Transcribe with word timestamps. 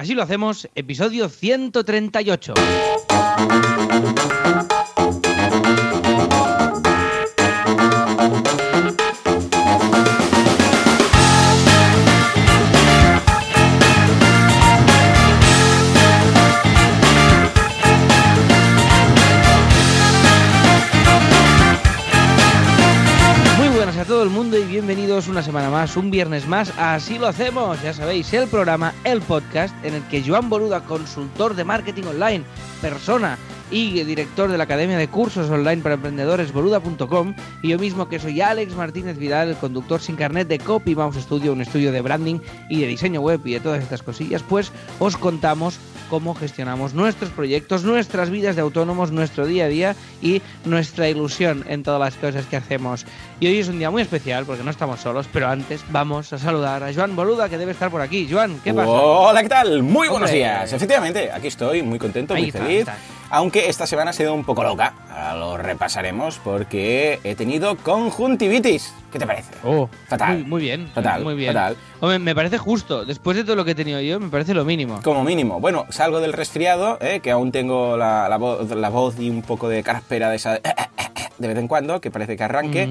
Así 0.00 0.14
lo 0.14 0.22
hacemos, 0.22 0.66
episodio 0.74 1.28
138. 1.28 2.54
Un 25.96 26.10
viernes 26.10 26.46
más. 26.46 26.72
Así 26.78 27.18
lo 27.18 27.26
hacemos, 27.26 27.80
ya 27.82 27.94
sabéis, 27.94 28.32
el 28.34 28.48
programa, 28.48 28.92
el 29.04 29.22
podcast 29.22 29.74
en 29.82 29.94
el 29.94 30.02
que 30.08 30.22
Joan 30.22 30.50
Boluda, 30.50 30.84
consultor 30.84 31.54
de 31.54 31.64
marketing 31.64 32.02
online, 32.02 32.44
persona 32.82 33.38
y 33.70 34.02
director 34.04 34.50
de 34.50 34.58
la 34.58 34.64
Academia 34.64 34.98
de 34.98 35.08
Cursos 35.08 35.48
Online 35.50 35.82
para 35.82 35.94
Emprendedores 35.94 36.52
boluda.com 36.52 37.34
y 37.62 37.68
yo 37.68 37.78
mismo 37.78 38.08
que 38.08 38.18
soy 38.18 38.40
Alex 38.40 38.74
Martínez 38.74 39.16
Vidal, 39.18 39.48
el 39.50 39.56
conductor 39.56 40.00
sin 40.00 40.16
carnet 40.16 40.48
de 40.48 40.58
Copy 40.58 40.94
Mouse 40.94 41.16
Studio, 41.16 41.52
un 41.52 41.60
estudio 41.60 41.92
de 41.92 42.00
branding 42.00 42.40
y 42.68 42.80
de 42.80 42.86
diseño 42.86 43.20
web 43.20 43.40
y 43.44 43.52
de 43.52 43.60
todas 43.60 43.82
estas 43.82 44.02
cosillas, 44.02 44.42
pues 44.42 44.72
os 44.98 45.16
contamos 45.16 45.78
cómo 46.08 46.34
gestionamos 46.34 46.94
nuestros 46.94 47.30
proyectos, 47.30 47.84
nuestras 47.84 48.30
vidas 48.30 48.56
de 48.56 48.62
autónomos, 48.62 49.12
nuestro 49.12 49.46
día 49.46 49.66
a 49.66 49.68
día 49.68 49.96
y 50.20 50.42
nuestra 50.64 51.08
ilusión 51.08 51.64
en 51.68 51.84
todas 51.84 52.00
las 52.00 52.16
cosas 52.16 52.46
que 52.46 52.56
hacemos. 52.56 53.06
Y 53.38 53.46
hoy 53.46 53.58
es 53.58 53.68
un 53.68 53.78
día 53.78 53.90
muy 53.90 54.02
especial 54.02 54.44
porque 54.44 54.64
no 54.64 54.70
estamos 54.70 55.00
solos, 55.00 55.26
pero 55.32 55.48
antes 55.48 55.82
vamos 55.90 56.32
a 56.32 56.38
saludar 56.38 56.82
a 56.82 56.92
Joan 56.92 57.14
Boluda 57.14 57.48
que 57.48 57.58
debe 57.58 57.72
estar 57.72 57.90
por 57.90 58.00
aquí. 58.00 58.28
Joan, 58.30 58.60
¿qué 58.64 58.74
pasa? 58.74 58.90
Hola, 58.90 59.42
¿qué 59.42 59.48
tal? 59.48 59.82
Muy 59.82 60.08
buenos 60.08 60.32
días. 60.32 60.72
Efectivamente, 60.72 61.30
aquí 61.32 61.46
estoy, 61.46 61.82
muy 61.82 61.98
contento, 61.98 62.34
Ahí 62.34 62.42
muy 62.42 62.48
está, 62.48 62.64
feliz. 62.64 62.80
está. 62.80 62.96
Aunque 63.30 63.68
esta 63.68 63.86
semana 63.86 64.10
ha 64.10 64.12
sido 64.12 64.34
un 64.34 64.44
poco 64.44 64.64
loca. 64.64 64.92
Ahora 65.08 65.36
lo 65.36 65.56
repasaremos 65.56 66.40
porque 66.42 67.20
he 67.22 67.34
tenido 67.36 67.76
conjuntivitis. 67.76 68.92
¿Qué 69.12 69.18
te 69.18 69.26
parece? 69.26 69.52
Oh, 69.64 69.88
Fatal. 70.08 70.38
Muy, 70.38 70.44
muy 70.44 70.62
bien. 70.62 70.88
Fatal, 70.94 71.22
Muy 71.24 71.34
bien. 71.34 71.52
fatal. 71.52 71.76
Hombre, 72.00 72.18
me 72.18 72.34
parece 72.34 72.58
justo. 72.58 73.04
Después 73.04 73.36
de 73.36 73.44
todo 73.44 73.56
lo 73.56 73.64
que 73.64 73.72
he 73.72 73.74
tenido 73.74 74.00
yo, 74.00 74.18
me 74.20 74.28
parece 74.28 74.52
lo 74.54 74.64
mínimo. 74.64 75.00
Como 75.02 75.22
mínimo. 75.24 75.60
Bueno, 75.60 75.86
salgo 75.90 76.20
del 76.20 76.32
resfriado, 76.32 76.98
¿eh? 77.00 77.20
que 77.20 77.30
aún 77.30 77.52
tengo 77.52 77.96
la, 77.96 78.28
la 78.28 78.38
vo- 78.38 78.62
la 78.74 78.88
voz 78.88 79.18
y 79.18 79.30
un 79.30 79.42
poco 79.42 79.68
de 79.68 79.82
carraspera 79.82 80.28
de 80.30 80.36
esa 80.36 80.54
de 81.38 81.48
vez 81.48 81.56
en 81.56 81.68
cuando, 81.68 82.00
que 82.00 82.10
parece 82.10 82.36
que 82.36 82.44
arranque. 82.44 82.88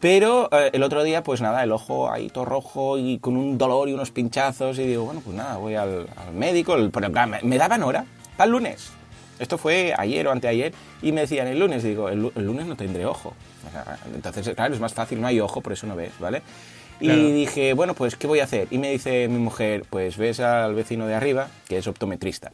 Pero 0.00 0.48
eh, 0.52 0.70
el 0.72 0.82
otro 0.82 1.02
día, 1.04 1.22
pues 1.22 1.40
nada, 1.40 1.62
el 1.64 1.72
ojo 1.72 2.10
ahí 2.12 2.28
todo 2.28 2.44
rojo 2.44 2.98
y 2.98 3.18
con 3.18 3.36
un 3.36 3.56
dolor 3.56 3.88
y 3.88 3.92
unos 3.94 4.10
pinchazos. 4.10 4.78
Y 4.78 4.86
digo, 4.86 5.04
bueno, 5.04 5.20
pues 5.24 5.34
nada, 5.36 5.56
voy 5.56 5.74
al, 5.74 6.06
al 6.16 6.34
médico. 6.34 6.74
El, 6.74 6.90
pero 6.90 7.10
claro, 7.10 7.28
me, 7.30 7.40
me 7.42 7.56
daban 7.56 7.82
hora 7.82 8.04
para 8.36 8.46
el 8.46 8.52
lunes. 8.52 8.90
Esto 9.38 9.58
fue 9.58 9.94
ayer 9.96 10.26
o 10.26 10.32
anteayer. 10.32 10.72
Y 11.02 11.12
me 11.12 11.22
decían 11.22 11.46
el 11.46 11.58
lunes. 11.58 11.82
Digo, 11.82 12.08
el, 12.08 12.30
el 12.34 12.44
lunes 12.46 12.66
no 12.66 12.76
tendré 12.76 13.04
ojo. 13.06 13.34
Entonces, 14.14 14.48
claro, 14.54 14.74
es 14.74 14.80
más 14.80 14.94
fácil, 14.94 15.20
no 15.20 15.26
hay 15.26 15.40
ojo, 15.40 15.60
por 15.60 15.72
eso 15.72 15.86
no 15.86 15.96
ves, 15.96 16.12
¿vale? 16.18 16.42
Y 17.00 17.06
Claro. 17.06 17.22
dije, 17.28 17.72
bueno, 17.74 17.94
pues, 17.94 18.16
¿qué 18.16 18.26
voy 18.26 18.40
a 18.40 18.44
hacer? 18.44 18.68
Y 18.70 18.78
me 18.78 18.90
dice 18.90 19.28
mi 19.28 19.38
mujer, 19.38 19.84
pues 19.90 20.16
ves 20.16 20.40
al 20.40 20.74
vecino 20.74 21.06
de 21.06 21.14
arriba, 21.14 21.48
que 21.68 21.76
es 21.78 21.86
optometrista. 21.86 22.52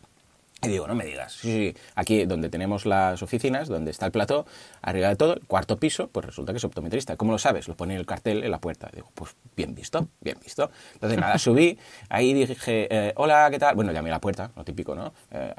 Y 0.64 0.68
digo, 0.68 0.86
no 0.86 0.94
me 0.94 1.04
digas. 1.04 1.32
Sí, 1.32 1.72
sí, 1.74 1.80
aquí 1.96 2.24
donde 2.24 2.48
tenemos 2.48 2.86
las 2.86 3.20
oficinas, 3.22 3.66
donde 3.68 3.90
está 3.90 4.06
el 4.06 4.12
plató, 4.12 4.46
arriba 4.80 5.08
de 5.08 5.16
todo, 5.16 5.34
el 5.34 5.40
cuarto 5.46 5.76
piso, 5.76 6.06
pues 6.08 6.24
resulta 6.24 6.52
que 6.52 6.58
es 6.58 6.64
optometrista. 6.64 7.16
¿Cómo 7.16 7.32
lo 7.32 7.38
sabes? 7.38 7.66
Lo 7.66 7.76
pone 7.76 7.96
el 7.96 8.06
cartel 8.06 8.44
en 8.44 8.50
la 8.52 8.60
puerta. 8.60 8.88
Digo, 8.94 9.10
pues 9.14 9.34
bien 9.56 9.74
visto, 9.74 10.06
bien 10.20 10.38
visto. 10.42 10.70
Entonces 10.94 11.18
nada, 11.18 11.36
subí, 11.40 11.76
ahí 12.08 12.32
dije, 12.32 12.86
eh, 12.90 13.12
hola, 13.16 13.48
¿qué 13.50 13.58
tal? 13.58 13.74
Bueno, 13.74 13.90
llamé 13.90 14.10
a 14.10 14.14
la 14.14 14.20
puerta, 14.20 14.52
lo 14.54 14.64
típico, 14.64 14.94
¿no? 14.94 15.12
Eh, 15.32 15.52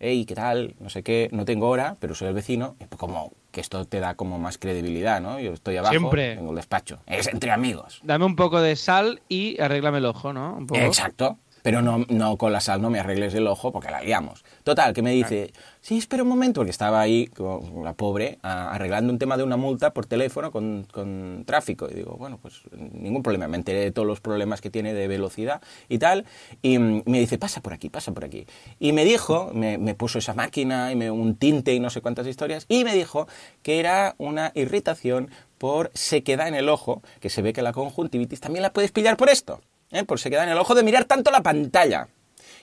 hey, 0.00 0.24
¿qué 0.26 0.34
tal? 0.34 0.74
No 0.80 0.90
sé 0.90 1.02
qué, 1.02 1.28
no 1.32 1.44
tengo 1.44 1.68
hora, 1.68 1.96
pero 2.00 2.14
soy 2.14 2.28
el 2.28 2.34
vecino. 2.34 2.76
Y 2.80 2.84
pues 2.84 2.98
como 2.98 3.32
que 3.50 3.60
esto 3.60 3.84
te 3.86 4.00
da 4.00 4.14
como 4.14 4.38
más 4.38 4.58
credibilidad, 4.58 5.20
¿no? 5.20 5.40
Yo 5.40 5.52
estoy 5.52 5.76
abajo, 5.76 5.92
Siempre. 5.92 6.36
tengo 6.36 6.50
el 6.50 6.56
despacho. 6.56 6.98
Es 7.06 7.26
entre 7.26 7.50
amigos. 7.50 8.00
Dame 8.02 8.24
un 8.24 8.36
poco 8.36 8.60
de 8.60 8.76
sal 8.76 9.22
y 9.28 9.60
arréglame 9.60 9.98
el 9.98 10.06
ojo, 10.06 10.32
¿no? 10.32 10.54
Un 10.56 10.66
poco. 10.66 10.80
Exacto. 10.80 11.38
Pero 11.62 11.82
no, 11.82 12.04
no 12.08 12.36
con 12.36 12.52
la 12.52 12.60
sal 12.60 12.80
no 12.80 12.90
me 12.90 13.00
arregles 13.00 13.34
el 13.34 13.46
ojo 13.48 13.72
porque 13.72 13.90
la 13.90 14.00
liamos. 14.00 14.44
Total, 14.62 14.92
que 14.94 15.02
me 15.02 15.10
dice, 15.10 15.52
sí, 15.86 15.98
espera 15.98 16.24
un 16.24 16.28
momento, 16.28 16.62
porque 16.62 16.72
estaba 16.72 17.00
ahí, 17.00 17.28
con 17.28 17.84
la 17.84 17.92
pobre, 17.92 18.40
arreglando 18.42 19.12
un 19.12 19.20
tema 19.20 19.36
de 19.36 19.44
una 19.44 19.56
multa 19.56 19.92
por 19.92 20.04
teléfono 20.04 20.50
con, 20.50 20.84
con 20.92 21.44
tráfico. 21.46 21.88
Y 21.88 21.94
digo, 21.94 22.16
bueno, 22.16 22.40
pues 22.42 22.62
ningún 22.72 23.22
problema. 23.22 23.46
Me 23.46 23.56
enteré 23.56 23.78
de 23.78 23.92
todos 23.92 24.08
los 24.08 24.20
problemas 24.20 24.60
que 24.60 24.68
tiene 24.68 24.94
de 24.94 25.06
velocidad 25.06 25.62
y 25.88 25.98
tal. 25.98 26.24
Y 26.60 26.80
me 26.80 27.20
dice, 27.20 27.38
pasa 27.38 27.60
por 27.60 27.72
aquí, 27.72 27.88
pasa 27.88 28.12
por 28.12 28.24
aquí. 28.24 28.46
Y 28.80 28.90
me 28.90 29.04
dijo, 29.04 29.52
me, 29.54 29.78
me 29.78 29.94
puso 29.94 30.18
esa 30.18 30.34
máquina 30.34 30.90
y 30.90 30.96
me, 30.96 31.12
un 31.12 31.36
tinte 31.36 31.72
y 31.72 31.78
no 31.78 31.88
sé 31.88 32.00
cuántas 32.00 32.26
historias. 32.26 32.66
Y 32.68 32.82
me 32.82 32.92
dijo 32.92 33.28
que 33.62 33.78
era 33.78 34.16
una 34.18 34.50
irritación 34.56 35.30
por 35.56 35.92
sequedad 35.94 36.48
en 36.48 36.56
el 36.56 36.68
ojo, 36.68 37.00
que 37.20 37.30
se 37.30 37.42
ve 37.42 37.52
que 37.52 37.62
la 37.62 37.72
conjuntivitis 37.72 38.40
también 38.40 38.62
la 38.62 38.72
puedes 38.72 38.90
pillar 38.90 39.16
por 39.16 39.28
esto. 39.28 39.60
¿eh? 39.90 40.04
por 40.04 40.18
sequedad 40.18 40.44
en 40.44 40.50
el 40.50 40.58
ojo 40.58 40.74
de 40.74 40.82
mirar 40.82 41.04
tanto 41.04 41.30
la 41.30 41.42
pantalla. 41.42 42.08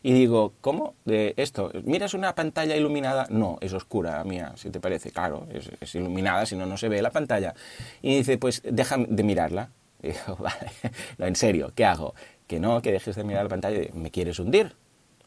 Y 0.06 0.12
digo, 0.12 0.53
¿cómo? 0.59 0.96
De 1.06 1.34
esto, 1.38 1.72
¿miras 1.86 2.14
una 2.14 2.36
pantalla 2.36 2.75
iluminada? 2.75 3.25
No, 3.30 3.58
es 3.62 3.72
oscura, 3.72 4.22
mía, 4.25 4.52
si 4.58 4.69
te 4.69 4.81
parece. 4.81 5.12
Claro, 5.12 5.47
es, 5.80 5.96
iluminada, 5.96 6.46
si 6.46 6.58
no, 6.58 6.66
no 6.66 6.75
se 6.75 6.90
ve 6.90 7.02
la 7.02 7.09
pantalla. 7.09 7.56
Y 8.02 8.18
dice, 8.18 8.38
pues 8.38 8.62
deja 8.66 8.97
de 8.97 9.24
mirarla. 9.24 9.69
Digo, 10.02 10.36
vale, 10.40 10.72
en 11.18 11.36
serio, 11.38 11.72
¿qué 11.74 11.86
hago? 11.86 12.14
Que 12.47 12.59
no, 12.59 12.81
que 12.81 12.91
dejes 12.91 13.16
de 13.16 13.24
mirar 13.24 13.44
la 13.44 13.50
pantalla. 13.50 13.80
¿Me 13.94 14.12
quieres 14.12 14.38
hundir? 14.40 14.75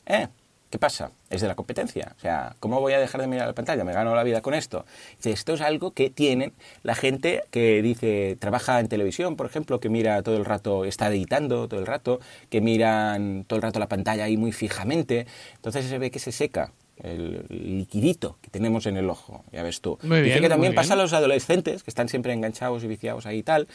¿Eh? 0.04 0.28
¿Qué 0.70 0.78
pasa? 0.78 1.12
Es 1.30 1.40
de 1.40 1.48
la 1.48 1.54
competencia. 1.54 2.12
O 2.16 2.20
sea, 2.20 2.56
¿cómo 2.58 2.80
voy 2.80 2.92
a 2.92 2.98
dejar 2.98 3.20
de 3.20 3.28
mirar 3.28 3.46
la 3.46 3.54
pantalla? 3.54 3.84
Me 3.84 3.92
gano 3.92 4.14
la 4.14 4.24
vida 4.24 4.40
con 4.40 4.52
esto. 4.52 4.84
Dice, 5.16 5.30
esto 5.30 5.54
es 5.54 5.60
algo 5.60 5.92
que 5.92 6.10
tienen 6.10 6.52
la 6.82 6.94
gente 6.94 7.44
que 7.50 7.82
dice, 7.82 8.36
trabaja 8.40 8.80
en 8.80 8.88
televisión, 8.88 9.36
por 9.36 9.46
ejemplo, 9.46 9.78
que 9.78 9.88
mira 9.88 10.22
todo 10.22 10.36
el 10.36 10.44
rato, 10.44 10.84
está 10.84 11.08
editando 11.08 11.68
todo 11.68 11.78
el 11.78 11.86
rato, 11.86 12.20
que 12.50 12.60
miran 12.60 13.44
todo 13.46 13.58
el 13.58 13.62
rato 13.62 13.78
la 13.78 13.88
pantalla 13.88 14.24
ahí 14.24 14.36
muy 14.36 14.52
fijamente. 14.52 15.26
Entonces 15.54 15.86
se 15.86 15.98
ve 15.98 16.10
que 16.10 16.18
se 16.18 16.32
seca 16.32 16.72
el 17.02 17.44
liquidito 17.48 18.38
que 18.40 18.50
tenemos 18.50 18.86
en 18.86 18.96
el 18.96 19.10
ojo, 19.10 19.44
ya 19.52 19.62
ves 19.62 19.80
tú. 19.80 19.98
Muy 20.02 20.18
Dice 20.18 20.30
bien, 20.30 20.42
que 20.42 20.48
también 20.48 20.74
pasa 20.74 20.94
a 20.94 20.96
los 20.96 21.12
adolescentes, 21.12 21.82
que 21.82 21.90
están 21.90 22.08
siempre 22.08 22.32
enganchados 22.32 22.82
y 22.84 22.86
viciados 22.86 23.26
ahí 23.26 23.38
y 23.38 23.42
tal. 23.42 23.68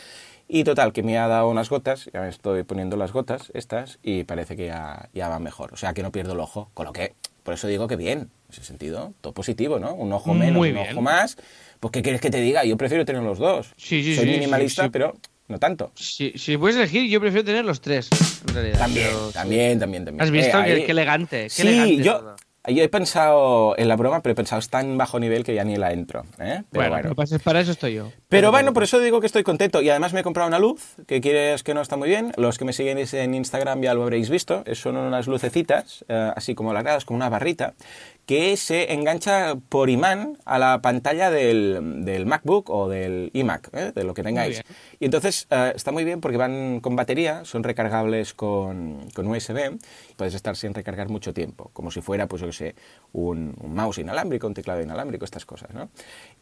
Y 0.53 0.66
total, 0.66 0.91
que 0.91 1.01
me 1.01 1.17
ha 1.17 1.28
dado 1.29 1.47
unas 1.50 1.69
gotas, 1.69 2.09
ya 2.13 2.19
me 2.19 2.28
estoy 2.28 2.63
poniendo 2.63 2.97
las 2.97 3.13
gotas 3.13 3.51
estas 3.53 4.00
y 4.03 4.25
parece 4.25 4.57
que 4.57 4.66
ya, 4.66 5.07
ya 5.13 5.29
va 5.29 5.39
mejor. 5.39 5.73
O 5.73 5.78
sea, 5.78 5.94
que 5.94 6.03
no 6.03 6.12
pierdo 6.12 6.34
el 6.34 6.41
ojo, 6.41 6.69
con 6.73 6.85
lo 6.85 6.91
que, 6.91 7.13
por 7.44 7.53
eso 7.53 7.67
digo 7.69 7.88
que 7.88 7.95
bien, 7.95 8.19
en 8.19 8.29
ese 8.50 8.66
sentido, 8.66 9.13
todo 9.22 9.31
positivo, 9.31 9.79
¿no? 9.79 9.94
Un 9.94 10.12
ojo 10.12 10.34
menos, 10.34 10.57
Muy 10.57 10.69
un 10.72 10.75
bien. 10.75 10.91
ojo 10.91 11.01
más. 11.01 11.38
Pues, 11.79 11.94
¿qué 11.94 12.01
quieres 12.01 12.19
que 12.19 12.29
te 12.29 12.41
diga? 12.41 12.66
Yo 12.66 12.75
prefiero 12.75 13.06
tener 13.06 13.23
los 13.23 13.39
dos. 13.39 13.67
Sí, 13.78 14.03
sí, 14.03 14.13
Soy 14.13 14.25
sí, 14.25 14.31
minimalista, 14.31 14.89
pero 14.89 15.16
no 15.47 15.57
tanto. 15.57 15.94
Si, 15.95 16.31
si 16.38 16.57
puedes 16.57 16.75
elegir, 16.75 17.09
yo 17.09 17.22
prefiero 17.22 17.45
tener 17.45 17.63
los 17.63 17.79
tres, 17.79 18.09
en 18.45 18.53
realidad. 18.53 18.79
También, 18.79 19.07
pero- 19.07 19.31
también, 19.31 19.79
también, 19.79 20.03
también. 20.03 20.22
¿Has 20.22 20.31
visto? 20.31 20.57
Eh, 20.57 20.62
ahí- 20.63 20.85
qué 20.85 20.91
elegante. 20.91 21.44
Qué 21.44 21.50
sí, 21.50 21.62
elegante 21.68 22.03
yo, 22.03 22.19
todo. 22.19 22.35
Yo 22.67 22.83
he 22.83 22.89
pensado 22.89 23.75
en 23.77 23.88
la 23.88 23.95
broma, 23.95 24.22
pero 24.22 24.33
he 24.33 24.35
pensado, 24.35 24.59
es 24.59 24.69
tan 24.69 24.97
bajo 24.97 25.19
nivel 25.19 25.44
que 25.44 25.55
ya 25.55 25.63
ni 25.63 25.77
la 25.77 25.91
entro. 25.91 26.25
¿eh? 26.39 26.63
Pero 26.72 26.89
Bueno, 26.89 27.09
no 27.09 27.16
pases 27.16 27.41
para 27.41 27.59
eso 27.59 27.72
estoy 27.72 27.95
yo. 27.95 28.11
Pero 28.29 28.51
bueno, 28.51 28.72
por 28.73 28.83
eso 28.83 28.99
digo 28.99 29.19
que 29.19 29.25
estoy 29.25 29.44
contento. 29.44 29.81
Y 29.81 29.89
además 29.89 30.13
me 30.13 30.19
he 30.19 30.23
comprado 30.23 30.47
una 30.47 30.59
luz, 30.59 30.95
que 31.07 31.21
quieres 31.21 31.63
que 31.63 31.73
no 31.73 31.81
está 31.81 31.97
muy 31.97 32.09
bien. 32.09 32.31
Los 32.38 32.57
que 32.57 32.66
me 32.66 32.73
siguen 32.73 33.00
en 33.00 33.33
Instagram 33.33 33.81
ya 33.81 33.94
lo 33.94 34.03
habréis 34.03 34.29
visto. 34.29 34.63
Son 34.73 34.95
unas 34.95 35.27
lucecitas, 35.27 36.05
eh, 36.07 36.31
así 36.35 36.53
como 36.53 36.71
largadas, 36.71 37.03
con 37.05 37.16
una 37.16 37.29
barrita, 37.29 37.73
que 38.25 38.55
se 38.55 38.93
engancha 38.93 39.55
por 39.69 39.89
imán 39.89 40.37
a 40.45 40.57
la 40.59 40.81
pantalla 40.81 41.29
del, 41.29 42.05
del 42.05 42.25
MacBook 42.25 42.69
o 42.69 42.87
del 42.87 43.29
iMac, 43.33 43.69
¿eh? 43.73 43.91
de 43.93 44.03
lo 44.03 44.13
que 44.13 44.23
tengáis. 44.23 44.61
Y 44.99 45.05
entonces 45.05 45.47
eh, 45.49 45.73
está 45.75 45.91
muy 45.91 46.03
bien 46.05 46.21
porque 46.21 46.37
van 46.37 46.79
con 46.79 46.95
batería, 46.95 47.43
son 47.45 47.63
recargables 47.63 48.33
con, 48.33 49.09
con 49.13 49.27
USB, 49.27 49.77
puedes 50.15 50.33
estar 50.33 50.55
sin 50.55 50.73
recargar 50.73 51.09
mucho 51.09 51.33
tiempo, 51.33 51.71
como 51.73 51.91
si 51.91 52.01
fuera, 52.01 52.27
pues 52.27 52.41
yo 52.41 52.47
qué 52.47 52.53
sé, 52.53 52.75
un, 53.12 53.53
un 53.59 53.73
mouse 53.73 53.97
inalámbrico, 53.97 54.47
un 54.47 54.53
teclado 54.53 54.81
inalámbrico, 54.81 55.25
estas 55.25 55.45
cosas, 55.45 55.74
¿no? 55.74 55.89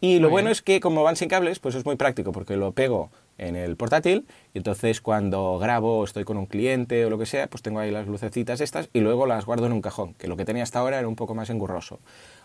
Y 0.01 0.19
lo 0.19 0.27
Muy 0.27 0.31
bueno 0.31 0.45
bien. 0.47 0.51
es 0.51 0.61
que 0.61 0.79
como 0.79 1.03
van 1.03 1.15
sin 1.15 1.29
cables, 1.29 1.59
pues 1.59 1.75
es 1.75 1.85
muy 1.85 1.95
práctico 1.95 2.31
porque 2.31 2.55
lo 2.55 2.71
pego 2.73 3.09
en 3.39 3.55
el 3.55 3.75
portátil 3.77 4.25
y 4.53 4.57
entonces 4.59 5.01
cuando 5.01 5.57
grabo 5.57 6.03
estoy 6.03 6.23
con 6.25 6.37
un 6.37 6.45
cliente 6.45 7.05
o 7.05 7.09
lo 7.09 7.17
que 7.17 7.25
sea, 7.25 7.47
pues 7.47 7.61
tengo 7.63 7.79
ahí 7.79 7.89
las 7.91 8.05
lucecitas 8.07 8.61
estas 8.61 8.89
y 8.93 8.99
luego 8.99 9.25
las 9.25 9.45
guardo 9.45 9.65
en 9.65 9.73
un 9.73 9.81
cajón, 9.81 10.13
que 10.13 10.27
lo 10.27 10.37
que 10.37 10.45
tenía 10.45 10.63
hasta 10.63 10.79
ahora 10.79 10.99
era 10.99 11.07
un 11.07 11.15
poco 11.15 11.33
más 11.33 11.49
engurroso. 11.49 11.99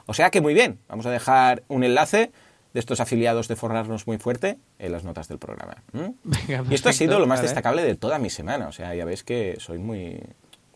O 0.06 0.14
sea 0.14 0.30
que 0.30 0.40
muy 0.40 0.54
bien, 0.54 0.78
vamos 0.88 1.04
a 1.06 1.10
dejar 1.10 1.62
un 1.68 1.84
enlace 1.84 2.30
de 2.72 2.80
estos 2.80 2.98
afiliados 3.00 3.46
de 3.48 3.56
Forrarnos 3.56 4.06
muy 4.06 4.18
fuerte 4.18 4.56
en 4.78 4.92
las 4.92 5.04
notas 5.04 5.28
del 5.28 5.38
programa. 5.38 5.76
¿m? 5.92 6.14
Venga, 6.24 6.64
y 6.70 6.74
esto 6.74 6.88
ha 6.88 6.92
sido 6.92 7.10
perfecto, 7.10 7.18
lo 7.20 7.26
más 7.26 7.40
destacable 7.42 7.82
de 7.84 7.94
toda 7.94 8.18
mi 8.18 8.30
semana, 8.30 8.66
o 8.68 8.72
sea, 8.72 8.94
ya 8.94 9.04
ves 9.04 9.22
que 9.22 9.56
soy 9.60 9.78
muy, 9.78 10.20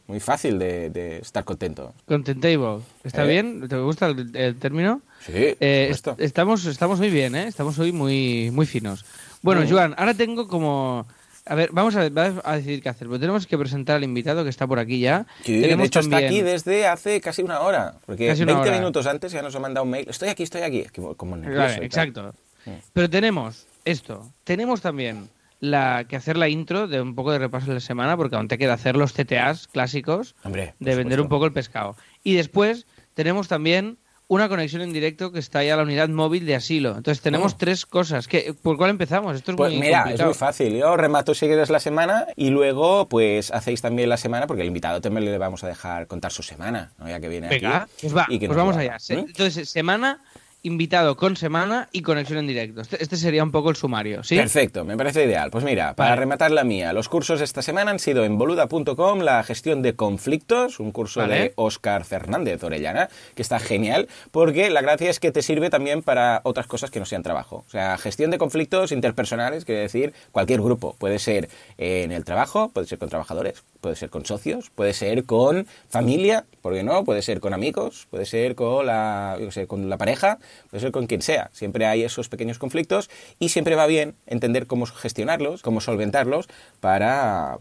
muy 0.07 0.21
fácil 0.21 0.59
de, 0.61 0.91
de 0.91 1.19
estar 1.19 1.43
contento. 1.45 1.93
Contentable. 2.07 2.83
¿Está 3.03 3.25
¿Eh? 3.25 3.29
bien? 3.29 3.69
¿Te 3.69 3.77
gusta 3.79 4.07
el, 4.07 4.35
el 4.37 4.57
término? 4.57 5.03
Sí, 5.21 5.33
Eh, 5.61 5.89
est- 5.91 6.09
estamos, 6.19 6.65
estamos 6.67 6.99
muy 7.01 7.11
bien, 7.11 7.35
¿eh? 7.35 7.49
Estamos 7.49 7.79
hoy 7.81 7.91
muy, 7.93 8.51
muy 8.53 8.65
finos. 8.67 9.05
Bueno, 9.43 9.63
Mm. 9.63 9.71
Joan, 9.71 9.95
ahora 9.97 10.15
tengo 10.15 10.49
como 10.49 11.07
a 11.49 11.55
ver, 11.55 11.71
vamos 11.73 11.97
a, 11.97 12.11
decidir 12.11 12.83
qué 12.83 12.91
hacer. 12.91 13.09
Pero 13.09 13.19
tenemos 13.19 13.47
que 13.47 13.57
presentar 13.57 13.97
al 13.97 14.05
invitado 14.05 14.45
que 14.45 14.51
está 14.51 14.67
por 14.67 14.79
aquí 14.79 15.01
ya. 15.01 15.27
Sí, 15.45 15.61
tenemos 15.63 15.85
de 15.85 15.87
hecho 15.87 16.01
está 16.01 16.19
aquí 16.19 16.43
desde 16.43 16.87
hace 16.87 17.21
casi 17.23 17.43
una 17.43 17.61
hora. 17.61 17.95
Porque 18.05 18.29
Casi 18.29 18.43
una 18.43 18.53
20 18.53 18.69
hora. 18.69 18.79
minutos 18.79 19.07
antes 19.07 19.33
ya 19.33 19.41
nos 19.41 19.55
ha 19.57 19.59
mandado 19.59 19.85
un 19.85 19.91
mail. 19.91 20.07
Estoy 20.09 20.29
aquí, 20.29 20.43
estoy 20.43 20.61
aquí. 20.61 20.81
Es 20.81 20.93
que 20.93 21.01
como 21.17 21.37
nervioso 21.37 21.63
Vale, 21.63 21.87
exacto. 21.87 22.35
Sí. 22.65 22.73
Pero 22.93 23.09
tenemos 23.09 23.67
esto. 23.87 24.31
Tenemos 24.45 24.83
también 24.83 25.31
la 25.61 26.05
que 26.07 26.17
hacer 26.17 26.37
la 26.37 26.49
intro 26.49 26.87
de 26.87 27.01
un 27.01 27.15
poco 27.15 27.33
de 27.33 27.39
repaso 27.39 27.67
de 27.69 27.75
la 27.75 27.81
semana, 27.81 28.17
porque 28.17 28.37
aún 28.37 28.49
te 28.49 28.59
queda 28.59 28.75
hacer 28.75 28.97
los 28.97 29.15
TTAs 29.15 29.69
clásicos 29.69 30.37
Hombre, 30.45 30.75
de 30.79 30.95
vender 30.95 31.21
un 31.21 31.29
poco 31.29 31.47
el 31.47 31.53
pescado. 31.53 31.97
Y 32.23 32.35
después 32.35 32.87
tenemos 33.15 33.49
también 33.49 33.99
una 34.31 34.49
conexión 34.49 34.83
en 34.83 34.93
directo 34.93 35.33
que 35.33 35.39
está 35.39 35.65
ya 35.65 35.73
a 35.75 35.77
la 35.79 35.83
unidad 35.85 36.09
móvil 36.11 36.45
de 36.45 36.55
asilo. 36.55 36.91
Entonces 36.97 37.23
tenemos 37.23 37.55
Oh. 37.55 37.57
tres 37.59 37.87
cosas. 37.87 38.29
¿Qué- 38.29 38.55
¿Por 38.61 38.77
cuál 38.77 38.91
empezamos? 38.91 39.35
Esto 39.35 39.53
es 39.53 39.57
Pues 39.57 39.73
muy 39.73 39.81
mira, 39.81 39.99
es 40.01 40.03
complicado. 40.05 40.29
muy 40.31 40.39
fácil. 40.39 40.77
Yo 40.77 40.97
remato 40.99 41.35
si 41.35 41.47
quieres 41.47 41.71
la 41.71 41.81
semana 41.81 42.27
y 42.37 42.51
luego 42.51 43.09
pues 43.09 43.51
hacéis 43.51 43.81
también 43.81 44.09
la 44.11 44.19
semana 44.19 44.47
porque 44.47 44.63
el 44.63 44.69
invitado 44.69 45.01
también 45.01 45.25
le 45.25 45.39
vamos 45.39 45.65
a 45.65 45.69
dejar 45.69 46.07
contar 46.07 46.31
su 46.31 46.43
semana, 46.43 46.93
¿no? 46.99 47.09
ya 47.09 47.21
que 47.21 47.29
viene 47.29 47.49
Venga, 47.49 47.83
aquí. 47.85 47.93
pues 48.03 48.17
va, 48.17 48.27
y 48.29 48.39
que 48.39 48.47
pues 48.49 48.57
vamos 48.59 48.77
allá. 48.77 48.97
¿eh? 49.09 49.25
Entonces, 49.27 49.69
semana, 49.71 50.23
invitado 50.63 51.17
con 51.17 51.37
semana 51.37 51.89
y 51.93 52.03
conexión 52.03 52.41
en 52.41 52.47
directo. 52.47 52.81
Este, 52.81 53.03
este 53.03 53.17
sería 53.17 53.45
un 53.45 53.53
poco 53.53 53.71
el 53.71 53.77
sumario, 53.77 54.25
¿sí? 54.25 54.37
Perfecto, 54.37 54.85
me 54.85 54.97
parece 54.97 55.25
ideal. 55.25 55.51
Pues 55.51 55.65
mira, 55.65 55.95
para 55.95 56.11
Vale. 56.11 56.21
rematar 56.21 56.51
la 56.51 56.65
mía, 56.65 56.93
los 56.93 57.09
cursos 57.09 57.39
de 57.39 57.45
esta 57.45 57.63
semana 57.63 57.91
han 57.91 57.99
sido 57.99 58.25
en 58.25 58.39
boluda.com, 58.39 59.21
la 59.21 59.43
gestión 59.45 59.83
de 59.83 59.95
conflictos, 59.95 60.81
un 60.81 60.91
curso 60.91 61.21
Vale. 61.21 61.35
de 61.35 61.53
Óscar 61.57 62.05
Fernández 62.05 62.63
Orellana, 62.65 63.09
que 63.35 63.43
está 63.43 63.61
genial, 63.61 64.09
porque 64.31 64.71
la 64.71 64.81
gracia 64.81 65.11
es 65.11 65.21
que 65.21 65.31
te 65.31 65.43
sirve 65.43 65.71
también 65.71 66.03
para 66.03 66.41
otras 66.45 66.67
cosas 66.67 66.91
que 66.91 66.99
no 66.99 67.07
sean 67.07 67.23
trabajo. 67.23 67.65
O 67.67 67.71
sea, 67.71 67.97
gestión 67.99 68.31
de 68.31 68.39
conflictos 68.39 68.93
interpersonales, 68.93 69.65
quiere 69.65 69.83
decir 69.83 70.13
cualquier 70.33 70.61
grupo. 70.61 70.97
Puede 70.99 71.19
ser 71.19 71.49
en 71.77 72.13
el 72.13 72.25
trabajo, 72.25 72.71
puede 72.71 72.87
ser 72.87 72.99
con 72.99 73.09
trabajadores, 73.09 73.63
puede 73.81 73.97
ser 73.97 74.11
con 74.11 74.25
socios, 74.25 74.71
puede 74.71 74.93
ser 74.93 75.25
con 75.25 75.67
familia, 75.89 76.45
¿por 76.63 76.75
qué 76.75 76.83
no? 76.83 77.05
Puede 77.05 77.23
ser 77.23 77.41
con 77.41 77.55
amigos, 77.55 78.07
puede 78.11 78.27
ser 78.27 78.55
con 78.55 78.87
la, 78.87 79.39
con 79.67 79.89
la 79.89 79.97
pareja, 79.97 80.39
puede 80.71 80.81
ser 80.81 80.93
con 80.93 81.07
quien 81.07 81.23
sea. 81.23 81.51
Siempre 81.53 81.87
hay 81.87 82.03
esos 82.03 82.29
pequeños 82.29 82.59
conflictos 82.59 83.11
y 83.39 83.51
siempre 83.51 83.75
va 83.75 83.87
bien 83.87 84.15
entender 84.27 84.67
cómo 84.67 84.87
gestionarlos, 84.87 85.63
cómo 85.63 85.81
solventarlos 85.81 86.49
para, 86.81 87.59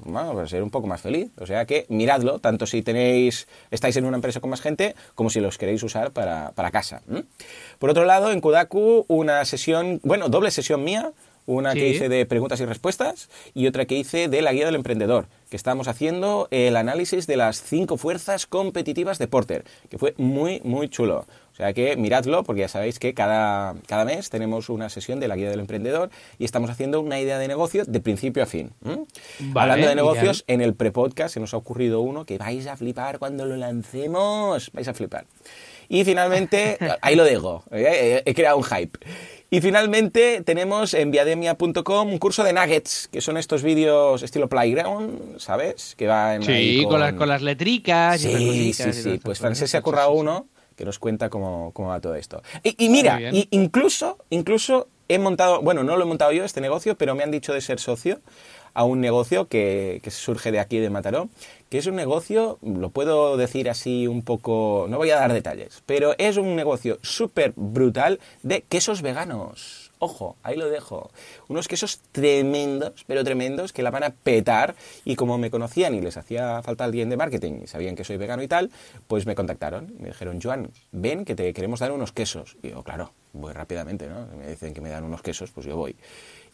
ser 0.48 0.64
un 0.64 0.72
poco 0.72 0.88
más 0.88 1.02
feliz. 1.02 1.30
O 1.38 1.46
sea 1.46 1.66
que 1.66 1.86
miradlo, 1.90 2.40
tanto 2.40 2.66
si 2.66 2.82
tenéis, 2.82 3.48
estáis 3.72 3.96
en 3.98 4.06
una 4.06 4.18
empresa 4.18 4.40
con 4.40 4.50
más 4.50 4.62
gente, 4.62 4.96
como 5.16 5.30
si 5.30 5.40
los 5.40 5.58
queréis 5.58 5.84
usar 5.84 6.12
para, 6.12 6.52
para 6.52 6.72
casa. 6.72 7.02
Por 7.80 7.90
otro 7.90 8.06
lado, 8.06 8.32
en 8.32 8.42
Kudaku, 8.42 9.06
una 9.08 9.46
sesión, 9.46 10.00
bueno, 10.04 10.30
doble 10.30 10.52
sesión 10.52 10.84
mía, 10.84 11.12
una 11.48 11.74
que 11.74 11.90
hice 11.90 12.10
de 12.10 12.26
preguntas 12.28 12.60
y 12.60 12.66
respuestas 12.66 13.30
y 13.56 13.66
otra 13.66 13.86
que 13.86 13.96
hice 13.96 14.28
de 14.28 14.42
la 14.44 14.54
guía 14.54 14.68
del 14.68 14.76
emprendedor, 14.76 15.28
que 15.50 15.56
estábamos 15.56 15.88
haciendo 15.88 16.48
el 16.52 16.76
análisis 16.76 17.26
de 17.26 17.38
las 17.38 17.64
cinco 17.64 17.98
fuerzas 17.98 18.46
competitivas 18.46 19.18
de 19.18 19.28
Porter, 19.28 19.66
que 19.90 19.98
fue 19.98 20.14
muy, 20.18 20.62
muy 20.64 20.90
chulo. 20.90 21.26
O 21.54 21.56
sea 21.58 21.74
que 21.74 21.96
miradlo, 21.96 22.44
porque 22.44 22.62
ya 22.62 22.68
sabéis 22.68 23.00
que 23.00 23.16
cada, 23.16 23.74
cada 23.88 24.06
mes 24.06 24.30
tenemos 24.30 24.70
una 24.70 24.90
sesión 24.90 25.20
de 25.20 25.28
la 25.28 25.36
guía 25.36 25.50
del 25.50 25.60
emprendedor 25.60 26.12
y 26.38 26.46
estamos 26.46 26.70
haciendo 26.70 27.02
una 27.02 27.20
idea 27.20 27.40
de 27.40 27.48
negocio 27.48 27.84
de 27.84 28.00
principio 28.00 28.44
a 28.44 28.46
fin. 28.46 28.74
Hablando 29.56 29.88
de 29.88 29.96
negocios, 29.96 30.44
en 30.46 30.62
el 30.62 30.76
prepodcast 30.76 31.34
se 31.34 31.40
nos 31.40 31.56
ha 31.56 31.58
ocurrido 31.58 32.02
uno 32.02 32.26
que 32.26 32.38
vais 32.38 32.68
a 32.68 32.78
flipar 32.78 33.18
cuando 33.18 33.48
lo 33.48 33.56
lancemos. 33.58 34.72
Vais 34.72 34.88
a 34.88 34.94
flipar. 34.94 35.26
Y 35.90 36.04
finalmente, 36.04 36.78
ahí 37.02 37.16
lo 37.16 37.24
dejo, 37.24 37.64
eh, 37.72 38.22
he 38.26 38.34
creado 38.34 38.58
un 38.58 38.64
hype. 38.64 39.00
Y 39.50 39.62
finalmente 39.62 40.42
tenemos 40.44 40.94
en 40.94 41.10
viademia.com 41.10 42.10
un 42.12 42.18
curso 42.18 42.44
de 42.44 42.52
nuggets, 42.52 43.08
que 43.10 43.22
son 43.22 43.38
estos 43.38 43.64
vídeos 43.64 44.22
estilo 44.22 44.50
playground, 44.50 45.40
¿sabes? 45.40 45.96
Que 45.96 46.06
van 46.08 46.42
ahí 46.50 46.80
Sí, 46.80 46.86
con, 46.86 47.00
las, 47.00 47.14
con 47.14 47.30
las 47.30 47.42
letricas 47.42 48.22
y 48.26 48.28
Sí, 48.28 48.34
sí, 48.38 48.50
y 48.70 48.74
sí. 48.74 48.84
estas 48.90 49.20
Pues. 49.24 49.40
Francés 49.40 49.72
se 49.72 49.78
ha 49.78 49.80
Sí, 49.80 49.84
currado 49.86 50.10
sí, 50.12 50.16
sí. 50.16 50.20
uno 50.22 50.48
que 50.76 50.84
nos 50.86 51.00
cuenta 51.00 51.30
cómo, 51.30 51.72
cómo 51.74 51.88
va 51.90 52.02
todo 52.02 52.16
esto. 52.16 52.42
Y, 52.62 52.76
y 52.86 52.90
mira, 52.90 53.14
Muy 53.14 53.22
bien. 53.24 53.36
y 53.36 53.48
incluso, 53.52 54.18
incluso 54.30 54.90
he 55.08 55.18
montado, 55.18 55.62
bueno, 55.62 55.84
no 55.84 55.96
lo 55.96 56.04
he 56.04 56.08
montado 56.08 56.34
yo 56.34 56.44
este 56.44 56.60
negocio, 56.60 56.96
pero 56.98 57.16
me 57.16 57.24
han 57.24 57.32
dicho 57.32 57.54
de 57.54 57.62
ser 57.62 57.80
socio 57.80 58.20
a 58.74 58.84
un 58.84 59.00
negocio 59.02 59.48
que, 59.48 60.02
que 60.04 60.12
surge 60.12 60.52
de 60.52 60.60
aquí 60.60 60.78
de 60.78 60.90
Mataró, 60.92 61.30
que 61.70 61.78
es 61.78 61.88
un 61.88 61.96
negocio, 61.96 62.60
lo 62.62 62.90
puedo 62.90 63.38
decir 63.38 63.70
así 63.70 64.08
un 64.08 64.22
poco, 64.22 64.88
no 64.90 64.98
voy 64.98 65.12
a 65.12 65.20
dar 65.20 65.34
detalles, 65.34 65.84
pero 65.86 66.16
es 66.18 66.38
un 66.38 66.56
negocio 66.56 66.98
súper 67.02 67.54
brutal 67.56 68.20
de 68.44 68.62
quesos 68.62 69.02
veganos. 69.02 69.88
Ojo, 70.00 70.38
ahí 70.44 70.56
lo 70.56 70.70
dejo. 70.70 71.10
Unos 71.48 71.68
quesos 71.68 72.00
tremendos, 72.12 73.04
pero 73.08 73.24
tremendos, 73.24 73.74
que 73.74 73.82
la 73.82 73.90
van 73.90 74.04
a 74.04 74.12
petar. 74.12 74.76
Y 75.06 75.16
como 75.16 75.40
me 75.40 75.50
conocían 75.50 75.96
y 75.96 76.02
les 76.02 76.18
hacía 76.18 76.62
falta 76.62 76.84
alguien 76.84 77.10
de 77.10 77.18
marketing 77.18 77.62
y 77.64 77.68
sabían 77.68 77.96
que 77.96 78.04
soy 78.04 78.18
vegano 78.18 78.44
y 78.44 78.48
tal, 78.48 78.70
pues 79.08 79.26
me 79.26 79.34
contactaron. 79.34 79.96
Me 80.00 80.10
dijeron, 80.10 80.40
Joan, 80.42 80.70
ven 80.92 81.26
que 81.26 81.34
te 81.34 81.52
queremos 81.52 81.80
dar 81.80 81.92
unos 81.92 82.12
quesos. 82.12 82.58
Y 82.62 82.70
yo, 82.70 82.84
claro, 82.84 83.12
voy 83.34 83.54
rápidamente, 83.54 84.08
¿no? 84.08 84.28
Me 84.38 84.48
dicen 84.48 84.76
que 84.76 84.82
me 84.82 84.90
dan 84.90 85.04
unos 85.04 85.24
quesos, 85.24 85.50
pues 85.50 85.66
yo 85.66 85.76
voy. 85.76 85.96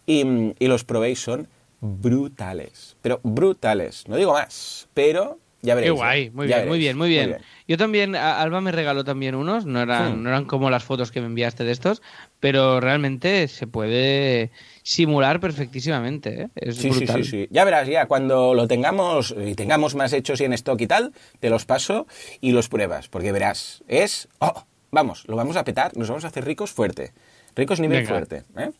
Y, 0.05 0.53
y 0.57 0.67
los 0.67 0.85
probéis 0.85 1.21
son 1.21 1.49
brutales. 1.83 2.95
Pero 3.01 3.19
brutales. 3.23 4.07
No 4.07 4.15
digo 4.15 4.33
más, 4.33 4.87
pero 4.93 5.39
ya 5.61 5.73
Qué 5.73 5.81
veréis. 5.81 5.93
guay, 5.93 6.21
¿eh? 6.23 6.31
muy 6.33 6.47
bien, 6.47 6.67
muy 6.67 6.77
bien, 6.79 6.97
muy 6.97 7.09
bien. 7.09 7.37
Yo 7.67 7.77
también, 7.77 8.15
Alba 8.15 8.59
me 8.61 8.71
regaló 8.71 9.03
también 9.03 9.35
unos, 9.35 9.65
no 9.65 9.81
eran, 9.81 10.19
Hmm. 10.19 10.23
no 10.23 10.29
eran 10.29 10.45
como 10.45 10.69
las 10.69 10.83
fotos 10.83 11.11
que 11.11 11.21
me 11.21 11.27
enviaste 11.27 11.63
de 11.63 11.71
estos, 11.71 12.01
pero 12.39 12.79
realmente 12.81 13.47
se 13.47 13.67
puede 13.67 14.51
simular 14.81 15.39
perfectísimamente, 15.39 16.43
¿eh? 16.43 16.47
Es 16.55 16.77
Sí, 16.77 16.91
sí, 16.91 17.07
sí, 17.07 17.23
sí. 17.23 17.47
Ya 17.49 17.63
verás, 17.63 17.87
ya 17.87 18.05
cuando 18.07 18.53
lo 18.53 18.67
tengamos 18.67 19.33
y 19.37 19.55
tengamos 19.55 19.95
más 19.95 20.11
hechos 20.13 20.41
y 20.41 20.45
en 20.45 20.53
stock 20.53 20.79
y 20.81 20.87
tal, 20.87 21.13
te 21.39 21.49
los 21.49 21.65
paso 21.65 22.07
y 22.41 22.51
los 22.51 22.67
pruebas, 22.69 23.07
porque 23.07 23.31
verás, 23.31 23.83
es... 23.87 24.27
¡Oh! 24.39 24.65
Vamos, 24.91 25.23
lo 25.27 25.35
vamos 25.35 25.55
a 25.57 25.63
petar, 25.63 25.97
nos 25.97 26.07
vamos 26.09 26.23
a 26.23 26.27
hacer 26.27 26.45
ricos 26.45 26.71
fuerte. 26.71 27.13
Ricos 27.55 27.79
nivel 27.79 27.99
Venga. 27.99 28.09
fuerte. 28.09 28.43
¿eh? 28.57 28.71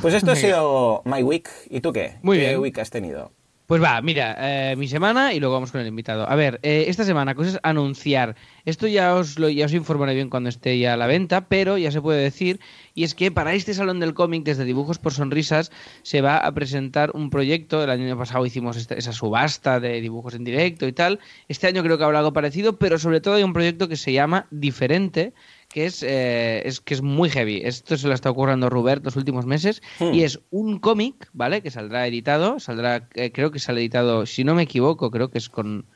Pues 0.00 0.14
esto 0.14 0.30
ha 0.30 0.34
venga. 0.34 0.46
sido 0.46 1.02
My 1.04 1.22
Week. 1.22 1.48
¿Y 1.70 1.80
tú 1.80 1.92
qué? 1.92 2.16
Muy 2.22 2.38
¿Qué 2.38 2.48
bien. 2.48 2.60
week 2.60 2.78
has 2.78 2.90
tenido? 2.90 3.32
Pues 3.64 3.82
va, 3.82 4.02
mira, 4.02 4.36
eh, 4.38 4.76
mi 4.76 4.86
semana 4.86 5.32
y 5.32 5.40
luego 5.40 5.54
vamos 5.54 5.72
con 5.72 5.80
el 5.80 5.86
invitado. 5.86 6.28
A 6.28 6.34
ver, 6.34 6.60
eh, 6.62 6.86
esta 6.88 7.04
semana, 7.04 7.34
cosas 7.34 7.58
anunciar. 7.62 8.34
Esto 8.66 8.86
ya 8.86 9.14
os 9.14 9.38
lo 9.38 9.48
ya 9.48 9.64
os 9.64 9.72
informaré 9.72 10.14
bien 10.14 10.28
cuando 10.28 10.50
esté 10.50 10.78
ya 10.78 10.92
a 10.92 10.96
la 10.98 11.06
venta, 11.06 11.46
pero 11.48 11.78
ya 11.78 11.90
se 11.90 12.02
puede 12.02 12.20
decir, 12.22 12.60
y 12.94 13.04
es 13.04 13.14
que 13.14 13.30
para 13.30 13.54
este 13.54 13.72
Salón 13.72 13.98
del 13.98 14.12
Cómic, 14.12 14.42
desde 14.44 14.64
Dibujos 14.66 14.98
por 14.98 15.14
Sonrisas, 15.14 15.70
se 16.02 16.20
va 16.20 16.36
a 16.36 16.52
presentar 16.52 17.12
un 17.14 17.30
proyecto. 17.30 17.82
El 17.82 17.88
año 17.88 18.18
pasado 18.18 18.44
hicimos 18.44 18.76
esta- 18.76 18.94
esa 18.96 19.12
subasta 19.12 19.80
de 19.80 20.02
dibujos 20.02 20.34
en 20.34 20.44
directo 20.44 20.86
y 20.86 20.92
tal. 20.92 21.20
Este 21.48 21.66
año 21.66 21.82
creo 21.82 21.96
que 21.96 22.04
habrá 22.04 22.18
algo 22.18 22.34
parecido, 22.34 22.76
pero 22.76 22.98
sobre 22.98 23.22
todo 23.22 23.36
hay 23.36 23.42
un 23.42 23.54
proyecto 23.54 23.88
que 23.88 23.96
se 23.96 24.12
llama 24.12 24.48
Diferente, 24.50 25.32
que 25.72 25.86
es, 25.86 26.02
eh, 26.02 26.62
es 26.66 26.80
que 26.80 26.94
es 26.94 27.02
muy 27.02 27.30
heavy. 27.30 27.62
Esto 27.64 27.96
se 27.96 28.06
lo 28.08 28.14
está 28.14 28.30
ocurriendo 28.30 28.68
Robert 28.70 29.04
los 29.04 29.16
últimos 29.16 29.46
meses 29.46 29.82
Hmm. 29.98 30.12
y 30.14 30.22
es 30.22 30.40
un 30.50 30.78
cómic, 30.78 31.28
¿vale? 31.32 31.62
Que 31.62 31.70
saldrá 31.70 32.06
editado, 32.06 32.60
saldrá, 32.60 33.08
eh, 33.14 33.32
creo 33.32 33.50
que 33.50 33.58
sale 33.58 33.80
editado, 33.80 34.26
si 34.26 34.44
no 34.44 34.54
me 34.54 34.62
equivoco, 34.62 35.10
creo 35.10 35.30
que 35.30 35.38
es 35.38 35.48
con, 35.48 35.86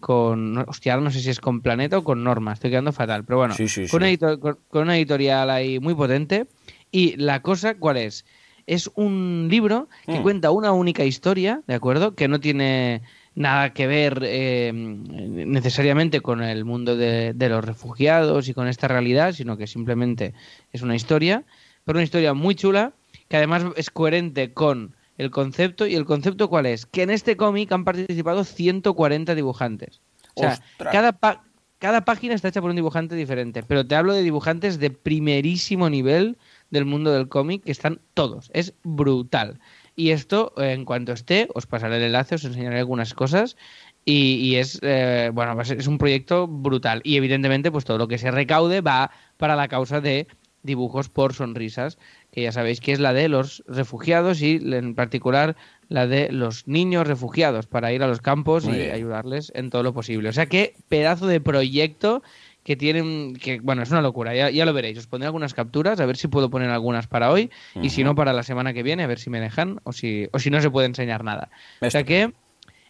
con, 0.00 0.58
hostia, 0.68 0.96
no 0.96 1.10
sé 1.10 1.20
si 1.20 1.30
es 1.30 1.40
con 1.40 1.60
Planeta 1.62 1.98
o 1.98 2.04
con 2.04 2.22
Norma, 2.24 2.52
estoy 2.52 2.70
quedando 2.70 2.92
fatal, 2.92 3.24
pero 3.24 3.38
bueno, 3.38 3.54
Sí, 3.54 3.68
sí, 3.68 3.82
con, 3.82 3.88
sí. 3.88 3.96
Una 3.96 4.10
edito- 4.10 4.38
con- 4.40 4.58
con 4.68 4.82
una 4.82 4.96
editorial 4.96 5.48
ahí 5.50 5.78
muy 5.78 5.94
potente 5.94 6.46
y 6.90 7.16
la 7.16 7.40
cosa, 7.42 7.74
¿cuál 7.76 7.96
es? 7.96 8.24
Es 8.66 8.90
un 8.94 9.48
libro 9.50 9.88
que 10.06 10.18
Hmm. 10.18 10.22
cuenta 10.22 10.50
una 10.50 10.72
única 10.72 11.04
historia, 11.04 11.62
¿de 11.66 11.74
acuerdo? 11.74 12.14
Que 12.14 12.28
no 12.28 12.38
tiene 12.40 13.02
nada 13.34 13.72
que 13.72 13.86
ver 13.86 14.20
eh, 14.24 14.72
necesariamente 14.74 16.20
con 16.20 16.42
el 16.42 16.64
mundo 16.64 16.96
de, 16.96 17.32
de 17.34 17.48
los 17.48 17.64
refugiados 17.64 18.48
y 18.48 18.54
con 18.54 18.68
esta 18.68 18.88
realidad, 18.88 19.32
sino 19.32 19.56
que 19.56 19.66
simplemente 19.66 20.34
es 20.72 20.82
una 20.82 20.94
historia, 20.96 21.44
pero 21.84 21.98
una 21.98 22.04
historia 22.04 22.34
muy 22.34 22.54
chula, 22.54 22.92
que 23.28 23.36
además 23.36 23.64
es 23.76 23.90
coherente 23.90 24.52
con 24.52 24.94
el 25.18 25.30
concepto. 25.30 25.86
¿Y 25.86 25.94
el 25.94 26.04
concepto 26.04 26.48
cuál 26.48 26.66
es? 26.66 26.86
Que 26.86 27.02
en 27.02 27.10
este 27.10 27.36
cómic 27.36 27.72
han 27.72 27.84
participado 27.84 28.44
140 28.44 29.34
dibujantes. 29.34 30.00
O 30.34 30.40
sea, 30.42 30.52
¡Ostras! 30.52 30.92
cada, 30.92 31.12
pa- 31.12 31.44
cada 31.78 32.04
página 32.04 32.34
está 32.34 32.48
hecha 32.48 32.60
por 32.60 32.70
un 32.70 32.76
dibujante 32.76 33.14
diferente, 33.16 33.62
pero 33.62 33.86
te 33.86 33.94
hablo 33.96 34.12
de 34.12 34.22
dibujantes 34.22 34.78
de 34.78 34.90
primerísimo 34.90 35.90
nivel 35.90 36.38
del 36.70 36.84
mundo 36.86 37.12
del 37.12 37.28
cómic, 37.28 37.64
que 37.64 37.72
están 37.72 38.00
todos. 38.14 38.50
Es 38.54 38.74
brutal. 38.82 39.58
Y 39.96 40.10
esto, 40.10 40.52
eh, 40.56 40.72
en 40.72 40.84
cuanto 40.84 41.12
esté, 41.12 41.48
os 41.54 41.66
pasaré 41.66 41.96
el 41.98 42.02
enlace, 42.04 42.36
os 42.36 42.44
enseñaré 42.44 42.78
algunas 42.78 43.14
cosas. 43.14 43.56
Y, 44.04 44.34
y 44.36 44.56
es, 44.56 44.78
eh, 44.82 45.30
bueno, 45.32 45.62
ser- 45.64 45.78
es 45.78 45.86
un 45.86 45.98
proyecto 45.98 46.48
brutal. 46.48 47.00
Y 47.04 47.16
evidentemente, 47.16 47.70
pues 47.70 47.84
todo 47.84 47.98
lo 47.98 48.08
que 48.08 48.18
se 48.18 48.30
recaude 48.30 48.80
va 48.80 49.10
para 49.36 49.54
la 49.54 49.68
causa 49.68 50.00
de 50.00 50.26
dibujos 50.64 51.08
por 51.08 51.34
sonrisas, 51.34 51.98
que 52.30 52.42
ya 52.42 52.52
sabéis 52.52 52.80
que 52.80 52.92
es 52.92 53.00
la 53.00 53.12
de 53.12 53.28
los 53.28 53.64
refugiados 53.66 54.40
y 54.42 54.60
en 54.62 54.94
particular 54.94 55.56
la 55.88 56.06
de 56.06 56.30
los 56.30 56.68
niños 56.68 57.06
refugiados 57.06 57.66
para 57.66 57.92
ir 57.92 58.02
a 58.02 58.06
los 58.06 58.20
campos 58.20 58.64
Muy 58.64 58.74
y 58.76 58.78
bien. 58.82 58.92
ayudarles 58.92 59.50
en 59.56 59.70
todo 59.70 59.82
lo 59.82 59.92
posible. 59.92 60.28
O 60.28 60.32
sea 60.32 60.46
que 60.46 60.74
pedazo 60.88 61.26
de 61.26 61.40
proyecto 61.40 62.22
que 62.64 62.76
tienen, 62.76 63.34
que 63.34 63.60
bueno, 63.60 63.82
es 63.82 63.90
una 63.90 64.02
locura, 64.02 64.34
ya, 64.34 64.50
ya, 64.50 64.64
lo 64.64 64.72
veréis, 64.72 64.98
os 64.98 65.06
pondré 65.06 65.26
algunas 65.26 65.54
capturas, 65.54 65.98
a 66.00 66.06
ver 66.06 66.16
si 66.16 66.28
puedo 66.28 66.48
poner 66.50 66.70
algunas 66.70 67.06
para 67.06 67.30
hoy, 67.30 67.50
y 67.80 67.90
si 67.90 68.04
no, 68.04 68.14
para 68.14 68.32
la 68.32 68.42
semana 68.42 68.72
que 68.72 68.82
viene, 68.82 69.02
a 69.02 69.06
ver 69.08 69.18
si 69.18 69.30
me 69.30 69.40
dejan, 69.40 69.80
o 69.82 69.92
si, 69.92 70.28
o 70.32 70.38
si 70.38 70.50
no 70.50 70.60
se 70.60 70.70
puede 70.70 70.86
enseñar 70.86 71.24
nada. 71.24 71.50
O 71.80 71.90
sea 71.90 72.04
que, 72.04 72.32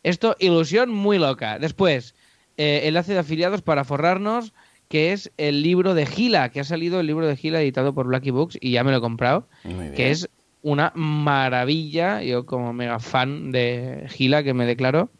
esto, 0.02 0.36
ilusión 0.38 0.90
muy 0.90 1.18
loca. 1.18 1.58
Después, 1.58 2.14
eh, 2.56 2.82
enlace 2.84 3.14
de 3.14 3.20
afiliados 3.20 3.62
para 3.62 3.84
forrarnos, 3.84 4.52
que 4.88 5.12
es 5.12 5.32
el 5.38 5.62
libro 5.62 5.94
de 5.94 6.04
Gila, 6.04 6.50
que 6.50 6.60
ha 6.60 6.64
salido 6.64 7.00
el 7.00 7.06
libro 7.06 7.26
de 7.26 7.36
Gila 7.36 7.62
editado 7.62 7.94
por 7.94 8.06
Blacky 8.06 8.30
Books, 8.30 8.58
y 8.60 8.72
ya 8.72 8.84
me 8.84 8.90
lo 8.90 8.98
he 8.98 9.00
comprado, 9.00 9.48
que 9.96 10.10
es 10.10 10.28
una 10.60 10.92
maravilla, 10.94 12.22
yo 12.22 12.44
como 12.44 12.74
mega 12.74 12.98
fan 13.00 13.52
de 13.52 14.06
Gila, 14.10 14.42
que 14.42 14.52
me 14.52 14.66
declaro, 14.66 15.10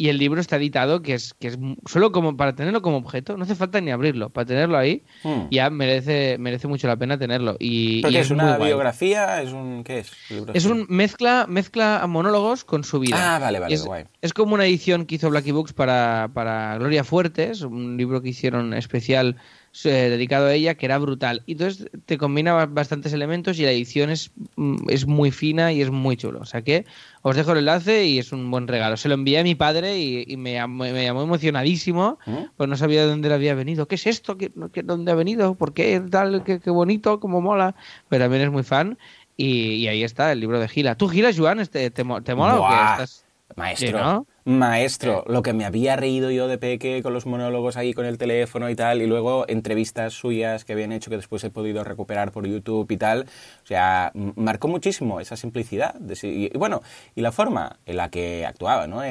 y 0.00 0.08
el 0.08 0.16
libro 0.16 0.40
está 0.40 0.56
editado 0.56 1.02
que 1.02 1.12
es 1.12 1.34
que 1.34 1.48
es 1.48 1.58
solo 1.84 2.10
como 2.10 2.34
para 2.34 2.54
tenerlo 2.54 2.80
como 2.80 2.96
objeto 2.96 3.36
no 3.36 3.44
hace 3.44 3.54
falta 3.54 3.82
ni 3.82 3.90
abrirlo. 3.90 4.30
Para 4.30 4.46
tenerlo 4.46 4.78
ahí 4.78 5.02
hmm. 5.24 5.48
ya 5.50 5.68
merece 5.68 6.38
merece 6.38 6.68
mucho 6.68 6.88
la 6.88 6.96
pena 6.96 7.18
tenerlo. 7.18 7.56
Y, 7.60 8.02
es, 8.16 8.30
una 8.30 8.56
biografía 8.56 9.42
es 9.42 9.52
un 9.52 9.84
qué 9.84 9.98
es 9.98 10.12
es 10.54 10.64
un 10.64 10.86
mezcla 10.88 11.44
mezcla 11.46 12.02
monólogos 12.08 12.64
con 12.64 12.82
su 12.82 12.98
vida. 12.98 13.36
Ah 13.36 13.38
vale 13.38 13.60
vale 13.60 13.74
es, 13.74 13.84
guay. 13.84 14.04
es 14.22 14.32
como 14.32 14.54
una 14.54 14.64
edición 14.64 15.04
que 15.04 15.16
hizo 15.16 15.28
Blacky 15.28 15.50
Books 15.50 15.74
para 15.74 16.30
para 16.32 16.78
Gloria 16.78 17.04
Fuertes 17.04 17.60
un 17.60 17.98
libro 17.98 18.22
que 18.22 18.30
hicieron 18.30 18.72
especial 18.72 19.36
eh, 19.84 20.10
dedicado 20.10 20.46
a 20.46 20.54
ella 20.54 20.74
que 20.74 20.86
era 20.86 20.98
brutal. 20.98 21.42
Y 21.46 21.52
entonces 21.52 21.88
te 22.04 22.18
combina 22.18 22.66
bastantes 22.66 23.12
elementos 23.12 23.58
y 23.58 23.62
la 23.62 23.70
edición 23.70 24.10
es, 24.10 24.32
mm, 24.56 24.90
es 24.90 25.06
muy 25.06 25.30
fina 25.30 25.72
y 25.72 25.80
es 25.80 25.90
muy 25.90 26.16
chulo. 26.16 26.40
O 26.40 26.44
sea 26.44 26.62
que 26.62 26.86
os 27.22 27.36
dejo 27.36 27.52
el 27.52 27.58
enlace 27.58 28.04
y 28.04 28.18
es 28.18 28.32
un 28.32 28.50
buen 28.50 28.66
regalo. 28.66 28.96
Se 28.96 29.08
lo 29.08 29.14
envié 29.14 29.38
a 29.38 29.44
mi 29.44 29.54
padre 29.54 29.98
y, 29.98 30.36
me, 30.36 30.54
llamó, 30.54 30.84
me, 30.84 31.04
llamó, 31.04 31.22
emocionadísimo, 31.22 32.18
¿Eh? 32.26 32.48
pues 32.56 32.68
no 32.68 32.76
sabía 32.76 33.02
de 33.02 33.08
dónde 33.08 33.28
le 33.28 33.34
había 33.36 33.54
venido. 33.54 33.86
¿Qué 33.86 33.94
es 33.94 34.06
esto? 34.08 34.36
¿Qué, 34.36 34.50
dónde 34.82 35.12
ha 35.12 35.14
venido? 35.14 35.54
¿Por 35.54 35.72
qué 35.72 36.02
tal? 36.10 36.42
¿Qué, 36.42 36.58
bonito? 36.70 37.20
¿Cómo 37.20 37.40
mola? 37.40 37.76
Pero 38.08 38.24
también 38.24 38.42
es 38.42 38.50
muy 38.50 38.64
fan. 38.64 38.98
Y, 39.36 39.86
ahí 39.86 40.02
está 40.02 40.32
el 40.32 40.40
libro 40.40 40.58
de 40.58 40.68
Gila. 40.68 40.96
¿Tú, 40.96 41.08
Gila, 41.08 41.30
Joan, 41.34 41.60
este, 41.60 41.90
te, 41.90 42.04
te, 42.04 42.34
mola 42.34 42.60
o 42.60 42.68
qué? 42.68 42.74
Estás... 42.74 43.24
Maestro, 43.56 44.26
maestro, 44.44 45.24
lo 45.26 45.42
que 45.42 45.52
me 45.52 45.64
había 45.64 45.96
reído 45.96 46.30
yo 46.30 46.48
de 46.48 46.58
Peque 46.58 47.02
con 47.02 47.12
los 47.12 47.26
monólogos 47.26 47.76
ahí 47.76 47.92
con 47.92 48.06
el 48.06 48.18
teléfono 48.18 48.70
y 48.70 48.74
tal, 48.74 49.02
y 49.02 49.06
luego 49.06 49.44
entrevistas 49.48 50.14
suyas 50.14 50.64
que 50.64 50.72
habían 50.72 50.92
hecho 50.92 51.10
que 51.10 51.16
después 51.16 51.44
he 51.44 51.50
podido 51.50 51.84
recuperar 51.84 52.32
por 52.32 52.46
YouTube 52.46 52.90
y 52.90 52.96
tal, 52.96 53.26
o 53.62 53.66
sea, 53.66 54.12
marcó 54.14 54.68
muchísimo 54.68 55.20
esa 55.20 55.36
simplicidad, 55.36 55.94
y, 56.22 56.56
bueno, 56.56 56.82
y 57.14 57.20
la 57.20 57.32
forma 57.32 57.78
en 57.86 57.96
la 57.96 58.10
que 58.10 58.46
actuaba, 58.46 58.86
¿no? 58.86 59.02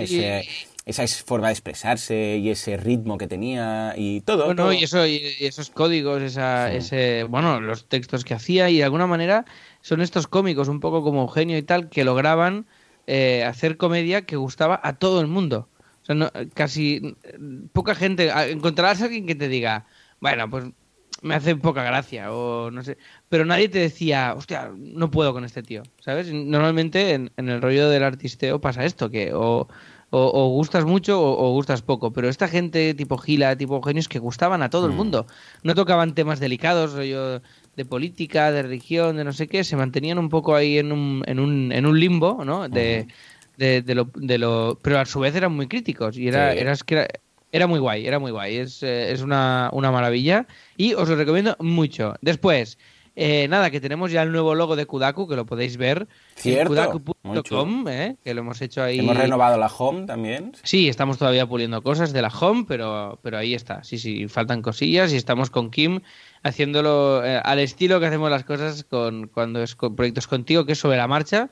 esa 0.90 1.06
forma 1.24 1.48
de 1.48 1.54
expresarse 1.54 2.38
y 2.38 2.50
ese 2.50 2.76
ritmo 2.76 3.20
que 3.20 3.28
tenía 3.28 3.94
y 3.96 4.22
todo. 4.22 4.46
Bueno, 4.46 4.74
Y, 4.74 4.84
eso, 4.84 5.06
y 5.06 5.36
esos 5.40 5.70
códigos, 5.70 6.22
esa, 6.24 6.74
ese, 6.74 7.26
bueno, 7.26 7.62
los 7.62 7.86
textos 7.86 8.24
que 8.24 8.34
hacía 8.34 8.70
y 8.70 8.78
de 8.78 8.86
alguna 8.86 9.06
manera 9.06 9.46
son 9.82 10.02
estos 10.02 10.28
cómicos 10.28 10.68
un 10.68 10.80
poco 10.80 11.04
como 11.04 11.22
Eugenio 11.22 11.58
y 11.58 11.62
tal 11.62 11.90
que 11.90 12.04
lograban 12.04 12.66
eh, 13.12 13.44
hacer 13.44 13.76
comedia 13.76 14.28
que 14.28 14.36
gustaba 14.36 14.80
a 14.84 14.94
todo 14.94 15.20
el 15.20 15.26
mundo. 15.26 15.68
O 16.04 16.06
sea, 16.06 16.32
casi 16.54 17.16
poca 17.74 17.96
gente. 17.96 18.30
Encontrarás 18.52 19.02
a 19.02 19.06
alguien 19.06 19.26
que 19.26 19.34
te 19.34 19.48
diga, 19.48 19.88
bueno, 20.20 20.48
pues 20.48 20.66
me 21.24 21.34
hace 21.34 21.56
poca 21.56 21.82
gracia 21.84 22.32
o 22.32 22.70
no 22.70 22.84
sé. 22.84 23.00
Pero 23.28 23.46
nadie 23.46 23.68
te 23.68 23.80
decía, 23.80 24.36
hostia, 24.38 24.72
no 24.78 25.10
puedo 25.10 25.34
con 25.34 25.44
este 25.44 25.64
tío, 25.64 25.82
¿sabes? 26.02 26.32
Normalmente 26.32 27.14
en, 27.14 27.32
el 27.36 27.62
rollo 27.64 27.90
del 27.90 28.04
artisteo 28.04 28.62
pasa 28.62 28.86
esto, 28.86 29.10
que 29.10 29.34
o, 29.34 29.68
o, 30.12 30.50
gustas 30.50 30.86
mucho 30.86 31.20
o, 31.20 31.52
gustas 31.54 31.82
poco. 31.82 32.14
Pero 32.14 32.30
esta 32.30 32.48
gente 32.48 32.94
tipo 32.94 33.18
Gila, 33.18 33.56
tipo 33.56 33.82
genios 33.82 34.08
que 34.08 34.20
gustaban 34.20 34.62
a 34.62 34.70
todo 34.70 34.86
el 34.86 34.94
mm. 34.94 34.96
mundo. 34.96 35.26
No 35.64 35.74
tocaban 35.74 36.14
temas 36.14 36.40
delicados, 36.40 36.94
rollo 36.94 37.42
de 37.80 37.86
política, 37.86 38.52
de 38.52 38.62
religión, 38.62 39.16
de 39.16 39.24
no 39.24 39.32
sé 39.32 39.48
qué, 39.48 39.64
se 39.64 39.78
mantenían 39.78 40.20
un 40.20 40.28
poco 40.28 40.54
ahí 40.54 40.78
en 40.78 40.92
un, 40.92 41.24
en 41.26 41.40
un, 41.40 41.72
en 41.72 41.86
un 41.86 41.98
limbo, 41.98 42.44
¿no? 42.44 42.68
De, 42.68 43.08
de, 43.56 43.96
lo, 43.96 44.12
de 44.16 44.38
lo, 44.38 44.78
pero 44.82 45.00
a 45.00 45.06
su 45.06 45.22
vez 45.22 45.34
eran 45.34 45.54
muy 45.54 45.68
críticos 45.68 46.18
y 46.18 46.28
era, 46.28 46.52
era, 46.52 46.74
era, 47.54 47.68
muy 47.68 47.80
guay, 47.80 48.06
era 48.06 48.20
muy 48.20 48.32
guay, 48.32 48.58
es, 48.58 48.84
eh, 48.84 49.14
es 49.14 49.22
una, 49.22 49.70
una 49.72 49.92
maravilla 49.94 50.46
y 50.76 50.94
os 50.94 51.08
lo 51.08 51.16
recomiendo 51.16 51.56
mucho. 51.60 52.16
Después, 52.22 52.78
eh, 53.22 53.50
nada, 53.50 53.70
que 53.70 53.82
tenemos 53.82 54.14
ya 54.14 54.24
el 54.24 54.32
nuevo 54.32 54.56
logo 54.56 54.78
de 54.78 54.86
Kudaku, 54.86 55.28
que 55.28 55.36
lo 55.36 55.46
podéis 55.46 55.76
ver 55.76 56.08
Cierto, 56.36 56.74
en 56.74 56.90
kudaku.com, 56.90 57.88
eh, 57.90 58.16
que 58.24 58.34
lo 58.34 58.40
hemos 58.40 58.62
hecho 58.62 58.82
ahí. 58.82 59.00
Hemos 59.00 59.18
renovado 59.18 59.58
la 59.58 59.68
home 59.68 60.06
también. 60.06 60.54
Sí, 60.64 60.88
estamos 60.88 61.18
todavía 61.18 61.46
puliendo 61.46 61.84
cosas 61.84 62.14
de 62.14 62.22
la 62.22 62.30
home, 62.30 62.64
pero, 62.66 63.20
pero 63.22 63.38
ahí 63.38 63.54
está. 63.54 63.84
Sí, 63.84 63.98
sí, 63.98 64.30
faltan 64.30 64.62
cosillas 64.62 65.12
y 65.12 65.18
estamos 65.18 65.50
con 65.50 65.70
Kim 65.70 66.00
haciéndolo 66.44 67.26
eh, 67.26 67.42
al 67.44 67.60
estilo 67.60 68.00
que 68.00 68.06
hacemos 68.06 68.30
las 68.30 68.46
cosas 68.46 68.86
con 68.86 69.28
cuando 69.28 69.62
es 69.62 69.76
con 69.76 69.98
proyectos 69.98 70.28
contigo, 70.28 70.66
que 70.66 70.72
es 70.72 70.80
sobre 70.80 70.96
la 70.96 71.08
marcha. 71.10 71.50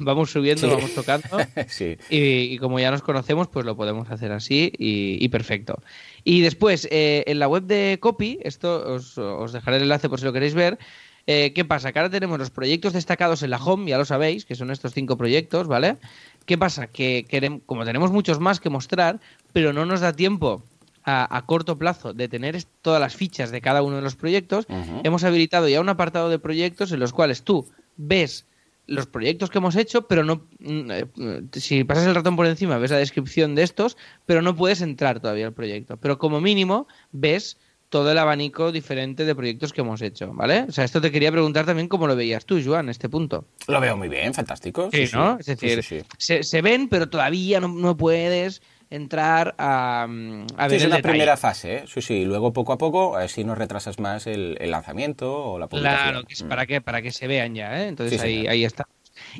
Vamos 0.00 0.30
subiendo, 0.30 0.68
vamos 0.68 0.94
tocando. 0.94 1.28
y, 2.10 2.58
como 2.58 2.78
ya 2.78 2.90
nos 2.90 3.02
conocemos, 3.02 3.48
pues 3.48 3.64
lo 3.64 3.76
podemos 3.76 4.10
hacer 4.10 4.32
así 4.32 4.72
y, 4.76 5.28
perfecto. 5.28 5.82
Y 6.24 6.40
después, 6.40 6.86
eh, 6.90 7.24
en 7.26 7.38
la 7.38 7.48
web 7.48 7.64
de 7.64 7.98
Copy, 8.00 8.38
esto 8.42 8.94
os, 8.94 9.52
dejaré 9.52 9.78
el 9.78 9.84
enlace 9.84 10.08
por 10.08 10.18
si 10.18 10.26
lo 10.26 10.32
queréis 10.32 10.54
ver. 10.54 10.78
Eh, 11.26 11.52
¿Qué 11.54 11.64
pasa? 11.64 11.92
Que 11.92 11.98
ahora 11.98 12.10
tenemos 12.10 12.38
los 12.38 12.50
proyectos 12.50 12.92
destacados 12.92 13.42
en 13.42 13.50
la 13.50 13.62
home, 13.62 13.90
ya 13.90 13.98
lo 13.98 14.04
sabéis, 14.04 14.44
que 14.44 14.54
son 14.54 14.70
estos 14.70 14.92
cinco 14.92 15.16
proyectos, 15.16 15.68
¿vale? 15.68 15.96
¿Qué 16.44 16.58
pasa? 16.58 16.86
Que 16.88 17.24
queremos, 17.28 17.60
como 17.66 17.84
tenemos 17.84 18.10
muchos 18.10 18.40
más 18.40 18.58
que 18.58 18.70
mostrar, 18.70 19.20
pero 19.52 19.72
no 19.72 19.86
nos 19.86 20.00
da 20.00 20.12
tiempo 20.14 20.62
a, 21.04 21.42
corto 21.46 21.76
plazo 21.76 22.12
de 22.12 22.28
tener 22.28 22.62
todas 22.82 23.00
las 23.00 23.16
fichas 23.16 23.50
de 23.50 23.60
cada 23.60 23.82
uno 23.82 23.96
de 23.96 24.02
los 24.02 24.16
proyectos, 24.16 24.66
hemos 25.02 25.24
habilitado 25.24 25.68
ya 25.68 25.80
un 25.80 25.88
apartado 25.88 26.28
de 26.28 26.38
proyectos 26.38 26.92
en 26.92 27.00
los 27.00 27.12
cuales 27.12 27.42
tú 27.42 27.66
ves 27.96 28.46
los 28.90 29.06
proyectos 29.06 29.50
que 29.50 29.58
hemos 29.58 29.76
hecho, 29.76 30.06
pero 30.06 30.24
no 30.24 30.46
mm, 30.58 30.90
eh, 30.90 31.06
si 31.52 31.84
pasas 31.84 32.06
el 32.06 32.14
ratón 32.14 32.36
por 32.36 32.46
encima 32.46 32.76
ves 32.78 32.90
la 32.90 32.98
descripción 32.98 33.54
de 33.54 33.62
estos, 33.62 33.96
pero 34.26 34.42
no 34.42 34.56
puedes 34.56 34.82
entrar 34.82 35.20
todavía 35.20 35.46
al 35.46 35.52
proyecto. 35.52 35.96
Pero 35.96 36.18
como 36.18 36.40
mínimo 36.40 36.88
ves 37.12 37.56
todo 37.88 38.10
el 38.10 38.18
abanico 38.18 38.72
diferente 38.72 39.24
de 39.24 39.34
proyectos 39.34 39.72
que 39.72 39.80
hemos 39.80 40.02
hecho, 40.02 40.32
¿vale? 40.32 40.66
O 40.68 40.72
sea, 40.72 40.84
esto 40.84 41.00
te 41.00 41.10
quería 41.10 41.30
preguntar 41.32 41.66
también 41.66 41.88
cómo 41.88 42.06
lo 42.06 42.16
veías 42.16 42.44
tú, 42.44 42.60
Joan, 42.64 42.88
este 42.88 43.08
punto. 43.08 43.46
Lo 43.68 43.80
veo 43.80 43.96
muy 43.96 44.08
bien, 44.08 44.34
fantástico. 44.34 44.90
Sí, 44.92 45.08
¿no? 45.12 45.38
Es 45.38 45.46
decir, 45.46 46.04
se, 46.18 46.42
se, 46.42 46.62
ven, 46.62 46.88
pero 46.88 47.08
todavía 47.08 47.60
no, 47.60 47.68
no 47.68 47.96
puedes 47.96 48.62
entrar 48.90 49.54
a, 49.56 50.02
a 50.02 50.68
ver. 50.68 50.74
es 50.74 50.84
una 50.84 50.98
primera 50.98 51.36
fase, 51.36 51.76
¿eh? 51.76 51.84
Sí, 51.86 52.02
sí. 52.02 52.24
Luego 52.24 52.52
poco 52.52 52.72
a 52.72 52.78
poco, 52.78 53.16
si 53.28 53.44
no 53.44 53.54
retrasas 53.54 53.98
más 53.98 54.26
el, 54.26 54.58
lanzamiento 54.70 55.52
o 55.52 55.58
la 55.58 55.68
publicación. 55.68 56.10
Claro, 56.10 56.26
que 56.26 56.34
es 56.34 56.42
para, 56.42 56.66
que, 56.66 56.80
para 56.80 57.00
que 57.00 57.12
se 57.12 57.26
vean 57.26 57.54
ya, 57.54 57.82
¿eh? 57.82 57.88
Entonces 57.88 58.20
ahí, 58.20 58.46
ahí 58.46 58.64
está. 58.64 58.86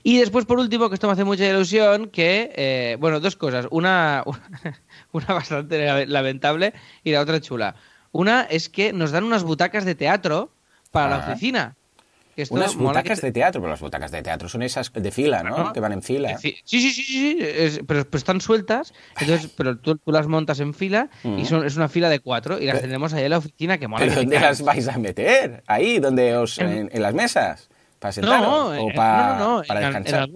Y 0.02 0.19
después, 0.19 0.45
por 0.45 0.59
último, 0.59 0.88
que 0.88 0.95
esto 0.95 1.07
me 1.07 1.14
hace 1.14 1.25
mucha 1.25 1.47
ilusión, 1.47 2.09
que, 2.09 2.52
eh, 2.54 2.97
bueno, 3.00 3.21
dos 3.21 3.37
cosas. 3.37 3.66
Una, 3.71 4.25
una 5.12 5.26
bastante 5.26 6.07
lamentable 6.07 6.73
y 7.02 7.12
la 7.12 7.21
otra 7.21 7.40
chula. 7.40 7.75
Una 8.12 8.42
es 8.42 8.69
que 8.69 8.92
nos 8.92 9.11
dan 9.11 9.25
unas 9.25 9.42
butacas 9.42 9.85
de 9.85 9.95
teatro 9.95 10.52
para 10.90 11.11
la 11.11 11.16
ah. 11.16 11.37
Oficina. 12.37 12.61
Unas 12.61 12.77
butacas 12.77 13.21
de 13.21 13.33
teatro, 13.33 13.61
pero 13.61 13.71
las 13.71 13.81
butacas 13.81 14.11
de 14.11 14.23
teatro 14.23 14.49
son 14.49 14.63
esas 14.63 14.93
de 14.93 15.11
fila, 15.11 15.43
¿no? 15.43 15.73
Que 15.73 15.81
van 15.81 15.93
en 15.93 16.03
fila. 16.03 16.39
Sí, 16.39 16.57
sí, 16.65 16.81
sí, 16.81 17.03
sí, 17.03 17.81
pero, 17.87 18.07
están 18.13 18.41
sueltas, 18.41 18.93
entonces, 19.21 19.51
pero 19.57 19.79
tú, 19.79 19.99
las 20.07 20.27
montas 20.27 20.61
en 20.61 20.75
fila 20.75 21.09
y 21.25 21.45
son, 21.45 21.65
es 21.65 21.77
una 21.77 21.89
fila 21.89 22.09
de 22.09 22.21
cuatro 22.21 22.59
y 22.59 22.67
las 22.67 22.81
tenemos 22.81 23.13
ahí 23.13 23.25
en 23.25 23.31
la 23.31 23.39
oficina 23.39 23.79
que 23.79 23.89
mola. 23.89 24.05
¿Pero 24.05 24.17
dónde 24.17 24.41
las 24.41 24.63
vais 24.63 24.89
a 24.89 24.99
meter? 24.99 25.63
¿Ahí? 25.67 25.99
donde 25.99 26.37
os, 26.37 26.59
en, 26.59 26.91
las 26.95 27.15
mesas? 27.15 27.69
¿Para 27.99 28.13
sentaros? 28.13 28.41
No, 28.43 28.85
¿O 28.85 28.93
para, 28.95 29.39
no, 29.39 29.59
no, 29.59 29.63
para 29.67 29.81
descansar? 29.81 30.29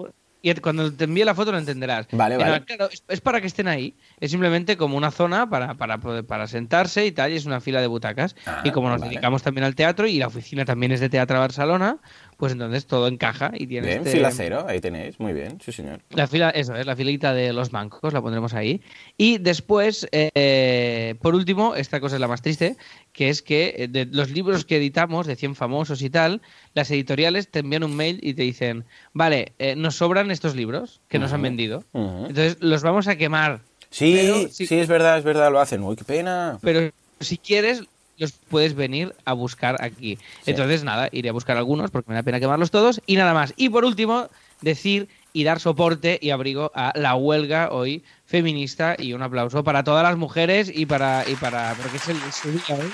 Y 0.44 0.54
cuando 0.56 0.92
te 0.92 1.04
envíe 1.04 1.24
la 1.24 1.34
foto 1.34 1.52
lo 1.52 1.58
entenderás. 1.58 2.06
Vale, 2.12 2.36
vale. 2.36 2.62
claro, 2.64 2.88
es, 3.08 3.20
para 3.22 3.40
que 3.40 3.46
estén 3.46 3.66
ahí. 3.66 3.96
Es 4.20 4.30
simplemente 4.30 4.76
como 4.76 4.96
una 4.96 5.10
zona 5.10 5.48
para, 5.48 5.74
para, 5.74 5.98
para 5.98 6.46
sentarse 6.46 7.06
y 7.06 7.12
tal, 7.12 7.32
y 7.32 7.36
es 7.36 7.46
una 7.46 7.60
fila 7.60 7.80
de 7.80 7.86
butacas. 7.86 8.36
Ah, 8.44 8.60
y 8.62 8.70
como 8.70 8.90
nos 8.90 9.00
dedicamos 9.00 9.42
también 9.42 9.64
al 9.64 9.74
teatro 9.74 10.06
y 10.06 10.18
la 10.18 10.26
oficina 10.26 10.64
también 10.64 10.92
es 10.92 11.00
de 11.00 11.08
Teatro 11.08 11.38
Barcelona, 11.38 11.98
pues 12.36 12.52
entonces 12.52 12.86
todo 12.86 13.08
encaja 13.08 13.52
y 13.54 13.66
tiene 13.66 13.86
Bien, 13.86 13.98
este... 14.00 14.12
fila 14.12 14.30
cero, 14.30 14.64
ahí 14.68 14.80
tenéis, 14.80 15.18
muy 15.20 15.32
bien, 15.32 15.58
sí 15.64 15.72
señor. 15.72 16.00
La 16.10 16.26
fila, 16.26 16.50
eso 16.50 16.74
es, 16.74 16.86
la 16.86 16.96
filita 16.96 17.32
de 17.32 17.52
los 17.52 17.70
bancos, 17.70 18.12
la 18.12 18.20
pondremos 18.20 18.54
ahí. 18.54 18.80
Y 19.16 19.38
después, 19.38 20.06
eh, 20.12 21.14
por 21.20 21.34
último, 21.34 21.74
esta 21.74 22.00
cosa 22.00 22.16
es 22.16 22.20
la 22.20 22.28
más 22.28 22.42
triste, 22.42 22.76
que 23.12 23.28
es 23.28 23.42
que 23.42 23.74
eh, 23.76 23.88
de 23.88 24.06
los 24.06 24.30
libros 24.30 24.64
que 24.64 24.76
editamos, 24.76 25.26
de 25.26 25.36
100 25.36 25.54
famosos 25.54 26.02
y 26.02 26.10
tal, 26.10 26.42
las 26.74 26.90
editoriales 26.90 27.48
te 27.48 27.60
envían 27.60 27.84
un 27.84 27.96
mail 27.96 28.18
y 28.22 28.34
te 28.34 28.42
dicen, 28.42 28.84
vale, 29.12 29.52
eh, 29.58 29.76
nos 29.76 29.96
sobran 29.96 30.30
estos 30.30 30.54
libros 30.54 31.00
que 31.08 31.18
nos 31.18 31.32
han 31.32 31.42
vendido, 31.42 31.84
entonces 31.92 32.56
los 32.60 32.82
vamos 32.82 33.08
a 33.08 33.16
quemar. 33.16 33.60
Sí, 33.90 34.48
sí, 34.50 34.66
sí, 34.66 34.78
es 34.78 34.88
verdad, 34.88 35.18
es 35.18 35.24
verdad, 35.24 35.52
lo 35.52 35.60
hacen. 35.60 35.82
Uy, 35.84 35.94
qué 35.94 36.02
pena. 36.02 36.58
Pero 36.62 36.90
si 37.20 37.38
quieres, 37.38 37.84
los 38.18 38.32
puedes 38.32 38.74
venir 38.74 39.14
a 39.24 39.32
buscar 39.32 39.82
aquí. 39.82 40.18
Entonces, 40.46 40.84
nada, 40.84 41.08
iré 41.12 41.28
a 41.28 41.32
buscar 41.32 41.56
algunos 41.56 41.90
porque 41.90 42.10
me 42.10 42.14
da 42.14 42.22
pena 42.22 42.40
quemarlos 42.40 42.70
todos 42.70 43.00
y 43.06 43.16
nada 43.16 43.34
más. 43.34 43.54
Y 43.56 43.68
por 43.68 43.84
último, 43.84 44.28
decir 44.60 45.08
y 45.32 45.44
dar 45.44 45.60
soporte 45.60 46.18
y 46.22 46.30
abrigo 46.30 46.70
a 46.74 46.92
la 46.94 47.14
huelga 47.16 47.70
hoy 47.72 48.04
feminista 48.24 48.96
y 48.98 49.12
un 49.12 49.22
aplauso 49.22 49.64
para 49.64 49.84
todas 49.84 50.02
las 50.02 50.16
mujeres 50.16 50.70
y 50.72 50.86
para 50.86 51.24
y 51.28 51.34
para 51.34 51.74
porque 51.74 51.96
es 51.96 52.08
el, 52.08 52.16
día 52.52 52.76
hoy. 52.76 52.90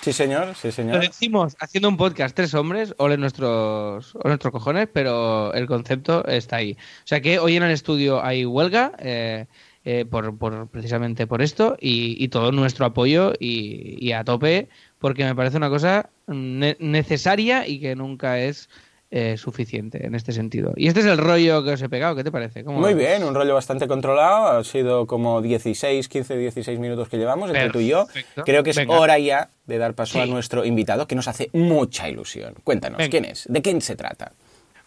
Sí, 0.00 0.12
señor, 0.12 0.54
sí, 0.54 0.70
señor. 0.70 0.94
Lo 0.94 1.00
decimos 1.00 1.56
haciendo 1.58 1.88
un 1.88 1.96
podcast, 1.96 2.34
tres 2.34 2.54
hombres, 2.54 2.94
ole 2.98 3.16
nuestros, 3.16 4.14
o 4.14 4.28
nuestros 4.28 4.52
cojones, 4.52 4.88
pero 4.92 5.52
el 5.52 5.66
concepto 5.66 6.24
está 6.26 6.56
ahí. 6.56 6.72
O 6.72 7.06
sea 7.06 7.20
que 7.20 7.40
hoy 7.40 7.56
en 7.56 7.64
el 7.64 7.72
estudio 7.72 8.24
hay 8.24 8.46
huelga, 8.46 8.92
eh, 9.00 9.46
eh, 9.90 10.04
por, 10.04 10.36
por, 10.36 10.68
precisamente 10.68 11.26
por 11.26 11.40
esto, 11.40 11.74
y, 11.80 12.22
y 12.22 12.28
todo 12.28 12.52
nuestro 12.52 12.84
apoyo 12.84 13.32
y, 13.40 13.96
y, 14.06 14.12
a 14.12 14.22
tope, 14.22 14.68
porque 14.98 15.24
me 15.24 15.34
parece 15.34 15.56
una 15.56 15.70
cosa 15.70 16.10
ne 16.26 16.76
necesaria 16.78 17.66
y 17.66 17.80
que 17.80 17.96
nunca 17.96 18.38
es 18.38 18.68
eh, 19.10 19.38
suficiente 19.38 20.04
en 20.04 20.14
este 20.14 20.32
sentido. 20.32 20.74
Y 20.76 20.88
este 20.88 21.00
es 21.00 21.06
el 21.06 21.16
rollo 21.16 21.64
que 21.64 21.70
os 21.70 21.80
he 21.80 21.88
pegado, 21.88 22.14
¿qué 22.14 22.22
te 22.22 22.30
parece? 22.30 22.64
¿Cómo 22.64 22.80
Muy 22.80 22.92
bien, 22.92 23.24
un 23.24 23.34
rollo 23.34 23.54
bastante 23.54 23.88
controlado, 23.88 24.58
ha 24.58 24.62
sido 24.62 25.06
como 25.06 25.40
16, 25.40 26.06
15, 26.06 26.36
16 26.36 26.78
minutos 26.78 27.08
que 27.08 27.16
llevamos 27.16 27.48
entre 27.48 27.70
tú 27.70 27.80
y 27.80 27.88
yo. 27.88 28.08
Creo 28.44 28.62
que 28.62 28.70
es 28.70 28.76
Venga. 28.76 29.00
hora 29.00 29.18
ya 29.18 29.48
de 29.64 29.78
dar 29.78 29.94
paso 29.94 30.12
sí. 30.12 30.20
a 30.20 30.26
nuestro 30.26 30.66
invitado, 30.66 31.06
que 31.06 31.14
nos 31.14 31.28
hace 31.28 31.48
mucha 31.54 32.10
ilusión. 32.10 32.52
Cuéntanos, 32.62 32.98
Venga. 32.98 33.08
¿quién 33.10 33.24
es? 33.24 33.46
¿De 33.48 33.62
quién 33.62 33.80
se 33.80 33.96
trata? 33.96 34.32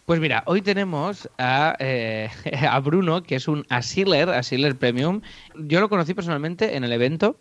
Pues 0.06 0.18
mira, 0.18 0.42
hoy 0.46 0.62
tenemos 0.62 1.28
a, 1.38 1.76
eh, 1.78 2.28
a 2.68 2.80
Bruno, 2.80 3.22
que 3.22 3.36
es 3.36 3.46
un 3.46 3.64
Asiler, 3.68 4.28
Asiler 4.30 4.76
Premium. 4.76 5.20
Yo 5.56 5.80
lo 5.80 5.88
conocí 5.88 6.12
personalmente 6.12 6.76
en 6.76 6.82
el 6.82 6.92
evento, 6.92 7.38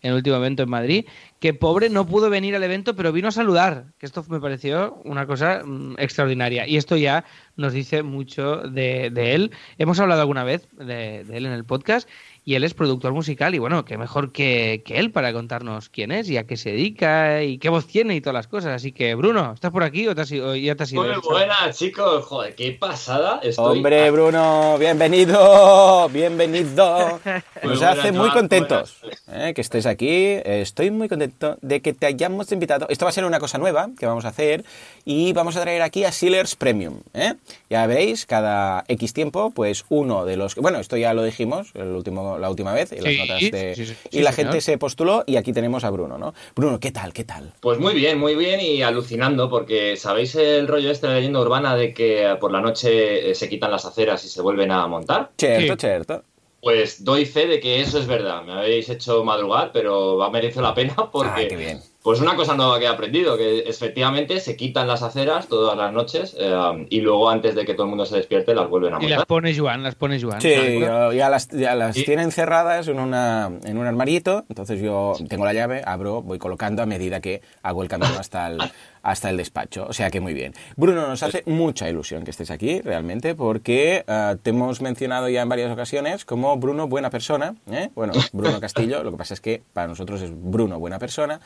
en 0.00 0.12
el 0.12 0.16
último 0.16 0.36
evento 0.36 0.62
en 0.62 0.70
Madrid, 0.70 1.04
que 1.38 1.52
pobre 1.52 1.90
no 1.90 2.06
pudo 2.06 2.30
venir 2.30 2.56
al 2.56 2.62
evento, 2.62 2.96
pero 2.96 3.12
vino 3.12 3.28
a 3.28 3.32
saludar, 3.32 3.92
que 3.98 4.06
esto 4.06 4.24
me 4.30 4.40
pareció 4.40 5.02
una 5.04 5.26
cosa 5.26 5.62
mmm, 5.62 5.96
extraordinaria. 5.98 6.66
Y 6.66 6.78
esto 6.78 6.96
ya 6.96 7.26
nos 7.56 7.74
dice 7.74 8.02
mucho 8.02 8.56
de, 8.56 9.10
de 9.10 9.34
él. 9.34 9.50
Hemos 9.76 10.00
hablado 10.00 10.22
alguna 10.22 10.44
vez 10.44 10.66
de, 10.72 11.20
él 11.20 11.44
en 11.44 11.52
el 11.52 11.66
podcast 11.66 12.08
y 12.48 12.54
él 12.54 12.64
es 12.64 12.72
productor 12.72 13.12
musical 13.12 13.54
y 13.54 13.58
bueno, 13.58 13.84
qué 13.84 13.98
mejor 13.98 14.32
que, 14.32 14.82
que, 14.82 14.98
él 14.98 15.10
para 15.10 15.34
contarnos 15.34 15.90
quién 15.90 16.10
es 16.10 16.30
y 16.30 16.38
a 16.38 16.46
qué 16.46 16.56
se 16.56 16.70
dedica 16.70 17.42
y 17.42 17.58
qué 17.58 17.68
voz 17.68 17.86
tiene 17.86 18.16
y 18.16 18.22
todas 18.22 18.32
las 18.32 18.46
cosas. 18.46 18.72
Así 18.72 18.90
que 18.90 19.14
Bruno, 19.14 19.52
¿estás 19.52 19.70
por 19.70 19.82
aquí 19.82 20.08
o, 20.08 20.14
te 20.14 20.22
has, 20.22 20.32
o 20.32 20.54
ya 20.54 20.74
te 20.74 20.84
has 20.84 20.92
ido? 20.92 21.02
Muy 21.02 21.12
buenas 21.28 21.76
chicos, 21.76 22.24
joder, 22.24 22.54
qué 22.54 22.72
pasada. 22.72 23.40
Estoy... 23.42 23.76
Hombre, 23.76 24.10
Bruno, 24.10 24.78
bienvenido, 24.78 26.08
bienvenido. 26.08 27.20
Nos 27.62 27.82
hace 27.82 28.12
muy 28.12 28.30
contentos 28.30 28.96
eh, 29.30 29.52
que 29.54 29.60
estés 29.60 29.84
aquí. 29.84 30.40
Estoy 30.42 30.90
muy 30.90 31.10
contento 31.10 31.58
de 31.60 31.82
que 31.82 31.92
te 31.92 32.06
hayamos 32.06 32.50
invitado. 32.50 32.86
Esto 32.88 33.04
va 33.04 33.10
a 33.10 33.12
ser 33.12 33.26
una 33.26 33.40
cosa 33.40 33.58
nueva 33.58 33.90
que 33.98 34.06
vamos 34.06 34.24
a 34.24 34.28
hacer 34.28 34.64
y 35.04 35.34
vamos 35.34 35.54
a 35.56 35.60
traer 35.60 35.82
aquí 35.82 36.04
a 36.04 36.12
Sealers 36.12 36.56
Premium. 36.56 37.00
¿eh? 37.12 37.34
Ya 37.68 37.86
veis, 37.86 38.24
cada 38.24 38.86
X 38.88 39.12
tiempo, 39.12 39.50
pues 39.50 39.84
uno 39.90 40.24
de 40.24 40.38
los... 40.38 40.54
Bueno, 40.54 40.78
esto 40.78 40.96
ya 40.96 41.12
lo 41.12 41.22
dijimos 41.24 41.72
el 41.74 41.88
último, 41.88 42.37
la 42.38 42.50
última 42.50 42.72
vez 42.72 42.92
en 42.92 43.04
las 43.04 43.12
Sí, 43.12 43.18
notas 43.18 43.40
de... 43.50 43.74
sí, 43.74 43.86
sí, 43.86 43.94
y 44.10 44.16
sí, 44.18 44.22
la 44.22 44.32
señor. 44.32 44.52
gente 44.52 44.60
se 44.62 44.78
postuló 44.78 45.24
y 45.26 45.36
aquí 45.36 45.52
tenemos 45.52 45.84
a 45.84 45.90
Bruno, 45.90 46.18
¿no? 46.18 46.34
Bruno, 46.56 46.80
¿qué 46.80 46.90
tal? 46.92 47.12
¿Qué 47.12 47.24
tal? 47.24 47.52
Pues 47.60 47.78
muy 47.78 47.94
bien, 47.94 48.18
muy 48.18 48.34
bien 48.34 48.60
y 48.60 48.82
alucinando, 48.82 49.48
porque 49.50 49.96
¿sabéis 49.96 50.34
el 50.34 50.66
rollo 50.68 50.90
este 50.90 51.06
de 51.08 51.14
leyenda 51.16 51.40
urbana 51.40 51.74
de 51.76 51.92
que 51.94 52.36
por 52.40 52.52
la 52.52 52.60
noche 52.60 53.30
eh, 53.30 53.34
se 53.34 53.48
quitan 53.48 53.70
las 53.70 53.84
aceras 53.84 54.24
y 54.24 54.28
se 54.28 54.40
vuelven 54.42 54.70
a 54.70 54.86
montar? 54.86 55.30
Cierto, 55.38 55.74
Sí. 55.74 55.78
cierto. 55.80 56.22
Pues 56.60 57.04
doy 57.04 57.24
fe 57.24 57.46
de 57.46 57.60
que 57.60 57.80
eso 57.80 57.98
es 58.00 58.06
verdad. 58.08 58.42
Me 58.42 58.52
habéis 58.52 58.88
hecho 58.88 59.22
madrugar, 59.24 59.70
pero 59.72 60.16
va 60.16 60.28
merece 60.28 60.60
la 60.60 60.74
pena 60.74 60.94
porque... 61.12 61.44
Ah, 61.44 61.48
qué 61.48 61.56
bien. 61.56 61.80
Pues 62.02 62.20
una 62.20 62.36
cosa 62.36 62.54
nueva 62.54 62.78
que 62.78 62.84
he 62.84 62.88
aprendido, 62.88 63.36
que 63.36 63.60
efectivamente 63.60 64.38
se 64.40 64.56
quitan 64.56 64.86
las 64.86 65.02
aceras 65.02 65.48
todas 65.48 65.76
las 65.76 65.92
noches 65.92 66.34
eh, 66.38 66.86
y 66.90 67.00
luego 67.00 67.28
antes 67.28 67.54
de 67.56 67.64
que 67.66 67.74
todo 67.74 67.84
el 67.84 67.88
mundo 67.90 68.06
se 68.06 68.16
despierte 68.16 68.54
las 68.54 68.68
vuelven 68.68 68.94
a 68.94 68.96
Y 68.98 69.00
montar. 69.00 69.18
las 69.18 69.26
pone 69.26 69.54
Joan, 69.56 69.82
las 69.82 69.94
pone 69.96 70.20
Joan. 70.22 70.40
Sí, 70.40 70.78
yo 70.80 71.12
ya 71.12 71.28
las, 71.28 71.48
ya 71.48 71.74
las 71.74 71.96
Sí. 71.96 72.04
tienen 72.04 72.30
cerradas 72.30 72.86
en, 72.88 73.00
una, 73.00 73.50
en 73.64 73.78
un 73.78 73.86
armarito, 73.86 74.44
entonces 74.48 74.80
yo 74.80 75.14
tengo 75.28 75.44
la 75.44 75.52
llave, 75.52 75.82
abro, 75.84 76.22
voy 76.22 76.38
colocando 76.38 76.82
a 76.82 76.86
medida 76.86 77.20
que 77.20 77.42
hago 77.62 77.82
el 77.82 77.88
camino 77.88 78.14
hasta 78.18 78.46
el, 78.46 78.58
hasta 79.02 79.30
el 79.30 79.36
despacho, 79.36 79.86
o 79.88 79.92
sea 79.92 80.10
que 80.10 80.20
muy 80.20 80.34
bien. 80.34 80.54
Bruno, 80.76 81.06
nos 81.08 81.22
hace 81.24 81.42
mucha 81.46 81.90
ilusión 81.90 82.22
que 82.24 82.30
estés 82.30 82.50
aquí, 82.52 82.80
realmente, 82.80 83.34
porque 83.34 84.04
eh, 84.06 84.36
te 84.42 84.50
hemos 84.50 84.80
mencionado 84.80 85.28
ya 85.28 85.42
en 85.42 85.48
varias 85.48 85.70
ocasiones 85.72 86.24
como 86.24 86.56
Bruno 86.58 86.86
Buena 86.88 87.10
Persona, 87.10 87.56
¿eh? 87.70 87.90
bueno, 87.96 88.12
Bruno 88.32 88.60
Castillo, 88.60 89.02
lo 89.02 89.10
que 89.10 89.16
pasa 89.18 89.34
es 89.34 89.40
que 89.40 89.62
para 89.72 89.88
nosotros 89.88 90.22
es 90.22 90.30
Bruno 90.32 90.78
Buena 90.78 90.98
Persona, 91.00 91.40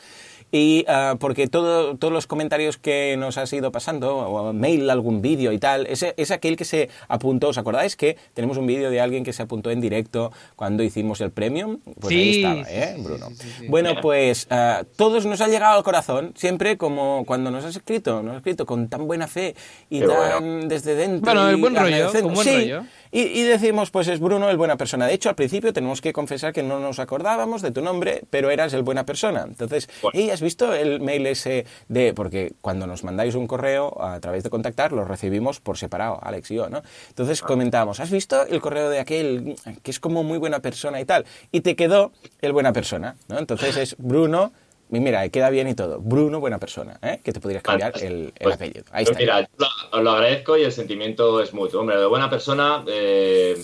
y 0.55 0.85
eh, 0.87 1.15
porque 1.19 1.47
todo, 1.47 1.97
todos 1.97 2.13
los 2.13 2.27
comentarios 2.27 2.77
que 2.77 3.17
nos 3.17 3.39
has 3.39 3.51
ido 3.53 3.71
pasando, 3.71 4.17
o 4.17 4.53
mail, 4.53 4.87
algún 4.91 5.19
vídeo 5.19 5.51
y 5.51 5.57
tal, 5.57 5.87
ese, 5.87 6.13
es 6.15 6.29
aquel 6.29 6.55
que 6.55 6.63
se 6.63 6.89
apuntó. 7.07 7.47
¿Os 7.49 7.57
acordáis 7.57 7.95
que 7.95 8.17
tenemos 8.35 8.57
un 8.57 8.67
vídeo 8.67 8.91
de 8.91 9.01
alguien 9.01 9.23
que 9.23 9.33
se 9.33 9.41
apuntó 9.41 9.71
en 9.71 9.81
directo 9.81 10.31
cuando 10.55 10.83
hicimos 10.83 11.21
el 11.21 11.31
premium? 11.31 11.79
Pues 11.99 12.13
ahí 12.15 12.33
Sí, 12.33 12.43
estaba, 12.43 12.65
sí, 12.65 12.71
¿eh, 12.71 12.93
sí, 12.97 13.01
Bruno? 13.01 13.29
sí, 13.29 13.35
sí, 13.39 13.49
sí. 13.61 13.67
Bueno, 13.67 13.89
Mira. 13.89 14.01
pues 14.01 14.45
eh, 14.51 14.83
todos 14.95 15.25
nos 15.25 15.41
ha 15.41 15.47
llegado 15.47 15.75
al 15.75 15.83
corazón, 15.83 16.33
siempre 16.35 16.77
como 16.77 17.23
cuando 17.25 17.49
nos 17.49 17.65
has 17.65 17.75
escrito, 17.75 18.21
nos 18.21 18.33
has 18.33 18.37
escrito 18.37 18.67
con 18.67 18.89
tan 18.89 19.07
buena 19.07 19.25
fe 19.27 19.55
y 19.89 20.01
Qué 20.01 20.05
tan 20.07 20.67
desde 20.67 20.93
dentro. 20.93 21.33
Bueno, 21.33 21.49
el 21.49 21.55
buen 21.57 21.75
rollo, 21.75 22.11
con 22.11 22.33
buen 22.35 22.47
Sí, 22.47 22.53
rollo. 22.55 22.83
Y, 23.13 23.21
y 23.21 23.43
decimos, 23.43 23.91
pues 23.91 24.07
es 24.07 24.19
Bruno 24.19 24.49
el 24.49 24.57
buena 24.57 24.75
persona. 24.75 25.07
De 25.07 25.13
hecho, 25.13 25.29
al 25.29 25.35
principio 25.35 25.71
tenemos 25.71 26.01
que 26.01 26.11
confesar 26.11 26.51
que 26.51 26.63
no 26.63 26.79
nos 26.79 26.99
acordábamos 26.99 27.61
de 27.61 27.71
tu 27.71 27.81
nombre, 27.81 28.23
pero 28.29 28.49
eras 28.49 28.73
el 28.73 28.81
buena 28.81 29.05
persona. 29.05 29.43
Entonces, 29.47 29.87
Bueno. 30.01 30.19
¿y 30.19 30.31
has 30.31 30.41
visto 30.41 30.73
el 30.73 30.99
mail 30.99 31.27
ese 31.27 31.65
de...? 31.87 32.13
Porque 32.13 32.53
cuando 32.59 32.87
nos 32.87 33.03
mandáis 33.03 33.35
un 33.35 33.47
correo 33.47 34.01
a 34.01 34.19
través 34.19 34.43
de 34.43 34.49
contactar, 34.49 34.91
lo 34.91 35.05
recibimos 35.05 35.59
por 35.59 35.77
separado, 35.77 36.19
Alex 36.23 36.51
y 36.51 36.55
yo, 36.55 36.69
¿no? 36.69 36.81
Entonces 37.09 37.41
comentábamos, 37.41 37.99
¿has 37.99 38.09
visto 38.09 38.45
el 38.47 38.59
correo 38.59 38.89
de 38.89 38.99
aquel 38.99 39.55
que 39.83 39.91
es 39.91 39.99
como 39.99 40.23
muy 40.23 40.39
buena 40.39 40.59
persona 40.59 40.99
y 40.99 41.05
tal? 41.05 41.25
Y 41.51 41.61
te 41.61 41.75
quedó 41.75 42.11
el 42.41 42.51
buena 42.51 42.73
persona, 42.73 43.15
¿no? 43.27 43.37
Entonces 43.37 43.77
es 43.77 43.95
Bruno... 43.99 44.51
Y 44.91 44.99
mira, 44.99 45.27
queda 45.29 45.49
bien 45.49 45.67
y 45.67 45.73
todo. 45.75 45.99
Bruno, 45.99 46.39
buena 46.39 46.59
persona, 46.59 46.99
¿eh? 47.01 47.19
Que 47.23 47.31
te 47.33 47.39
podrías 47.39 47.63
cambiar 47.63 47.93
el, 47.99 48.33
el 48.39 48.51
Pues, 48.51 48.55
apellido. 48.55 48.85
Ahí 48.91 49.05
pues 49.05 49.17
está. 49.17 49.19
mira, 49.19 49.41
yo 49.41 49.47
lo, 49.57 49.67
os 49.97 50.03
lo 50.03 50.11
agradezco 50.11 50.57
y 50.57 50.63
el 50.63 50.71
sentimiento 50.71 51.41
es 51.41 51.53
mutuo. 51.53 51.81
Hombre, 51.81 51.97
de 51.97 52.05
buena 52.05 52.29
persona, 52.29 52.83
eh, 52.87 53.57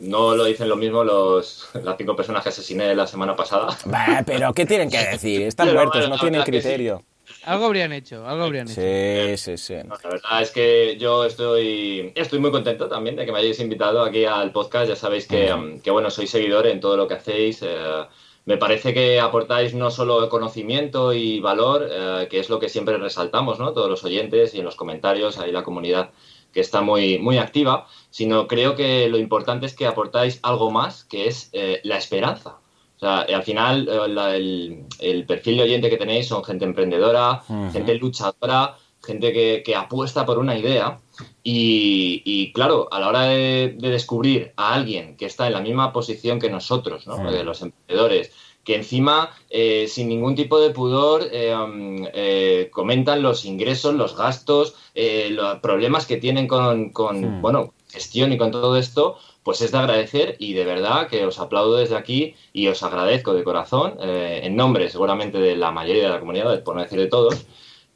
no 0.00 0.34
lo 0.34 0.44
dicen 0.44 0.68
lo 0.68 0.76
mismo 0.76 1.04
los, 1.04 1.68
las 1.74 1.96
cinco 1.96 2.16
personas 2.16 2.42
que 2.42 2.48
asesiné 2.48 2.94
la 2.94 3.06
semana 3.06 3.36
pasada. 3.36 3.78
Bah, 3.84 4.22
pero 4.26 4.52
¿qué 4.52 4.66
tienen 4.66 4.90
que 4.90 4.98
decir? 4.98 5.42
Están 5.46 5.68
Pero 5.68 5.74
muertos, 5.74 6.08
bueno, 6.08 6.08
no 6.08 6.18
tienen 6.18 6.42
que 6.42 6.60
sí. 6.60 6.74
criterio. 6.76 7.04
Algo 7.42 7.66
habrían 7.66 7.92
hecho, 7.92 8.26
algo 8.26 8.44
habrían 8.44 8.68
hecho. 8.70 8.80
Sí, 8.80 9.36
sí, 9.36 9.56
sí. 9.58 9.74
No, 9.84 9.94
la 10.02 10.10
verdad 10.10 10.42
es 10.42 10.50
que 10.50 10.96
yo 10.98 11.24
estoy, 11.24 12.12
estoy 12.14 12.38
muy 12.38 12.50
contento 12.50 12.88
también 12.88 13.16
de 13.16 13.24
que 13.26 13.32
me 13.32 13.38
hayáis 13.38 13.60
invitado 13.60 14.02
aquí 14.02 14.24
al 14.24 14.52
podcast. 14.52 14.88
Ya 14.88 14.96
sabéis 14.96 15.26
que, 15.26 15.80
que 15.82 15.90
bueno, 15.90 16.10
soy 16.10 16.26
seguidor 16.26 16.66
en 16.66 16.80
todo 16.80 16.96
lo 16.96 17.06
que 17.08 17.14
hacéis. 17.14 17.60
eh, 17.62 18.04
me 18.46 18.56
parece 18.58 18.92
que 18.92 19.20
aportáis 19.20 19.74
no 19.74 19.90
solo 19.90 20.28
conocimiento 20.28 21.12
y 21.12 21.40
valor, 21.40 21.88
eh, 21.90 22.28
que 22.30 22.38
es 22.40 22.50
lo 22.50 22.58
que 22.58 22.68
siempre 22.68 22.98
resaltamos, 22.98 23.58
¿no? 23.58 23.72
Todos 23.72 23.88
los 23.88 24.04
oyentes 24.04 24.54
y 24.54 24.58
en 24.58 24.64
los 24.64 24.76
comentarios, 24.76 25.38
ahí 25.38 25.50
la 25.52 25.62
comunidad 25.64 26.10
que 26.52 26.60
está 26.60 26.82
muy, 26.82 27.18
muy 27.18 27.38
activa, 27.38 27.86
sino 28.10 28.46
creo 28.46 28.76
que 28.76 29.08
lo 29.08 29.18
importante 29.18 29.66
es 29.66 29.74
que 29.74 29.86
aportáis 29.86 30.38
algo 30.42 30.70
más, 30.70 31.04
que 31.04 31.26
es 31.26 31.48
eh, 31.52 31.80
la 31.84 31.96
esperanza. 31.96 32.58
O 32.96 33.00
sea, 33.00 33.20
al 33.22 33.42
final 33.42 33.88
eh, 33.88 34.08
la- 34.08 34.36
el, 34.36 34.84
el 35.00 35.26
perfil 35.26 35.56
de 35.56 35.62
oyente 35.64 35.90
que 35.90 35.96
tenéis 35.96 36.28
son 36.28 36.44
gente 36.44 36.64
emprendedora, 36.64 37.42
gente 37.72 37.94
luchadora, 37.96 38.76
gente 39.02 39.32
que, 39.32 39.62
que 39.64 39.74
apuesta 39.74 40.24
por 40.24 40.38
una 40.38 40.56
idea. 40.56 41.00
Y, 41.46 42.22
y, 42.24 42.52
claro, 42.54 42.88
a 42.90 42.98
la 43.00 43.08
hora 43.08 43.22
de, 43.24 43.74
de 43.76 43.90
descubrir 43.90 44.52
a 44.56 44.72
alguien 44.72 45.14
que 45.18 45.26
está 45.26 45.46
en 45.46 45.52
la 45.52 45.60
misma 45.60 45.92
posición 45.92 46.40
que 46.40 46.48
nosotros, 46.48 47.06
¿no? 47.06 47.18
Mm. 47.18 47.26
Eh, 47.28 47.44
los 47.44 47.60
emprendedores, 47.60 48.32
que 48.64 48.76
encima, 48.76 49.30
eh, 49.50 49.86
sin 49.86 50.08
ningún 50.08 50.34
tipo 50.34 50.58
de 50.58 50.70
pudor, 50.70 51.28
eh, 51.30 51.54
um, 51.54 52.06
eh, 52.14 52.70
comentan 52.72 53.20
los 53.20 53.44
ingresos, 53.44 53.94
los 53.94 54.16
gastos, 54.16 54.74
eh, 54.94 55.28
los 55.30 55.58
problemas 55.60 56.06
que 56.06 56.16
tienen 56.16 56.48
con, 56.48 56.88
con, 56.90 57.20
Mm. 57.20 57.42
bueno, 57.42 57.74
gestión 57.92 58.32
y 58.32 58.38
con 58.38 58.50
todo 58.50 58.78
esto, 58.78 59.18
pues 59.42 59.60
es 59.60 59.70
de 59.70 59.78
agradecer 59.78 60.36
y 60.38 60.54
de 60.54 60.64
verdad 60.64 61.08
que 61.08 61.26
os 61.26 61.38
aplaudo 61.38 61.76
desde 61.76 61.96
aquí 61.96 62.34
y 62.54 62.68
os 62.68 62.82
agradezco 62.82 63.34
de 63.34 63.44
corazón, 63.44 63.98
en 64.00 64.56
nombre 64.56 64.88
seguramente 64.88 65.38
de 65.38 65.54
la 65.54 65.70
mayoría 65.70 66.04
de 66.04 66.08
la 66.08 66.18
comunidad, 66.18 66.64
por 66.64 66.74
no 66.74 66.80
decir 66.82 66.98
de 66.98 67.08
todos, 67.08 67.44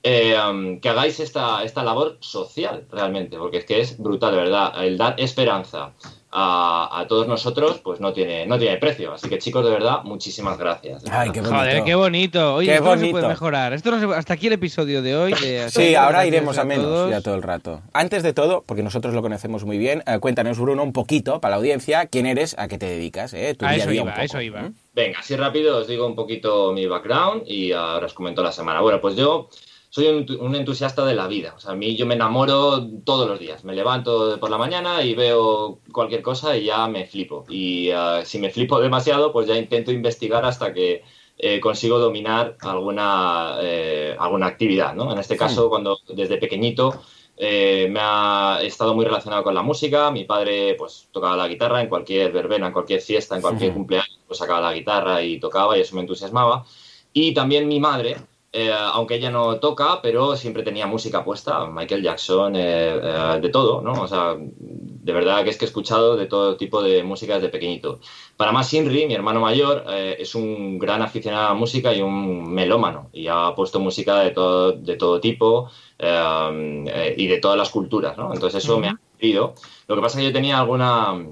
eh, 0.03 0.37
um, 0.49 0.81
que 0.81 0.89
hagáis 0.89 1.19
esta, 1.21 1.63
esta 1.65 1.83
labor 1.83 2.17
social 2.21 2.87
realmente, 2.91 3.37
porque 3.37 3.59
es 3.59 3.65
que 3.65 3.81
es 3.81 3.99
brutal, 3.99 4.33
de 4.33 4.37
verdad. 4.39 4.85
El 4.85 4.97
dar 4.97 5.15
esperanza 5.19 5.93
a, 6.31 7.01
a 7.01 7.07
todos 7.09 7.27
nosotros, 7.27 7.79
pues 7.83 8.01
no 8.01 8.13
tiene, 8.13 8.47
no 8.47 8.59
tiene 8.59 8.77
precio. 8.77 9.13
Así 9.15 9.29
que 9.29 9.39
chicos, 9.39 9.65
de 9.65 9.71
verdad, 9.71 10.03
muchísimas 10.05 10.59
gracias. 10.59 11.03
Ay, 11.11 11.31
qué 11.33 11.41
bonito. 11.41 11.57
Joder, 11.59 11.85
qué 11.85 11.95
bonito. 11.95 12.55
Oye, 12.57 12.67
Qué 12.69 12.75
esto 12.75 12.85
no 12.85 12.91
se 12.93 12.97
bonito. 12.99 13.13
puede 13.19 13.29
mejorar. 13.29 13.73
Esto 13.73 13.91
no 13.91 13.99
se- 13.99 14.15
hasta 14.19 14.35
aquí 14.35 14.47
el 14.47 14.53
episodio 14.53 15.01
de 15.03 15.17
hoy. 15.17 15.33
de- 15.33 15.71
Sí, 15.71 15.95
ahora 15.95 16.27
iremos 16.27 16.59
a 16.59 16.65
menos 16.65 16.85
todos. 16.85 17.11
ya 17.11 17.21
todo 17.23 17.35
el 17.35 17.43
rato. 17.43 17.81
Antes 17.93 18.23
de 18.23 18.33
todo, 18.35 18.63
porque 18.67 18.83
nosotros 18.83 19.15
lo 19.15 19.23
conocemos 19.23 19.65
muy 19.65 19.79
bien, 19.79 20.03
eh, 20.07 20.19
cuéntanos, 20.21 20.59
Bruno, 20.59 20.83
un 20.83 20.93
poquito 20.93 21.41
para 21.41 21.53
la 21.53 21.57
audiencia, 21.57 22.07
quién 22.07 22.27
eres, 22.27 22.55
a 22.59 22.69
qué 22.69 22.77
te 22.79 22.87
dedicas, 22.87 23.33
¿eh? 23.35 23.55
Tu 23.59 23.65
A 23.67 23.71
día 23.73 23.79
eso 23.85 23.91
día 23.91 24.03
un 24.03 24.09
iba, 24.09 24.17
a 24.19 24.25
eso 24.25 24.41
iba. 24.41 24.61
¿eh? 24.61 24.71
Venga, 24.95 25.21
así 25.21 25.35
rápido 25.35 25.79
os 25.79 25.87
digo 25.89 26.07
un 26.07 26.15
poquito 26.15 26.73
mi 26.73 26.87
background 26.87 27.43
y 27.47 27.73
ahora 27.73 28.05
os 28.07 28.13
comento 28.15 28.43
la 28.43 28.53
semana. 28.53 28.81
Bueno, 28.81 29.01
pues 29.01 29.17
yo 29.17 29.49
soy 29.91 30.27
un, 30.41 30.55
entusiasta 30.55 31.05
de 31.05 31.15
la 31.15 31.27
vida. 31.27 31.55
O 31.57 31.61
sea, 31.61 31.73
a 31.73 31.77
mí 31.77 31.97
yo 31.97 32.07
me 32.07 32.15
enamoro 32.15 32.87
todos 33.05 33.29
los 33.29 33.39
días. 33.39 33.65
Me 33.65 33.75
levanto 33.75 34.39
por 34.39 34.51
la 34.51 34.59
mañana 34.59 35.03
y 35.03 35.15
veo 35.15 35.81
cualquier 35.93 36.23
cosa 36.23 36.57
y 36.57 36.67
ya 36.67 36.87
me 36.89 37.07
flipo. 37.07 37.45
Y 37.49 37.91
uh, 37.91 38.25
si 38.25 38.39
me 38.39 38.51
flipo 38.51 38.81
demasiado, 38.81 39.33
pues 39.33 39.47
ya 39.47 39.57
intento 39.57 39.91
investigar 39.91 40.45
hasta 40.45 40.73
que 40.73 41.03
eh, 41.39 41.61
consigo 41.61 41.99
dominar 41.99 42.57
alguna, 42.61 43.59
eh, 43.61 44.17
alguna 44.19 44.47
actividad, 44.47 44.95
¿no? 44.95 45.13
En 45.13 45.19
este 45.19 45.37
caso, 45.37 45.69
cuando 45.69 45.99
desde 46.09 46.37
pequeñito 46.37 47.01
eh, 47.37 47.87
me 47.89 48.01
ha 48.03 48.59
estado 48.63 48.93
muy 48.93 49.05
relacionado 49.05 49.45
con 49.45 49.55
la 49.55 49.63
música. 49.63 50.11
Mi 50.11 50.25
padre, 50.25 50.75
pues, 50.75 51.09
tocaba 51.13 51.37
la 51.37 51.47
guitarra 51.47 51.81
en 51.81 51.89
cualquier 51.89 52.33
verbena, 52.33 52.67
en 52.67 52.73
cualquier 52.73 53.01
fiesta, 53.01 53.37
en 53.37 53.43
cualquier 53.43 53.73
cumpleaños, 53.73 54.19
pues 54.27 54.39
sacaba 54.39 54.61
la 54.61 54.75
guitarra 54.75 55.23
y 55.23 55.39
tocaba 55.39 55.79
y 55.79 55.83
eso 55.83 55.95
me 55.95 56.01
entusiasmaba. 56.01 56.65
Y 57.13 57.33
también 57.33 57.69
mi 57.69 57.79
madre, 57.79 58.17
eh, 58.51 58.73
aunque 58.73 59.17
ella 59.17 59.31
no 59.31 59.59
toca, 59.61 60.01
pero 60.01 60.35
siempre 60.35 60.63
tenía 60.63 60.87
música 60.87 61.23
puesta, 61.23 61.67
Michael 61.67 62.03
Jackson, 62.03 62.57
eh, 62.57 62.99
eh, 63.03 63.39
de 63.43 63.49
todo, 63.51 63.83
¿no? 63.83 63.93
O 63.93 64.09
sea, 64.09 64.37
de 64.39 65.13
verdad 65.13 65.45
que 65.45 65.51
es 65.51 65.59
que 65.59 65.67
he 65.67 65.69
escuchado 65.69 66.17
de 66.17 66.27
todo 66.27 66.57
tipo 66.57 66.83
de 66.83 67.03
música 67.03 67.35
desde 67.35 67.51
pequeñito. 67.51 68.01
Para 68.39 68.51
más, 68.51 68.73
Inri, 68.73 69.07
mi 69.07 69.15
hermano 69.15 69.41
mayor, 69.41 69.85
es 69.89 70.35
un 70.35 70.79
gran 70.79 71.03
aficionado 71.03 71.47
a 71.47 71.49
la 71.51 71.55
música 71.55 71.93
y 71.93 72.01
un 72.01 72.51
melómano, 72.53 73.11
y 73.13 73.27
ha 73.29 73.55
puesto 73.55 73.81
música 73.81 74.21
de 74.21 74.31
todo, 74.31 74.73
de 74.73 74.97
todo 74.97 75.21
tipo 75.21 75.71
y 75.99 77.27
de 77.27 77.39
todas 77.43 77.59
las 77.59 77.69
culturas, 77.69 78.17
¿no? 78.17 78.33
Entonces 78.33 78.65
eso 78.65 78.79
me 78.79 78.89
ha 78.89 79.01
servido. 79.19 79.55
Lo 79.89 79.97
que 79.97 80.01
pasa 80.03 80.19
es 80.19 80.23
que 80.23 80.29
yo 80.29 80.33
tenía 80.33 80.59
alguna 80.59 81.27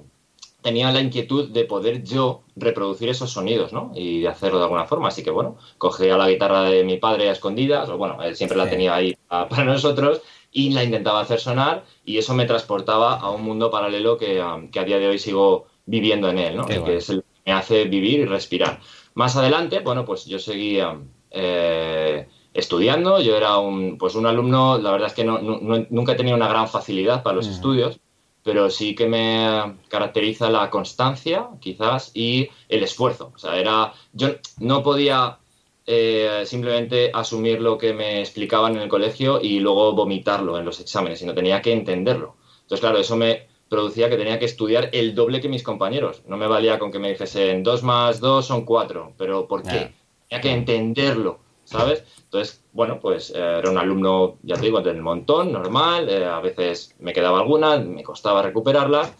tenía 0.63 0.91
la 0.91 1.01
inquietud 1.01 1.49
de 1.51 1.65
poder 1.65 2.03
yo 2.03 2.43
reproducir 2.57 3.09
esos 3.09 3.31
sonidos, 3.31 3.73
¿no? 3.73 3.93
Y 3.95 4.23
de 4.23 4.29
hacerlo 4.29 4.59
de 4.59 4.65
alguna 4.65 4.87
forma. 4.87 5.09
Así 5.09 5.23
que, 5.23 5.31
bueno, 5.31 5.57
cogía 5.79 6.17
la 6.17 6.29
guitarra 6.29 6.63
de 6.63 6.85
mi 6.85 6.97
padre 6.97 7.29
a 7.29 7.33
escondidas, 7.33 7.89
o 7.89 7.97
bueno, 7.97 8.23
él 8.23 8.37
siempre 8.37 8.59
la 8.59 8.69
tenía 8.69 8.95
ahí 8.95 9.17
para 9.29 9.65
nosotros, 9.65 10.23
y 10.51 10.71
la 10.71 10.83
intentaba 10.83 11.21
hacer 11.21 11.39
sonar, 11.39 11.85
y 12.05 12.19
eso 12.19 12.35
me 12.35 12.47
transportaba 12.47 13.15
a 13.15 13.31
un 13.31 13.43
mundo 13.43 13.71
paralelo 13.71 14.17
que, 14.17 14.41
um, 14.41 14.71
a 14.75 14.85
día 14.85 14.99
de 14.99 15.09
hoy 15.09 15.19
sigo 15.19 15.67
viviendo 15.85 16.29
en 16.29 16.39
él, 16.39 16.57
¿no? 16.57 16.67
que 16.67 16.97
es 16.97 17.11
el 17.11 17.23
que 17.23 17.51
me 17.51 17.53
hace 17.53 17.85
vivir 17.85 18.21
y 18.21 18.25
respirar. 18.25 18.81
Más 19.15 19.37
adelante, 19.37 19.81
bueno, 19.81 20.05
pues 20.05 20.27
yo 20.27 20.39
seguía 20.39 20.99
eh, 21.31 22.27
estudiando, 22.55 23.21
yo 23.21 23.37
era 23.37 23.59
un, 23.59 23.99
pues 23.99 24.15
un 24.15 24.27
alumno, 24.27 24.79
la 24.79 24.91
verdad 24.91 25.09
es 25.09 25.15
que 25.15 25.25
nunca 25.25 26.13
he 26.13 26.17
tenido 26.17 26.37
una 26.37 26.49
gran 26.49 26.69
facilidad 26.69 27.23
para 27.23 27.37
los 27.37 27.47
estudios, 27.47 28.01
pero 28.47 28.71
sí 28.71 28.95
que 28.95 29.09
me 29.09 29.75
caracteriza 29.89 30.49
la 30.49 30.71
constancia, 30.71 31.49
quizás, 31.61 32.13
y 32.15 32.49
el 32.69 32.85
esfuerzo. 32.85 33.33
O 33.35 33.39
sea, 33.39 33.59
era. 33.59 33.93
Yo 34.13 34.37
no 34.61 34.85
podía 34.85 35.39
eh, 35.85 36.45
simplemente 36.47 37.11
asumir 37.13 37.61
lo 37.61 37.77
que 37.77 37.93
me 37.93 38.21
explicaban 38.21 38.77
en 38.77 38.83
el 38.83 38.89
colegio 38.89 39.41
y 39.43 39.59
luego 39.59 39.95
vomitarlo 39.95 40.61
en 40.61 40.65
los 40.65 40.79
exámenes, 40.79 41.19
sino 41.19 41.35
tenía 41.35 41.61
que 41.61 41.73
entenderlo. 41.73 42.37
Entonces, 42.63 42.79
claro, 42.79 42.99
eso 42.99 43.17
me 43.17 43.49
producía 43.69 44.09
que 44.09 44.17
tenía 44.17 44.39
que 44.39 44.45
estudiar 44.45 44.91
el 44.93 45.17
doble 45.17 45.41
que 45.41 45.49
mis 45.49 45.65
compañeros. 45.65 46.23
No 46.29 46.37
me 46.37 46.47
valía 46.47 46.79
con 46.79 46.93
que 46.93 47.01
me 47.01 47.09
dijesen 47.09 47.65
dos 47.65 47.83
más 47.83 48.21
dos 48.21 48.47
son 48.47 48.65
cuatro, 48.65 49.13
pero 49.19 49.49
¿por 49.49 49.65
qué? 49.65 49.91
Tenía 50.29 50.41
que 50.41 50.53
entenderlo, 50.53 51.41
¿sabes? 51.65 52.05
Entonces, 52.23 52.63
bueno, 52.77 53.01
pues 53.01 53.31
eh, 53.31 53.39
era 53.39 53.71
un 53.71 53.79
alumno, 53.79 54.37
ya 54.43 54.57
te 54.57 54.67
digo, 54.67 54.83
del 54.83 55.01
montón, 55.01 55.51
normal, 55.51 56.11
eh, 56.11 56.27
a 56.27 56.41
veces 56.41 56.95
me 56.99 57.15
quedaba 57.15 57.41
alguna, 57.41 57.79
me 57.79 58.03
costaba 58.03 58.43
recuperarla. 58.43 59.11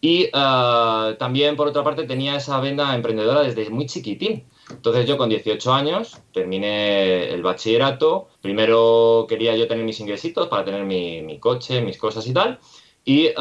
Y 0.00 0.30
eh, 0.32 1.16
también, 1.18 1.56
por 1.56 1.66
otra 1.66 1.82
parte, 1.82 2.04
tenía 2.04 2.36
esa 2.36 2.60
venda 2.60 2.94
emprendedora 2.94 3.42
desde 3.42 3.68
muy 3.68 3.86
chiquitín. 3.86 4.44
Entonces 4.70 5.06
yo 5.08 5.18
con 5.18 5.28
18 5.28 5.72
años 5.72 6.18
terminé 6.32 7.30
el 7.30 7.42
bachillerato. 7.42 8.28
Primero 8.40 9.26
quería 9.28 9.56
yo 9.56 9.66
tener 9.66 9.84
mis 9.84 9.98
ingresitos 9.98 10.46
para 10.46 10.64
tener 10.64 10.84
mi, 10.84 11.38
coche, 11.40 11.82
mis 11.82 11.98
cosas 11.98 12.24
y 12.28 12.32
tal. 12.32 12.60
Y 13.04 13.32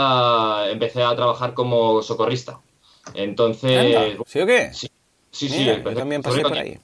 empecé 0.71 1.03
a 1.03 1.15
trabajar 1.15 1.53
como 1.53 2.01
socorrista. 2.01 2.59
Entonces... 3.13 4.17
¿Sí 4.25 4.39
o 4.41 4.47
qué? 4.47 4.73
Sí, 4.73 4.89
sí, 5.31 5.49
sí. 5.49 5.67
también 5.95 6.21
pasé 6.21 6.41
por 6.41 6.57
ahí 6.57 6.79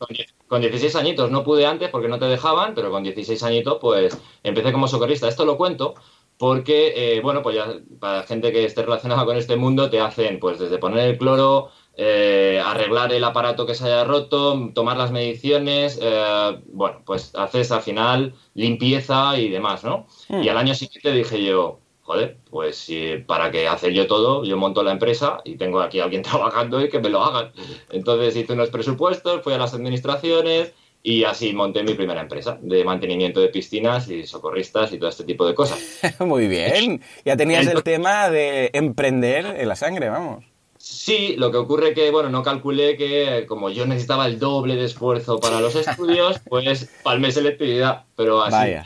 con 0.48 0.62
16 0.62 0.96
añitos, 0.96 1.32
no 1.32 1.44
pude 1.44 1.66
antes 1.66 1.90
porque 1.90 2.08
no 2.08 2.20
te 2.20 2.26
dejaban, 2.26 2.76
pero 2.76 2.92
con 2.92 3.04
16 3.04 3.42
añitos 3.44 3.78
pues 3.82 4.18
empecé 4.44 4.72
como 4.72 4.88
socorrista. 4.88 5.28
Esto 5.28 5.46
lo 5.46 5.58
cuento 5.58 5.96
porque, 6.38 6.94
eh, 6.96 7.22
bueno, 7.22 7.42
pues 7.42 7.56
ya 7.56 7.74
para 8.00 8.24
gente 8.24 8.52
que 8.52 8.66
esté 8.66 8.84
relacionada 8.84 9.26
con 9.26 9.38
este 9.38 9.56
mundo 9.56 9.90
te 9.90 10.00
hacen 10.00 10.40
pues 10.40 10.60
desde 10.60 10.78
poner 10.78 11.10
el 11.10 11.18
cloro, 11.18 11.70
eh, 11.98 12.62
arreglar 12.64 13.14
el 13.14 13.24
aparato 13.24 13.66
que 13.66 13.74
se 13.74 13.86
haya 13.86 14.04
roto, 14.04 14.72
tomar 14.74 14.98
las 14.98 15.12
mediciones, 15.12 15.98
eh, 16.02 16.60
bueno, 16.68 17.02
pues 17.06 17.34
haces 17.36 17.72
al 17.72 17.82
final 17.82 18.36
limpieza 18.54 19.38
y 19.40 19.50
demás, 19.50 19.84
¿no? 19.84 20.08
Hmm. 20.28 20.44
Y 20.44 20.50
al 20.50 20.58
año 20.58 20.76
siguiente 20.76 21.12
dije 21.12 21.44
yo, 21.44 21.80
joder, 22.06 22.38
pues 22.52 22.78
si 22.78 23.18
para 23.26 23.50
que 23.50 23.68
hacer 23.68 23.92
yo 23.92 24.06
todo, 24.06 24.46
yo 24.46 24.58
monto 24.58 24.84
la 24.84 24.92
empresa 24.92 25.40
y 25.44 25.56
tengo 25.56 25.82
aquí 25.82 26.00
a 26.00 26.04
alguien 26.04 26.22
trabajando 26.24 26.80
y 26.82 26.90
que 26.90 27.00
me 27.00 27.10
lo 27.10 27.24
hagan. 27.24 27.52
Entonces 27.92 28.36
hice 28.36 28.54
unos 28.54 28.70
presupuestos, 28.70 29.42
fui 29.44 29.54
a 29.54 29.58
las 29.58 29.74
administraciones 29.74 30.72
y 31.02 31.24
así 31.24 31.54
monté 31.54 31.84
mi 31.84 31.96
primera 31.96 32.22
empresa 32.22 32.58
de 32.62 32.84
mantenimiento 32.84 33.40
de 33.40 33.50
piscinas 33.50 34.08
y 34.10 34.26
socorristas 34.26 34.94
y 34.94 35.00
todo 35.00 35.10
este 35.10 35.24
tipo 35.24 35.48
de 35.48 35.56
cosas. 35.56 35.80
Muy 36.20 36.48
bien, 36.48 37.02
ya 37.26 37.36
tenías 37.36 37.68
el 37.68 37.84
tema 37.84 38.30
de 38.30 38.70
emprender 38.74 39.46
en 39.60 39.68
la 39.68 39.76
sangre, 39.76 40.10
vamos. 40.10 40.46
Sí, 40.78 41.36
lo 41.38 41.52
que 41.52 41.58
ocurre 41.58 41.96
que, 41.96 42.12
bueno, 42.12 42.30
no 42.30 42.44
calculé 42.44 42.96
que 42.96 43.46
como 43.48 43.72
yo 43.72 43.88
necesitaba 43.88 44.28
el 44.28 44.38
doble 44.38 44.76
de 44.76 44.86
esfuerzo 44.86 45.40
para 45.40 45.60
los 45.60 45.76
estudios, 45.76 46.40
pues 46.48 46.88
palmé 47.02 47.32
selectividad, 47.32 48.04
pero 48.16 48.44
así. 48.44 48.56
Vaya 48.56 48.86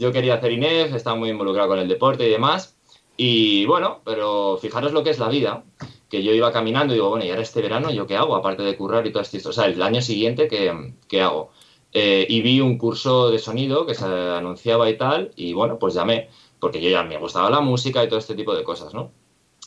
yo 0.00 0.12
quería 0.12 0.34
hacer 0.34 0.50
INEF, 0.52 0.94
estaba 0.94 1.14
muy 1.14 1.28
involucrado 1.28 1.68
con 1.68 1.78
el 1.78 1.86
deporte 1.86 2.26
y 2.26 2.30
demás. 2.30 2.74
Y 3.18 3.66
bueno, 3.66 4.00
pero 4.02 4.58
fijaros 4.60 4.92
lo 4.92 5.04
que 5.04 5.10
es 5.10 5.18
la 5.18 5.28
vida, 5.28 5.62
que 6.08 6.22
yo 6.22 6.32
iba 6.32 6.50
caminando 6.52 6.94
y 6.94 6.96
digo, 6.96 7.10
bueno, 7.10 7.26
y 7.26 7.28
ahora 7.28 7.42
este 7.42 7.60
verano, 7.60 7.90
¿yo 7.90 8.06
qué 8.06 8.16
hago? 8.16 8.34
Aparte 8.34 8.62
de 8.62 8.74
currar 8.78 9.06
y 9.06 9.12
todo 9.12 9.22
esto. 9.22 9.50
O 9.50 9.52
sea, 9.52 9.66
el 9.66 9.82
año 9.82 10.00
siguiente, 10.00 10.48
¿qué, 10.48 11.20
hago? 11.20 11.50
Eh, 11.92 12.26
y 12.30 12.40
vi 12.40 12.62
un 12.62 12.78
curso 12.78 13.30
de 13.30 13.38
sonido 13.38 13.84
que 13.84 13.94
se 13.94 14.06
anunciaba 14.06 14.88
y 14.88 14.96
tal, 14.96 15.32
y 15.36 15.52
bueno, 15.52 15.78
pues 15.78 15.92
llamé, 15.92 16.30
porque 16.60 16.80
yo 16.80 16.88
ya 16.88 17.02
me 17.02 17.18
gustaba 17.18 17.50
la 17.50 17.60
música 17.60 18.02
y 18.02 18.08
todo 18.08 18.18
este 18.18 18.34
tipo 18.34 18.54
de 18.54 18.64
cosas, 18.64 18.94
¿no? 18.94 19.12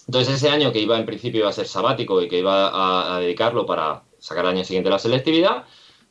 Entonces 0.07 0.35
ese 0.35 0.49
año 0.49 0.71
que 0.71 0.79
iba 0.79 0.97
en 0.97 1.05
principio 1.05 1.41
iba 1.41 1.49
a 1.49 1.53
ser 1.53 1.67
sabático 1.67 2.19
y 2.23 2.27
que 2.27 2.39
iba 2.39 3.15
a, 3.15 3.19
dedicarlo 3.19 3.67
para 3.67 4.03
sacar 4.17 4.45
el 4.45 4.51
año 4.51 4.63
siguiente 4.63 4.89
la 4.89 4.97
selectividad, 4.97 5.65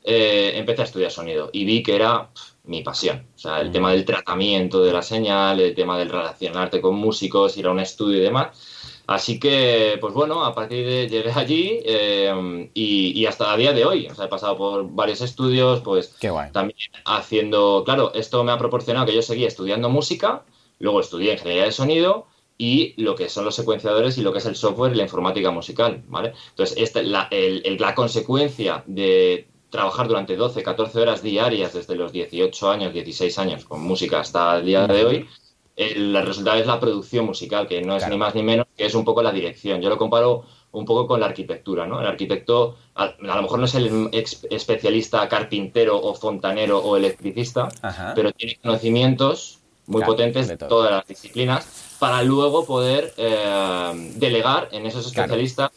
eh, 0.04 0.52
empecé 0.54 0.82
a 0.82 0.84
estudiar 0.84 1.10
sonido 1.10 1.50
y 1.52 1.64
vi 1.64 1.82
que 1.82 1.96
era 1.96 2.30
mi 2.64 2.82
pasión. 2.82 3.26
O 3.34 3.38
sea, 3.38 3.60
el 3.60 3.72
tema 3.72 3.92
del 3.92 4.04
tratamiento 4.04 4.82
de 4.82 4.92
la 4.92 5.02
señal, 5.02 5.60
el 5.60 5.74
tema 5.74 5.98
del 5.98 6.10
relacionarte 6.10 6.80
con 6.80 6.94
músicos, 6.94 7.56
ir 7.56 7.66
a 7.66 7.72
un 7.72 7.80
estudio 7.80 8.18
y 8.18 8.22
demás. 8.22 9.02
Así 9.06 9.40
que, 9.40 9.98
pues 10.00 10.14
bueno, 10.14 10.44
a 10.44 10.54
partir 10.54 10.86
de 10.86 11.08
llegué 11.08 11.32
allí 11.32 11.80
eh, 11.84 12.70
y, 12.72 13.26
hasta 13.26 13.52
a 13.52 13.56
día 13.56 13.72
de 13.72 13.84
hoy, 13.84 14.06
o 14.06 14.14
sea, 14.14 14.26
he 14.26 14.28
pasado 14.28 14.56
por 14.56 14.90
varios 14.90 15.20
estudios, 15.20 15.80
pues 15.80 16.16
también 16.52 16.78
haciendo, 17.04 17.82
claro, 17.84 18.12
esto 18.14 18.44
me 18.44 18.52
ha 18.52 18.58
proporcionado 18.58 19.06
que 19.06 19.14
yo 19.14 19.22
seguía 19.22 19.48
estudiando 19.48 19.88
música, 19.88 20.44
luego 20.78 21.00
estudié 21.00 21.32
ingeniería 21.32 21.64
de 21.64 21.72
sonido 21.72 22.26
y 22.56 22.94
lo 23.02 23.16
que 23.16 23.28
son 23.28 23.44
los 23.44 23.56
secuenciadores 23.56 24.18
y 24.18 24.22
lo 24.22 24.32
que 24.32 24.38
es 24.38 24.46
el 24.46 24.54
software 24.54 24.92
y 24.92 24.96
la 24.96 25.02
informática 25.02 25.50
musical, 25.50 26.04
¿vale? 26.06 26.32
Entonces, 26.50 26.78
esta, 26.78 27.02
la, 27.02 27.28
la 27.30 27.94
consecuencia 27.96 28.84
de 28.86 29.48
trabajar 29.72 30.06
durante 30.06 30.36
12, 30.36 30.62
14 30.62 31.00
horas 31.00 31.22
diarias 31.22 31.72
desde 31.72 31.96
los 31.96 32.12
18 32.12 32.70
años, 32.70 32.92
16 32.92 33.38
años 33.38 33.64
con 33.64 33.80
música 33.80 34.20
hasta 34.20 34.58
el 34.58 34.66
día 34.66 34.86
de 34.86 35.04
hoy, 35.04 35.28
el 35.74 36.14
resultado 36.24 36.60
es 36.60 36.66
la 36.66 36.78
producción 36.78 37.24
musical, 37.24 37.66
que 37.66 37.80
no 37.80 37.96
es 37.96 38.06
ni 38.06 38.18
más 38.18 38.34
ni 38.34 38.42
menos, 38.42 38.66
que 38.76 38.84
es 38.84 38.94
un 38.94 39.04
poco 39.04 39.22
la 39.22 39.32
dirección. 39.32 39.80
Yo 39.80 39.88
lo 39.88 39.96
comparo 39.96 40.44
un 40.72 40.84
poco 40.84 41.06
con 41.06 41.20
la 41.20 41.26
arquitectura, 41.26 41.86
¿no? 41.86 42.00
El 42.00 42.06
arquitecto 42.06 42.76
a, 42.94 43.14
lo 43.18 43.42
mejor 43.42 43.58
no 43.58 43.64
es 43.64 43.74
el 43.74 44.10
especialista 44.50 45.26
carpintero 45.28 45.98
o 45.98 46.14
fontanero 46.14 46.78
o 46.78 46.96
electricista, 46.96 47.68
pero 48.14 48.32
tiene 48.32 48.58
conocimientos 48.62 49.60
muy 49.86 50.02
potentes 50.02 50.48
de 50.48 50.58
todas 50.58 50.90
las 50.90 51.06
disciplinas 51.06 51.96
para 51.98 52.22
luego 52.22 52.66
poder 52.66 53.14
eh, 53.16 54.12
delegar 54.16 54.68
en 54.72 54.86
esos 54.86 55.06
especialistas 55.06 55.70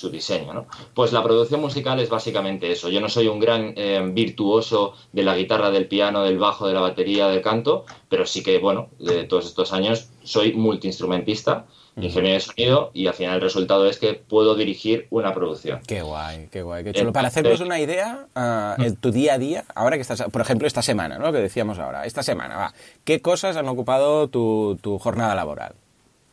su 0.00 0.10
diseño. 0.10 0.54
¿no? 0.54 0.66
Pues 0.94 1.12
la 1.12 1.22
producción 1.22 1.60
musical 1.60 2.00
es 2.00 2.08
básicamente 2.08 2.72
eso. 2.72 2.88
Yo 2.88 3.00
no 3.00 3.08
soy 3.08 3.28
un 3.28 3.38
gran 3.38 3.74
eh, 3.76 4.00
virtuoso 4.12 4.94
de 5.12 5.22
la 5.22 5.36
guitarra, 5.36 5.70
del 5.70 5.86
piano, 5.86 6.22
del 6.22 6.38
bajo, 6.38 6.66
de 6.66 6.74
la 6.74 6.80
batería, 6.80 7.28
del 7.28 7.42
canto, 7.42 7.84
pero 8.08 8.24
sí 8.26 8.42
que, 8.42 8.58
bueno, 8.58 8.88
de 8.98 9.24
todos 9.24 9.46
estos 9.46 9.72
años 9.72 10.08
soy 10.22 10.54
multiinstrumentista, 10.54 11.66
ingeniero 11.96 12.34
de 12.34 12.40
sonido, 12.40 12.90
y 12.94 13.06
al 13.08 13.14
final 13.14 13.34
el 13.34 13.40
resultado 13.42 13.86
es 13.86 13.98
que 13.98 14.14
puedo 14.14 14.54
dirigir 14.54 15.06
una 15.10 15.34
producción. 15.34 15.80
Qué 15.86 16.00
guay, 16.00 16.48
qué 16.50 16.62
guay, 16.62 16.82
qué 16.84 16.92
chulo. 16.92 17.12
Para 17.12 17.28
hacernos 17.28 17.60
una 17.60 17.78
idea, 17.78 18.26
uh, 18.34 18.82
en 18.82 18.96
tu 18.96 19.10
día 19.10 19.34
a 19.34 19.38
día, 19.38 19.64
ahora 19.74 19.96
que 19.96 20.02
estás, 20.02 20.22
por 20.32 20.40
ejemplo, 20.40 20.66
esta 20.66 20.82
semana, 20.82 21.18
¿no? 21.18 21.26
Lo 21.26 21.32
que 21.32 21.40
decíamos 21.40 21.78
ahora, 21.78 22.06
esta 22.06 22.22
semana, 22.22 22.56
va, 22.56 22.74
¿qué 23.04 23.20
cosas 23.20 23.56
han 23.56 23.68
ocupado 23.68 24.28
tu, 24.28 24.78
tu 24.80 24.98
jornada 24.98 25.34
laboral? 25.34 25.74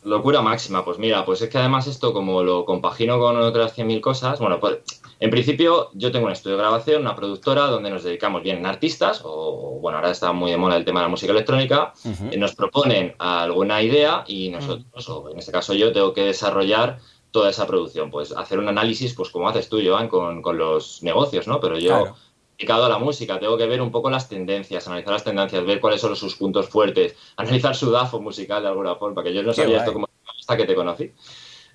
Locura 0.08 0.42
máxima, 0.42 0.86
pues 0.86 0.98
mira, 0.98 1.26
pues 1.26 1.42
es 1.42 1.50
que 1.50 1.58
además 1.58 1.86
esto 1.88 2.14
como 2.14 2.42
lo 2.44 2.66
compagino 2.66 3.20
con 3.20 3.38
otras 3.38 3.78
100.000 3.78 4.02
cosas, 4.02 4.40
bueno, 4.40 4.60
pues 4.60 4.80
En 5.20 5.32
principio, 5.32 5.90
yo 5.94 6.12
tengo 6.12 6.28
un 6.28 6.32
estudio 6.32 6.58
de 6.58 6.62
grabación, 6.62 7.02
una 7.02 7.16
productora 7.16 7.64
donde 7.68 7.90
nos 7.90 8.04
dedicamos 8.04 8.44
bien 8.44 8.58
en 8.58 8.66
artistas, 8.68 9.22
o 9.24 9.80
bueno, 9.82 9.98
ahora 9.98 10.12
está 10.12 10.32
muy 10.32 10.52
de 10.52 10.58
moda 10.58 10.78
el 10.78 10.86
tema 10.86 11.00
de 11.00 11.06
la 11.06 11.10
música 11.10 11.32
electrónica, 11.32 11.94
uh 12.06 12.38
nos 12.38 12.54
proponen 12.54 13.16
alguna 13.18 13.82
idea 13.82 14.24
y 14.28 14.50
nosotros, 14.50 15.10
o 15.10 15.30
en 15.32 15.40
este 15.40 15.52
caso 15.52 15.74
yo, 15.74 15.92
tengo 15.92 16.14
que 16.14 16.24
desarrollar 16.26 17.00
toda 17.32 17.50
esa 17.50 17.66
producción, 17.66 18.12
pues 18.12 18.32
hacer 18.32 18.60
un 18.60 18.68
análisis, 18.68 19.14
pues 19.14 19.30
como 19.30 19.50
haces 19.50 19.70
tú, 19.70 19.80
Joan, 19.84 20.08
con, 20.08 20.42
con 20.42 20.58
los 20.58 21.02
negocios, 21.04 21.48
¿no? 21.48 21.60
Pero 21.60 21.78
yo, 21.80 22.16
dedicado 22.58 22.86
a 22.86 22.90
la 22.90 22.98
música, 22.98 23.40
tengo 23.40 23.58
que 23.58 23.68
ver 23.68 23.82
un 23.82 23.92
poco 23.92 24.10
las 24.10 24.28
tendencias, 24.28 24.88
analizar 24.88 25.14
las 25.14 25.24
tendencias, 25.24 25.66
ver 25.66 25.80
cuáles 25.80 26.02
son 26.02 26.16
sus 26.16 26.36
puntos 26.36 26.68
fuertes, 26.70 27.16
analizar 27.38 27.76
su 27.76 27.92
DAFO 27.92 28.20
musical 28.22 28.64
de 28.64 28.70
alguna 28.70 28.96
forma, 28.96 29.24
que 29.24 29.34
yo 29.34 29.44
no 29.44 29.54
sabía 29.54 29.78
esto 29.78 29.94
como 29.94 30.08
hasta 30.40 30.58
que 30.58 30.66
te 30.66 30.76
conocí 30.76 31.12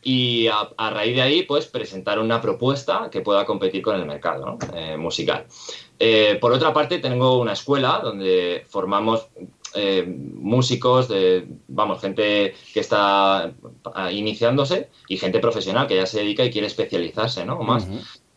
y 0.03 0.49
a, 0.49 0.91
raíz 0.91 1.15
de 1.15 1.23
ahí, 1.23 1.43
pues 1.45 1.67
presentar 1.67 2.19
una 2.19 2.41
propuesta 2.41 3.09
que 3.11 3.21
pueda 3.21 3.47
competir 3.47 3.83
con 3.83 3.97
el 3.97 4.05
mercado 4.05 4.59
eh, 4.75 4.97
musical. 4.97 5.47
Eh, 5.99 6.39
por 6.41 6.53
otra 6.53 6.73
parte, 6.73 6.99
tengo 6.99 7.39
una 7.39 7.53
escuela 7.53 8.01
donde 8.03 8.67
formamos 8.69 9.29
eh, 9.75 10.05
músicos, 10.05 11.09
de, 11.09 11.47
vamos, 11.69 12.01
gente 12.01 12.55
que 12.75 12.81
está 12.81 13.53
iniciándose 14.11 14.91
y 15.07 15.19
gente 15.19 15.39
profesional 15.39 15.87
que 15.87 15.97
ya 15.97 16.07
se 16.07 16.19
dedica 16.19 16.45
y 16.45 16.51
quiere 16.51 16.67
especializarse, 16.67 17.45
¿no? 17.45 17.59
Más. 17.63 17.87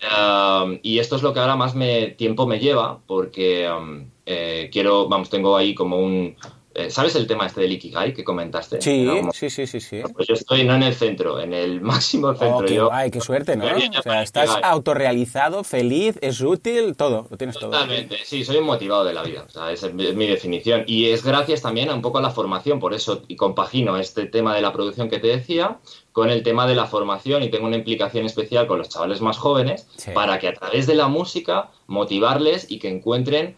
Um, 0.05 0.79
y 0.83 0.99
esto 0.99 1.15
es 1.15 1.23
lo 1.23 1.33
que 1.33 1.39
ahora 1.39 1.55
más 1.55 1.73
me, 1.75 2.07
tiempo 2.11 2.45
me 2.45 2.59
lleva 2.59 2.99
porque 3.07 3.69
um, 3.69 4.09
quiero, 4.71 5.07
vamos, 5.07 5.29
tengo 5.29 5.57
ahí 5.57 5.73
como 5.73 5.97
un, 5.99 6.35
eh, 6.35 6.35
¿Sabes 6.89 7.15
el 7.15 7.27
tema 7.27 7.45
este 7.45 7.61
del 7.61 7.71
Ikigai 7.73 8.13
que 8.13 8.23
comentaste? 8.23 8.81
Sí, 8.81 9.07
sí, 9.33 9.49
sí, 9.49 9.67
sí, 9.67 9.79
sí. 9.79 10.01
Pues 10.13 10.27
yo 10.27 10.33
estoy 10.33 10.63
no 10.63 10.75
en 10.75 10.83
el 10.83 10.93
centro, 10.93 11.39
en 11.39 11.53
el 11.53 11.81
máximo 11.81 12.27
oh, 12.27 12.35
centro. 12.35 12.57
Oh, 12.57 12.65
qué 12.65 12.81
guay, 12.81 13.11
qué 13.11 13.21
suerte, 13.21 13.55
¿no? 13.55 13.65
O 13.65 14.01
sea, 14.01 14.21
estás 14.21 14.57
autorrealizado, 14.61 15.63
feliz, 15.63 16.17
es 16.21 16.41
útil, 16.41 16.95
todo, 16.95 17.27
lo 17.29 17.37
tienes 17.37 17.57
todo. 17.57 17.71
Totalmente, 17.71 18.17
sí, 18.23 18.43
soy 18.43 18.57
un 18.57 18.65
motivado 18.65 19.03
de 19.05 19.13
la 19.13 19.23
vida, 19.23 19.45
o 19.47 19.49
sea, 19.49 19.71
esa 19.71 19.87
es 19.87 19.93
mi 19.93 20.27
definición. 20.27 20.83
Y 20.87 21.09
es 21.09 21.23
gracias 21.23 21.61
también 21.61 21.89
a 21.89 21.93
un 21.93 22.01
poco 22.01 22.17
a 22.17 22.21
la 22.21 22.29
formación, 22.29 22.79
por 22.79 22.93
eso 22.93 23.23
y 23.27 23.35
compagino 23.35 23.97
este 23.97 24.25
tema 24.25 24.55
de 24.55 24.61
la 24.61 24.73
producción 24.73 25.09
que 25.09 25.19
te 25.19 25.27
decía 25.27 25.79
con 26.11 26.29
el 26.29 26.43
tema 26.43 26.65
de 26.65 26.75
la 26.75 26.85
formación 26.85 27.43
y 27.43 27.49
tengo 27.49 27.67
una 27.67 27.75
implicación 27.75 28.25
especial 28.25 28.67
con 28.67 28.77
los 28.77 28.87
chavales 28.89 29.19
más 29.19 29.37
jóvenes 29.37 29.87
para 30.13 30.39
que 30.39 30.47
a 30.47 30.53
través 30.53 30.87
de 30.87 30.95
la 30.95 31.09
música 31.09 31.71
motivarles 31.87 32.71
y 32.71 32.79
que 32.79 32.87
encuentren 32.87 33.57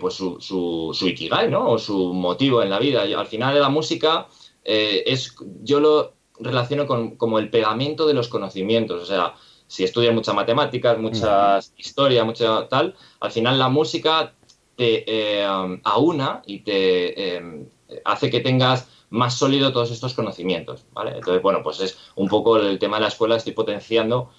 pues 0.00 0.14
su, 0.14 0.40
su, 0.40 1.08
ikigai, 1.08 1.50
¿no? 1.50 1.70
O 1.70 1.78
su 1.78 2.12
motivo 2.12 2.62
en 2.62 2.70
la 2.70 2.78
vida. 2.78 3.02
al 3.02 3.26
final 3.26 3.54
de 3.54 3.60
la 3.60 3.68
música 3.68 4.28
eh, 4.64 5.02
es, 5.06 5.34
yo 5.62 5.80
lo 5.80 6.14
relaciono 6.38 6.86
con 6.86 7.16
como 7.16 7.38
el 7.38 7.50
pegamento 7.50 8.06
de 8.06 8.14
los 8.14 8.28
conocimientos. 8.28 9.02
O 9.02 9.06
sea, 9.06 9.34
si 9.66 9.84
estudias 9.84 10.14
muchas 10.14 10.34
matemáticas, 10.34 10.98
muchas 10.98 11.72
historia, 11.76 12.24
mucha 12.24 12.68
tal, 12.68 12.94
al 13.20 13.30
final 13.30 13.58
la 13.58 13.68
música 13.68 14.34
te 14.76 15.04
eh, 15.06 15.44
aúna 15.84 16.42
y 16.46 16.60
te 16.60 17.36
eh, 17.36 17.66
hace 18.04 18.30
que 18.30 18.40
tengas 18.40 18.88
más 19.10 19.34
sólido 19.34 19.72
todos 19.72 19.90
estos 19.90 20.14
conocimientos, 20.14 20.84
¿vale? 20.92 21.12
Entonces, 21.16 21.42
bueno, 21.42 21.62
pues 21.62 21.80
es 21.80 21.98
un 22.16 22.28
poco 22.28 22.58
el 22.58 22.78
tema 22.78 22.96
de 22.96 23.02
la 23.02 23.08
escuela, 23.08 23.36
estoy 23.36 23.52
potenciando 23.52 24.30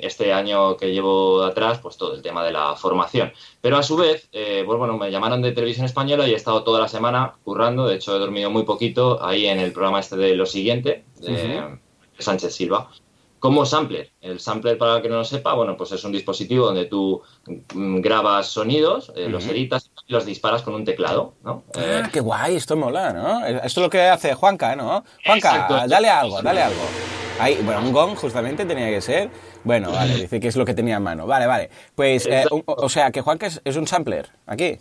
este 0.00 0.32
año 0.32 0.76
que 0.76 0.92
llevo 0.92 1.42
atrás, 1.42 1.78
pues 1.78 1.96
todo 1.96 2.14
el 2.14 2.22
tema 2.22 2.44
de 2.44 2.52
la 2.52 2.76
formación. 2.76 3.32
Pero 3.62 3.78
a 3.78 3.82
su 3.82 3.96
vez, 3.96 4.28
eh, 4.32 4.62
pues 4.66 4.78
bueno, 4.78 4.98
me 4.98 5.10
llamaron 5.10 5.40
de 5.40 5.52
Televisión 5.52 5.86
Española 5.86 6.28
y 6.28 6.32
he 6.32 6.36
estado 6.36 6.64
toda 6.64 6.80
la 6.80 6.88
semana 6.88 7.34
currando, 7.42 7.86
de 7.86 7.96
hecho 7.96 8.14
he 8.14 8.18
dormido 8.18 8.50
muy 8.50 8.64
poquito 8.64 9.24
ahí 9.24 9.46
en 9.46 9.58
el 9.58 9.72
programa 9.72 10.00
este 10.00 10.16
de 10.16 10.34
Lo 10.34 10.44
Siguiente, 10.44 11.04
de 11.20 11.78
Sánchez 12.18 12.54
Silva 12.54 12.90
como 13.42 13.66
sampler. 13.66 14.12
El 14.20 14.38
sampler, 14.38 14.78
para 14.78 14.98
el 14.98 15.02
que 15.02 15.08
no 15.08 15.16
lo 15.16 15.24
sepa, 15.24 15.52
bueno, 15.54 15.76
pues 15.76 15.90
es 15.90 16.04
un 16.04 16.12
dispositivo 16.12 16.66
donde 16.66 16.84
tú 16.84 17.20
mm, 17.74 18.00
grabas 18.00 18.46
sonidos, 18.46 19.12
eh, 19.16 19.28
los 19.28 19.44
editas 19.48 19.90
y 20.06 20.12
los 20.12 20.24
disparas 20.24 20.62
con 20.62 20.74
un 20.76 20.84
teclado, 20.84 21.34
¿no? 21.42 21.64
Ah, 21.74 21.80
eh, 21.80 22.02
qué 22.12 22.20
guay, 22.20 22.54
esto 22.54 22.76
mola, 22.76 23.12
¿no? 23.12 23.44
Esto 23.44 23.66
es 23.66 23.76
lo 23.78 23.90
que 23.90 24.02
hace 24.02 24.34
Juanca, 24.34 24.76
¿no? 24.76 25.02
Juanca, 25.26 25.66
dale 25.88 26.08
algo, 26.08 26.40
dale 26.40 26.62
algo. 26.62 26.82
Ahí, 27.40 27.58
bueno, 27.64 27.80
un 27.80 27.92
gong 27.92 28.14
justamente 28.14 28.64
tenía 28.64 28.88
que 28.90 29.00
ser. 29.00 29.28
Bueno, 29.64 29.90
vale, 29.90 30.14
dice 30.20 30.38
que 30.38 30.46
es 30.46 30.54
lo 30.54 30.64
que 30.64 30.74
tenía 30.74 30.98
en 30.98 31.02
mano. 31.02 31.26
Vale, 31.26 31.48
vale. 31.48 31.68
Pues, 31.96 32.26
eh, 32.26 32.44
o, 32.48 32.88
sea, 32.88 33.10
que 33.10 33.22
Juanca 33.22 33.46
es, 33.46 33.60
es 33.64 33.74
un 33.74 33.88
sampler, 33.88 34.30
aquí. 34.46 34.78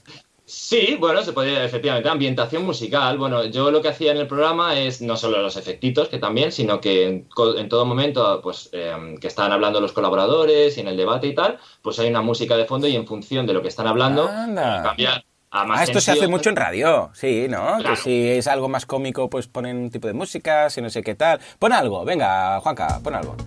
Sí, 0.53 0.97
bueno, 0.99 1.23
se 1.23 1.31
podría, 1.31 1.63
efectivamente, 1.63 2.09
ambientación 2.09 2.65
musical. 2.65 3.17
Bueno, 3.17 3.45
yo 3.45 3.71
lo 3.71 3.81
que 3.81 3.87
hacía 3.87 4.11
en 4.11 4.17
el 4.17 4.27
programa 4.27 4.77
es 4.77 5.01
no 5.01 5.15
solo 5.15 5.41
los 5.41 5.55
efectitos, 5.55 6.09
que 6.09 6.17
también, 6.17 6.51
sino 6.51 6.81
que 6.81 7.07
en, 7.07 7.69
todo 7.69 7.85
momento, 7.85 8.41
pues, 8.43 8.69
em, 8.73 9.17
que 9.17 9.27
estaban 9.27 9.53
hablando 9.53 9.79
los 9.79 9.93
colaboradores 9.93 10.77
y 10.77 10.81
en 10.81 10.89
el 10.89 10.97
debate 10.97 11.27
y 11.27 11.35
tal, 11.35 11.57
pues 11.81 11.99
hay 11.99 12.09
una 12.09 12.21
música 12.21 12.57
de 12.57 12.65
fondo 12.65 12.85
y 12.85 12.97
en 12.97 13.07
función 13.07 13.47
de 13.47 13.53
lo 13.53 13.61
que 13.61 13.69
están 13.69 13.87
hablando, 13.87 14.27
cambiar 14.27 15.23
a 15.51 15.63
más 15.63 15.79
ah, 15.79 15.83
esto 15.83 16.01
se 16.01 16.11
hace 16.11 16.27
mucho 16.27 16.49
en 16.49 16.57
radio, 16.57 17.11
sí, 17.13 17.47
¿no? 17.49 17.77
Que 17.81 17.95
si 17.95 18.27
es 18.31 18.47
algo 18.47 18.67
más 18.67 18.85
cómico, 18.85 19.29
pues 19.29 19.47
ponen 19.47 19.77
un 19.77 19.89
tipo 19.89 20.07
de 20.07 20.13
música, 20.13 20.69
si 20.69 20.81
no 20.81 20.89
sé 20.89 21.01
qué 21.01 21.15
tal. 21.15 21.39
Pon 21.59 21.71
algo, 21.71 22.03
venga, 22.03 22.59
Juanca, 22.59 22.99
pon 23.01 23.15
algo. 23.15 23.37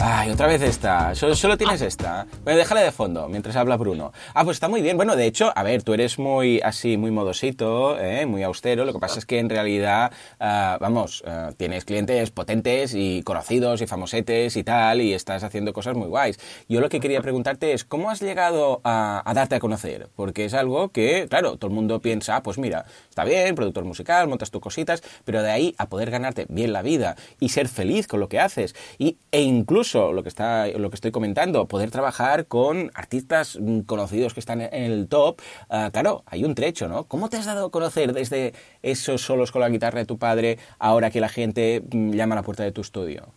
Ay, 0.00 0.30
otra 0.30 0.46
vez 0.46 0.62
esta. 0.62 1.12
Solo, 1.16 1.56
tienes 1.56 1.80
esta. 1.80 2.24
Bueno, 2.44 2.56
déjala 2.56 2.82
de 2.82 2.92
fondo 2.92 3.28
mientras 3.28 3.56
habla 3.56 3.76
Bruno. 3.76 4.12
Ah, 4.32 4.44
pues 4.44 4.58
está 4.58 4.68
muy 4.68 4.80
bien. 4.80 4.96
Bueno, 4.96 5.16
de 5.16 5.26
hecho, 5.26 5.52
a 5.56 5.64
ver, 5.64 5.82
tú 5.82 5.92
eres 5.92 6.20
muy 6.20 6.60
así, 6.60 6.96
muy 6.96 7.10
modosito, 7.10 7.98
¿eh? 7.98 8.24
muy 8.24 8.44
austero. 8.44 8.84
Lo 8.84 8.92
que 8.92 9.00
pasa 9.00 9.18
es 9.18 9.26
que 9.26 9.40
en 9.40 9.50
realidad, 9.50 10.12
ah, 10.38 10.78
vamos, 10.80 11.24
ah, 11.26 11.50
tienes 11.56 11.84
clientes 11.84 12.30
potentes 12.30 12.94
y 12.94 13.24
conocidos 13.24 13.80
y 13.82 13.88
famosetes 13.88 14.56
y 14.56 14.62
tal, 14.62 15.00
y 15.00 15.14
estás 15.14 15.42
haciendo 15.42 15.72
cosas 15.72 15.96
muy 15.96 16.06
guays. 16.06 16.38
Yo 16.68 16.80
lo 16.80 16.88
que 16.88 17.00
quería 17.00 17.20
preguntarte 17.20 17.72
es, 17.72 17.82
¿cómo 17.84 18.08
has 18.08 18.20
llegado 18.20 18.80
a, 18.84 19.24
darte 19.34 19.56
a 19.56 19.60
conocer? 19.60 20.10
Porque 20.14 20.44
es 20.44 20.54
algo 20.54 20.90
que, 20.90 21.26
claro, 21.28 21.56
todo 21.56 21.70
el 21.70 21.74
mundo 21.74 22.00
piensa, 22.00 22.36
ah, 22.36 22.42
pues 22.44 22.56
mira, 22.56 22.84
está 23.08 23.24
bien, 23.24 23.56
productor 23.56 23.84
musical, 23.84 24.28
montas 24.28 24.52
tus 24.52 24.60
cositas, 24.60 25.02
pero 25.24 25.42
de 25.42 25.50
ahí 25.50 25.74
a 25.76 25.88
poder 25.88 26.12
ganarte 26.12 26.46
bien 26.48 26.72
la 26.72 26.82
vida 26.82 27.16
y 27.40 27.48
ser 27.48 27.66
feliz 27.66 28.06
con 28.06 28.20
lo 28.20 28.28
que 28.28 28.38
haces, 28.38 28.76
y, 28.96 29.16
e 29.32 29.40
incluso 29.42 29.87
lo 29.94 30.22
que, 30.22 30.28
está, 30.28 30.66
lo 30.68 30.90
que 30.90 30.94
estoy 30.94 31.10
comentando, 31.10 31.66
poder 31.66 31.90
trabajar 31.90 32.46
con 32.46 32.90
artistas 32.94 33.58
mm, 33.60 33.80
conocidos 33.80 34.34
que 34.34 34.40
están 34.40 34.60
en 34.60 34.72
el 34.72 35.08
top, 35.08 35.40
ah, 35.70 35.90
claro, 35.92 36.22
hay 36.26 36.44
un 36.44 36.54
trecho, 36.54 36.88
¿no? 36.88 37.04
¿Cómo 37.04 37.28
te 37.28 37.36
has 37.36 37.46
dado 37.46 37.66
a 37.66 37.70
conocer 37.70 38.12
desde 38.12 38.52
esos 38.82 39.22
solos 39.22 39.52
con 39.52 39.60
la 39.60 39.68
guitarra 39.68 40.00
de 40.00 40.06
tu 40.06 40.18
padre 40.18 40.58
ahora 40.78 41.10
que 41.10 41.20
la 41.20 41.28
gente 41.28 41.82
mm, 41.90 42.12
llama 42.12 42.34
a 42.34 42.36
la 42.36 42.42
puerta 42.42 42.64
de 42.64 42.72
tu 42.72 42.80
estudio? 42.80 43.32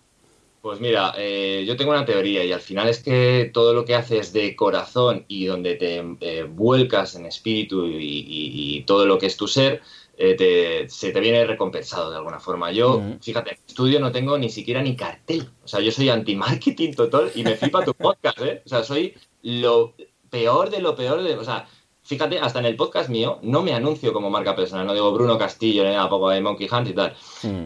Pues 0.61 0.79
mira, 0.79 1.13
eh, 1.17 1.63
yo 1.65 1.75
tengo 1.75 1.89
una 1.89 2.05
teoría 2.05 2.43
y 2.43 2.51
al 2.51 2.59
final 2.59 2.87
es 2.87 3.01
que 3.01 3.49
todo 3.51 3.73
lo 3.73 3.83
que 3.83 3.95
haces 3.95 4.31
de 4.31 4.55
corazón 4.55 5.25
y 5.27 5.45
donde 5.45 5.73
te 5.75 6.03
eh, 6.21 6.43
vuelcas 6.43 7.15
en 7.15 7.25
espíritu 7.25 7.87
y, 7.87 8.83
todo 8.85 9.07
lo 9.07 9.17
que 9.17 9.25
es 9.25 9.37
tu 9.37 9.47
ser, 9.47 9.81
eh, 10.23 10.85
se 10.87 11.11
te 11.11 11.19
viene 11.19 11.45
recompensado 11.45 12.11
de 12.11 12.17
alguna 12.17 12.39
forma. 12.39 12.71
Yo, 12.71 13.01
fíjate, 13.21 13.51
en 13.51 13.57
estudio 13.67 13.99
no 13.99 14.11
tengo 14.11 14.37
ni 14.37 14.49
siquiera 14.49 14.81
ni 14.81 14.95
cartel. 14.95 15.49
O 15.63 15.67
sea, 15.67 15.79
yo 15.79 15.91
soy 15.91 16.09
anti-marketing 16.09 16.93
total 16.93 17.31
y 17.33 17.43
me 17.43 17.55
flipa 17.55 17.83
tu 17.83 17.93
podcast, 17.93 18.39
¿eh? 18.41 18.61
O 18.65 18.69
sea, 18.69 18.83
soy 18.83 19.15
lo 19.41 19.95
peor 20.29 20.69
de 20.69 20.81
lo 20.81 20.95
peor 20.95 21.23
de... 21.23 21.35
O 21.35 21.43
sea, 21.43 21.67
fíjate, 22.03 22.39
hasta 22.39 22.59
en 22.59 22.65
el 22.65 22.75
podcast 22.75 23.09
mío 23.09 23.39
no 23.41 23.63
me 23.63 23.73
anuncio 23.73 24.13
como 24.13 24.29
marca 24.29 24.55
personal, 24.55 24.85
no 24.85 24.93
digo 24.93 25.11
Bruno 25.11 25.37
Castillo 25.37 25.83
ni 25.83 25.91
nada, 25.91 26.09
poco 26.09 26.29
de 26.29 26.41
Monkey 26.41 26.69
Hunt 26.71 26.89
y 26.89 26.93
tal. 26.93 27.15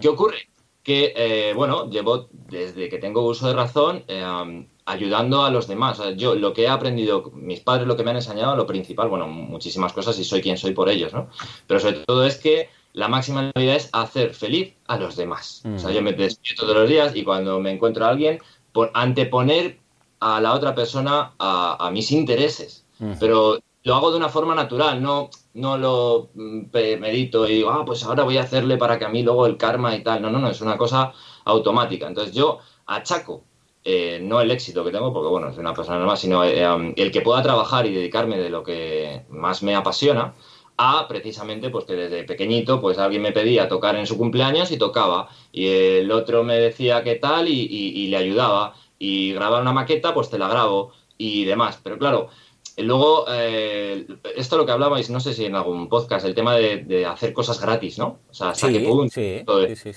¿Qué 0.01 0.07
ocurre? 0.07 0.49
Que, 0.81 1.13
eh, 1.15 1.53
bueno, 1.55 1.89
llevo 1.89 2.29
desde 2.31 2.87
que 2.89 2.99
tengo 2.99 3.25
uso 3.25 3.47
de 3.47 3.53
razón 3.53 4.03
eh, 4.07 4.67
ayudando 4.85 5.43
a 5.43 5.49
los 5.49 5.67
demás. 5.67 5.99
yo 6.15 6.35
lo 6.35 6.53
que 6.53 6.63
he 6.63 6.67
aprendido, 6.67 7.31
mis 7.33 7.59
padres 7.59 7.87
lo 7.87 7.97
que 7.97 8.03
me 8.03 8.11
han 8.11 8.17
enseñado, 8.17 8.55
lo 8.55 8.67
principal, 8.67 9.09
bueno, 9.09 9.27
muchísimas 9.27 9.93
cosas 9.93 10.17
y 10.19 10.23
soy 10.23 10.41
quien 10.41 10.57
soy 10.57 10.73
por 10.73 10.89
ellos, 10.89 11.13
¿no? 11.13 11.29
Pero 11.67 11.79
sobre 11.79 11.97
todo 12.05 12.25
es 12.25 12.37
que 12.37 12.69
la 12.93 13.07
máxima 13.07 13.51
vida 13.55 13.75
es 13.75 13.89
hacer 13.91 14.33
feliz 14.33 14.73
a 14.87 14.97
los 14.97 15.15
demás. 15.15 15.63
O 15.75 15.79
sea, 15.79 15.91
yo 15.91 16.01
me 16.01 16.13
despierto 16.13 16.63
todos 16.63 16.77
los 16.77 16.89
días 16.89 17.15
y 17.15 17.23
cuando 17.23 17.59
me 17.59 17.71
encuentro 17.71 18.05
a 18.05 18.09
alguien, 18.09 18.39
por 18.71 18.91
anteponer 18.93 19.79
a 20.19 20.39
la 20.39 20.53
otra 20.53 20.73
persona 20.73 21.33
a, 21.37 21.89
mis 21.91 22.11
intereses. 22.11 22.85
Pero 23.19 23.59
lo 23.83 23.95
hago 23.95 24.11
de 24.11 24.17
una 24.17 24.29
forma 24.29 24.55
natural, 24.55 25.01
no, 25.01 25.29
no 25.53 25.77
lo 25.77 26.29
mm, 26.33 26.67
medito 26.99 27.47
y 27.47 27.55
digo, 27.55 27.71
ah, 27.71 27.83
pues 27.85 28.03
ahora 28.03 28.23
voy 28.23 28.37
a 28.37 28.43
hacerle 28.43 28.77
para 28.77 28.97
que 28.97 29.05
a 29.05 29.09
mí 29.09 29.23
luego 29.23 29.45
el 29.45 29.57
karma 29.57 29.95
y 29.95 30.01
tal. 30.01 30.21
No, 30.21 30.29
no, 30.29 30.39
no, 30.39 30.49
es 30.49 30.61
una 30.61 30.77
cosa 30.77 31.11
automática. 31.43 32.07
Entonces 32.07 32.33
yo 32.33 32.59
achaco 32.85 33.43
eh, 33.87 34.19
no 34.19 34.41
el 34.41 34.49
éxito 34.49 34.83
que 34.83 34.89
tengo, 34.89 35.13
porque 35.13 35.29
bueno, 35.29 35.49
es 35.49 35.59
una 35.59 35.75
persona 35.75 35.99
normal, 35.99 36.17
sino 36.17 36.43
eh, 36.43 36.65
el 36.95 37.11
que 37.11 37.21
pueda 37.21 37.43
trabajar 37.43 37.85
y 37.85 37.93
dedicarme 37.93 38.39
de 38.39 38.49
lo 38.49 38.63
que 38.63 39.21
más 39.29 39.61
me 39.61 39.75
apasiona, 39.75 40.33
a 40.75 41.07
precisamente 41.07 41.69
pues 41.69 41.85
que 41.85 41.93
desde 41.93 42.23
pequeñito 42.23 42.81
pues 42.81 42.97
alguien 42.97 43.21
me 43.21 43.31
pedía 43.31 43.67
tocar 43.67 43.95
en 43.95 44.07
su 44.07 44.17
cumpleaños 44.17 44.71
y 44.71 44.79
tocaba, 44.79 45.29
y 45.51 45.67
el 45.67 46.11
otro 46.11 46.43
me 46.43 46.55
decía 46.57 47.03
qué 47.03 47.13
tal 47.15 47.47
y, 47.47 48.07
le 48.07 48.17
ayudaba, 48.17 48.73
y 48.97 49.33
grabar 49.33 49.61
una 49.61 49.71
maqueta 49.71 50.15
pues 50.15 50.31
te 50.31 50.39
la 50.39 50.47
grabo 50.47 50.91
y 51.19 51.45
demás, 51.45 51.79
pero 51.83 51.99
claro, 51.99 52.29
Luego, 52.77 53.25
eh, 53.29 54.05
esto 54.35 54.57
lo 54.57 54.65
que 54.65 54.73
hablabais, 54.73 55.09
no 55.09 55.21
sé 55.21 55.33
si 55.33 55.45
en 55.45 55.55
algún 55.55 55.87
podcast, 55.87 56.25
el 56.25 56.35
tema 56.35 56.55
de, 56.55 57.05
hacer 57.05 57.31
cosas 57.31 57.61
gratis, 57.61 57.97
¿no? 57.97 58.19
O 58.29 58.33
sea, 58.33 58.49
hasta 58.49 58.67
sí, 58.67 58.73
Sí, 59.09 59.43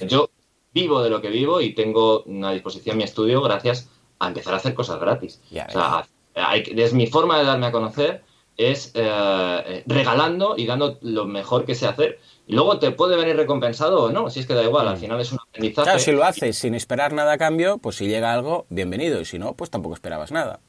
Yo 0.06 0.30
vivo 0.72 1.02
de 1.02 1.10
lo 1.10 1.20
que 1.20 1.28
vivo 1.28 1.60
y 1.60 1.74
tengo 1.74 2.24
a 2.44 2.52
disposición 2.52 2.96
mi 2.96 3.04
estudio 3.04 3.42
gracias 3.42 3.88
a 4.18 4.28
empezar 4.28 4.54
a 4.54 4.58
hacer 4.58 4.74
cosas 4.74 5.00
gratis. 5.00 5.40
o 5.50 5.70
sea, 5.70 6.06
es 6.34 6.92
mi 6.92 7.06
forma 7.06 7.38
de 7.38 7.44
darme 7.44 7.66
a 7.66 7.72
conocer 7.72 8.22
es 8.58 8.90
eh, 8.94 9.84
regalando 9.86 10.54
y 10.56 10.66
dando 10.66 10.98
lo 11.00 11.24
mejor 11.24 11.64
que 11.64 11.74
sé 11.74 11.86
hacer. 11.86 12.18
Y 12.46 12.54
luego 12.54 12.78
te 12.78 12.90
puede 12.90 13.16
venir 13.16 13.36
recompensado 13.36 14.02
o 14.02 14.10
no, 14.10 14.28
si 14.30 14.40
es 14.40 14.46
que 14.46 14.54
da 14.54 14.64
igual, 14.64 14.88
al 14.88 14.96
mm. 14.96 15.00
final 15.00 15.20
es 15.20 15.32
un 15.32 15.38
aprendizaje. 15.40 15.84
Claro, 15.84 15.98
si 16.00 16.12
lo 16.12 16.24
haces 16.24 16.58
sin 16.58 16.74
esperar 16.74 17.12
nada 17.12 17.32
a 17.32 17.38
cambio, 17.38 17.78
pues 17.78 17.96
si 17.96 18.08
llega 18.08 18.32
algo, 18.32 18.66
bienvenido, 18.68 19.20
y 19.20 19.24
si 19.24 19.38
no, 19.38 19.54
pues 19.54 19.70
tampoco 19.70 19.94
esperabas 19.94 20.32
nada. 20.32 20.60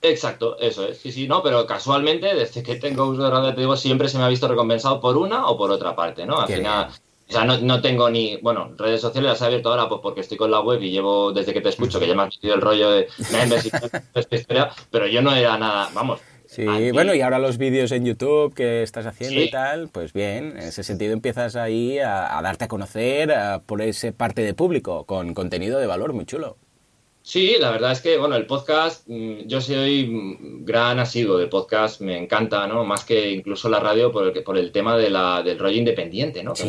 Exacto, 0.00 0.58
eso 0.58 0.86
es. 0.86 0.98
Sí, 0.98 1.12
sí, 1.12 1.28
no, 1.28 1.42
pero 1.42 1.66
casualmente, 1.66 2.34
desde 2.34 2.62
que 2.62 2.76
tengo 2.76 3.06
uso 3.06 3.24
de 3.24 3.30
radio, 3.30 3.54
te 3.54 3.60
digo, 3.60 3.76
siempre 3.76 4.08
se 4.08 4.18
me 4.18 4.24
ha 4.24 4.28
visto 4.28 4.48
recompensado 4.48 5.00
por 5.00 5.16
una 5.16 5.46
o 5.46 5.56
por 5.56 5.70
otra 5.70 5.94
parte, 5.94 6.24
¿no? 6.24 6.38
Al 6.38 6.48
final, 6.48 6.88
o 7.28 7.32
sea, 7.32 7.44
no, 7.44 7.80
tengo 7.80 8.10
ni, 8.10 8.36
bueno, 8.36 8.72
redes 8.76 9.00
sociales 9.00 9.30
las 9.30 9.42
he 9.42 9.46
abierto 9.46 9.70
ahora 9.70 9.88
pues 9.88 10.00
porque 10.02 10.20
estoy 10.20 10.36
con 10.36 10.50
la 10.50 10.60
web 10.60 10.82
y 10.82 10.90
llevo 10.90 11.32
desde 11.32 11.52
que 11.52 11.60
te 11.60 11.70
escucho, 11.70 11.98
que 11.98 12.06
ya 12.06 12.14
me 12.14 12.22
has 12.22 12.34
metido 12.34 12.54
el 12.54 12.60
rollo 12.60 12.90
de 12.90 13.08
pero 14.90 15.06
yo 15.06 15.22
no 15.22 15.34
era 15.34 15.56
nada, 15.56 15.90
vamos, 15.94 16.20
Sí, 16.46 16.92
bueno, 16.92 17.14
y 17.14 17.20
ahora 17.20 17.40
los 17.40 17.58
vídeos 17.58 17.90
en 17.90 18.04
YouTube 18.04 18.54
que 18.54 18.84
estás 18.84 19.06
haciendo 19.06 19.40
y 19.40 19.50
tal, 19.50 19.88
pues 19.88 20.12
bien, 20.12 20.52
en 20.52 20.58
ese 20.58 20.84
sentido 20.84 21.12
empiezas 21.12 21.56
ahí 21.56 21.98
a, 21.98 22.38
darte 22.42 22.66
a 22.66 22.68
conocer 22.68 23.34
por 23.66 23.82
ese 23.82 24.12
parte 24.12 24.42
de 24.42 24.54
público 24.54 25.04
con 25.04 25.34
contenido 25.34 25.80
de 25.80 25.88
valor 25.88 26.12
muy 26.12 26.26
chulo. 26.26 26.56
Sí, 27.26 27.56
la 27.58 27.70
verdad 27.70 27.92
es 27.92 28.02
que, 28.02 28.18
bueno, 28.18 28.36
el 28.36 28.44
podcast, 28.44 29.08
mm, 29.08 29.46
yo 29.46 29.58
soy 29.58 30.36
gran 30.60 30.98
asiduo 30.98 31.38
de 31.38 31.46
podcast, 31.46 32.02
me 32.02 32.18
encanta, 32.18 32.66
¿no? 32.66 32.84
Más 32.84 33.02
que 33.02 33.30
incluso 33.30 33.70
la 33.70 33.80
radio 33.80 34.12
por 34.12 34.26
el, 34.26 34.44
por 34.44 34.58
el 34.58 34.70
tema 34.72 34.94
de 34.98 35.08
la, 35.08 35.42
del 35.42 35.58
rollo 35.58 35.78
independiente, 35.78 36.44
¿no? 36.44 36.54
sí. 36.54 36.68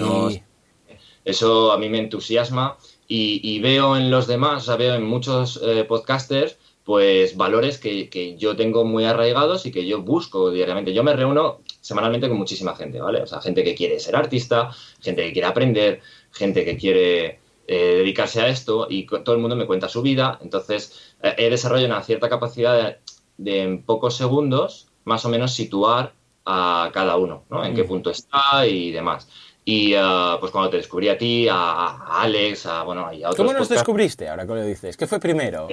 eso 1.26 1.74
a 1.74 1.78
mí 1.78 1.90
me 1.90 2.00
entusiasma 2.00 2.78
y, 3.06 3.60
veo 3.60 3.98
en 3.98 4.10
los 4.10 4.28
demás, 4.28 4.64
o 4.64 4.66
sea, 4.68 4.78
veo 4.78 4.96
en 4.96 5.04
muchos 5.04 5.60
eh, 5.62 5.84
podcasters 5.84 6.58
pues 6.86 7.36
valores 7.36 7.78
que, 7.78 8.38
yo 8.38 8.56
tengo 8.56 8.86
muy 8.86 9.04
arraigados 9.04 9.66
y 9.66 9.72
que 9.72 9.86
yo 9.86 10.04
busco 10.04 10.52
diariamente. 10.52 10.94
Yo 10.94 11.04
me 11.04 11.14
reúno 11.14 11.62
semanalmente 11.82 12.30
con 12.30 12.38
muchísima 12.38 12.76
gente, 12.76 13.02
¿vale? 13.02 13.24
O 13.24 13.28
sea, 13.28 13.42
gente 13.42 13.64
que 13.64 13.76
quiere 13.76 14.00
ser 14.00 14.16
artista, 14.16 14.70
gente 15.02 15.24
que 15.24 15.34
quiere 15.34 15.48
aprender, 15.48 16.00
gente 16.32 16.64
que 16.64 16.78
quiere 16.78 17.40
eh, 17.68 17.96
dedicarse 17.98 18.42
a 18.42 18.48
esto 18.48 18.88
y 18.90 19.06
todo 19.08 19.34
el 19.34 19.42
mundo 19.42 19.56
me 19.56 19.66
cuenta 19.66 19.90
su 19.90 20.02
vida. 20.02 20.40
Entonces, 20.42 21.16
eh, 21.22 21.36
he 21.38 21.50
desarrollado 21.50 21.94
una 21.94 22.04
cierta 22.04 22.30
capacidad 22.30 22.98
de, 23.38 23.62
en 23.62 23.84
pocos 23.84 24.16
segundos 24.16 24.88
más 25.04 25.26
o 25.26 25.30
menos 25.30 25.54
situar 25.54 26.14
a 26.46 26.92
cada 26.94 27.18
uno, 27.18 27.44
¿no? 27.50 27.66
En 27.66 27.76
qué 27.76 27.84
mm. 27.84 27.88
punto 27.88 28.12
está 28.12 28.66
y 28.68 28.92
demás. 28.92 29.28
Y 29.68 29.96
uh, 29.96 30.40
pues 30.40 30.52
cuando 30.52 30.70
te 30.70 30.78
descubrí 30.78 31.10
a 31.10 31.18
ti, 31.18 31.48
a, 31.50 32.22
Alex, 32.22 32.68
a, 32.68 32.84
bueno, 32.84 33.12
y 33.12 33.24
a 33.24 33.30
otros. 33.30 33.48
¿Cómo 33.48 33.58
nos 33.58 33.68
descubriste 33.68 34.30
ahora 34.30 34.46
que 34.46 34.54
lo 34.54 34.64
dices? 34.64 34.96
¿Qué 34.96 35.08
fue 35.08 35.20
primero? 35.20 35.68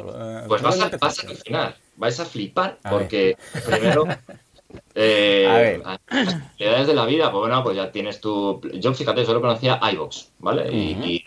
Pues 0.49 0.63
vas 0.63 0.81
a, 0.81 0.89
vas 0.97 1.19
a 1.19 1.27
alucinar, 1.27 1.77
vais 1.97 2.19
a 2.19 2.25
flipar, 2.25 2.79
porque 2.89 3.37
primero. 3.67 4.07
Eh, 4.95 5.47
a 5.85 5.99
ver. 6.09 6.87
de 6.87 6.95
la 6.95 7.05
vida, 7.05 7.31
pues 7.31 7.41
bueno, 7.41 7.63
pues 7.63 7.77
ya 7.77 7.93
tienes 7.93 8.23
tu. 8.23 8.59
Yo, 8.73 8.95
fíjate, 8.95 9.27
solo 9.27 9.43
conocía 9.43 9.79
iVoox, 9.93 10.29
¿vale? 10.39 10.73
y, 10.73 10.93
y, 11.05 11.25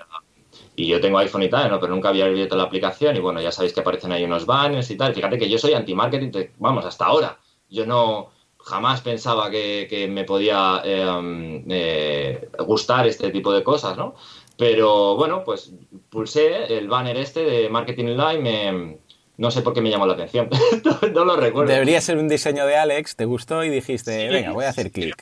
yo 0.75 0.99
tengo 0.99 1.17
iPhone 1.19 1.43
y 1.43 1.49
tal, 1.49 1.69
¿no? 1.69 1.79
Pero 1.79 1.93
nunca 1.93 2.09
había 2.09 2.25
abierto 2.25 2.55
la 2.55 2.63
aplicación 2.63 3.15
y 3.15 3.19
bueno, 3.19 3.41
ya 3.41 3.51
sabéis 3.51 3.73
que 3.73 3.79
aparecen 3.79 4.11
ahí 4.11 4.23
unos 4.23 4.45
banners 4.45 4.89
y 4.91 4.97
tal. 4.97 5.13
Fíjate 5.13 5.37
que 5.37 5.49
yo 5.49 5.57
soy 5.57 5.73
anti-marketing, 5.73 6.31
vamos, 6.57 6.85
hasta 6.85 7.05
ahora. 7.05 7.37
Yo 7.69 7.85
no 7.85 8.31
jamás 8.65 9.01
pensaba 9.01 9.49
que, 9.49 10.07
me 10.09 10.23
podía 10.23 10.81
eh, 10.83 11.63
eh, 11.69 12.49
gustar 12.59 13.07
este 13.07 13.29
tipo 13.29 13.53
de 13.53 13.63
cosas, 13.63 13.95
¿no? 13.95 14.15
Pero 14.57 15.15
bueno, 15.15 15.43
pues 15.43 15.71
pulsé 16.09 16.77
el 16.77 16.87
banner 16.87 17.17
este 17.17 17.43
de 17.43 17.69
Marketing 17.69 18.05
Online, 18.17 18.97
no 19.37 19.51
sé 19.51 19.61
por 19.61 19.73
qué 19.73 19.81
me 19.81 19.89
llamó 19.89 20.07
la 20.07 20.13
atención, 20.13 20.49
no, 21.13 21.25
lo 21.25 21.35
recuerdo. 21.35 21.71
Debería 21.71 22.01
ser 22.01 22.17
un 22.17 22.27
diseño 22.27 22.65
de 22.65 22.77
Alex, 22.77 23.15
te 23.15 23.25
gustó 23.25 23.63
y 23.63 23.69
dijiste, 23.69 24.29
venga, 24.29 24.51
voy 24.51 24.65
a 24.65 24.69
hacer 24.69 24.91
clic. 24.91 25.15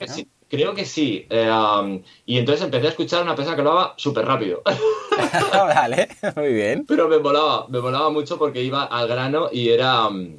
Creo, 0.54 0.76
que 0.76 0.86
sí. 0.86 1.26
Eh, 1.32 1.50
um, 1.50 2.04
y 2.28 2.38
entonces 2.38 2.64
empecé 2.64 2.86
a 2.86 2.90
escuchar 2.92 3.24
una 3.24 3.36
persona 3.36 3.56
que 3.56 3.64
lo 3.64 3.72
haga 3.72 3.94
súper 3.98 4.24
rápido. 4.24 4.62
vale, 5.52 6.10
muy 6.36 6.54
bien. 6.54 6.86
Pero 6.88 7.08
me 7.08 7.18
molaba, 7.18 7.66
me 7.70 7.80
molaba 7.80 8.12
mucho 8.12 8.38
porque 8.38 8.62
iba 8.62 8.84
al 8.84 9.08
grano 9.08 9.50
y 9.52 9.70
era... 9.70 10.08
Um, 10.08 10.38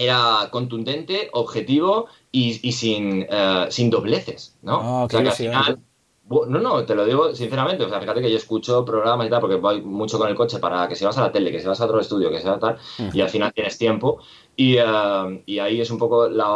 era 0.00 0.48
contundente, 0.52 1.28
objetivo 1.32 2.06
y, 2.30 2.52
sin, 2.70 3.22
uh, 3.22 3.68
sin 3.68 3.90
dobleces, 3.90 4.56
¿no? 4.62 4.78
Oh, 4.78 5.04
o 5.06 5.08
sea, 5.08 5.22
que 5.24 5.30
al 5.30 5.34
final, 5.34 5.80
no, 6.28 6.60
no, 6.60 6.84
te 6.84 6.94
lo 6.94 7.04
digo 7.04 7.34
sinceramente. 7.34 7.84
O 7.84 7.88
sea, 7.88 8.00
fíjate 8.00 8.20
que 8.20 8.30
yo 8.30 8.36
escucho 8.36 8.84
programas 8.84 9.26
y 9.26 9.30
tal, 9.30 9.40
porque 9.40 9.56
voy 9.56 9.80
mucho 9.80 10.18
con 10.18 10.28
el 10.28 10.34
coche 10.34 10.58
para 10.58 10.86
que 10.88 10.94
si 10.94 11.04
vas 11.04 11.16
a 11.18 11.22
la 11.22 11.32
tele, 11.32 11.50
que 11.50 11.60
si 11.60 11.66
vas 11.66 11.80
a 11.80 11.86
otro 11.86 12.00
estudio, 12.00 12.30
que 12.30 12.40
sea 12.40 12.58
tal, 12.58 12.76
y 13.12 13.20
al 13.20 13.28
final 13.28 13.52
tienes 13.52 13.78
tiempo. 13.78 14.20
Y, 14.60 14.76
uh, 14.76 15.40
y 15.46 15.60
ahí 15.60 15.80
es 15.80 15.88
un 15.88 15.98
poco 15.98 16.28
la, 16.28 16.48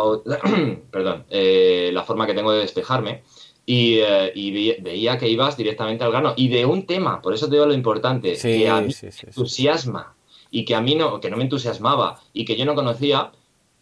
perdón, 0.90 1.24
eh, 1.30 1.90
la 1.92 2.02
forma 2.02 2.26
que 2.26 2.34
tengo 2.34 2.50
de 2.50 2.58
despejarme. 2.58 3.22
Y, 3.64 4.00
y, 4.34 4.74
veía 4.80 5.16
que 5.18 5.28
ibas 5.28 5.56
directamente 5.56 6.02
al 6.02 6.10
grano. 6.10 6.34
Y 6.36 6.48
de 6.48 6.66
un 6.66 6.84
tema, 6.84 7.22
por 7.22 7.32
eso 7.32 7.46
te 7.46 7.52
digo 7.52 7.66
lo 7.66 7.74
importante, 7.74 8.36
que 8.36 8.68
a 8.68 8.80
mí 8.80 8.92
entusiasma 9.22 10.16
y 10.50 10.64
que 10.64 10.74
a 10.74 10.80
mí 10.80 10.96
no, 10.96 11.20
que 11.20 11.30
no 11.30 11.36
me 11.36 11.44
entusiasmaba 11.44 12.18
y 12.32 12.44
que 12.44 12.56
yo 12.56 12.64
no 12.64 12.74
conocía, 12.74 13.30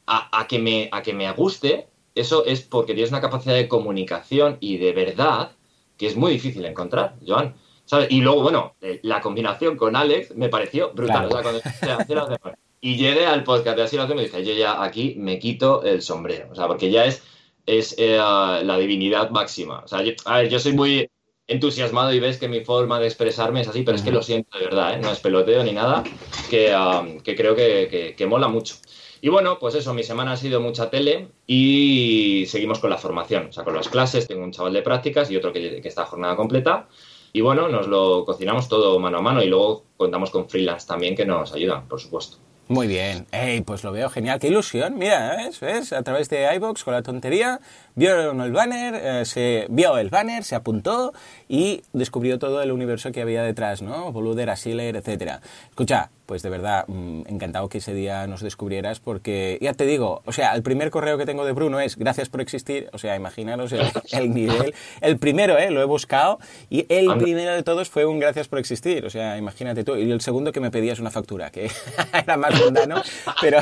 a, 0.06 0.46
que, 0.46 0.58
me, 0.58 0.90
a 0.92 1.00
que 1.02 1.14
me 1.14 1.32
guste, 1.32 1.88
eso 2.14 2.44
es 2.44 2.60
porque 2.60 2.92
tienes 2.92 3.10
una 3.10 3.22
capacidad 3.22 3.54
de 3.54 3.68
comunicación 3.68 4.58
y 4.60 4.76
de 4.76 4.92
verdad 4.92 5.52
que 5.96 6.06
es 6.08 6.14
muy 6.14 6.32
difícil 6.32 6.62
encontrar, 6.66 7.16
Joan. 7.26 7.54
¿sabes? 7.86 8.08
Y 8.10 8.20
luego, 8.20 8.42
bueno, 8.42 8.74
eh, 8.82 9.00
la 9.02 9.22
combinación 9.22 9.78
con 9.78 9.96
Alex 9.96 10.36
me 10.36 10.50
pareció 10.50 10.92
brutal. 10.92 11.30
y 12.80 12.96
llegué 12.96 13.26
al 13.26 13.44
podcast 13.44 13.76
de 13.76 13.82
Así 13.82 13.96
lo 13.96 14.02
hacemos 14.02 14.22
y 14.22 14.26
dije, 14.26 14.44
yo 14.44 14.54
ya 14.54 14.82
aquí 14.82 15.14
me 15.18 15.38
quito 15.38 15.82
el 15.82 16.02
sombrero. 16.02 16.48
O 16.50 16.54
sea, 16.54 16.66
porque 16.66 16.90
ya 16.90 17.04
es, 17.04 17.22
es 17.66 17.94
eh, 17.98 18.16
la 18.16 18.78
divinidad 18.78 19.30
máxima. 19.30 19.80
O 19.84 19.88
sea, 19.88 20.02
a 20.24 20.38
ver, 20.38 20.48
yo 20.48 20.58
soy 20.58 20.72
muy 20.72 21.10
entusiasmado 21.46 22.12
y 22.12 22.20
ves 22.20 22.38
que 22.38 22.48
mi 22.48 22.64
forma 22.64 23.00
de 23.00 23.06
expresarme 23.06 23.60
es 23.60 23.68
así, 23.68 23.82
pero 23.82 23.96
es 23.96 24.02
que 24.02 24.12
lo 24.12 24.22
siento 24.22 24.56
de 24.56 24.66
verdad, 24.66 24.94
¿eh? 24.94 24.98
no 25.02 25.10
es 25.10 25.18
peloteo 25.18 25.64
ni 25.64 25.72
nada, 25.72 26.04
que, 26.48 26.70
creo 27.36 27.56
que, 27.56 28.26
mola 28.28 28.46
mucho. 28.46 28.76
Y 29.20 29.28
bueno, 29.28 29.58
pues 29.58 29.74
eso, 29.74 29.92
mi 29.92 30.04
semana 30.04 30.32
ha 30.32 30.36
sido 30.36 30.60
mucha 30.60 30.90
tele 30.90 31.28
y 31.46 32.44
seguimos 32.46 32.78
con 32.78 32.88
la 32.88 32.98
formación, 32.98 33.48
o 33.48 33.52
sea, 33.52 33.64
con 33.64 33.74
las 33.74 33.88
clases, 33.88 34.28
tengo 34.28 34.44
un 34.44 34.52
chaval 34.52 34.72
de 34.72 34.82
prácticas 34.82 35.30
y 35.30 35.36
otro 35.36 35.52
que, 35.52 35.80
que 35.82 35.88
está 35.88 36.06
jornada 36.06 36.36
completa. 36.36 36.88
Y 37.32 37.40
bueno, 37.42 37.68
nos 37.68 37.88
lo 37.88 38.24
cocinamos 38.24 38.68
todo 38.68 38.98
mano 38.98 39.18
a 39.18 39.22
mano 39.22 39.42
y 39.42 39.48
luego 39.48 39.84
contamos 39.96 40.30
con 40.30 40.48
freelance 40.48 40.86
también 40.86 41.16
que 41.16 41.26
nos 41.26 41.52
ayudan, 41.52 41.88
por 41.88 42.00
supuesto. 42.00 42.38
Muy 42.70 42.86
bien. 42.86 43.26
Ey, 43.32 43.62
pues 43.62 43.82
lo 43.82 43.90
veo 43.90 44.08
genial. 44.10 44.38
Qué 44.38 44.46
ilusión. 44.46 44.96
Mira, 44.96 45.34
¿ves? 45.36 45.58
¿ves? 45.58 45.92
A 45.92 46.04
través 46.04 46.28
de 46.28 46.54
iBox 46.54 46.84
con 46.84 46.94
la 46.94 47.02
tontería, 47.02 47.58
vio 47.96 48.30
el 48.30 48.52
banner, 48.52 48.94
eh, 48.94 49.24
se 49.24 49.66
vio 49.70 49.98
el 49.98 50.08
banner, 50.08 50.44
se 50.44 50.54
apuntó 50.54 51.12
y 51.48 51.82
descubrió 51.92 52.38
todo 52.38 52.62
el 52.62 52.70
universo 52.70 53.10
que 53.10 53.22
había 53.22 53.42
detrás, 53.42 53.82
¿no? 53.82 54.12
Boluder, 54.12 54.50
Asiler, 54.50 54.94
etcétera. 54.94 55.40
Escucha, 55.68 56.10
pues 56.30 56.42
de 56.42 56.48
verdad, 56.48 56.84
mm, 56.86 57.22
encantado 57.26 57.68
que 57.68 57.78
ese 57.78 57.92
día 57.92 58.28
nos 58.28 58.40
descubrieras 58.40 59.00
porque, 59.00 59.58
ya 59.60 59.74
te 59.74 59.84
digo, 59.84 60.22
o 60.26 60.30
sea, 60.30 60.54
el 60.54 60.62
primer 60.62 60.92
correo 60.92 61.18
que 61.18 61.26
tengo 61.26 61.44
de 61.44 61.50
Bruno 61.50 61.80
es 61.80 61.96
gracias 61.96 62.28
por 62.28 62.40
existir, 62.40 62.88
o 62.92 62.98
sea, 62.98 63.16
imaginaros 63.16 63.72
el, 63.72 64.30
nivel. 64.32 64.72
El 65.00 65.18
primero, 65.18 65.58
¿eh? 65.58 65.72
Lo 65.72 65.82
he 65.82 65.84
buscado 65.86 66.38
y 66.68 66.86
el 66.88 67.12
primero 67.18 67.52
de 67.52 67.64
todos 67.64 67.90
fue 67.90 68.06
un 68.06 68.20
gracias 68.20 68.46
por 68.46 68.60
existir, 68.60 69.04
o 69.04 69.10
sea, 69.10 69.38
imagínate 69.38 69.82
tú. 69.82 69.96
Y 69.96 70.08
el 70.08 70.20
segundo 70.20 70.52
que 70.52 70.60
me 70.60 70.70
pedías 70.70 71.00
una 71.00 71.10
factura, 71.10 71.50
que 71.50 71.68
era 72.12 72.36
más 72.36 72.54
mundano, 72.60 73.02
pero, 73.40 73.58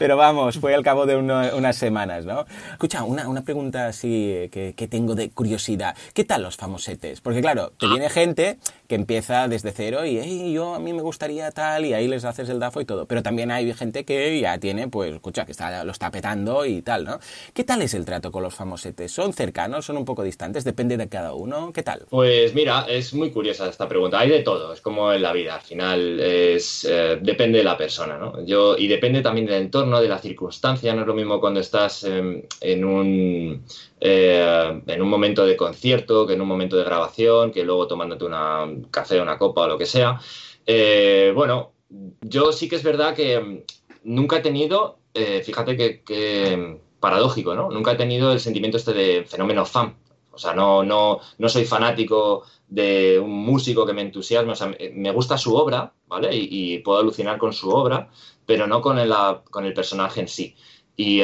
pero 0.00 0.16
vamos, 0.16 0.58
fue 0.58 0.74
al 0.74 0.82
cabo 0.82 1.06
de 1.06 1.14
unas 1.14 1.76
semanas, 1.76 2.24
¿no? 2.24 2.46
Escucha, 2.72 3.04
una, 3.04 3.28
una 3.28 3.42
pregunta 3.42 3.86
así 3.86 4.48
que, 4.50 4.74
que 4.76 4.88
tengo 4.88 5.14
de 5.14 5.30
curiosidad. 5.30 5.94
¿Qué 6.14 6.24
tal 6.24 6.42
los 6.42 6.56
famosetes? 6.56 7.20
Porque 7.20 7.40
claro, 7.40 7.70
te 7.78 7.86
viene 7.86 8.10
gente 8.10 8.58
que 8.88 8.94
empieza 8.94 9.48
desde 9.48 9.70
cero 9.70 10.06
y, 10.06 10.52
yo 10.52 10.74
a 10.74 10.78
mí 10.78 10.94
me 10.94 11.02
gustaría 11.02 11.50
tal 11.50 11.84
y 11.84 11.92
ahí 11.92 12.08
les 12.08 12.24
haces 12.24 12.48
el 12.48 12.58
DAFO 12.58 12.80
y 12.80 12.86
todo. 12.86 13.06
Pero 13.06 13.22
también 13.22 13.50
hay 13.50 13.72
gente 13.74 14.04
que 14.04 14.40
ya 14.40 14.58
tiene, 14.58 14.88
pues, 14.88 15.12
escucha, 15.12 15.44
que 15.44 15.52
está, 15.52 15.84
lo 15.84 15.92
está 15.92 16.10
petando 16.10 16.64
y 16.64 16.80
tal, 16.80 17.04
¿no? 17.04 17.20
¿Qué 17.52 17.64
tal 17.64 17.82
es 17.82 17.92
el 17.92 18.06
trato 18.06 18.32
con 18.32 18.42
los 18.42 18.54
famosetes? 18.54 19.12
¿Son 19.12 19.34
cercanos? 19.34 19.84
¿Son 19.84 19.98
un 19.98 20.06
poco 20.06 20.22
distantes? 20.22 20.64
¿Depende 20.64 20.96
de 20.96 21.08
cada 21.08 21.34
uno? 21.34 21.70
¿Qué 21.72 21.82
tal? 21.82 22.06
Pues 22.08 22.54
mira, 22.54 22.86
es 22.88 23.12
muy 23.12 23.30
curiosa 23.30 23.68
esta 23.68 23.86
pregunta. 23.86 24.20
Hay 24.20 24.30
de 24.30 24.40
todo, 24.40 24.72
es 24.72 24.80
como 24.80 25.12
en 25.12 25.20
la 25.20 25.34
vida. 25.34 25.56
Al 25.56 25.60
final 25.60 26.18
es, 26.20 26.86
eh, 26.90 27.18
depende 27.20 27.58
de 27.58 27.64
la 27.64 27.76
persona, 27.76 28.16
¿no? 28.16 28.42
Yo, 28.46 28.78
y 28.78 28.88
depende 28.88 29.20
también 29.20 29.46
del 29.46 29.62
entorno, 29.62 30.00
de 30.00 30.08
la 30.08 30.18
circunstancia. 30.18 30.94
No 30.94 31.02
es 31.02 31.06
lo 31.06 31.14
mismo 31.14 31.40
cuando 31.40 31.60
estás 31.60 32.04
en 32.04 32.84
un... 32.84 33.64
Eh, 34.00 34.82
en 34.86 35.02
un 35.02 35.08
momento 35.08 35.44
de 35.44 35.56
concierto, 35.56 36.26
que 36.26 36.34
en 36.34 36.40
un 36.40 36.48
momento 36.48 36.76
de 36.76 36.84
grabación, 36.84 37.50
que 37.50 37.64
luego 37.64 37.86
tomándote 37.86 38.24
un 38.24 38.86
café, 38.90 39.20
una 39.20 39.38
copa 39.38 39.62
o 39.62 39.68
lo 39.68 39.78
que 39.78 39.86
sea. 39.86 40.20
Eh, 40.66 41.32
bueno, 41.34 41.72
yo 42.20 42.52
sí 42.52 42.68
que 42.68 42.76
es 42.76 42.82
verdad 42.82 43.14
que 43.14 43.40
mm, 43.40 43.62
nunca 44.04 44.38
he 44.38 44.40
tenido, 44.40 44.98
eh, 45.14 45.42
fíjate 45.44 45.76
que, 45.76 46.80
paradójico, 47.00 47.54
¿no? 47.54 47.70
Nunca 47.70 47.92
he 47.92 47.96
tenido 47.96 48.32
el 48.32 48.40
sentimiento 48.40 48.76
este 48.76 48.92
de 48.92 49.24
fenómeno 49.24 49.64
fan. 49.64 49.96
O 50.30 50.38
sea, 50.38 50.54
no, 50.54 50.84
no, 50.84 51.18
no 51.38 51.48
soy 51.48 51.64
fanático 51.64 52.44
de 52.68 53.18
un 53.18 53.32
músico 53.32 53.84
que 53.86 53.92
me 53.92 54.02
entusiasme. 54.02 54.52
O 54.52 54.56
sea, 54.56 54.72
me 54.92 55.10
gusta 55.10 55.36
su 55.38 55.56
obra, 55.56 55.92
¿vale? 56.06 56.30
Y, 56.32 56.78
puedo 56.78 57.00
alucinar 57.00 57.38
con 57.38 57.52
su 57.52 57.70
obra, 57.70 58.10
pero 58.46 58.66
no 58.66 58.80
con 58.80 58.98
el, 58.98 59.12
con 59.50 59.64
el 59.64 59.74
personaje 59.74 60.20
en 60.20 60.28
sí. 60.28 60.54
Y, 61.00 61.22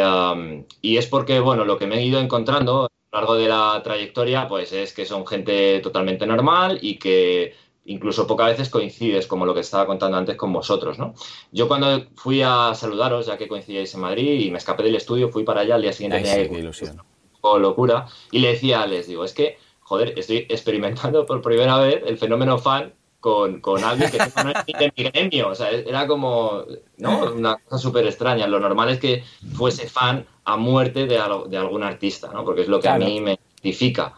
y, 0.83 0.97
es 0.97 1.07
porque, 1.09 1.41
bueno, 1.41 1.65
lo 1.65 1.77
que 1.77 1.89
me 1.89 1.97
he 1.97 2.05
ido 2.05 2.21
encontrando 2.21 2.85
a 2.85 2.87
lo 2.87 3.19
largo 3.19 3.35
de 3.35 3.49
la 3.49 3.81
trayectoria, 3.83 4.47
pues 4.47 4.73
es 4.73 4.93
que 4.93 5.05
son 5.05 5.27
gente 5.27 5.81
totalmente 5.81 6.29
normal 6.29 6.79
y 6.81 6.97
que 6.97 7.55
incluso 7.87 8.25
pocas 8.29 8.51
veces 8.51 8.71
coincides, 8.71 9.27
como 9.27 9.45
lo 9.45 9.53
que 9.53 9.61
estaba 9.61 9.85
contando 9.85 10.17
antes 10.17 10.37
con 10.37 10.53
vosotros, 10.53 10.97
¿no? 11.01 11.15
Yo 11.51 11.67
cuando 11.67 12.07
fui 12.15 12.41
a 12.41 12.73
saludaros, 12.77 13.27
ya 13.27 13.37
que 13.37 13.49
coincidíais 13.49 13.93
en 13.95 14.03
Madrid 14.03 14.43
y 14.43 14.51
me 14.53 14.59
escapé 14.59 14.85
del 14.85 14.95
estudio, 14.95 15.29
fui 15.29 15.43
para 15.43 15.63
allá, 15.63 15.75
al 15.75 15.83
día 15.83 15.93
siguiente 15.93 16.19
Ay, 16.19 16.45
tenía 16.45 16.61
ilusión. 16.61 17.03
locura, 17.43 18.07
y 18.31 18.39
le 18.39 18.53
decía, 18.53 18.87
les 18.87 19.09
digo, 19.09 19.25
es 19.25 19.35
que, 19.35 19.59
joder, 19.81 20.17
estoy 20.17 20.47
experimentando 20.49 21.27
por 21.27 21.43
primera 21.43 21.79
vez 21.81 22.01
el 22.07 22.17
fenómeno 22.17 22.59
fan 22.59 22.95
con, 23.25 23.61
con 23.61 23.83
alguien 23.83 24.11
que 24.11 24.19
no 24.19 24.51
es 24.51 24.67
de 24.67 24.93
mi 24.95 25.05
gremio, 25.05 25.49
o 25.49 25.55
sea, 25.55 25.71
era 25.71 26.07
como, 26.07 26.63
¿no? 26.99 27.33
Una 27.33 27.57
cosa 27.57 27.79
súper 27.79 28.05
extraña. 28.05 28.47
Lo 28.47 28.61
normal 28.61 28.91
es 28.91 28.99
que 28.99 29.25
fuese 29.55 29.89
fan 29.89 30.27
a 30.45 30.59
muerte 30.59 31.07
de, 31.07 31.19
de 31.49 31.57
algún 31.57 31.83
artista, 31.83 32.31
¿no? 32.31 32.45
Porque 32.45 32.61
es 32.61 32.69
lo 32.69 32.81
que 32.81 32.89
a 32.91 32.99
mí 32.99 33.23
me 33.23 33.39
identifica. 33.63 34.13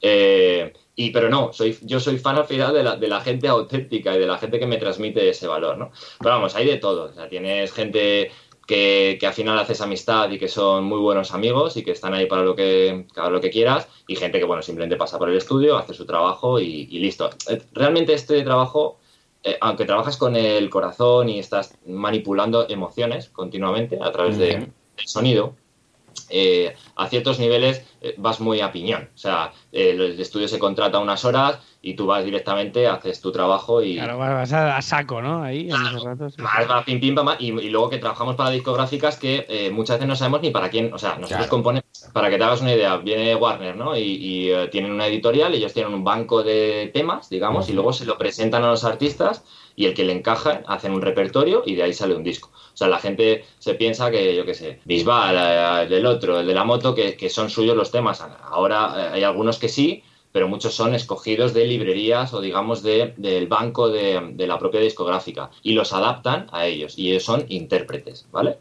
Eh, 0.00 0.72
y, 0.94 1.10
pero 1.10 1.28
no, 1.28 1.52
soy, 1.52 1.76
yo 1.82 2.00
soy 2.00 2.16
fan 2.16 2.36
al 2.36 2.46
final 2.46 2.72
de 2.72 2.82
la, 2.82 2.96
de 2.96 3.08
la, 3.08 3.20
gente 3.20 3.46
auténtica 3.46 4.16
y 4.16 4.20
de 4.20 4.26
la 4.26 4.38
gente 4.38 4.58
que 4.58 4.66
me 4.66 4.78
transmite 4.78 5.28
ese 5.28 5.46
valor, 5.46 5.76
¿no? 5.76 5.92
Pero 6.18 6.36
vamos, 6.36 6.56
hay 6.56 6.64
de 6.64 6.78
todo. 6.78 7.10
O 7.10 7.12
sea, 7.12 7.28
tienes 7.28 7.70
gente 7.74 8.32
que, 8.66 9.16
que, 9.20 9.26
al 9.26 9.32
final 9.32 9.58
haces 9.58 9.80
amistad 9.80 10.30
y 10.30 10.38
que 10.38 10.48
son 10.48 10.84
muy 10.84 10.98
buenos 10.98 11.32
amigos 11.32 11.76
y 11.76 11.84
que 11.84 11.92
están 11.92 12.14
ahí 12.14 12.26
para 12.26 12.42
lo 12.42 12.56
que, 12.56 13.06
para 13.14 13.30
lo 13.30 13.40
que 13.40 13.50
quieras, 13.50 13.88
y 14.06 14.16
gente 14.16 14.38
que, 14.38 14.44
bueno, 14.44 14.62
simplemente 14.62 14.96
pasa 14.96 15.18
por 15.18 15.30
el 15.30 15.36
estudio, 15.36 15.76
hace 15.76 15.94
su 15.94 16.04
trabajo 16.04 16.58
y, 16.58 16.86
listo. 16.86 17.30
Eh, 17.48 17.62
realmente 17.72 18.12
este 18.12 18.42
trabajo, 18.42 18.98
eh, 19.42 19.56
aunque 19.60 19.84
trabajas 19.84 20.16
con 20.16 20.36
el 20.36 20.68
corazón 20.68 21.28
y 21.28 21.38
estás 21.38 21.78
manipulando 21.86 22.68
emociones 22.68 23.28
continuamente 23.28 23.98
a 24.02 24.10
través 24.10 24.36
de, 24.38 24.46
del 24.48 25.06
sonido, 25.06 25.54
eh, 26.28 26.74
a 26.96 27.08
ciertos 27.08 27.38
niveles 27.38 27.84
eh, 28.00 28.14
vas 28.18 28.40
muy 28.40 28.60
a 28.60 28.72
piñón. 28.72 29.10
O 29.14 29.18
sea, 29.18 29.52
el 29.70 30.18
estudio 30.18 30.48
se 30.48 30.58
contrata 30.58 30.98
unas 30.98 31.24
horas 31.24 31.58
y 31.82 31.94
tú 31.94 32.06
vas 32.06 32.24
directamente, 32.24 32.86
haces 32.86 33.20
tu 33.20 33.30
trabajo 33.30 33.82
y... 33.82 33.94
Claro, 33.96 34.18
vas 34.18 34.52
a, 34.52 34.80
saco, 34.82 35.22
¿no? 35.22 35.42
Ahí, 35.42 35.68
y, 37.38 37.50
luego 37.70 37.90
que 37.90 37.98
trabajamos 37.98 38.34
para 38.34 38.50
discográficas 38.50 39.18
que 39.18 39.46
eh, 39.48 39.70
muchas 39.70 39.96
veces 39.96 40.08
no 40.08 40.16
sabemos 40.16 40.42
ni 40.42 40.50
para 40.50 40.70
quién... 40.70 40.92
O 40.92 40.98
sea, 40.98 41.16
nosotros 41.16 41.46
componemos... 41.46 41.86
Para 42.12 42.30
que 42.30 42.38
te 42.38 42.44
hagas 42.44 42.60
una 42.60 42.72
idea, 42.72 42.96
viene 42.96 43.34
Warner, 43.34 43.76
¿no? 43.76 43.96
Y, 43.96 44.50
tienen 44.70 44.92
una 44.92 45.06
editorial, 45.06 45.54
ellos 45.54 45.72
tienen 45.72 45.92
un 45.92 46.04
banco 46.04 46.42
de 46.42 46.90
temas, 46.92 47.28
digamos, 47.28 47.68
y 47.68 47.72
luego 47.72 47.92
se 47.92 48.06
lo 48.06 48.16
presentan 48.16 48.64
a 48.64 48.68
los 48.68 48.84
artistas 48.84 49.44
y 49.76 49.84
el 49.84 49.94
que 49.94 50.04
le 50.04 50.12
encaja 50.12 50.62
hacen 50.66 50.92
un 50.92 51.02
repertorio 51.02 51.62
y 51.66 51.74
de 51.74 51.82
ahí 51.82 51.92
sale 51.92 52.14
un 52.14 52.24
disco. 52.24 52.50
O 52.76 52.76
sea, 52.76 52.88
la 52.88 52.98
gente 52.98 53.44
se 53.58 53.74
piensa 53.74 54.10
que, 54.10 54.34
yo 54.34 54.44
qué 54.44 54.54
sé, 54.54 54.80
Bisbal, 54.84 55.82
el 55.82 55.88
del 55.88 56.06
otro, 56.06 56.40
el 56.40 56.46
de 56.46 56.54
la 56.54 56.64
moto, 56.64 56.85
que, 56.94 57.30
son 57.30 57.50
suyos 57.50 57.76
los 57.76 57.90
temas. 57.90 58.22
Ahora 58.42 58.94
eh, 58.96 59.08
hay 59.14 59.22
algunos 59.24 59.58
que 59.58 59.68
sí, 59.68 60.02
pero 60.32 60.48
muchos 60.48 60.74
son 60.74 60.94
escogidos 60.94 61.54
de 61.54 61.64
librerías 61.64 62.34
o 62.34 62.40
digamos 62.40 62.82
de, 62.82 63.14
del 63.16 63.46
banco 63.46 63.88
de, 63.88 64.34
la 64.36 64.58
propia 64.58 64.80
discográfica 64.80 65.50
y 65.62 65.72
los 65.72 65.92
adaptan 65.92 66.46
a 66.52 66.66
ellos 66.66 66.98
y 66.98 67.10
ellos 67.10 67.24
son 67.24 67.46
intérpretes, 67.48 68.26
¿vale? 68.30 68.58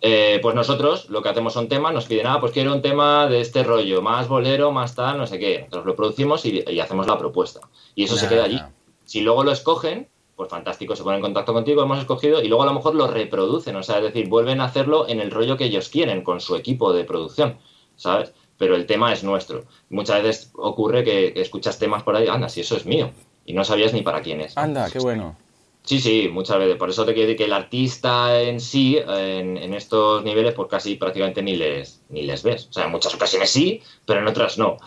Eh, 0.00 0.38
pues 0.42 0.54
nosotros 0.54 1.08
lo 1.08 1.22
que 1.22 1.30
hacemos 1.30 1.54
son 1.54 1.68
temas, 1.68 1.92
nos 1.92 2.04
piden, 2.04 2.26
ah, 2.26 2.38
pues 2.38 2.52
quiero 2.52 2.72
un 2.72 2.82
tema 2.82 3.26
de 3.26 3.40
este 3.40 3.64
rollo, 3.64 4.02
más 4.02 4.28
bolero, 4.28 4.70
más 4.70 4.94
tal, 4.94 5.18
no 5.18 5.26
sé 5.26 5.38
qué. 5.38 5.60
Nosotros 5.60 5.86
lo 5.86 5.96
producimos 5.96 6.44
y, 6.44 6.62
hacemos 6.78 7.06
la 7.06 7.18
propuesta. 7.18 7.60
Y 7.94 8.04
eso 8.04 8.16
se 8.16 8.28
queda 8.28 8.44
allí. 8.44 8.60
Si 9.04 9.20
luego 9.20 9.42
lo 9.42 9.52
escogen, 9.52 10.08
pues 10.36 10.50
fantástico, 10.50 10.94
se 10.94 11.02
ponen 11.02 11.16
en 11.16 11.22
contacto 11.22 11.54
contigo, 11.54 11.82
hemos 11.82 11.98
escogido 11.98 12.42
y 12.42 12.48
luego 12.48 12.62
a 12.62 12.66
lo 12.66 12.74
mejor 12.74 12.94
lo 12.94 13.06
reproducen, 13.06 13.74
o 13.74 13.82
sea, 13.82 13.96
es 13.96 14.04
decir, 14.04 14.28
vuelven 14.28 14.60
a 14.60 14.66
hacerlo 14.66 15.08
en 15.08 15.20
el 15.20 15.30
rollo 15.30 15.56
que 15.56 15.64
ellos 15.64 15.88
quieren 15.88 16.22
con 16.22 16.40
su 16.40 16.56
equipo 16.56 16.92
de 16.92 17.04
producción, 17.04 17.56
¿sabes? 17.96 18.34
Pero 18.58 18.76
el 18.76 18.86
tema 18.86 19.12
es 19.12 19.24
nuestro. 19.24 19.64
Muchas 19.88 20.22
veces 20.22 20.50
ocurre 20.54 21.04
que, 21.04 21.32
escuchas 21.36 21.78
temas 21.78 22.02
por 22.02 22.16
ahí, 22.16 22.28
anda, 22.28 22.50
si 22.50 22.60
eso 22.60 22.76
es 22.76 22.84
mío, 22.84 23.10
y 23.46 23.54
no 23.54 23.64
sabías 23.64 23.94
ni 23.94 24.02
para 24.02 24.20
quién 24.20 24.42
es. 24.42 24.56
Anda, 24.56 24.90
qué 24.90 24.98
bueno. 24.98 25.36
Sí, 25.82 26.00
sí, 26.00 26.28
muchas 26.30 26.58
veces. 26.58 26.76
Por 26.76 26.90
eso 26.90 27.04
te 27.06 27.14
quiero 27.14 27.28
decir 27.28 27.38
que 27.38 27.44
el 27.44 27.52
artista 27.52 28.42
en 28.42 28.60
sí, 28.60 28.98
en, 28.98 29.72
estos 29.72 30.24
niveles, 30.24 30.52
pues 30.52 30.68
casi 30.68 30.96
prácticamente 30.96 31.42
ni 31.42 31.54
les, 31.54 32.02
ni 32.08 32.22
les 32.22 32.42
ves. 32.42 32.66
O 32.68 32.72
sea, 32.72 32.86
en 32.86 32.90
muchas 32.90 33.14
ocasiones 33.14 33.50
sí, 33.50 33.80
pero 34.04 34.18
en 34.20 34.26
otras 34.26 34.58
no. 34.58 34.78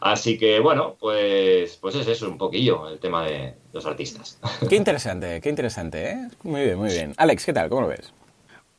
Así 0.00 0.38
que, 0.38 0.60
bueno, 0.60 0.96
pues, 1.00 1.76
pues 1.78 1.96
es 1.96 2.06
eso 2.06 2.28
un 2.28 2.38
poquillo 2.38 2.88
el 2.88 3.00
tema 3.00 3.26
de 3.26 3.56
los 3.74 3.84
artistas. 3.84 4.38
Qué 4.68 4.76
interesante, 4.76 5.40
qué 5.40 5.50
interesante, 5.50 6.10
¿eh? 6.12 6.28
Muy 6.44 6.62
bien, 6.62 6.78
muy 6.78 6.90
bien. 6.90 7.12
Alex, 7.16 7.44
¿qué 7.44 7.52
tal? 7.52 7.68
¿Cómo 7.68 7.82
lo 7.82 7.88
ves? 7.88 8.12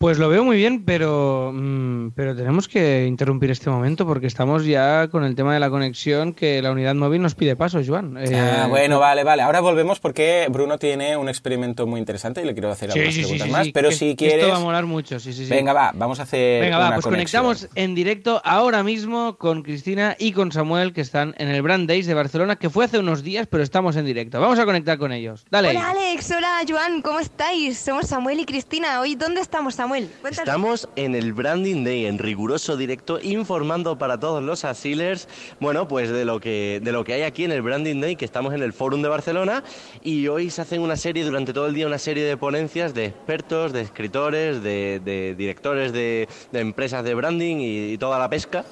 Pues 0.05 0.19
lo 0.19 0.29
veo 0.29 0.43
muy 0.43 0.55
bien, 0.55 0.85
pero, 0.85 1.51
mm, 1.51 2.11
pero 2.11 2.35
tenemos 2.35 2.67
que 2.67 3.07
interrumpir 3.07 3.49
este 3.49 3.71
momento 3.71 4.05
porque 4.05 4.27
estamos 4.27 4.63
ya 4.63 5.07
con 5.07 5.23
el 5.23 5.33
tema 5.33 5.51
de 5.55 5.59
la 5.59 5.71
conexión 5.71 6.33
que 6.33 6.61
la 6.61 6.71
unidad 6.71 6.93
móvil 6.93 7.23
nos 7.23 7.33
pide 7.33 7.55
paso, 7.55 7.81
Joan. 7.83 8.15
Eh, 8.19 8.39
ah, 8.39 8.67
bueno, 8.69 8.99
vale, 8.99 9.23
vale. 9.23 9.41
Ahora 9.41 9.61
volvemos 9.61 9.99
porque 9.99 10.45
Bruno 10.51 10.77
tiene 10.77 11.17
un 11.17 11.27
experimento 11.27 11.87
muy 11.87 11.99
interesante 11.99 12.43
y 12.43 12.45
le 12.45 12.53
quiero 12.53 12.69
hacer 12.69 12.91
algunas 12.91 13.15
preguntas 13.15 13.49
más. 13.49 13.69
pero 13.73 13.91
si 13.91 14.15
quieres. 14.15 14.43
Esto 14.43 14.51
va 14.51 14.57
a 14.57 14.63
molar 14.63 14.85
mucho, 14.85 15.19
sí, 15.19 15.33
sí, 15.33 15.45
sí. 15.45 15.49
Venga, 15.49 15.73
va, 15.73 15.91
vamos 15.95 16.19
a 16.19 16.21
hacer. 16.21 16.61
Venga, 16.61 16.77
va, 16.77 16.93
pues 16.93 17.05
conectamos 17.07 17.67
en 17.73 17.95
directo 17.95 18.43
ahora 18.45 18.83
mismo 18.83 19.39
con 19.39 19.63
Cristina 19.63 20.15
y 20.19 20.33
con 20.33 20.51
Samuel 20.51 20.93
que 20.93 21.01
están 21.01 21.33
en 21.39 21.47
el 21.47 21.63
Brand 21.63 21.89
Days 21.89 22.05
de 22.05 22.13
Barcelona, 22.13 22.57
que 22.57 22.69
fue 22.69 22.85
hace 22.85 22.99
unos 22.99 23.23
días, 23.23 23.47
pero 23.47 23.63
estamos 23.63 23.95
en 23.95 24.05
directo. 24.05 24.39
Vamos 24.39 24.59
a 24.59 24.65
conectar 24.65 24.99
con 24.99 25.11
ellos. 25.11 25.47
Dale. 25.49 25.69
Hola, 25.69 25.89
Alex. 25.89 26.29
Hola, 26.29 26.61
Joan. 26.69 27.01
¿Cómo 27.01 27.19
estáis? 27.19 27.79
Somos 27.79 28.05
Samuel 28.05 28.39
y 28.39 28.45
Cristina. 28.45 29.01
Hoy, 29.01 29.15
¿dónde 29.15 29.41
estamos, 29.41 29.73
Samuel? 29.73 29.94
Estamos 30.29 30.89
en 30.97 31.15
el 31.15 31.31
Branding 31.31 31.85
Day, 31.85 32.05
en 32.05 32.17
riguroso 32.17 32.75
directo, 32.75 33.19
informando 33.21 33.97
para 33.97 34.19
todos 34.19 34.43
los 34.43 34.65
asilers, 34.65 35.29
bueno, 35.61 35.87
pues 35.87 36.09
de 36.09 36.25
lo 36.25 36.41
que, 36.41 36.81
de 36.83 36.91
lo 36.91 37.05
que 37.05 37.13
hay 37.13 37.21
aquí 37.21 37.45
en 37.45 37.51
el 37.51 37.61
Branding 37.61 38.01
Day, 38.01 38.15
que 38.17 38.25
estamos 38.25 38.53
en 38.53 38.61
el 38.61 38.73
Fórum 38.73 39.01
de 39.01 39.07
Barcelona, 39.07 39.63
y 40.03 40.27
hoy 40.27 40.49
se 40.49 40.61
hacen 40.61 40.81
una 40.81 40.97
serie, 40.97 41.23
durante 41.23 41.53
todo 41.53 41.67
el 41.67 41.73
día, 41.73 41.87
una 41.87 41.99
serie 41.99 42.25
de 42.25 42.35
ponencias 42.35 42.93
de 42.93 43.05
expertos, 43.05 43.71
de 43.71 43.81
escritores, 43.81 44.61
de, 44.61 45.35
directores 45.37 45.93
de, 45.93 46.27
empresas 46.51 47.03
de 47.03 47.13
branding 47.13 47.57
y 47.59 47.97
toda 47.97 48.19
la 48.19 48.29
pesca 48.29 48.65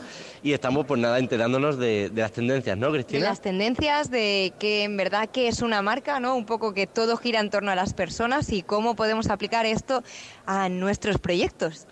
y 0.44 0.52
estamos 0.52 0.86
pues 0.86 1.00
nada 1.00 1.20
enterándonos 1.20 1.78
de, 1.78 2.12
las 2.14 2.34
tendencias, 2.34 2.78
¿no, 2.78 2.92
Cristina? 2.92 3.20
De 3.22 3.26
las 3.26 3.42
tendencias, 3.42 4.12
de 4.12 4.54
que 4.60 4.84
en 4.84 4.98
verdad 4.98 5.30
que 5.30 5.48
es 5.48 5.62
una 5.62 5.82
marca, 5.82 6.20
¿no? 6.20 6.36
Un 6.36 6.46
poco 6.46 6.74
que 6.74 6.86
todo 6.86 7.16
gira 7.16 7.40
en 7.40 7.50
torno 7.50 7.72
a 7.72 7.76
las 7.76 7.94
personas 7.94 8.52
y 8.52 8.62
cómo 8.62 8.96
podemos 8.96 9.30
aplicar 9.30 9.66
esto 9.66 10.04
a 10.46 10.68
nuestros 10.68 11.18
proyectos. 11.18 11.88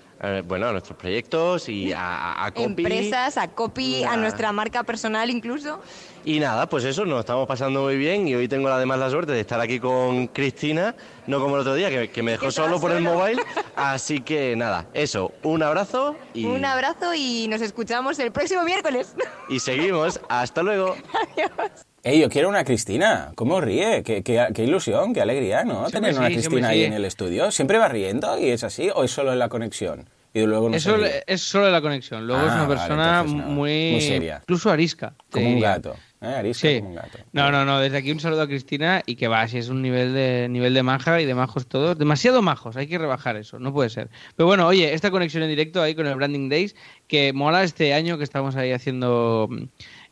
Bueno, 0.46 0.68
a 0.68 0.72
nuestros 0.72 1.00
proyectos 1.00 1.68
y 1.68 1.94
a, 1.94 2.46
a, 2.46 2.52
copy. 2.52 2.84
Empresas, 2.84 3.38
a 3.38 3.48
copy, 3.48 4.04
a 4.04 4.18
nuestra 4.18 4.52
marca 4.52 4.84
personal 4.84 5.32
incluso. 5.32 5.82
Y 6.24 6.40
nada, 6.40 6.68
pues 6.68 6.84
eso, 6.84 7.04
nos 7.06 7.22
estamos 7.22 7.48
pasando 7.48 7.82
muy 7.82 7.98
bien 7.98 8.28
y 8.28 8.36
hoy 8.36 8.48
tengo 8.48 8.70
además 8.70 9.00
la 9.00 9.10
suerte 9.10 9.32
de 9.32 9.40
estar 9.40 9.60
aquí 9.60 9.80
con 9.80 10.28
Cristina, 10.28 10.96
no 11.26 11.40
como 11.40 11.56
el 11.56 11.62
otro 11.62 11.74
día, 11.74 11.90
que, 12.08 12.22
me 12.22 12.32
dejó 12.32 12.52
solo 12.52 12.80
por 12.80 12.92
el 12.92 13.02
mobile. 13.02 13.42
Así 13.76 14.22
que 14.22 14.56
nada, 14.56 14.86
eso, 14.94 15.32
un 15.42 15.64
abrazo 15.64 16.16
y... 16.36 16.46
Un 16.46 16.64
abrazo 16.64 17.16
y 17.16 17.48
nos 17.48 17.62
escuchamos 17.62 18.20
el 18.20 18.32
próximo 18.32 18.64
miércoles. 18.64 19.16
Y 19.50 19.60
seguimos, 19.60 20.22
hasta 20.30 20.62
luego. 20.62 20.96
Adiós. 21.34 21.86
Ey, 22.04 22.20
yo 22.20 22.30
quiero 22.30 22.50
una 22.50 22.64
Cristina. 22.64 23.32
¿Cómo 23.36 23.60
ríe? 23.60 24.04
Qué, 24.04 24.24
qué, 24.24 24.64
ilusión, 24.64 25.14
qué 25.14 25.22
alegría, 25.22 25.64
¿no? 25.64 25.90
Tener 25.90 26.18
una 26.18 26.28
Cristina 26.28 26.70
ahí 26.70 26.84
en 26.84 26.94
el 26.94 27.06
estudio. 27.06 27.52
¿Siempre 27.52 27.78
va 27.78 27.88
riendo 27.88 28.40
y 28.40 28.50
es 28.50 28.64
así? 28.64 28.90
¿O 28.94 29.04
es 29.04 29.12
solo 29.12 29.34
en 29.34 29.40
la 29.40 29.50
conexión? 29.50 30.08
Y 30.34 30.46
luego 30.46 30.70
no 30.70 30.76
Eso 30.76 30.98
es 31.28 31.42
solo 31.42 31.70
la 31.70 31.82
conexión. 31.82 32.26
Luego 32.26 32.42
es 32.42 32.54
una 32.54 32.64
ah, 32.64 32.68
persona 32.68 33.24
muy, 33.24 33.92
muy 33.92 34.02
seria. 34.02 34.38
Incluso 34.42 34.72
arisca. 34.72 35.14
Como 35.30 35.48
un 35.48 35.60
gato. 35.60 35.96
¿Eh? 36.22 36.80
como 36.80 36.90
un 36.90 36.96
gato. 36.96 37.20
No, 37.34 37.52
no, 37.52 37.66
no. 37.66 37.80
Desde 37.80 37.98
aquí 37.98 38.12
un 38.12 38.20
saludo 38.20 38.44
a 38.44 38.48
Cristina 38.48 39.02
y 39.06 39.16
que 39.16 39.28
va, 39.28 39.48
si 39.48 39.58
es 39.58 39.70
un 39.70 39.82
nivel 39.82 40.14
de 40.14 40.48
nivel 40.50 40.74
de 40.74 40.84
maja 40.84 41.20
y 41.22 41.26
de 41.26 41.34
majos 41.34 41.68
todos. 41.68 41.98
Demasiado 41.98 42.42
majos, 42.42 42.78
hay 42.78 42.88
que 42.88 42.98
rebajar 42.98 43.36
eso, 43.38 43.60
no 43.60 43.74
puede 43.74 43.90
ser. 43.90 44.10
Pero 44.36 44.48
bueno, 44.48 44.68
oye, 44.68 44.94
esta 44.94 45.12
conexión 45.12 45.44
en 45.44 45.50
directo 45.50 45.82
ahí 45.82 45.96
con 45.96 46.08
el 46.08 46.16
Branding 46.16 46.50
Days, 46.50 46.76
que 47.08 47.34
mola 47.34 47.64
este 47.64 47.94
año 47.94 48.18
que 48.18 48.24
estamos 48.24 48.56
ahí 48.56 48.72
haciendo 48.72 49.48
mm, 49.50 49.64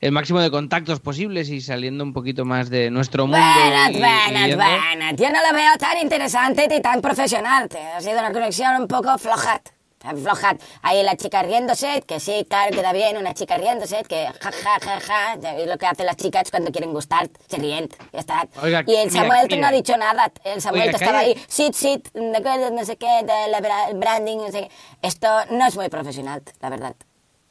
el 0.01 0.12
máximo 0.12 0.39
de 0.39 0.49
contactos 0.49 0.99
posibles 0.99 1.49
y 1.49 1.62
saliendo 1.62 2.03
un 2.03 2.14
poquito 2.14 2.45
más 2.45 2.70
de 2.70 2.89
nuestro 2.89 3.28
mundo. 3.28 3.39
Buenas, 3.39 3.91
buenas, 3.91 4.55
buenas. 4.55 5.16
Yo 5.16 5.30
no 5.30 5.39
lo 5.47 5.55
veo 5.55 5.78
tan 5.80 5.97
interesante 6.01 6.68
ni 6.68 6.82
tan 6.82 7.01
profesional. 7.01 7.70
Ha 7.95 8.01
sido 8.01 8.20
una 8.20 8.32
conexión 8.32 8.82
un 8.82 8.88
poco 8.88 9.18
flojat 9.18 9.78
flojat. 10.00 10.62
Ahí 10.82 11.04
la 11.04 11.16
chica 11.16 11.41
riéndose, 11.43 12.02
que 12.08 12.20
sí, 12.20 12.45
claro, 12.50 12.72
queda 12.76 12.93
bien, 12.93 13.18
una 13.18 13.34
chica 13.34 13.58
riéndose, 13.58 14.04
que 14.04 14.28
ja, 14.28 14.52
ja, 14.52 14.80
ja, 14.82 15.00
ja, 15.00 15.34
es 15.58 15.68
lo 15.68 15.78
que 15.78 15.86
hacen 15.86 16.06
las 16.06 16.16
chicas 16.18 16.50
cuando 16.52 16.72
quieren 16.72 16.93
gustar, 16.93 17.30
se 17.47 17.58
ríen, 17.58 17.89
ya 18.14 18.20
está. 18.20 18.47
y 18.86 18.95
el 18.95 19.12
Samuel 19.12 19.47
que 19.47 19.58
no 19.58 19.68
ha 19.68 19.72
dicho 19.72 19.95
nada, 19.97 20.32
el 20.43 20.62
Samuel 20.62 20.89
que 20.89 20.95
estaba 20.97 21.20
ahí, 21.20 21.36
sit, 21.47 21.74
sit, 21.74 22.08
no 22.14 22.86
sé 22.86 22.97
qué, 22.97 23.24
de 23.24 23.93
branding, 23.95 24.38
no 24.38 24.52
sé 24.52 24.62
qué. 24.62 24.72
Esto 25.02 25.28
no 25.52 25.66
es 25.66 25.76
muy 25.76 25.89
profesional, 25.89 26.41
la 26.62 26.70
verdad. 26.70 26.95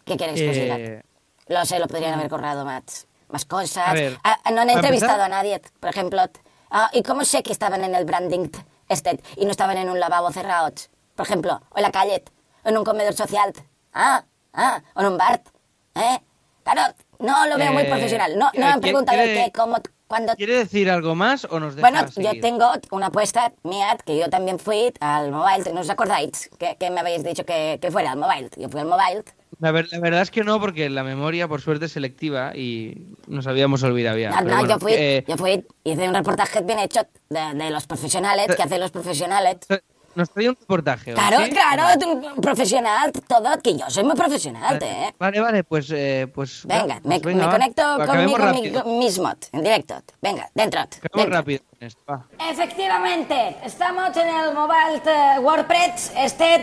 ¿Qué 0.04 0.16
queréis 0.16 0.40
eh... 0.40 1.02
Lo 1.48 1.64
sé, 1.64 1.78
lo 1.78 1.86
podrían 1.88 2.14
haber 2.14 2.28
corrado 2.28 2.64
más. 2.64 3.06
Más 3.28 3.44
cosas. 3.44 3.88
A 3.88 3.92
ver, 3.94 4.18
Ah, 4.24 4.38
no 4.52 4.60
han 4.62 4.70
entrevistado 4.70 5.12
empezar- 5.12 5.20
a 5.20 5.28
nadie, 5.28 5.60
por 5.80 5.90
ejemplo. 5.90 6.22
Ah, 6.70 6.90
¿Y 6.92 7.02
cómo 7.02 7.24
sé 7.24 7.42
que 7.42 7.52
estaban 7.52 7.82
en 7.84 7.94
el 7.94 8.04
branding 8.04 8.48
este 8.88 9.20
y 9.36 9.44
no 9.44 9.50
estaban 9.50 9.76
en 9.78 9.88
un 9.90 10.00
lavabo 10.00 10.30
cerrado? 10.30 10.72
Por 11.14 11.26
ejemplo, 11.26 11.60
o 11.70 11.76
en 11.78 11.82
la 11.82 11.90
calle, 11.90 12.22
en 12.68 12.78
un 12.78 12.84
comedor 12.84 13.14
social. 13.14 13.52
Ah, 13.92 14.24
ah, 14.54 14.82
o 14.94 15.00
en 15.00 15.06
un 15.08 15.18
bar. 15.18 15.42
¿Eh? 15.94 16.18
Claro, 16.62 16.94
no 17.20 17.46
lo 17.46 17.56
veo 17.56 17.72
muy 17.72 17.82
Eh, 17.82 17.86
profesional. 17.86 18.32
No, 18.38 18.46
no 18.46 18.50
eh, 18.52 18.58
me 18.58 18.64
han 18.66 18.72
¿quiere- 18.80 18.92
preguntado 18.92 19.18
quiere- 19.18 19.44
qué, 19.46 19.52
cómo, 19.52 19.76
cuándo... 20.06 20.34
¿Quiere 20.36 20.58
decir 20.58 20.90
algo 20.90 21.14
más 21.14 21.46
o 21.46 21.58
nos 21.58 21.74
Bueno, 21.76 22.04
yo 22.16 22.30
tengo 22.40 22.70
una 22.90 23.06
apuesta 23.06 23.52
mía, 23.62 23.96
que 24.04 24.18
yo 24.18 24.28
también 24.28 24.58
fui 24.58 24.92
al 25.00 25.32
mobile, 25.32 25.72
¿no 25.72 25.80
os 25.80 25.90
acordáis? 25.90 26.50
Que, 26.58 26.76
que 26.76 26.90
me 26.90 27.00
habéis 27.00 27.24
dicho 27.24 27.44
que, 27.44 27.78
que 27.80 27.90
fuera 27.90 28.12
al 28.12 28.18
mobile. 28.18 28.50
Yo 28.56 28.68
fui 28.68 28.80
al 28.80 28.86
mobile. 28.86 29.24
La, 29.60 29.72
ver- 29.72 29.88
la 29.90 29.98
verdad 29.98 30.22
es 30.22 30.30
que 30.30 30.44
no, 30.44 30.60
porque 30.60 30.88
la 30.90 31.02
memoria, 31.02 31.48
por 31.48 31.60
suerte, 31.62 31.86
es 31.86 31.92
selectiva 31.92 32.54
y 32.54 33.08
nos 33.26 33.46
habíamos 33.46 33.82
olvidado 33.82 34.18
ya. 34.18 34.30
No, 34.30 34.36
Pero 34.36 34.50
no, 34.50 34.56
bueno, 34.58 34.74
yo 34.74 34.78
fui, 34.78 34.92
eh, 34.94 35.24
yo 35.26 35.36
fui, 35.36 35.66
hice 35.84 36.06
un 36.08 36.14
reportaje 36.14 36.60
bien 36.60 36.78
hecho 36.78 37.00
de, 37.30 37.54
de 37.54 37.70
los 37.70 37.86
profesionales, 37.86 38.54
que 38.54 38.62
hacen 38.62 38.78
los 38.78 38.90
profesionales. 38.92 39.56
Nos 40.18 40.30
trae 40.30 40.48
un 40.48 40.56
reportaje. 40.60 41.14
Claro, 41.14 41.38
claro, 41.50 41.98
tú, 41.98 42.10
un 42.10 42.40
profesional, 42.42 43.12
todo, 43.26 43.60
que 43.62 43.76
yo 43.76 43.88
soy 43.88 44.04
muy 44.04 44.14
profesional, 44.16 44.78
¿eh? 44.82 45.14
Vale, 45.18 45.40
vale, 45.40 45.64
pues... 45.64 45.90
eh, 45.90 46.26
pues 46.34 46.62
Venga, 46.66 47.00
pues 47.02 47.04
me, 47.04 47.18
venga, 47.20 47.46
me 47.46 47.52
conecto 47.52 47.82
Acabemos 47.82 48.38
conmigo 48.40 48.84
mi- 48.84 48.98
mismo, 48.98 49.32
en 49.52 49.62
directo. 49.62 49.94
Venga, 50.20 50.50
dentro. 50.54 50.80
Acabemos 50.80 51.32
rápido 51.36 51.60
con 51.70 51.86
esto, 51.88 52.02
va. 52.10 52.26
Efectivamente, 52.50 53.56
estamos 53.64 54.16
en 54.16 54.28
el 54.28 54.52
mobile 54.54 55.38
WordPress. 55.40 56.12
Este 56.16 56.54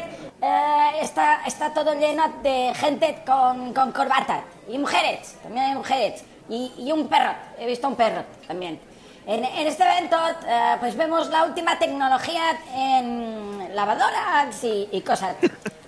eh, 0.42 0.90
está, 1.02 1.42
está 1.46 1.74
todo 1.74 1.94
lleno 1.94 2.24
de 2.44 2.74
gente 2.76 3.24
con, 3.26 3.74
con 3.74 3.92
corbata. 3.92 4.42
Y 4.70 4.78
mujeres, 4.78 5.38
también 5.42 5.66
hay 5.66 5.76
mujeres. 5.76 6.24
Y, 6.50 6.72
y 6.78 6.92
un 6.92 7.08
perro, 7.08 7.34
he 7.58 7.66
visto 7.66 7.88
un 7.88 7.96
perro 7.96 8.24
también. 8.48 8.80
En, 9.28 9.44
en 9.44 9.68
este 9.68 9.84
evento, 9.84 10.18
eh, 10.48 10.76
pues 10.80 10.96
vemos 10.96 11.30
la 11.30 11.46
última 11.46 11.80
tecnología 11.80 12.58
en 12.76 13.76
lavadoras 13.76 14.64
y, 14.64 14.88
y 14.92 15.02
cosas. 15.02 15.36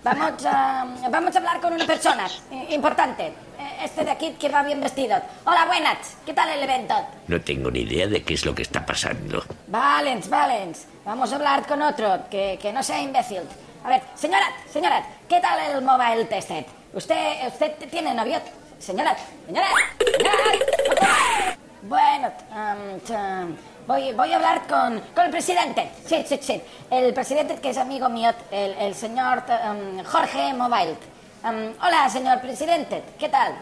Vamos 0.03 0.43
a, 0.45 0.87
vamos 1.09 1.35
a 1.35 1.37
hablar 1.37 1.59
con 1.61 1.73
una 1.73 1.85
persona 1.85 2.27
importante. 2.69 3.27
Eh, 3.27 3.81
Este 3.83 4.03
de 4.03 4.11
aquí 4.11 4.31
que 4.39 4.49
va 4.49 4.63
bien 4.63 4.81
vestido. 4.81 5.17
Hola, 5.45 5.65
buenas. 5.65 6.17
¿Qué 6.25 6.33
tal 6.33 6.49
el 6.49 6.63
evento? 6.63 6.95
No 7.27 7.39
tengo 7.41 7.69
ni 7.69 7.81
idea 7.81 8.07
de 8.07 8.23
qué 8.23 8.33
es 8.33 8.43
lo 8.45 8.55
que 8.55 8.63
está 8.63 8.83
pasando. 8.85 9.43
Valens, 9.67 10.29
Valens, 10.29 10.87
vamos 11.05 11.31
a 11.31 11.35
hablar 11.35 11.67
con 11.67 11.81
otro, 11.81 12.21
que, 12.31 12.57
que 12.59 12.73
no 12.73 12.81
sea 12.81 12.99
imbécil. 13.01 13.41
A 13.83 13.89
ver, 13.89 14.01
señora, 14.15 14.47
señora, 14.71 15.03
¿qué 15.29 15.39
tal 15.39 15.59
el 15.59 15.81
mobile 15.83 16.25
tested? 16.25 16.65
¿Usted, 16.93 17.47
usted 17.47 17.75
tiene 17.91 18.13
novio? 18.15 18.39
Señora, 18.79 19.15
señora, 19.45 19.67
señora. 19.99 21.57
Bueno, 21.87 22.31
um, 22.51 23.15
um, 23.15 23.55
voy, 23.87 24.11
voy 24.13 24.31
a 24.33 24.35
hablar 24.35 24.67
con, 24.67 24.99
con 25.15 25.25
el 25.25 25.31
presidente. 25.31 25.89
Sí, 26.05 26.23
sí, 26.27 26.39
sí. 26.41 26.61
El 26.91 27.13
presidente 27.13 27.55
que 27.55 27.69
es 27.69 27.77
amigo 27.77 28.09
mío, 28.09 28.31
el, 28.51 28.71
el 28.73 28.95
señor 28.95 29.43
um, 29.47 30.03
Jorge 30.03 30.53
Mobile. 30.53 30.95
Um, 31.43 31.73
hola, 31.85 32.09
señor 32.09 32.41
presidente, 32.41 33.03
¿qué 33.17 33.29
tal? 33.29 33.53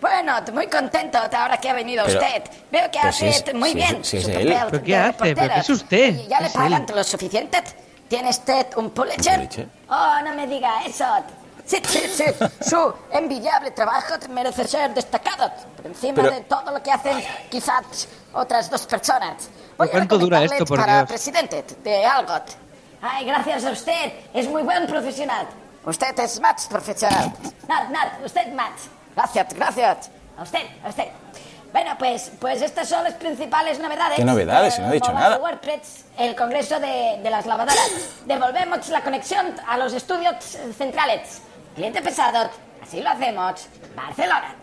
Bueno, 0.00 0.34
muy 0.52 0.66
contento 0.66 1.18
ahora 1.18 1.56
que 1.58 1.70
ha 1.70 1.74
venido 1.74 2.04
Pero- 2.04 2.18
usted. 2.20 2.42
Veo 2.70 2.90
que 2.90 2.98
hace 2.98 3.32
si 3.32 3.50
es- 3.50 3.54
muy 3.54 3.72
si 3.72 3.80
es- 3.80 3.90
bien 3.90 4.04
si 4.04 4.16
es 4.18 4.22
su 4.24 4.30
él. 4.30 4.36
papel 4.52 4.66
¿Pero 4.70 4.82
qué 4.84 4.90
de 4.92 4.96
hace? 4.96 5.34
¿Pero 5.34 5.54
qué 5.54 5.60
es 5.60 5.70
usted? 5.70 6.14
¿Ya 6.28 6.40
le 6.40 6.50
pagan 6.50 6.86
él. 6.88 6.94
lo 6.96 7.04
suficiente? 7.04 7.62
¿Tiene 8.08 8.28
usted 8.30 8.66
un 8.76 8.90
Pulitzer? 8.90 9.36
Pulitzer? 9.36 9.68
Oh, 9.88 10.16
no 10.24 10.34
me 10.34 10.46
diga 10.46 10.84
eso. 10.84 11.04
Sí, 11.72 11.80
sí, 11.88 12.00
sí. 12.14 12.24
Su 12.68 12.92
envidiable 13.10 13.70
trabajo 13.70 14.14
merece 14.28 14.68
ser 14.68 14.92
destacado 14.92 15.50
por 15.76 15.86
encima 15.86 16.16
Pero- 16.16 16.30
de 16.30 16.40
todo 16.42 16.70
lo 16.70 16.82
que 16.82 16.92
hacen 16.92 17.22
quizás 17.50 18.08
otras 18.34 18.68
dos 18.68 18.86
personas. 18.86 19.48
Voy 19.78 19.88
a 19.88 19.90
¿Cuánto 19.90 20.18
dura 20.18 20.40
recomendarle 20.40 20.56
esto, 20.56 20.66
por 20.66 20.78
para 20.80 20.96
Dios? 20.98 21.08
presidente 21.08 21.64
de 21.82 22.04
Algot. 22.04 22.44
Ay, 23.00 23.24
gracias 23.24 23.64
a 23.64 23.70
usted. 23.70 24.12
Es 24.34 24.46
muy 24.48 24.62
buen 24.62 24.86
profesional. 24.86 25.46
Usted 25.86 26.18
es 26.20 26.38
más 26.40 26.66
profesional. 26.66 27.32
Nat, 27.66 27.88
Nat, 27.88 28.24
usted 28.24 28.52
más. 28.52 28.72
Gracias, 29.16 29.54
gracias. 29.54 30.10
A 30.36 30.42
usted, 30.42 30.66
a 30.84 30.88
usted. 30.90 31.08
Bueno, 31.72 31.96
pues, 31.98 32.30
pues 32.38 32.60
estas 32.60 32.86
son 32.86 33.02
las 33.02 33.14
principales 33.14 33.78
novedades. 33.78 34.16
¿Qué 34.16 34.24
novedades? 34.24 34.74
Si 34.74 34.82
no 34.82 34.90
he 34.90 34.92
dicho 34.92 35.10
nada. 35.12 35.38
WordPress, 35.38 36.04
el 36.18 36.36
congreso 36.36 36.78
de, 36.78 37.18
de 37.22 37.30
las 37.30 37.46
lavadoras. 37.46 37.78
Devolvemos 38.26 38.86
la 38.90 39.00
conexión 39.00 39.54
a 39.66 39.78
los 39.78 39.94
estudios 39.94 40.34
centrales. 40.76 41.40
Cliente 41.74 42.02
pesado, 42.02 42.50
así 42.82 43.00
lo 43.00 43.08
hacemos. 43.10 43.68
Barcelona. 43.96 44.54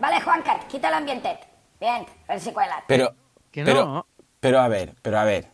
Vale, 0.00 0.20
Juancar, 0.20 0.66
quita 0.68 0.88
el 0.88 0.94
ambiente. 0.94 1.38
Bien, 1.80 2.06
a 2.28 2.32
ver 2.32 2.40
si 2.40 2.52
cuela. 2.52 2.82
Pero, 2.86 3.14
Que 3.50 3.64
pero, 3.64 3.84
no. 3.84 4.06
pero 4.40 4.60
a 4.60 4.68
ver, 4.68 4.94
pero 5.02 5.18
a 5.18 5.24
ver. 5.24 5.48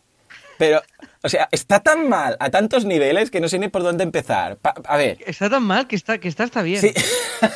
Pero, 0.57 0.81
o 1.21 1.29
sea, 1.29 1.47
está 1.51 1.81
tan 1.81 2.09
mal 2.09 2.35
a 2.39 2.49
tantos 2.49 2.83
niveles 2.83 3.29
que 3.29 3.39
no 3.39 3.47
sé 3.47 3.59
ni 3.59 3.67
por 3.67 3.83
dónde 3.83 4.03
empezar. 4.03 4.57
Pa- 4.57 4.73
a 4.85 4.97
ver, 4.97 5.17
Está 5.25 5.49
tan 5.49 5.63
mal 5.63 5.87
que 5.87 5.95
está, 5.95 6.17
que 6.17 6.27
está, 6.27 6.43
está 6.45 6.61
bien. 6.63 6.81
sí. 6.81 6.93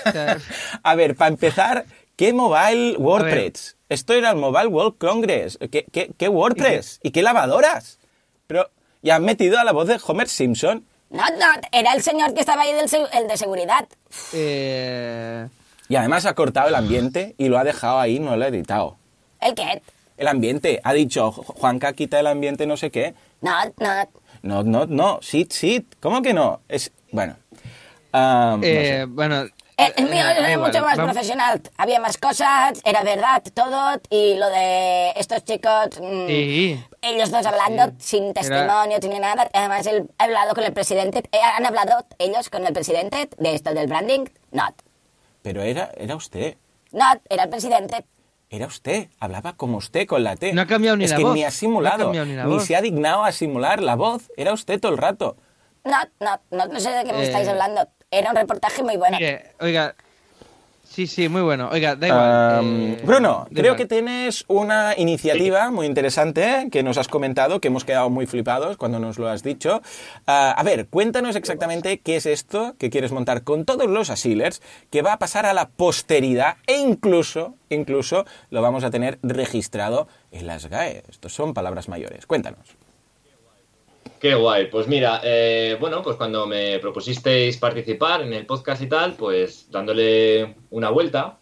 O 0.07 0.11
sea, 0.11 0.37
a 0.83 0.95
ver, 0.95 1.15
para 1.15 1.29
empezar, 1.29 1.85
¿qué 2.15 2.31
Mobile 2.31 2.97
WordPress? 2.97 3.77
Esto 3.89 4.13
era 4.13 4.29
el 4.29 4.37
Mobile 4.37 4.67
World 4.67 4.97
Congress. 4.97 5.57
¿Qué, 5.71 5.85
qué, 5.91 6.11
qué 6.17 6.29
WordPress? 6.29 6.99
¿Y 7.03 7.11
qué 7.11 7.21
lavadoras? 7.23 7.99
Pero, 8.47 8.69
ya 9.01 9.15
han 9.15 9.25
metido 9.25 9.59
a 9.59 9.63
la 9.63 9.71
voz 9.73 9.87
de 9.87 9.99
Homer 10.05 10.29
Simpson. 10.29 10.85
No, 11.11 11.23
no, 11.37 11.45
era 11.71 11.93
el 11.93 12.01
señor 12.01 12.33
que 12.33 12.39
estaba 12.39 12.63
ahí, 12.63 12.73
del 12.73 12.89
el 13.13 13.27
de 13.27 13.37
seguridad. 13.37 13.87
eh, 14.33 15.47
Y 15.89 15.95
además 15.97 16.25
ha 16.25 16.33
cortado 16.33 16.69
el 16.69 16.75
ambiente 16.75 17.35
y 17.37 17.49
lo 17.49 17.57
ha 17.57 17.63
dejado 17.63 17.99
ahí, 17.99 18.19
no 18.19 18.35
lo 18.37 18.45
ha 18.45 18.47
editado. 18.47 18.95
¿El 19.41 19.53
qué? 19.55 19.81
El 20.17 20.27
ambiente, 20.27 20.79
ha 20.83 20.93
dicho, 20.93 21.31
"Ju- 21.33 21.43
Juanca 21.59 21.93
quita 21.93 22.19
el 22.19 22.27
ambiente 22.27 22.65
no 22.65 22.77
sé 22.77 22.91
qué. 22.91 23.13
No, 23.41 23.51
no. 23.77 24.09
No, 24.43 24.63
no, 24.63 24.85
no, 24.85 25.19
sit, 25.21 25.51
sit. 25.51 25.95
¿Cómo 25.99 26.21
que 26.21 26.33
no? 26.33 26.61
Es, 26.69 26.91
bueno. 27.11 27.35
no 28.13 28.59
eh, 28.63 28.99
sé. 29.01 29.05
bueno... 29.05 29.45
El, 29.87 29.93
el 30.05 30.11
mío 30.11 30.27
eh, 30.27 30.35
era 30.37 30.51
igual, 30.51 30.71
mucho 30.71 30.83
más 30.85 30.97
vamos- 30.97 31.13
profesional. 31.13 31.61
Había 31.77 31.99
más 31.99 32.17
cosas, 32.17 32.81
era 32.83 33.03
verdad 33.03 33.41
todo. 33.53 33.99
Y 34.09 34.35
lo 34.35 34.47
de 34.49 35.11
estos 35.15 35.43
chicos, 35.43 35.87
mm, 36.01 36.27
Sí. 36.27 36.83
ellos 37.01 37.31
dos 37.31 37.45
hablando 37.45 37.87
Sí. 37.97 38.17
sin 38.17 38.23
Era- 38.25 38.33
testimonio, 38.33 38.97
sin 39.01 39.21
nada. 39.21 39.49
Además, 39.53 39.85
él 39.87 40.09
ha 40.17 40.23
hablado 40.25 40.53
con 40.53 40.63
el 40.63 40.73
presidente. 40.73 41.19
eh, 41.31 41.39
¿Han 41.57 41.65
hablado 41.65 42.05
ellos 42.19 42.49
con 42.49 42.65
el 42.65 42.73
presidente 42.73 43.29
de 43.37 43.55
esto 43.55 43.73
del 43.73 43.87
branding? 43.87 44.25
No. 44.51 44.63
Pero 45.41 45.61
era, 45.63 45.91
era 45.97 46.15
usted. 46.15 46.57
No, 46.91 47.05
era 47.29 47.43
el 47.43 47.49
presidente. 47.49 48.05
Era 48.49 48.67
usted. 48.67 49.07
Hablaba 49.19 49.53
como 49.55 49.77
usted 49.77 50.05
con 50.05 50.23
la 50.25 50.35
T. 50.35 50.51
No 50.53 50.61
ha 50.63 50.67
cambiado 50.67 50.97
ni 50.97 51.05
es 51.05 51.11
la 51.11 51.17
que 51.17 51.23
voz. 51.23 51.33
ni 51.33 51.43
ha 51.45 51.51
simulado. 51.51 52.11
No 52.13 52.21
ha 52.21 52.25
ni 52.25 52.35
la 52.35 52.43
ni 52.43 52.53
voz. 52.53 52.65
se 52.65 52.75
ha 52.75 52.81
dignado 52.81 53.23
a 53.23 53.31
simular 53.31 53.81
la 53.81 53.95
voz. 53.95 54.29
Era 54.35 54.51
usted 54.53 54.79
todo 54.79 54.91
el 54.91 54.97
rato. 54.97 55.37
No, 55.85 55.97
no, 56.19 56.39
no, 56.51 56.65
no 56.67 56.79
sé 56.79 56.91
de 56.91 57.03
qué 57.05 57.13
me 57.13 57.21
Eh, 57.21 57.27
estáis 57.27 57.47
hablando. 57.47 57.87
Era 58.11 58.31
un 58.31 58.35
reportaje 58.35 58.83
muy 58.83 58.97
bueno. 58.97 59.17
Mire, 59.17 59.53
oiga... 59.59 59.95
Sí, 60.83 61.07
sí, 61.07 61.29
muy 61.29 61.41
bueno. 61.41 61.69
Oiga, 61.71 61.95
da 61.95 62.07
igual. 62.09 62.65
Eh, 62.65 63.01
Bruno, 63.05 63.47
da 63.49 63.53
creo 63.53 63.65
igual. 63.67 63.77
que 63.77 63.85
tienes 63.85 64.43
una 64.49 64.93
iniciativa 64.97 65.71
muy 65.71 65.87
interesante 65.87 66.67
que 66.69 66.83
nos 66.83 66.97
has 66.97 67.07
comentado, 67.07 67.61
que 67.61 67.69
hemos 67.69 67.85
quedado 67.85 68.09
muy 68.09 68.25
flipados 68.25 68.75
cuando 68.75 68.99
nos 68.99 69.17
lo 69.17 69.29
has 69.29 69.41
dicho. 69.41 69.81
Ah, 70.27 70.51
a 70.51 70.63
ver, 70.63 70.87
cuéntanos 70.87 71.37
exactamente 71.37 72.01
qué 72.01 72.17
es 72.17 72.25
esto 72.25 72.75
que 72.77 72.89
quieres 72.89 73.13
montar 73.13 73.43
con 73.45 73.63
todos 73.63 73.89
los 73.89 74.09
asilers, 74.09 74.61
que 74.89 75.01
va 75.01 75.13
a 75.13 75.17
pasar 75.19 75.45
a 75.45 75.53
la 75.53 75.69
posteridad 75.69 76.57
e 76.67 76.75
incluso, 76.75 77.55
incluso 77.69 78.25
lo 78.49 78.61
vamos 78.61 78.83
a 78.83 78.91
tener 78.91 79.17
registrado 79.23 80.09
en 80.31 80.45
las 80.45 80.65
GAE. 80.65 81.03
Estos 81.09 81.33
son 81.33 81.53
palabras 81.53 81.87
mayores. 81.87 82.25
Cuéntanos. 82.25 82.75
Qué 84.21 84.35
guay. 84.35 84.67
Pues 84.67 84.87
mira, 84.87 85.19
eh, 85.23 85.77
bueno, 85.79 86.03
pues 86.03 86.15
cuando 86.15 86.45
me 86.45 86.77
propusisteis 86.79 87.57
participar 87.57 88.21
en 88.21 88.33
el 88.33 88.45
podcast 88.45 88.81
y 88.83 88.87
tal, 88.87 89.13
pues 89.13 89.67
dándole 89.71 90.55
una 90.69 90.89
vuelta. 90.91 91.39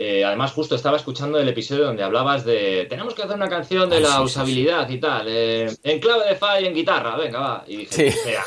eh, 0.00 0.24
además, 0.24 0.52
justo 0.52 0.76
estaba 0.76 0.96
escuchando 0.96 1.40
el 1.40 1.48
episodio 1.48 1.86
donde 1.86 2.04
hablabas 2.04 2.44
de 2.44 2.86
tenemos 2.88 3.14
que 3.14 3.22
hacer 3.22 3.34
una 3.34 3.48
canción 3.48 3.90
de 3.90 3.98
la 3.98 4.08
sí, 4.10 4.14
sí, 4.18 4.22
usabilidad 4.22 4.88
y 4.88 4.98
tal, 5.00 5.26
eh, 5.28 5.66
en 5.82 5.98
clave 5.98 6.28
de 6.28 6.36
fa 6.36 6.60
y 6.60 6.66
en 6.66 6.74
guitarra, 6.74 7.16
venga, 7.16 7.40
va. 7.40 7.64
Y 7.66 7.78
dije, 7.78 7.92
Sí. 7.92 8.04
"Espera". 8.04 8.44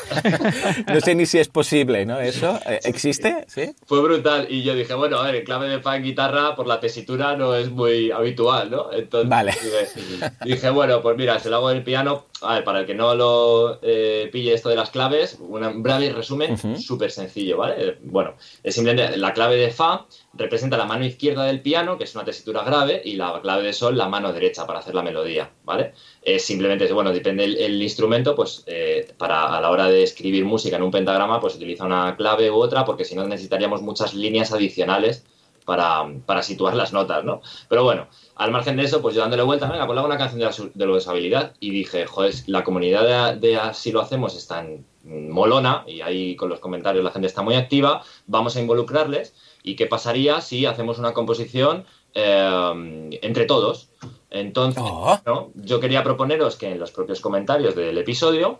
No 0.94 1.02
sé 1.02 1.14
ni 1.14 1.26
si 1.26 1.40
es 1.40 1.50
posible, 1.50 2.06
¿no? 2.06 2.20
¿Eso 2.22 2.58
eh, 2.66 2.80
existe? 2.86 3.44
¿Sí? 3.50 3.76
Fue 3.86 4.00
brutal. 4.02 4.46
Y 4.50 4.64
yo 4.64 4.74
dije, 4.76 4.94
bueno, 4.94 5.18
a 5.20 5.26
ver, 5.26 5.36
en 5.36 5.44
clave 5.44 5.68
de 5.68 5.82
fa 5.82 5.98
en 5.98 6.04
guitarra 6.04 6.56
por 6.56 6.68
la 6.68 6.80
tesitura 6.80 7.36
no 7.36 7.54
es 7.56 7.70
muy 7.70 8.12
habitual, 8.12 8.72
¿no? 8.72 8.94
Entonces 8.94 9.30
Vale. 9.30 9.52
dije, 9.52 10.32
dije, 10.46 10.70
bueno, 10.70 11.02
pues 11.02 11.18
mira, 11.18 11.38
se 11.40 11.50
lo 11.50 11.58
hago 11.58 11.72
en 11.72 11.78
el 11.80 11.84
piano. 11.84 12.28
A 12.42 12.56
ver, 12.56 12.64
para 12.64 12.80
el 12.80 12.86
que 12.86 12.96
no 12.96 13.14
lo 13.14 13.80
eh, 13.82 14.30
pille 14.32 14.54
esto 14.54 14.70
de 14.70 14.76
las 14.76 14.90
claves, 14.90 15.38
un 15.40 15.84
breve 15.84 16.12
resumen 16.12 16.58
súper 16.80 17.12
sencillo, 17.12 17.58
¿vale? 17.58 17.98
Bueno, 18.02 18.36
es 18.64 18.74
simplemente 18.74 19.16
la 19.18 19.34
clave 19.34 19.58
de 19.58 19.70
fa 19.70 20.08
representa 20.34 20.78
la 20.78 20.86
mano 20.86 21.06
izquierda 21.06 21.44
del 21.46 21.62
piano, 21.62 21.98
que 21.98 22.06
es 22.06 22.16
una 22.16 22.26
tesitura 22.26 22.64
grave, 22.64 23.02
y 23.06 23.16
la 23.16 23.40
clave 23.42 23.64
de 23.64 23.74
sol 23.74 23.98
la 23.98 24.08
mano 24.08 24.34
derecha 24.34 24.66
para 24.66 24.80
hacer 24.80 24.96
la 24.96 25.04
melodía, 25.04 25.52
¿vale? 25.64 25.94
Es 26.22 26.44
simplemente, 26.44 26.92
bueno, 26.92 27.12
depende 27.12 27.44
el, 27.44 27.58
el 27.58 27.82
instrumento, 27.82 28.36
pues 28.36 28.64
eh, 28.66 29.14
para 29.18 29.56
a 29.56 29.62
la 29.62 29.70
hora 29.70 29.88
de 29.88 30.02
escribir 30.04 30.44
música 30.46 30.78
en 30.78 30.84
un 30.84 30.92
pentagrama, 30.92 31.40
pues 31.40 31.56
utiliza 31.56 31.86
una 31.86 32.16
clave 32.16 32.50
u 32.50 32.56
otra, 32.56 32.86
porque 32.86 33.06
si 33.06 33.16
no 33.16 33.28
necesitaríamos 33.28 33.82
muchas 33.82 34.14
líneas 34.14 34.52
adicionales 34.52 35.26
para, 35.66 36.06
para 36.26 36.42
situar 36.42 36.76
las 36.76 36.94
notas, 36.94 37.24
¿no? 37.24 37.42
Pero 37.70 37.84
bueno, 37.84 38.08
al 38.36 38.52
margen 38.52 38.76
de 38.78 38.84
eso, 38.84 39.02
pues 39.02 39.16
yo 39.16 39.22
dándole 39.22 39.44
vuelta, 39.44 39.70
venga, 39.70 39.86
pues 39.86 39.98
hago 39.98 40.08
una 40.08 40.18
canción 40.18 40.40
de, 40.40 40.46
la, 40.46 40.72
de 40.74 40.86
la 40.86 40.94
usabilidad 40.94 41.54
y 41.60 41.72
dije, 41.72 42.06
joder, 42.06 42.34
la 42.48 42.64
comunidad 42.64 43.36
de, 43.36 43.40
de 43.40 43.58
Así 43.58 43.92
lo 43.92 44.02
hacemos 44.02 44.36
es 44.36 44.48
tan 44.48 44.86
molona 45.04 45.84
y 45.88 46.02
ahí 46.02 46.36
con 46.36 46.50
los 46.50 46.60
comentarios 46.60 47.04
la 47.04 47.12
gente 47.12 47.28
está 47.28 47.42
muy 47.42 47.56
activa, 47.56 48.04
vamos 48.28 48.56
a 48.56 48.62
involucrarles 48.62 49.34
y 49.64 49.76
qué 49.76 49.86
pasaría 49.88 50.42
si 50.42 50.66
hacemos 50.66 51.00
una 51.00 51.14
composición 51.14 51.86
eh, 52.14 53.20
entre 53.22 53.46
todos. 53.46 53.90
Entonces, 54.30 54.82
Oh. 54.86 55.18
¿no? 55.26 55.52
yo 55.56 55.80
quería 55.80 56.04
proponeros 56.04 56.56
que 56.56 56.72
en 56.72 56.80
los 56.80 56.92
propios 56.92 57.20
comentarios 57.20 57.76
del 57.76 57.98
episodio, 57.98 58.60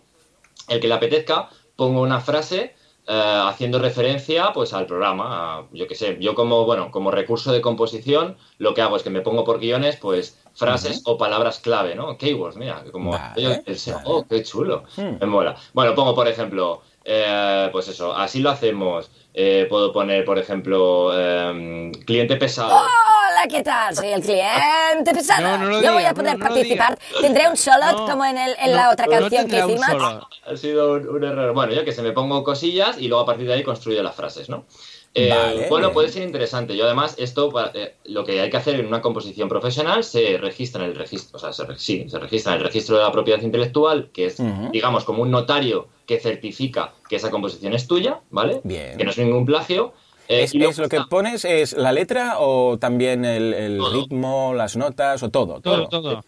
el 0.68 0.80
que 0.80 0.88
le 0.88 0.94
apetezca, 0.94 1.50
ponga 1.76 2.02
una 2.02 2.20
frase 2.20 2.76
eh, 3.08 3.42
haciendo 3.46 3.80
referencia 3.80 4.52
pues 4.54 4.74
al 4.74 4.86
programa. 4.86 5.60
a- 5.60 5.68
yo 5.72 5.88
qué 5.88 5.96
sé, 5.96 6.18
yo 6.20 6.36
como, 6.36 6.66
bueno, 6.66 6.92
como 6.92 7.12
recurso 7.12 7.52
de 7.52 7.62
composición, 7.62 8.38
lo 8.58 8.74
que 8.74 8.82
hago 8.82 8.96
es 8.98 9.04
que 9.04 9.10
me 9.10 9.22
pongo 9.22 9.44
por 9.44 9.60
guiones, 9.60 9.98
pues 9.98 10.38
frases 10.54 11.02
o 11.06 11.18
palabras 11.18 11.60
clave, 11.60 11.96
¿no? 11.96 12.18
Keywords, 12.18 12.58
mira, 12.58 12.84
como 12.92 13.12
Vale, 13.12 13.42
yo- 13.42 13.52
el 13.66 13.76
SEO, 13.76 13.96
vale. 13.96 14.08
oh, 14.10 14.26
qué 14.28 14.44
chulo. 14.44 14.84
Hmm. 14.98 15.18
Me 15.20 15.26
mola. 15.26 15.56
Bueno, 15.74 15.96
pongo 15.96 16.14
por 16.14 16.28
ejemplo, 16.28 16.82
eh, 17.06 17.70
pues 17.72 17.88
eso, 17.88 18.14
así 18.16 18.40
lo 18.40 18.50
hacemos. 18.50 19.10
Eh, 19.34 19.66
puedo 19.70 19.94
poner, 19.94 20.26
por 20.26 20.38
ejemplo, 20.38 21.18
em, 21.18 21.92
cliente 21.94 22.36
pesado. 22.36 22.70
Hola, 22.76 23.48
¿qué 23.50 23.64
tal? 23.64 23.96
Soy 23.96 24.10
el 24.10 24.22
cliente 24.22 25.14
pesado. 25.14 25.42
No, 25.42 25.58
no 25.58 25.66
lo 25.70 25.82
Yo 25.82 25.94
voy 25.94 26.04
a 26.04 26.14
poder 26.14 26.34
no, 26.34 26.40
no 26.40 26.50
lo 26.50 26.54
participar. 26.54 27.00
Tendré 27.22 27.48
un 27.50 27.56
solot 27.56 27.94
No, 27.94 28.06
como 28.08 28.26
en, 28.26 28.38
el, 28.38 28.56
en 28.60 28.76
la 28.76 28.90
otra 28.92 29.06
no 29.06 29.12
canción 29.14 29.48
que 29.48 29.60
hicimos. 29.60 29.86
solo. 29.86 30.28
Ha 30.46 30.58
sido 30.58 30.94
un, 30.96 31.08
un 31.08 31.24
error. 31.24 31.54
Bueno, 31.54 31.74
yo 31.74 31.86
que 31.86 31.94
se 31.94 32.02
me 32.02 32.12
pongo 32.12 32.44
cosillas 32.44 32.98
y 32.98 33.08
luego 33.08 33.24
a 33.24 33.26
partir 33.26 33.48
de 33.48 33.54
ahí 33.54 33.64
construyo 33.64 34.04
las 34.04 34.16
frases, 34.16 34.50
¿no? 34.50 34.66
Eh, 35.14 35.30
Vale, 35.30 35.68
bueno, 35.70 35.92
puede 35.92 36.08
ser 36.10 36.24
interesante. 36.24 36.76
Yo 36.78 36.86
además, 36.86 37.16
esto, 37.18 37.50
para- 37.50 37.72
eh, 37.74 37.96
lo 38.06 38.24
que 38.24 38.40
hay 38.40 38.50
que 38.50 38.56
hacer 38.58 38.80
en 38.80 38.86
una 38.88 39.02
composición 39.02 39.50
profesional, 39.50 40.06
se 40.06 40.38
registra 40.38 40.86
en 40.86 40.92
el 40.92 40.96
registro, 40.96 41.38
o 41.38 41.40
sea, 41.40 41.52
se, 41.52 41.66
sí, 41.78 42.06
se 42.10 42.18
registra 42.18 42.54
en 42.54 42.60
el 42.60 42.66
registro 42.66 42.96
de 42.98 43.04
la 43.04 43.12
propiedad 43.12 43.42
intelectual, 43.42 44.10
que 44.14 44.28
es, 44.28 44.38
digamos, 44.72 45.04
como 45.04 45.22
un 45.24 45.30
notario 45.32 45.88
que 46.06 46.20
certifica 46.20 46.94
que 47.10 47.18
esa 47.18 47.30
composición 47.30 47.74
es 47.74 47.88
tuya, 47.88 48.22
¿vale? 48.30 48.62
Bien. 48.64 48.98
Que 48.98 49.04
no 49.04 49.12
es 49.12 49.18
ningún 49.18 49.46
plagio. 49.46 49.94
Eh, 50.32 50.44
¿Es, 50.44 50.56
es 50.56 50.78
lo 50.78 50.88
que 50.90 51.02
pones 51.10 51.46
es 51.46 51.74
la 51.74 51.92
letra 51.92 52.36
o 52.40 52.78
también 52.80 53.26
el, 53.26 53.82
ritmo, 53.92 54.54
las 54.54 54.76
notas 54.78 55.22
o 55.24 55.30
todo? 55.30 55.60
Todo, 55.62 55.88
todo. 55.90 56.24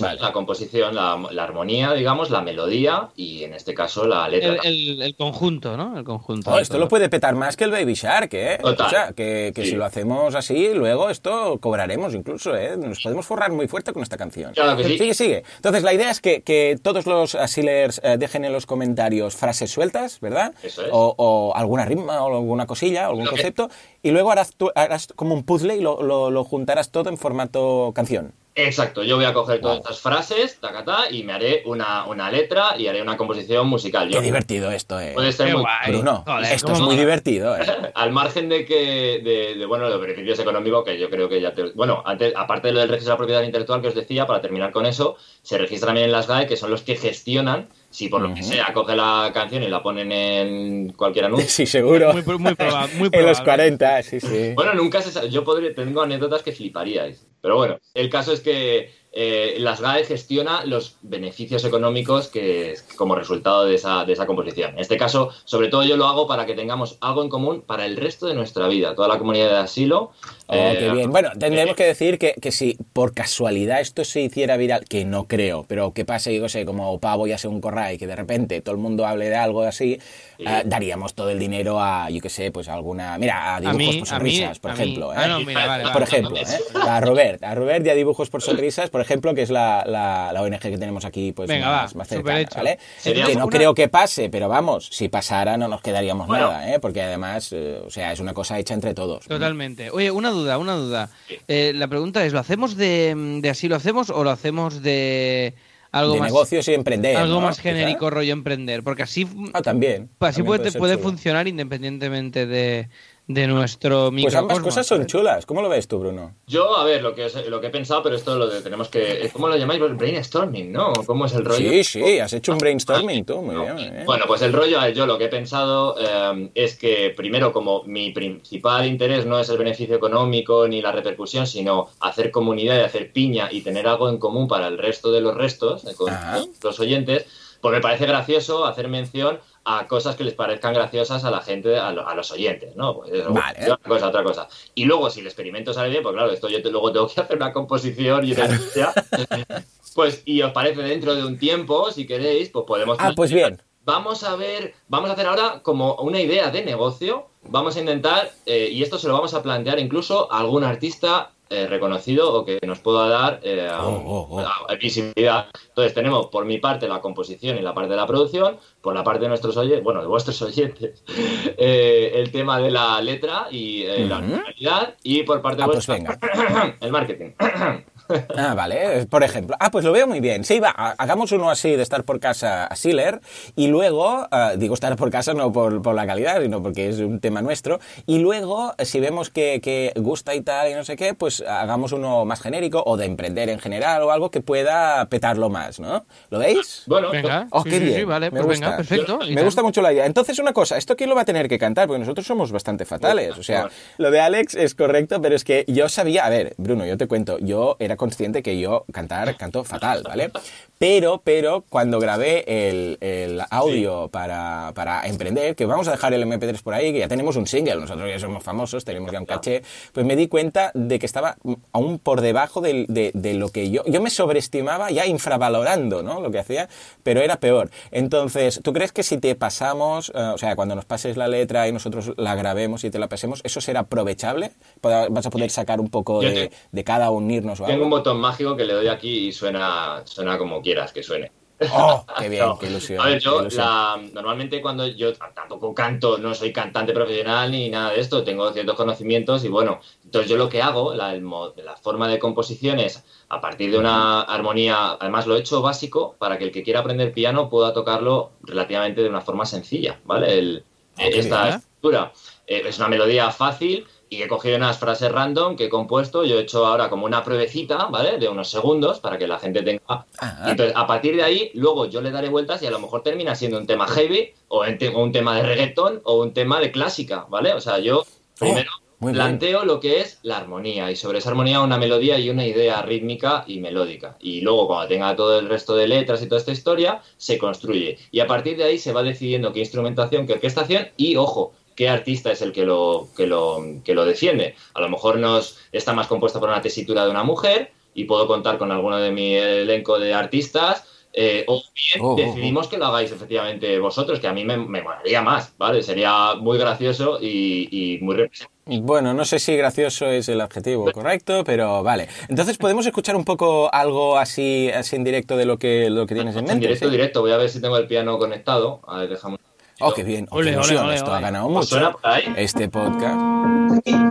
Vale. 0.00 0.20
la 0.20 0.32
composición, 0.32 0.94
la, 0.94 1.18
la 1.30 1.44
armonía, 1.44 1.92
digamos, 1.94 2.30
la 2.30 2.42
melodía 2.42 3.08
y 3.16 3.44
en 3.44 3.54
este 3.54 3.74
caso 3.74 4.06
la 4.06 4.28
letra. 4.28 4.56
El, 4.62 4.90
el- 4.98 5.02
el 5.02 5.16
conjunto, 5.16 5.76
¿no? 5.76 5.96
El 5.98 6.04
conjunto. 6.04 6.50
Oh, 6.50 6.58
esto 6.58 6.78
lo 6.78 6.88
puede 6.88 7.08
petar 7.08 7.34
más 7.34 7.56
que 7.56 7.64
el 7.64 7.70
Baby 7.70 7.94
Shark, 7.94 8.30
¿eh? 8.34 8.58
Total. 8.60 8.86
O 8.86 8.90
sea, 8.90 9.12
que, 9.12 9.52
que 9.54 9.62
Sí. 9.64 9.70
si 9.70 9.76
lo 9.76 9.84
hacemos 9.84 10.34
así, 10.34 10.70
luego 10.74 11.10
esto 11.10 11.58
cobraremos 11.60 12.14
incluso, 12.14 12.54
¿eh? 12.56 12.76
Nos 12.76 13.00
podemos 13.02 13.26
forrar 13.26 13.52
muy 13.52 13.68
fuerte 13.68 13.92
con 13.92 14.02
esta 14.02 14.16
canción. 14.16 14.52
Claro 14.52 14.76
que 14.76 14.84
sí. 14.84 14.98
Sigue, 14.98 15.14
sigue. 15.14 15.42
Entonces, 15.56 15.82
la 15.82 15.92
idea 15.94 16.10
es 16.10 16.20
que, 16.20 16.42
que 16.42 16.78
todos 16.82 17.06
los 17.06 17.34
asilers 17.34 18.00
eh, 18.04 18.16
dejen 18.18 18.44
en 18.44 18.52
los 18.52 18.66
comentarios 18.66 19.34
frases 19.36 19.70
sueltas, 19.70 20.20
¿verdad? 20.20 20.52
Eso 20.62 20.82
es. 20.82 20.88
O, 20.92 21.14
o 21.16 21.54
alguna 21.56 21.84
rima 21.84 22.22
o 22.22 22.36
alguna 22.36 22.66
cosilla, 22.66 23.06
algún 23.06 23.24
Lo 23.24 23.32
que- 23.32 23.36
concepto. 23.46 23.70
Y 24.02 24.10
luego 24.10 24.30
harás, 24.30 24.54
tú- 24.56 24.70
harás 24.74 25.08
como 25.14 25.34
un 25.34 25.44
puzzle 25.44 25.76
y 25.76 25.80
lo, 25.80 26.02
lo- 26.02 26.30
lo 26.30 26.44
juntarás 26.44 26.90
todo 26.90 27.08
en 27.10 27.16
formato 27.18 27.92
canción. 27.94 28.32
Exacto, 28.58 29.02
yo 29.02 29.16
voy 29.16 29.26
a 29.26 29.34
coger 29.34 29.60
todas 29.60 29.76
Wow. 29.80 29.82
estas 29.84 30.00
frases, 30.00 30.58
tacatá, 30.60 31.10
y 31.10 31.24
me 31.24 31.34
haré 31.34 31.62
una, 31.66 32.06
una 32.06 32.30
letra 32.30 32.74
y 32.78 32.86
haré 32.86 33.02
una 33.02 33.14
composición 33.18 33.68
musical. 33.68 34.08
Yo, 34.08 34.18
Qué 34.18 34.24
divertido 34.24 34.70
esto, 34.70 34.98
¿eh? 34.98 35.12
Puede 35.12 35.30
ser 35.32 35.48
Qué 35.48 35.52
muy 35.52 35.60
guay. 35.60 35.92
Bruno, 35.92 36.24
Joder, 36.26 36.52
esto 36.54 36.72
es 36.72 36.78
muy 36.78 36.86
mola. 36.94 36.98
divertido, 37.00 37.54
¿eh? 37.58 37.66
Al 37.94 38.12
margen 38.12 38.48
de 38.48 38.64
que, 38.64 39.20
de, 39.22 39.56
de, 39.58 39.66
bueno, 39.66 39.90
los 39.90 40.00
beneficios 40.00 40.38
económicos, 40.38 40.84
que 40.86 40.98
yo 40.98 41.10
creo 41.10 41.28
que 41.28 41.38
ya 41.42 41.52
te. 41.52 41.64
Bueno, 41.74 42.02
antes, 42.06 42.32
aparte 42.34 42.68
de 42.68 42.72
lo 42.72 42.80
del 42.80 42.88
registro 42.88 43.10
de 43.10 43.14
la 43.14 43.18
propiedad 43.18 43.42
intelectual 43.42 43.82
que 43.82 43.88
os 43.88 43.94
decía, 43.94 44.26
para 44.26 44.40
terminar 44.40 44.72
con 44.72 44.86
eso, 44.86 45.16
se 45.42 45.58
registra 45.58 45.88
también 45.88 46.06
en 46.06 46.12
las 46.12 46.26
GAE, 46.26 46.46
que 46.46 46.56
son 46.56 46.70
los 46.70 46.80
que 46.80 46.96
gestionan, 46.96 47.68
si 47.96 48.08
por 48.10 48.20
lo 48.20 48.34
que 48.34 48.42
sea 48.42 48.74
coge 48.74 48.94
la 48.94 49.30
canción 49.32 49.62
y 49.62 49.68
la 49.68 49.82
ponen 49.82 50.12
en 50.12 50.92
cualquier 50.92 51.24
anuncio. 51.24 51.48
Sí, 51.56 51.64
seguro. 51.64 52.12
Muy, 52.12 52.22
muy 52.38 52.52
proba- 52.52 52.88
muy 52.98 53.08
en 53.12 53.24
los 53.24 53.40
probable. 53.40 53.76
40, 53.78 54.02
sí, 54.02 54.20
sí. 54.20 54.52
Bueno, 54.54 54.74
nunca 54.74 55.00
se 55.00 55.10
sabe. 55.10 55.30
Yo 55.30 55.42
podría, 55.44 55.74
tengo 55.74 56.02
anécdotas 56.02 56.42
que 56.42 56.52
fliparíais. 56.52 57.26
Pero 57.40 57.56
bueno, 57.56 57.78
el 57.94 58.10
caso 58.10 58.32
es 58.34 58.40
que 58.40 58.90
eh, 59.18 59.56
las 59.60 59.80
GAE 59.80 60.04
gestiona 60.04 60.64
los 60.66 60.96
beneficios 61.00 61.64
económicos 61.64 62.28
que 62.28 62.74
como 62.96 63.14
resultado 63.14 63.64
de 63.64 63.74
esa, 63.76 64.04
de 64.04 64.12
esa 64.12 64.26
composición. 64.26 64.74
En 64.74 64.80
este 64.80 64.98
caso, 64.98 65.30
sobre 65.46 65.68
todo 65.68 65.84
yo 65.84 65.96
lo 65.96 66.06
hago 66.06 66.26
para 66.26 66.44
que 66.44 66.52
tengamos 66.52 66.98
algo 67.00 67.22
en 67.22 67.30
común 67.30 67.62
para 67.62 67.86
el 67.86 67.96
resto 67.96 68.26
de 68.26 68.34
nuestra 68.34 68.68
vida. 68.68 68.94
Toda 68.94 69.08
la 69.08 69.18
comunidad 69.18 69.48
de 69.48 69.56
asilo. 69.56 70.12
Oh, 70.48 70.54
eh, 70.54 70.76
qué 70.78 70.90
bien. 70.90 71.10
Bueno, 71.10 71.30
tendremos 71.38 71.72
eh, 71.72 71.76
que 71.76 71.84
decir 71.84 72.18
que, 72.18 72.34
que 72.34 72.52
si 72.52 72.76
por 72.92 73.14
casualidad 73.14 73.80
esto 73.80 74.04
se 74.04 74.20
hiciera 74.20 74.58
viral, 74.58 74.84
que 74.84 75.06
no 75.06 75.26
creo, 75.26 75.64
pero 75.66 75.94
que 75.94 76.04
pase, 76.04 76.36
yo 76.36 76.46
sé, 76.50 76.66
como 76.66 77.00
pavo 77.00 77.26
ya 77.26 77.38
sea 77.38 77.48
un 77.48 77.62
corral 77.62 77.94
y 77.94 77.98
que 77.98 78.06
de 78.06 78.16
repente 78.16 78.60
todo 78.60 78.74
el 78.74 78.80
mundo 78.82 79.06
hable 79.06 79.30
de 79.30 79.36
algo 79.36 79.62
así, 79.62 79.98
Sí. 80.38 80.44
eh, 80.46 80.62
daríamos 80.66 81.14
todo 81.14 81.30
el 81.30 81.38
dinero 81.38 81.80
a, 81.80 82.10
yo 82.10 82.20
qué 82.20 82.28
sé, 82.28 82.50
pues 82.52 82.68
a 82.68 82.74
alguna. 82.74 83.16
Mira, 83.16 83.54
a 83.54 83.56
A 83.56 83.60
dibujos 83.60 83.78
mí, 83.78 83.98
por 84.00 84.08
sonrisas, 84.08 84.58
por 84.58 84.70
ejemplo. 84.72 85.12
¿eh? 85.14 85.16
Ah, 85.18 85.26
no, 85.28 85.40
mira, 85.40 85.66
vale, 85.66 85.84
por 85.90 86.02
ejemplo, 86.02 86.36
¿eh? 86.36 86.44
a 86.86 87.00
Robert, 87.00 87.42
a 87.42 87.54
Robert 87.54 87.86
y 87.86 87.88
a 87.88 87.94
dibujos 87.94 88.28
por 88.28 88.42
sonrisas, 88.42 88.90
por 88.90 89.00
ejemplo, 89.00 89.05
que 89.06 89.42
es 89.42 89.50
la, 89.50 89.84
la, 89.86 90.30
la 90.32 90.42
ONG 90.42 90.58
que 90.58 90.78
tenemos 90.78 91.04
aquí, 91.04 91.32
pues 91.32 91.48
Venga, 91.48 91.66
más, 91.70 91.94
va, 91.94 91.98
más 91.98 92.08
cercana. 92.08 92.46
¿vale? 92.56 92.78
Que 93.02 93.34
no 93.34 93.46
una- 93.46 93.56
creo 93.56 93.74
que 93.74 93.88
pase, 93.88 94.28
pero 94.30 94.48
vamos, 94.48 94.88
si 94.92 95.08
pasara 95.08 95.56
no 95.56 95.68
nos 95.68 95.80
quedaríamos 95.80 96.26
Bueno. 96.26 96.50
nada, 96.50 96.72
¿eh? 96.74 96.78
Porque 96.80 97.02
además, 97.02 97.50
eh, 97.52 97.80
o 97.86 97.90
sea, 97.90 98.12
es 98.12 98.20
una 98.20 98.34
cosa 98.34 98.58
hecha 98.58 98.74
entre 98.74 98.92
todos. 98.94 99.24
Totalmente. 99.26 99.90
Oye, 99.90 100.10
una 100.10 100.30
duda, 100.30 100.58
una 100.58 100.74
duda. 100.74 101.10
Eh, 101.48 101.72
la 101.74 101.88
pregunta 101.88 102.24
es, 102.24 102.32
¿lo 102.32 102.38
hacemos 102.40 102.76
de, 102.76 103.14
de 103.40 103.50
así 103.50 103.68
lo 103.68 103.76
hacemos 103.76 104.10
o 104.10 104.24
lo 104.24 104.30
hacemos 104.30 104.82
de 104.82 105.54
algo 105.92 106.14
de 106.14 106.20
más 106.20 106.28
negocios 106.30 106.68
y 106.68 106.74
emprender. 106.74 107.16
algo 107.16 107.36
¿no? 107.36 107.40
más 107.46 107.56
Quizá. 107.56 107.70
genérico 107.70 108.10
rollo 108.10 108.32
emprender? 108.32 108.82
Porque 108.82 109.02
así, 109.04 109.26
Ah, 109.54 109.62
también. 109.62 110.10
así 110.20 110.42
También 110.42 110.44
puede, 110.62 110.72
puede 110.72 110.98
funcionar 110.98 111.48
independientemente 111.48 112.44
de, 112.46 112.88
de 113.28 113.48
nuestro 113.48 114.10
Pues 114.22 114.34
ambas 114.36 114.60
cosas 114.60 114.86
son 114.86 115.04
chulas. 115.06 115.46
¿Cómo 115.46 115.60
lo 115.60 115.68
ves 115.68 115.88
tú, 115.88 115.98
Bruno? 115.98 116.34
Yo, 116.46 116.76
a 116.76 116.84
ver, 116.84 117.02
lo 117.02 117.12
que, 117.14 117.24
os- 117.24 117.46
lo 117.48 117.60
que 117.60 117.66
he 117.66 117.70
pensado, 117.70 118.00
pero 118.02 118.14
esto 118.14 118.36
lo 118.38 118.46
de- 118.48 118.60
tenemos 118.62 118.88
que. 118.88 119.28
¿Cómo 119.32 119.48
lo 119.48 119.56
llamáis? 119.56 119.80
Brainstorming, 119.80 120.70
¿no? 120.70 120.92
¿Cómo 121.06 121.26
es 121.26 121.34
el 121.34 121.44
rollo? 121.44 121.68
Sí, 121.70 121.82
sí, 121.82 122.18
has 122.20 122.32
hecho 122.32 122.52
un 122.52 122.58
brainstorming 122.58 123.24
tú, 123.24 123.42
muy 123.42 123.56
bien. 123.56 124.04
Bueno, 124.06 124.24
pues 124.28 124.42
el 124.42 124.52
rollo, 124.52 124.78
a 124.78 124.84
ver, 124.86 124.94
yo 124.94 125.06
lo 125.06 125.18
que 125.18 125.24
he 125.24 125.28
pensado 125.28 125.96
eh, 125.98 126.50
es 126.54 126.76
que 126.76 127.12
primero, 127.16 127.52
como 127.52 127.82
mi 127.84 128.12
principal 128.12 128.86
interés 128.86 129.26
no 129.26 129.40
es 129.40 129.48
el 129.48 129.58
beneficio 129.58 129.96
económico 129.96 130.68
ni 130.68 130.80
la 130.80 130.92
repercusión, 130.92 131.46
sino 131.48 131.88
hacer 132.00 132.30
comunidad 132.30 132.76
y 132.76 132.82
hacer 132.82 133.12
piña 133.12 133.48
y 133.50 133.62
tener 133.62 133.88
algo 133.88 134.08
en 134.08 134.18
común 134.18 134.46
para 134.46 134.68
el 134.68 134.78
resto 134.78 135.10
de 135.10 135.20
los 135.20 135.34
restos, 135.34 135.84
eh, 135.84 135.94
con 135.96 136.12
Ajá. 136.12 136.42
los 136.62 136.78
oyentes, 136.78 137.26
pues 137.60 137.74
me 137.74 137.80
parece 137.80 138.06
gracioso 138.06 138.66
hacer 138.66 138.86
mención 138.86 139.40
a 139.68 139.86
cosas 139.88 140.14
que 140.14 140.22
les 140.24 140.34
parezcan 140.34 140.72
graciosas 140.74 141.24
a 141.24 141.30
la 141.30 141.40
gente, 141.40 141.76
a, 141.76 141.90
lo- 141.90 142.06
a 142.08 142.14
los 142.14 142.30
oyentes, 142.30 142.76
¿no? 142.76 142.94
Pues 142.98 143.12
eso, 143.12 143.32
Vale. 143.32 143.66
una 143.66 143.76
cosa, 143.78 144.08
otra 144.08 144.22
cosa. 144.22 144.48
Y 144.76 144.84
luego, 144.84 145.10
si 145.10 145.20
el 145.20 145.26
experimento 145.26 145.72
sale 145.74 145.90
bien, 145.90 146.02
pues 146.04 146.14
claro, 146.14 146.30
esto 146.30 146.48
yo 146.48 146.62
te- 146.62 146.70
luego 146.70 146.92
tengo 146.92 147.08
que 147.08 147.20
hacer 147.20 147.36
una 147.36 147.52
composición 147.52 148.24
y 148.26 148.32
una. 148.32 148.48
Pues, 149.94 150.22
y 150.26 150.42
os 150.42 150.52
parece 150.52 150.82
dentro 150.82 151.14
de 151.14 151.24
un 151.24 151.38
tiempo, 151.38 151.90
si 151.90 152.06
queréis, 152.06 152.50
pues 152.50 152.66
podemos... 152.66 152.98
Ah, 153.00 153.12
pues 153.16 153.32
bien. 153.32 153.62
Vamos 153.84 154.24
a 154.24 154.36
ver, 154.36 154.74
vamos 154.88 155.08
a 155.08 155.14
hacer 155.14 155.26
ahora 155.26 155.60
como 155.62 155.94
una 155.96 156.20
idea 156.20 156.50
de 156.50 156.62
negocio. 156.64 157.28
Vamos 157.44 157.76
a 157.76 157.80
intentar, 157.80 158.30
eh, 158.44 158.68
y 158.70 158.82
esto 158.82 158.98
se 158.98 159.06
lo 159.08 159.14
vamos 159.14 159.32
a 159.32 159.42
plantear 159.42 159.78
incluso 159.78 160.30
a 160.30 160.40
algún 160.40 160.64
artista 160.64 161.30
eh, 161.50 161.66
reconocido 161.66 162.32
o 162.34 162.44
que 162.44 162.58
nos 162.66 162.80
pueda 162.80 163.08
dar 163.08 163.40
eh, 163.42 163.68
Oh, 163.80 164.02
oh, 164.30 164.42
oh. 164.42 164.76
visibilidad. 164.80 165.46
Entonces 165.68 165.94
tenemos 165.94 166.26
por 166.26 166.44
mi 166.44 166.58
parte 166.58 166.88
la 166.88 167.00
composición 167.00 167.56
y 167.56 167.62
la 167.62 167.72
parte 167.74 167.90
de 167.90 167.96
la 167.96 168.06
producción, 168.06 168.58
por 168.80 168.94
la 168.94 169.04
parte 169.04 169.22
de 169.22 169.28
nuestros 169.28 169.56
oyentes, 169.56 169.82
bueno, 169.84 170.00
de 170.00 170.06
vuestros 170.08 170.40
oyentes, 170.42 171.04
eh, 171.08 172.12
el 172.14 172.30
tema 172.32 172.58
de 172.60 172.70
la 172.70 173.00
letra 173.00 173.46
y 173.50 173.82
eh, 173.82 174.06
la 174.06 174.18
originalidad, 174.18 174.94
y 175.02 175.22
por 175.22 175.40
parte 175.42 175.62
Ah, 175.62 175.66
de 175.66 175.72
pues 175.72 175.86
vuestra, 175.86 176.18
venga. 176.18 176.76
el 176.80 176.92
marketing. 176.92 177.30
Ah, 178.36 178.54
vale, 178.54 179.06
por 179.06 179.22
ejemplo. 179.22 179.56
Ah, 179.60 179.70
pues 179.70 179.84
lo 179.84 179.92
veo 179.92 180.06
muy 180.06 180.20
bien. 180.20 180.44
Sí, 180.44 180.60
va, 180.60 180.72
ha- 180.76 180.94
hagamos 180.98 181.32
uno 181.32 181.50
así 181.50 181.74
de 181.76 181.82
estar 181.82 182.04
por 182.04 182.20
casa 182.20 182.66
a 182.66 182.76
Sealer 182.76 183.20
y 183.56 183.68
luego, 183.68 184.26
ah, 184.30 184.52
digo 184.56 184.74
estar 184.74 184.94
por 184.96 185.10
casa 185.10 185.34
no 185.34 185.52
por, 185.52 185.82
por 185.82 185.94
la 185.94 186.06
calidad, 186.06 186.40
sino 186.42 186.62
porque 186.62 186.88
es 186.88 186.98
un 187.00 187.20
tema 187.20 187.42
nuestro, 187.42 187.80
y 188.06 188.18
luego, 188.18 188.74
eh, 188.78 188.84
si 188.84 189.00
vemos 189.00 189.30
que, 189.30 189.60
que 189.60 189.92
gusta 189.96 190.34
y 190.34 190.40
tal 190.42 190.70
y 190.70 190.74
no 190.74 190.84
sé 190.84 190.96
qué, 190.96 191.14
pues 191.14 191.40
hagamos 191.42 191.92
uno 191.92 192.24
más 192.24 192.40
genérico 192.40 192.82
o 192.86 192.96
de 192.96 193.06
emprender 193.06 193.48
en 193.48 193.58
general 193.58 194.02
o 194.02 194.10
algo 194.12 194.30
que 194.30 194.40
pueda 194.40 195.06
petarlo 195.08 195.50
más, 195.50 195.80
¿no? 195.80 196.04
¿Lo 196.30 196.38
veis? 196.38 196.84
Bueno, 196.86 197.10
Venga, 197.10 197.46
Oh, 197.50 197.62
sí, 197.62 197.70
qué 197.70 197.78
sí, 197.78 197.84
bien. 197.84 197.96
sí, 198.00 198.04
vale, 198.04 198.30
me 198.30 198.40
pues 198.42 198.46
gusta. 198.58 198.66
venga, 198.66 198.76
perfecto. 198.76 199.18
Me 199.34 199.42
gusta 199.42 199.62
mucho 199.62 199.82
la 199.82 199.92
idea. 199.92 200.06
Entonces, 200.06 200.38
una 200.38 200.52
cosa, 200.52 200.76
¿esto 200.76 200.96
quién 200.96 201.08
lo 201.10 201.16
va 201.16 201.22
a 201.22 201.24
tener 201.24 201.48
que 201.48 201.58
cantar? 201.58 201.86
Porque 201.86 202.00
nosotros 202.00 202.26
somos 202.26 202.52
bastante 202.52 202.84
fatales. 202.84 203.36
O 203.38 203.42
sea, 203.42 203.68
lo 203.98 204.10
de 204.10 204.20
Alex 204.20 204.54
es 204.54 204.74
correcto, 204.74 205.20
pero 205.20 205.34
es 205.34 205.44
que 205.44 205.64
yo 205.68 205.88
sabía, 205.88 206.24
a 206.26 206.30
ver, 206.30 206.54
Bruno, 206.58 206.84
yo 206.86 206.96
te 206.96 207.06
cuento, 207.06 207.38
yo 207.38 207.76
era 207.78 207.95
sea 207.96 207.96
consciente 207.96 208.42
que 208.42 208.58
yo 208.58 208.84
cantar 208.92 209.36
canto 209.36 209.64
fatal, 209.64 210.02
¿vale? 210.02 210.30
Pero, 210.78 211.22
pero, 211.24 211.64
cuando 211.70 211.98
grabé 211.98 212.44
el, 212.46 212.98
el 213.00 213.40
audio 213.48 214.08
para, 214.08 214.72
para 214.74 215.06
emprender, 215.06 215.56
que 215.56 215.64
vamos 215.64 215.88
a 215.88 215.92
dejar 215.92 216.12
el 216.12 216.22
MP3 216.24 216.62
por 216.62 216.74
ahí, 216.74 216.92
que 216.92 216.98
ya 216.98 217.08
tenemos 217.08 217.36
un 217.36 217.46
single, 217.46 217.76
nosotros 217.76 218.10
ya 218.10 218.18
somos 218.18 218.42
famosos, 218.42 218.84
tenemos 218.84 219.10
ya 219.10 219.18
un 219.18 219.24
caché, 219.24 219.62
pues 219.94 220.04
me 220.04 220.16
di 220.16 220.28
cuenta 220.28 220.72
de 220.74 220.98
que 220.98 221.06
estaba 221.06 221.36
aún 221.72 221.98
por 221.98 222.20
debajo 222.20 222.60
de, 222.60 222.84
de 222.86 223.34
lo 223.34 223.48
que 223.48 223.70
yo... 223.70 223.84
Yo 223.86 224.02
me 224.02 224.10
sobreestimaba 224.10 224.90
ya 224.90 225.06
infravalorando, 225.06 226.02
¿no? 226.02 226.20
Lo 226.20 226.30
que 226.30 226.40
hacía, 226.40 226.68
pero 227.02 227.22
era 227.22 227.40
peor. 227.40 227.70
Entonces, 227.90 228.60
¿tú 228.62 228.74
crees 228.74 228.92
que 228.92 229.02
si 229.02 229.16
te 229.16 229.34
pasamos, 229.34 230.12
eh, 230.14 230.18
o 230.18 230.38
sea, 230.38 230.56
cuando 230.56 230.74
nos 230.74 230.84
pases 230.84 231.16
la 231.16 231.26
letra 231.26 231.68
y 231.68 231.72
nosotros 231.72 232.12
la 232.18 232.34
grabemos 232.34 232.84
y 232.84 232.90
te 232.90 232.98
la 232.98 233.08
pasemos, 233.08 233.40
eso 233.44 233.62
será 233.62 233.80
aprovechable? 233.80 234.50
¿Vas 234.82 235.24
a 235.24 235.30
poder 235.30 235.50
sacar 235.50 235.80
un 235.80 235.88
poco 235.88 236.20
de, 236.20 236.50
de 236.70 236.84
cada 236.84 237.10
unirnos 237.10 237.60
o 237.60 237.64
Tengo 237.64 237.85
un 237.86 237.90
botón 237.90 238.20
mágico 238.20 238.56
que 238.56 238.64
le 238.64 238.74
doy 238.74 238.88
aquí 238.88 239.28
y 239.28 239.32
suena, 239.32 240.02
suena 240.04 240.36
como 240.38 240.60
quieras 240.60 240.92
que 240.92 241.02
suene. 241.02 241.32
¡Oh, 241.72 242.04
qué 242.18 242.28
bien, 242.28 242.44
No. 242.44 242.58
qué 242.58 242.66
ilusión! 242.66 243.00
A 243.00 243.06
ver, 243.06 243.18
qué 243.18 243.24
yo 243.24 243.40
la- 243.42 243.98
normalmente 244.12 244.60
cuando 244.60 244.86
yo 244.86 245.14
tampoco 245.14 245.74
canto, 245.74 246.18
no 246.18 246.34
soy 246.34 246.52
cantante 246.52 246.92
profesional 246.92 247.50
ni 247.50 247.70
nada 247.70 247.92
de 247.92 248.00
esto, 248.00 248.22
tengo 248.22 248.52
ciertos 248.52 248.76
conocimientos 248.76 249.42
y 249.44 249.48
bueno, 249.48 249.80
entonces 250.04 250.30
yo 250.30 250.36
lo 250.36 250.50
que 250.50 250.60
hago, 250.60 250.94
la, 250.94 251.14
el 251.14 251.24
la 251.64 251.76
forma 251.80 252.08
de 252.08 252.18
composición 252.18 252.78
es 252.78 253.02
a 253.30 253.40
partir 253.40 253.70
de 253.70 253.78
una 253.78 254.20
armonía, 254.22 254.98
además 255.00 255.26
lo 255.26 255.34
he 255.34 255.40
hecho 255.40 255.62
básico 255.62 256.14
para 256.18 256.36
que 256.36 256.44
el 256.44 256.52
que 256.52 256.62
quiera 256.62 256.80
aprender 256.80 257.12
piano 257.14 257.48
pueda 257.48 257.72
tocarlo 257.72 258.32
relativamente 258.42 259.02
de 259.02 259.08
una 259.08 259.22
forma 259.22 259.46
sencilla, 259.46 259.98
¿vale? 260.04 260.38
El- 260.38 260.64
Ah, 260.98 261.04
esta 261.08 261.42
bien. 261.42 261.54
estructura. 261.56 262.12
Eh, 262.46 262.62
es 262.66 262.78
una 262.78 262.88
melodía 262.88 263.30
fácil 263.30 263.86
y 264.08 264.22
he 264.22 264.28
cogido 264.28 264.56
unas 264.56 264.78
frases 264.78 265.10
random 265.10 265.56
que 265.56 265.64
he 265.64 265.68
compuesto. 265.68 266.24
Yo 266.24 266.38
he 266.38 266.42
hecho 266.42 266.64
ahora 266.66 266.88
como 266.88 267.06
una 267.06 267.24
pruebecita, 267.24 267.86
¿vale? 267.86 268.18
De 268.18 268.28
unos 268.28 268.48
segundos 268.48 269.00
para 269.00 269.18
que 269.18 269.26
la 269.26 269.38
gente 269.38 269.62
tenga. 269.62 270.06
Ah. 270.18 270.44
Y 270.46 270.50
entonces, 270.50 270.74
a 270.76 270.86
partir 270.86 271.16
de 271.16 271.22
ahí, 271.22 271.50
luego 271.54 271.86
yo 271.86 272.00
le 272.00 272.10
daré 272.10 272.28
vueltas 272.28 272.62
y 272.62 272.66
a 272.66 272.70
lo 272.70 272.78
mejor 272.78 273.02
termina 273.02 273.34
siendo 273.34 273.58
un 273.58 273.66
tema 273.66 273.86
heavy 273.86 274.32
o 274.48 274.64
un 274.94 275.12
tema 275.12 275.36
de 275.36 275.42
reggaeton 275.42 276.00
o 276.04 276.20
un 276.20 276.32
tema 276.32 276.60
de 276.60 276.70
clásica, 276.70 277.26
¿vale? 277.28 277.52
O 277.54 277.60
sea, 277.60 277.78
yo 277.78 278.04
primero 278.38 278.70
Oh, 278.98 279.06
bien. 279.06 279.14
planteo 279.16 279.64
lo 279.66 279.78
que 279.78 280.00
es 280.00 280.20
la 280.22 280.38
armonía 280.38 280.90
y 280.90 280.96
sobre 280.96 281.18
esa 281.18 281.28
armonía 281.28 281.60
una 281.60 281.76
melodía 281.76 282.18
y 282.18 282.30
una 282.30 282.46
idea 282.46 282.80
rítmica 282.80 283.44
y 283.46 283.60
melódica. 283.60 284.16
Y 284.20 284.40
luego 284.40 284.68
cuando 284.68 284.88
tenga 284.88 285.14
todo 285.14 285.38
el 285.38 285.50
resto 285.50 285.76
de 285.76 285.86
letras 285.86 286.22
y 286.22 286.26
toda 286.28 286.38
esta 286.40 286.52
historia, 286.52 287.02
se 287.18 287.36
construye. 287.36 287.98
Y 288.10 288.20
a 288.20 288.26
partir 288.26 288.56
de 288.56 288.64
ahí 288.64 288.78
se 288.78 288.94
va 288.94 289.02
decidiendo 289.02 289.52
qué 289.52 289.60
instrumentación, 289.60 290.26
qué 290.26 290.32
orquestación 290.32 290.88
y, 290.96 291.16
ojo, 291.16 291.52
qué 291.76 291.88
artista 291.88 292.32
es 292.32 292.42
el 292.42 292.52
que 292.52 292.64
lo, 292.64 293.08
que 293.16 293.26
lo, 293.26 293.62
que 293.84 293.94
lo 293.94 294.04
defiende. 294.04 294.54
A 294.74 294.80
lo 294.80 294.88
mejor 294.88 295.18
nos 295.18 295.58
está 295.72 295.92
más 295.92 296.06
compuesta 296.08 296.40
por 296.40 296.48
una 296.48 296.62
tesitura 296.62 297.04
de 297.04 297.10
una 297.10 297.22
mujer 297.24 297.72
y 297.94 298.04
puedo 298.04 298.26
contar 298.26 298.58
con 298.58 298.72
alguno 298.72 298.98
de 298.98 299.10
mi 299.12 299.34
elenco 299.34 299.98
de 299.98 300.14
artistas. 300.14 300.84
eh, 301.12 301.44
o 301.48 301.62
bien 301.74 302.00
Oh, 302.02 302.16
oh, 302.16 302.22
oh. 302.24 302.34
decidimos 302.34 302.68
que 302.68 302.76
lo 302.78 302.86
hagáis 302.86 303.10
efectivamente 303.12 303.78
vosotros, 303.78 304.20
que 304.20 304.28
a 304.28 304.32
mí 304.34 304.44
me, 304.44 304.56
me 304.58 304.82
molaría 304.82 305.22
más, 305.22 305.54
¿vale? 305.58 305.82
Sería 305.82 306.34
muy 306.34 306.58
gracioso 306.58 307.18
y, 307.20 307.68
y 307.70 307.98
muy 308.02 308.16
representativo. 308.16 308.54
Bueno, 308.68 309.14
no 309.14 309.24
sé 309.24 309.38
si 309.38 309.56
gracioso 309.56 310.06
es 310.10 310.28
el 310.28 310.40
adjetivo 310.40 310.90
correcto, 310.92 311.44
pero 311.44 311.82
vale. 311.84 312.08
Entonces, 312.28 312.58
¿podemos 312.58 312.84
escuchar 312.84 313.14
un 313.14 313.24
poco 313.24 313.72
algo 313.72 314.18
así, 314.18 314.70
así 314.70 314.96
en 314.96 315.04
directo 315.04 315.36
de 315.36 315.44
lo 315.46 315.56
que, 315.58 315.88
lo 315.88 316.06
que 316.06 316.14
tienes 316.16 316.34
en 316.36 316.46
En 316.46 316.46
mente? 316.48 316.66
directo, 316.66 316.88
¿sí? 316.88 316.90
directo. 316.90 317.20
Voy 317.20 317.30
a 317.32 317.36
ver 317.36 317.48
si 317.48 317.60
tengo 317.60 317.76
el 317.78 317.86
piano 317.86 318.18
conectado. 318.18 318.80
A 318.88 318.98
ver, 318.98 319.08
dejamos. 319.10 319.38
Oh, 319.80 319.92
qué 319.92 320.04
bien. 320.04 320.26
Oh, 320.30 320.36
Ole, 320.36 320.52
qué 320.52 320.56
ole, 320.58 320.78
ole, 320.78 320.94
Esto 320.94 321.10
ole. 321.10 321.18
ha 321.18 321.20
ganado 321.20 321.46
¿Os 321.46 321.52
mucho. 321.52 321.66
suena 321.66 321.92
por 321.92 322.06
ahí? 322.06 322.32
Este 322.36 322.68
podcast. 322.68 323.20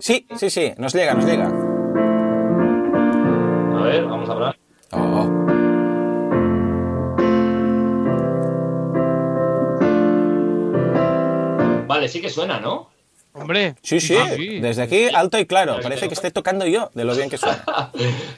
Sí, 0.02 0.28
sí, 0.36 0.50
sí. 0.50 0.74
Nos 0.78 0.94
llega, 0.94 1.14
nos 1.14 1.26
llega. 1.26 1.46
A 3.78 3.84
ver, 3.84 4.06
vamos 4.06 4.30
a 4.30 4.34
hablar. 4.34 4.58
Oh. 4.92 5.32
Vale, 11.88 12.08
sí 12.10 12.20
que 12.22 12.30
suena, 12.30 12.60
¿no? 12.60 12.90
Hombre. 13.36 13.76
Sí, 13.82 14.00
sí. 14.00 14.16
Desde 14.62 14.82
aquí, 14.84 15.08
alto 15.14 15.38
y 15.38 15.46
claro. 15.46 15.78
Parece 15.82 16.08
que 16.08 16.14
esté 16.14 16.32
tocando 16.32 16.66
yo, 16.66 16.90
de 16.94 17.04
lo 17.04 17.16
bien 17.16 17.30
que 17.30 17.38
suena. 17.38 17.64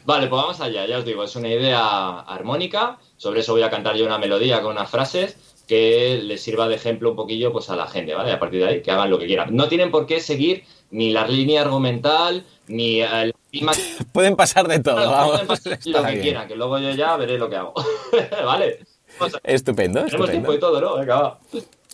Vale, 0.05 0.27
pues 0.27 0.41
vamos 0.41 0.59
allá. 0.59 0.85
Ya 0.85 0.97
os 0.97 1.05
digo, 1.05 1.23
es 1.23 1.35
una 1.35 1.49
idea 1.49 2.19
armónica. 2.21 2.97
Sobre 3.17 3.41
eso 3.41 3.53
voy 3.53 3.61
a 3.63 3.69
cantar 3.69 3.95
yo 3.95 4.05
una 4.05 4.17
melodía 4.17 4.61
con 4.61 4.71
unas 4.73 4.89
frases 4.89 5.37
que 5.67 6.19
les 6.23 6.41
sirva 6.41 6.67
de 6.67 6.75
ejemplo 6.75 7.09
un 7.11 7.15
poquillo 7.17 7.51
pues 7.51 7.69
a 7.69 7.75
la 7.75 7.87
gente, 7.87 8.13
¿vale? 8.15 8.31
A 8.31 8.39
partir 8.39 8.61
de 8.61 8.67
ahí, 8.67 8.81
que 8.81 8.89
hagan 8.91 9.09
lo 9.09 9.19
que 9.19 9.25
quieran. 9.27 9.55
No 9.55 9.67
tienen 9.67 9.91
por 9.91 10.05
qué 10.05 10.19
seguir 10.21 10.63
ni 10.91 11.11
la 11.11 11.27
línea 11.27 11.61
argumental, 11.61 12.45
ni 12.67 13.01
el 13.01 13.33
Pueden 14.13 14.35
pasar 14.35 14.67
de 14.67 14.79
todo, 14.79 14.95
Claro, 14.95 15.11
vamos. 15.11 15.31
pueden 15.31 15.47
pasar 15.47 15.79
lo 15.85 16.03
que 16.03 16.11
bien. 16.11 16.21
quieran, 16.21 16.47
que 16.47 16.55
luego 16.55 16.79
yo 16.79 16.91
ya 16.91 17.17
veré 17.17 17.37
lo 17.37 17.49
que 17.49 17.55
hago. 17.57 17.73
vale. 18.45 18.79
A- 19.19 19.27
Estupendo, 19.43 20.05
Tenemos 20.05 20.29
tiempo 20.29 20.51
y 20.53 20.55
estupendo. 20.55 20.79
todo, 20.79 20.95
¿no? 20.95 20.99
Venga, 20.99 21.21
va. 21.21 21.39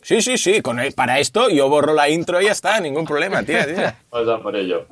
Sí, 0.03 0.21
sí, 0.21 0.37
sí. 0.37 0.61
Con 0.61 0.79
el- 0.79 0.93
para 0.93 1.19
esto 1.19 1.49
yo 1.49 1.69
borro 1.69 1.93
la 1.93 2.09
intro 2.09 2.41
y 2.41 2.45
ya 2.45 2.51
está. 2.51 2.79
Ningún 2.79 3.05
problema, 3.05 3.43
tía. 3.43 3.97
Vamos 4.11 4.29
a 4.29 4.39
por 4.43 4.55
ello. 4.55 4.85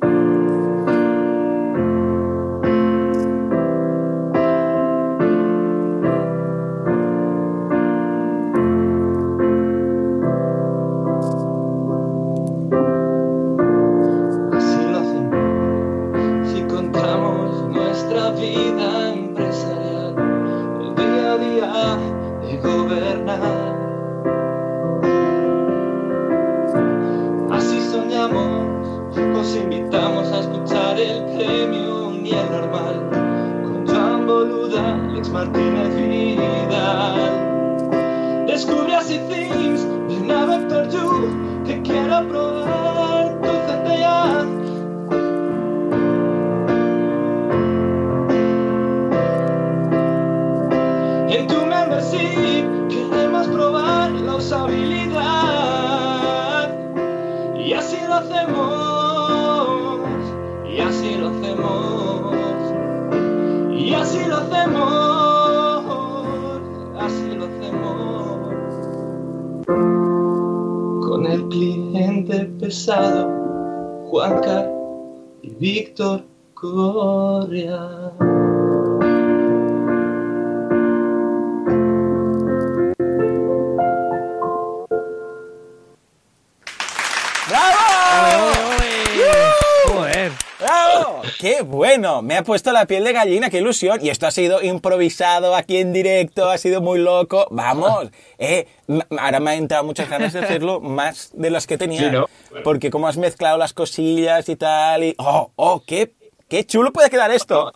Ha 92.41 92.43
puesto 92.43 92.71
la 92.71 92.85
piel 92.85 93.03
de 93.03 93.13
gallina, 93.13 93.49
qué 93.49 93.59
ilusión. 93.59 93.99
Y 94.03 94.09
esto 94.09 94.27
ha 94.27 94.31
sido 94.31 94.61
improvisado 94.61 95.55
aquí 95.55 95.77
en 95.77 95.93
directo, 95.93 96.49
ha 96.49 96.57
sido 96.57 96.81
muy 96.81 96.99
loco. 96.99 97.47
Vamos, 97.51 98.09
eh, 98.37 98.67
m- 98.87 99.05
ahora 99.17 99.39
me 99.39 99.51
ha 99.51 99.55
entrado 99.55 99.83
muchas 99.83 100.09
ganas 100.09 100.33
de 100.33 100.39
hacerlo 100.43 100.79
más 100.81 101.31
de 101.33 101.49
las 101.49 101.65
que 101.67 101.77
tenía. 101.77 102.01
Sí, 102.01 102.09
¿no? 102.11 102.25
Porque 102.63 102.89
como 102.91 103.07
has 103.07 103.17
mezclado 103.17 103.57
las 103.57 103.73
cosillas 103.73 104.47
y 104.49 104.55
tal, 104.55 105.03
y... 105.03 105.15
¡Oh, 105.17 105.51
oh, 105.55 105.83
qué, 105.85 106.11
qué 106.51 106.65
chulo 106.65 106.91
puede 106.91 107.09
quedar 107.09 107.31
esto! 107.31 107.71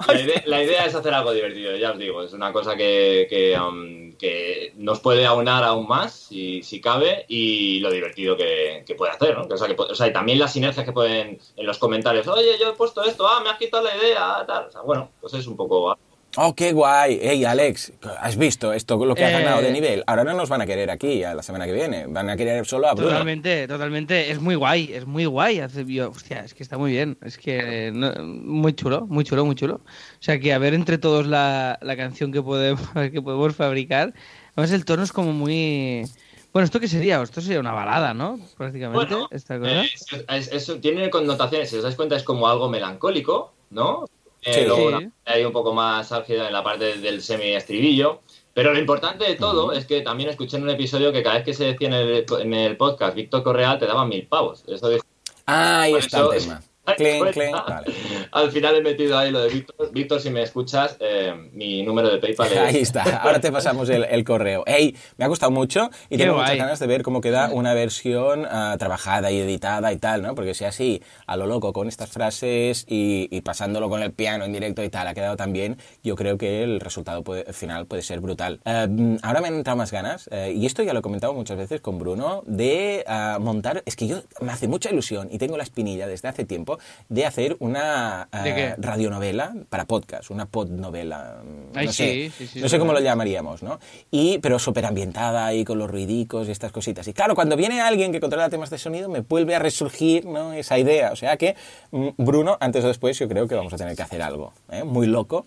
La 0.45 0.61
idea, 0.61 0.85
es 0.85 0.93
hacer 0.93 1.13
algo 1.13 1.31
divertido, 1.31 1.77
ya 1.77 1.91
os 1.91 1.97
digo. 1.97 2.21
Es 2.21 2.33
una 2.33 2.51
cosa 2.51 2.75
que, 2.75 3.25
que, 3.29 3.57
um, 3.57 4.17
que 4.17 4.73
nos 4.75 4.99
puede 4.99 5.25
aunar 5.25 5.63
aún 5.63 5.87
más, 5.87 6.11
si, 6.11 6.61
si 6.61 6.81
cabe, 6.81 7.25
y 7.29 7.79
lo 7.79 7.89
divertido 7.89 8.35
que, 8.35 8.83
puede 8.97 9.13
hacer, 9.13 9.37
¿no? 9.37 9.47
O, 9.49 9.57
sea, 9.57 9.69
que, 9.69 9.75
o 9.81 9.95
sea, 9.95 10.07
y 10.07 10.13
también 10.13 10.39
las 10.39 10.51
sinergias 10.51 10.85
que 10.85 10.91
pueden 10.91 11.39
en 11.55 11.65
los 11.65 11.77
comentarios. 11.77 12.27
Oye, 12.27 12.57
yo 12.59 12.71
he 12.71 12.73
puesto 12.73 13.01
esto, 13.05 13.25
ah, 13.25 13.39
me 13.41 13.49
has 13.49 13.57
quitado 13.57 13.85
la 13.85 13.95
idea, 13.95 14.43
tal. 14.45 14.67
O 14.67 14.71
sea, 14.71 14.81
bueno, 14.81 15.09
pues 15.21 15.33
es 15.35 15.47
un 15.47 15.55
poco... 15.55 15.97
Oh, 16.37 16.53
qué 16.53 16.73
guay. 16.73 17.17
Hey, 17.21 17.45
Alex, 17.45 17.93
¿has 18.19 18.35
visto 18.35 18.73
esto, 18.73 19.03
lo 19.05 19.15
que 19.15 19.23
has 19.23 19.31
Eh, 19.31 19.41
ganado 19.43 19.61
de 19.61 19.71
nivel? 19.71 20.03
Ahora 20.05 20.23
no 20.25 20.33
nos 20.33 20.49
van 20.49 20.61
a 20.61 20.65
querer 20.65 20.91
aquí 20.91 21.23
a 21.23 21.33
la 21.33 21.41
semana 21.41 21.65
que 21.65 21.71
viene. 21.71 22.07
Van 22.07 22.29
a 22.29 22.35
querer 22.35 22.65
solo 22.65 22.87
a 22.87 22.93
Bruno. 22.93 23.09
Totalmente, 23.11 23.67
totalmente. 23.67 24.31
Es 24.31 24.39
muy 24.41 24.55
guay, 24.55 24.91
es 24.93 25.05
muy 25.05 25.25
guay. 25.25 25.61
Hostia, 25.61 26.41
es 26.43 26.53
que 26.53 26.63
está 26.63 26.77
muy 26.77 26.91
bien. 26.91 27.17
Es 27.23 27.37
que 27.37 27.91
no- 27.93 28.13
muy 28.23 28.73
chulo, 28.73 29.05
muy 29.07 29.23
chulo, 29.23 29.45
muy 29.45 29.55
chulo. 29.55 29.75
O 29.75 29.81
sea 30.23 30.37
que 30.39 30.51
a 30.53 30.57
ver 30.57 30.73
entre 30.73 30.97
todos 30.97 31.25
la, 31.25 31.79
la 31.81 31.95
canción 31.95 32.31
que 32.33 32.41
podemos, 32.41 32.81
que 33.13 33.21
podemos 33.21 33.55
fabricar. 33.55 34.13
Además 34.55 34.71
el 34.71 34.83
tono 34.85 35.03
es 35.03 35.11
como 35.13 35.31
muy... 35.31 36.03
Bueno, 36.51 36.65
¿esto 36.65 36.79
qué 36.79 36.87
sería? 36.87 37.21
Esto 37.21 37.41
sería 37.41 37.59
una 37.59 37.73
balada, 37.73 38.13
¿no? 38.13 38.39
Prácticamente, 38.57 39.05
Bueno, 39.13 39.27
esta 39.31 39.59
cosa. 39.59 39.83
Eh, 39.83 39.89
es- 39.93 40.51
es- 40.51 40.69
es- 40.69 40.81
tiene 40.81 41.09
connotaciones, 41.09 41.69
si 41.69 41.75
os 41.77 41.83
dais 41.83 41.95
cuenta, 41.95 42.15
es 42.15 42.23
como 42.23 42.47
algo 42.47 42.69
melancólico, 42.69 43.53
¿no? 43.71 44.05
Eh, 44.45 44.53
Sí. 44.53 44.61
luego 44.65 44.99
Sí. 44.99 45.07
hay 45.25 45.43
un 45.43 45.51
poco 45.51 45.73
más 45.73 46.11
álgida 46.11 46.47
en 46.47 46.53
la 46.53 46.63
parte 46.63 46.97
del 46.97 47.21
semi-estribillo. 47.21 48.21
Pero 48.53 48.71
lo 48.71 48.79
importante 48.79 49.25
de 49.25 49.35
todo 49.35 49.73
es 49.73 49.85
que 49.85 50.01
también 50.01 50.29
escuché 50.29 50.55
en 50.57 50.63
un 50.63 50.69
episodio 50.69 51.11
que 51.11 51.21
cada 51.23 51.35
vez 51.35 51.43
que 51.43 51.53
se 51.53 51.65
decía 51.65 51.87
en 51.89 51.93
el, 51.93 52.25
en 52.39 52.53
el 52.53 52.77
podcast 52.77 53.13
Víctor 53.15 53.43
Correal 53.43 53.77
te 53.79 53.85
daban 53.85 54.07
mil 54.07 54.25
pavos. 54.27 54.63
Eso 54.67 54.87
dijo. 54.89 55.03
Ah, 55.45 55.81
ahí 55.81 55.91
Por 55.91 55.99
está 55.99 56.19
el 56.21 56.29
tema. 56.41 56.61
Ah, 56.87 56.93
Vale. 57.67 57.93
Al 58.31 58.51
final 58.51 58.75
he 58.75 58.81
metido 58.81 59.17
ahí 59.17 59.31
lo 59.31 59.39
de 59.41 59.49
Víctor. 59.49 59.91
Víctor, 59.91 60.19
si 60.21 60.29
me 60.29 60.41
escuchas, 60.43 60.97
eh, 60.99 61.33
mi 61.53 61.83
número 61.83 62.09
de 62.09 62.17
PayPal 62.19 62.51
es... 62.51 62.57
Ahí 62.57 62.77
está, 62.77 63.17
ahora 63.17 63.39
te 63.39 63.51
pasamos 63.51 63.89
el, 63.89 64.03
el 64.03 64.23
correo. 64.23 64.63
Hey, 64.67 64.95
me 65.17 65.25
ha 65.25 65.27
gustado 65.27 65.51
mucho 65.51 65.89
y 66.09 66.17
Qué 66.17 66.23
tengo 66.23 66.33
guay. 66.35 66.43
muchas 66.45 66.57
ganas 66.57 66.79
de 66.79 66.87
ver 66.87 67.01
cómo 67.03 67.21
queda 67.21 67.49
una 67.51 67.73
versión 67.73 68.45
ah, 68.49 68.75
trabajada 68.77 69.31
y 69.31 69.39
editada 69.39 69.91
y 69.93 69.97
tal, 69.97 70.21
¿no? 70.21 70.35
Porque 70.35 70.53
si 70.53 70.65
así, 70.65 71.01
a 71.27 71.37
lo 71.37 71.47
loco, 71.47 71.73
con 71.73 71.87
estas 71.87 72.09
frases 72.11 72.85
y, 72.87 73.27
y 73.31 73.41
pasándolo 73.41 73.89
con 73.89 74.01
el 74.01 74.11
piano 74.13 74.45
en 74.45 74.53
directo 74.53 74.83
y 74.83 74.89
tal, 74.89 75.07
ha 75.07 75.13
quedado 75.13 75.35
tan 75.37 75.53
bien, 75.53 75.77
yo 76.03 76.15
creo 76.15 76.37
que 76.37 76.63
el 76.63 76.79
resultado 76.79 77.23
puede- 77.23 77.51
final 77.53 77.85
puede 77.85 78.01
ser 78.01 78.19
brutal. 78.19 78.59
Mm, 78.65 79.15
ahora 79.23 79.41
me 79.41 79.47
han 79.47 79.55
entrado 79.55 79.77
más 79.77 79.91
ganas, 79.91 80.29
eh, 80.31 80.53
y 80.55 80.65
esto 80.65 80.83
ya 80.83 80.93
lo 80.93 80.99
he 80.99 81.01
comentado 81.01 81.33
muchas 81.33 81.57
veces 81.57 81.81
con 81.81 81.97
Bruno, 81.99 82.43
de 82.45 83.03
ah, 83.07 83.37
montar, 83.41 83.81
es 83.85 83.95
que 83.95 84.07
yo 84.07 84.21
me 84.41 84.51
hace 84.51 84.67
mucha 84.67 84.89
ilusión 84.91 85.29
y 85.31 85.37
tengo 85.37 85.57
la 85.57 85.63
espinilla 85.63 86.07
desde 86.07 86.27
hace 86.27 86.45
tiempo 86.45 86.74
de 87.09 87.25
hacer 87.25 87.55
una 87.59 88.27
¿De 88.43 88.55
qué? 88.55 88.75
radionovela 88.77 89.53
para 89.69 89.85
podcast, 89.85 90.29
una 90.31 90.45
podnovela. 90.45 91.41
mm, 91.43 91.77
Ay, 91.77 91.85
no 91.87 91.91
sí, 91.91 92.29
sé, 92.29 92.31
sí, 92.37 92.47
sí, 92.47 92.59
no 92.61 92.69
sé 92.69 92.79
cómo 92.79 92.93
lo 92.93 92.99
llamaríamos, 92.99 93.63
¿no? 93.63 93.79
Y, 94.11 94.39
pero 94.39 94.59
súper 94.59 94.85
ambientada 94.85 95.53
y 95.53 95.63
con 95.65 95.77
los 95.79 95.89
ruidicos 95.89 96.47
y 96.47 96.51
estas 96.51 96.71
cositas. 96.71 97.07
Y 97.07 97.13
claro, 97.13 97.35
cuando 97.35 97.55
viene 97.55 97.81
alguien 97.81 98.11
que 98.11 98.19
controla 98.19 98.49
temas 98.49 98.69
de 98.69 98.77
sonido, 98.77 99.09
me 99.09 99.19
vuelve 99.21 99.55
a 99.55 99.59
resurgir 99.59 100.25
¿no? 100.25 100.53
esa 100.53 100.77
idea. 100.77 101.11
O 101.11 101.15
sea 101.15 101.37
que, 101.37 101.55
mm, 101.91 102.09
Bruno, 102.17 102.57
antes 102.59 102.83
o 102.83 102.87
después, 102.87 103.17
yo 103.19 103.27
creo 103.27 103.47
que 103.47 103.55
vamos 103.55 103.73
a 103.73 103.77
tener 103.77 103.95
que 103.95 104.01
hacer 104.03 104.21
algo 104.21 104.53
¿eh? 104.71 104.83
muy 104.83 105.07
loco. 105.07 105.45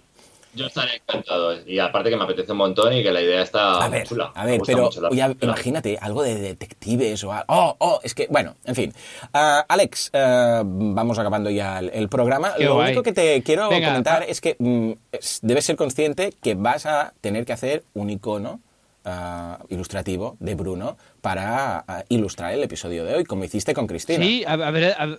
Yo 0.55 0.67
estaré 0.67 0.97
encantado. 0.97 1.55
Y 1.67 1.79
aparte 1.79 2.11
que 2.11 2.17
me 2.17 2.25
apetece 2.25 2.53
un 2.53 2.59
montón 2.59 2.93
y 2.93 3.03
que 3.03 3.13
la 3.13 3.21
idea 3.21 3.43
está 3.43 3.85
A 3.85 3.89
ver, 3.89 4.07
chula. 4.07 4.33
a 4.35 4.45
ver, 4.45 4.61
pero 4.67 4.85
mucho 4.85 5.01
la 5.01 5.11
ya, 5.11 5.35
imagínate 5.41 5.99
algo 6.01 6.23
de 6.23 6.35
detectives 6.37 7.23
o 7.25 7.33
algo. 7.33 7.45
Oh, 7.49 7.77
oh, 7.79 8.01
es 8.03 8.15
que, 8.15 8.27
bueno, 8.31 8.57
en 8.65 8.75
fin. 8.75 8.93
Ah, 9.33 9.65
Alex, 9.69 10.11
ah, 10.15 10.63
vamos 10.65 11.19
acabando 11.19 11.51
ya 11.51 11.79
el, 11.79 11.91
el 11.93 12.09
programa. 12.09 12.55
Qué 12.57 12.65
Lo 12.65 12.75
guay. 12.75 12.87
único 12.89 13.03
que 13.03 13.13
te 13.13 13.43
quiero 13.43 13.69
Venga, 13.69 13.89
comentar 13.89 14.23
es 14.25 14.41
que 14.41 14.57
mm, 14.59 14.93
es- 15.13 15.39
debes 15.43 15.65
ser 15.65 15.77
consciente 15.77 16.33
que 16.43 16.55
vas 16.55 16.87
a 16.87 17.13
tener 17.21 17.45
que 17.45 17.53
hacer 17.53 17.85
un 17.95 18.11
icono 18.11 18.61
ah, 19.05 19.59
ilustrativo 19.69 20.37
de 20.41 20.55
Bruno 20.55 20.97
para 21.21 21.85
ah, 21.87 22.05
ilustrar 22.09 22.53
el 22.55 22.63
episodio 22.63 23.05
de 23.05 23.15
hoy, 23.15 23.25
como 23.25 23.45
hiciste 23.45 23.75
con 23.75 23.87
Cristina. 23.87 24.25
Sí, 24.25 24.45
a, 24.47 24.53
a 24.55 24.71
ver, 24.71 24.95
a- 24.99 25.19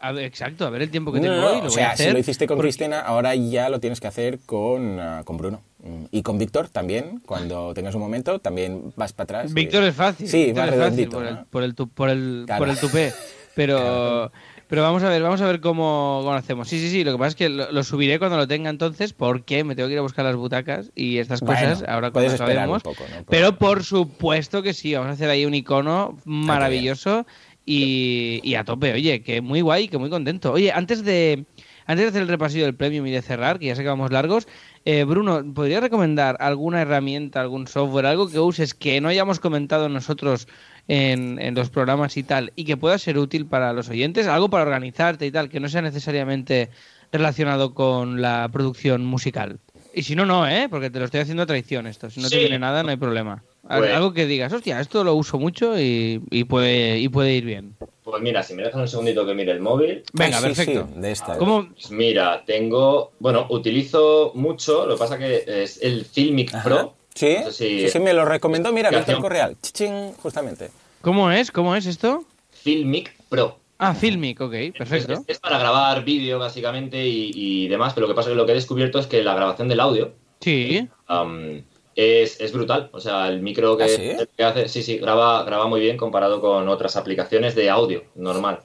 a 0.00 0.12
ver, 0.12 0.24
exacto, 0.24 0.66
a 0.66 0.70
ver 0.70 0.82
el 0.82 0.90
tiempo 0.90 1.12
que 1.12 1.20
tengo 1.20 1.34
no, 1.36 1.46
hoy. 1.46 1.58
Lo 1.60 1.66
o 1.66 1.68
voy 1.68 1.68
a 1.68 1.70
sea, 1.70 1.96
si 1.96 2.02
hacer 2.02 2.12
lo 2.12 2.18
hiciste 2.20 2.46
con 2.46 2.56
porque- 2.56 2.68
Cristina, 2.68 3.00
ahora 3.00 3.34
ya 3.34 3.68
lo 3.68 3.80
tienes 3.80 4.00
que 4.00 4.06
hacer 4.06 4.38
con, 4.46 4.98
ah, 5.00 5.22
con 5.24 5.36
Bruno. 5.36 5.60
Mm, 5.82 6.04
Y 6.10 6.22
con 6.22 6.38
Víctor 6.38 6.68
también, 6.68 7.20
cuando 7.26 7.72
tengas 7.74 7.94
un 7.94 8.00
momento, 8.00 8.38
también 8.38 8.92
vas 8.96 9.12
para 9.12 9.24
atrás. 9.24 9.50
y- 9.50 9.54
Víctor 9.54 9.84
es 9.84 9.94
fácil. 9.94 10.28
Sí, 10.28 10.46
Víctor 10.46 10.68
es 10.68 10.76
fácil 10.78 11.08
por, 11.08 11.22
¿no? 11.22 11.28
el, 11.28 11.36
por, 11.46 11.62
el, 11.62 11.74
tu- 11.74 11.88
por, 11.88 12.10
el, 12.10 12.44
Claro. 12.46 12.58
por 12.60 12.68
el 12.68 12.78
tupé. 12.78 13.12
Pero, 13.54 14.30
pero 14.68 14.82
vamos 14.82 15.02
a 15.02 15.08
ver, 15.08 15.22
vamos 15.22 15.40
a 15.40 15.46
ver 15.46 15.60
cómo, 15.60 16.18
cómo 16.20 16.32
lo 16.32 16.38
hacemos. 16.38 16.68
Sí, 16.68 16.78
sí, 16.78 16.90
sí, 16.90 17.02
lo 17.04 17.12
que 17.12 17.18
pasa 17.18 17.28
es 17.30 17.34
que 17.36 17.48
lo, 17.48 17.70
lo 17.72 17.82
subiré 17.82 18.18
cuando 18.18 18.36
lo 18.36 18.46
tenga 18.46 18.70
entonces, 18.70 19.12
porque 19.12 19.64
me 19.64 19.74
tengo 19.74 19.88
que 19.88 19.94
ir 19.94 19.98
a 19.98 20.02
buscar 20.02 20.24
las 20.24 20.36
butacas 20.36 20.90
y 20.94 21.18
estas 21.18 21.40
Bueno, 21.40 21.60
cosas, 21.60 21.88
ahora 21.88 22.10
cuando 22.12 22.80
poco, 22.82 23.02
¿no? 23.10 23.24
Pero 23.28 23.56
por 23.56 23.82
supuesto 23.82 24.62
que 24.62 24.74
sí, 24.74 24.94
vamos 24.94 25.08
a 25.10 25.12
hacer 25.12 25.28
ahí 25.30 25.44
un 25.46 25.54
icono 25.54 26.16
maravilloso 26.24 27.26
y, 27.68 28.40
y 28.42 28.54
a 28.54 28.64
tope. 28.64 28.94
Oye, 28.94 29.20
que 29.22 29.42
muy 29.42 29.60
guay, 29.60 29.88
que 29.88 29.98
muy 29.98 30.08
contento. 30.08 30.52
Oye, 30.52 30.72
antes 30.72 31.04
de, 31.04 31.44
antes 31.84 32.04
de 32.04 32.08
hacer 32.08 32.22
el 32.22 32.28
repasillo 32.28 32.64
del 32.64 32.74
premium 32.74 33.06
y 33.06 33.10
de 33.10 33.20
cerrar, 33.20 33.58
que 33.58 33.66
ya 33.66 33.76
sé 33.76 33.82
que 33.82 33.88
vamos 33.88 34.10
largos, 34.10 34.48
eh, 34.86 35.04
Bruno, 35.04 35.44
¿podrías 35.52 35.82
recomendar 35.82 36.38
alguna 36.40 36.80
herramienta, 36.80 37.42
algún 37.42 37.68
software, 37.68 38.06
algo 38.06 38.30
que 38.30 38.40
uses 38.40 38.72
que 38.72 39.02
no 39.02 39.08
hayamos 39.08 39.38
comentado 39.38 39.90
nosotros 39.90 40.48
en, 40.88 41.38
en 41.38 41.54
los 41.54 41.68
programas 41.68 42.16
y 42.16 42.22
tal, 42.22 42.54
y 42.56 42.64
que 42.64 42.78
pueda 42.78 42.96
ser 42.96 43.18
útil 43.18 43.44
para 43.44 43.74
los 43.74 43.90
oyentes? 43.90 44.26
Algo 44.28 44.48
para 44.48 44.64
organizarte 44.64 45.26
y 45.26 45.30
tal, 45.30 45.50
que 45.50 45.60
no 45.60 45.68
sea 45.68 45.82
necesariamente 45.82 46.70
relacionado 47.12 47.74
con 47.74 48.22
la 48.22 48.48
producción 48.50 49.04
musical. 49.04 49.58
Y 49.92 50.04
si 50.04 50.16
no, 50.16 50.24
no, 50.24 50.48
¿eh? 50.48 50.68
Porque 50.70 50.88
te 50.88 50.98
lo 51.00 51.04
estoy 51.04 51.20
haciendo 51.20 51.42
a 51.42 51.46
traición 51.46 51.86
esto. 51.86 52.08
Si 52.08 52.20
no 52.20 52.30
te 52.30 52.38
viene 52.38 52.58
nada, 52.58 52.82
no 52.82 52.88
hay 52.88 52.96
problema. 52.96 53.42
Pues- 53.68 53.92
Algo 53.94 54.12
que 54.12 54.26
digas, 54.26 54.52
hostia, 54.52 54.80
esto 54.80 55.04
lo 55.04 55.14
uso 55.14 55.38
mucho 55.38 55.78
y, 55.78 56.22
y 56.30 56.44
puede, 56.44 56.98
y 56.98 57.08
puede 57.08 57.34
ir 57.34 57.44
bien. 57.44 57.74
Pues 58.02 58.22
mira, 58.22 58.42
si 58.42 58.54
me 58.54 58.62
dejas 58.62 58.80
un 58.80 58.88
segundito 58.88 59.26
que 59.26 59.34
mire 59.34 59.52
el 59.52 59.60
móvil. 59.60 60.02
Venga, 60.14 60.38
Ah, 60.38 60.40
sí, 60.40 60.46
perfecto. 60.46 60.88
sí, 60.94 61.00
de 61.00 61.12
esta. 61.12 61.36
¿Cómo? 61.36 61.68
Pues 61.74 61.90
mira, 61.90 62.42
tengo. 62.46 63.12
Bueno, 63.18 63.46
utilizo 63.50 64.32
mucho, 64.34 64.86
lo 64.86 64.94
que 64.94 64.98
pasa 64.98 65.18
que 65.18 65.44
es 65.46 65.78
el 65.82 66.06
Filmic 66.06 66.54
Ajá. 66.54 66.64
Pro. 66.64 66.94
Sí, 67.14 67.36
No 67.44 67.50
sé 67.50 67.52
si- 67.52 67.80
sí, 67.82 67.88
sí, 67.90 67.98
me 68.00 68.14
lo 68.14 68.24
recomendó, 68.24 68.72
mira, 68.72 68.88
Víctor. 68.90 69.20
Correal. 69.20 69.56
Chichín, 69.60 70.12
justamente. 70.22 70.70
¿Cómo 71.02 71.30
es? 71.30 71.50
¿Cómo 71.50 71.76
es 71.76 71.84
esto? 71.84 72.24
Filmic 72.50 73.12
Pro. 73.28 73.58
Ah, 73.78 73.94
Filmic, 73.94 74.40
ok, 74.40 74.54
perfecto. 74.76 75.12
Es, 75.12 75.20
es 75.26 75.38
para 75.38 75.58
grabar 75.58 76.02
vídeo, 76.04 76.38
básicamente, 76.38 77.06
y, 77.06 77.30
y 77.34 77.68
demás, 77.68 77.92
pero 77.92 78.06
lo 78.06 78.12
que 78.12 78.16
pasa 78.16 78.30
es 78.30 78.32
que 78.32 78.36
lo 78.36 78.46
que 78.46 78.52
he 78.52 78.54
descubierto 78.56 78.98
es 78.98 79.06
que 79.06 79.22
la 79.22 79.34
grabación 79.34 79.68
del 79.68 79.80
audio 79.80 80.12
Sí. 80.40 80.88
am, 81.08 81.62
es, 82.00 82.40
es 82.40 82.52
brutal. 82.52 82.90
O 82.92 83.00
sea, 83.00 83.26
el 83.28 83.42
micro 83.42 83.76
que, 83.76 83.82
¿Ah, 83.84 83.88
sí? 83.88 84.12
que 84.36 84.44
hace, 84.44 84.68
sí, 84.68 84.84
sí, 84.84 84.98
graba, 84.98 85.42
graba 85.42 85.66
muy 85.66 85.80
bien 85.80 85.96
comparado 85.96 86.40
con 86.40 86.68
otras 86.68 86.96
aplicaciones 86.96 87.56
de 87.56 87.68
audio 87.70 88.04
normal. 88.14 88.60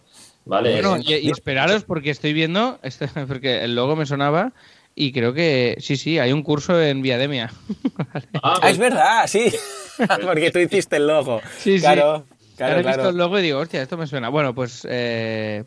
¿Vale? 0.45 0.73
Bueno, 0.73 0.97
y, 1.03 1.15
y 1.15 1.31
esperaros 1.31 1.83
porque 1.83 2.11
estoy 2.11 2.33
viendo, 2.33 2.77
este- 2.83 3.07
porque 3.27 3.63
el 3.63 3.73
logo 3.75 3.95
me 3.95 4.05
sonaba 4.05 4.53
y 4.93 5.11
creo 5.11 5.33
que 5.33 5.77
sí, 5.79 5.97
sí, 5.97 6.19
hay 6.19 6.31
un 6.31 6.43
curso 6.43 6.79
en 6.79 7.01
Viademia. 7.01 7.51
Vale. 7.97 8.27
Ah, 8.35 8.39
Ah, 8.43 8.57
pues- 8.61 8.71
es 8.73 8.77
verdad, 8.77 9.27
sí. 9.27 9.51
Porque 10.23 10.51
tú 10.51 10.59
hiciste 10.59 10.97
el 10.97 11.07
logo. 11.07 11.41
Sí, 11.57 11.77
sí. 11.77 11.81
Claro, 11.81 12.25
claro, 12.55 12.73
he 12.73 12.77
visto 12.83 12.93
claro. 12.93 13.09
el 13.09 13.17
logo 13.17 13.39
y 13.39 13.41
digo, 13.43 13.59
hostia, 13.59 13.81
esto 13.81 13.97
me 13.97 14.05
suena. 14.07 14.29
Bueno, 14.29 14.53
pues 14.55 14.85
eh, 14.89 15.63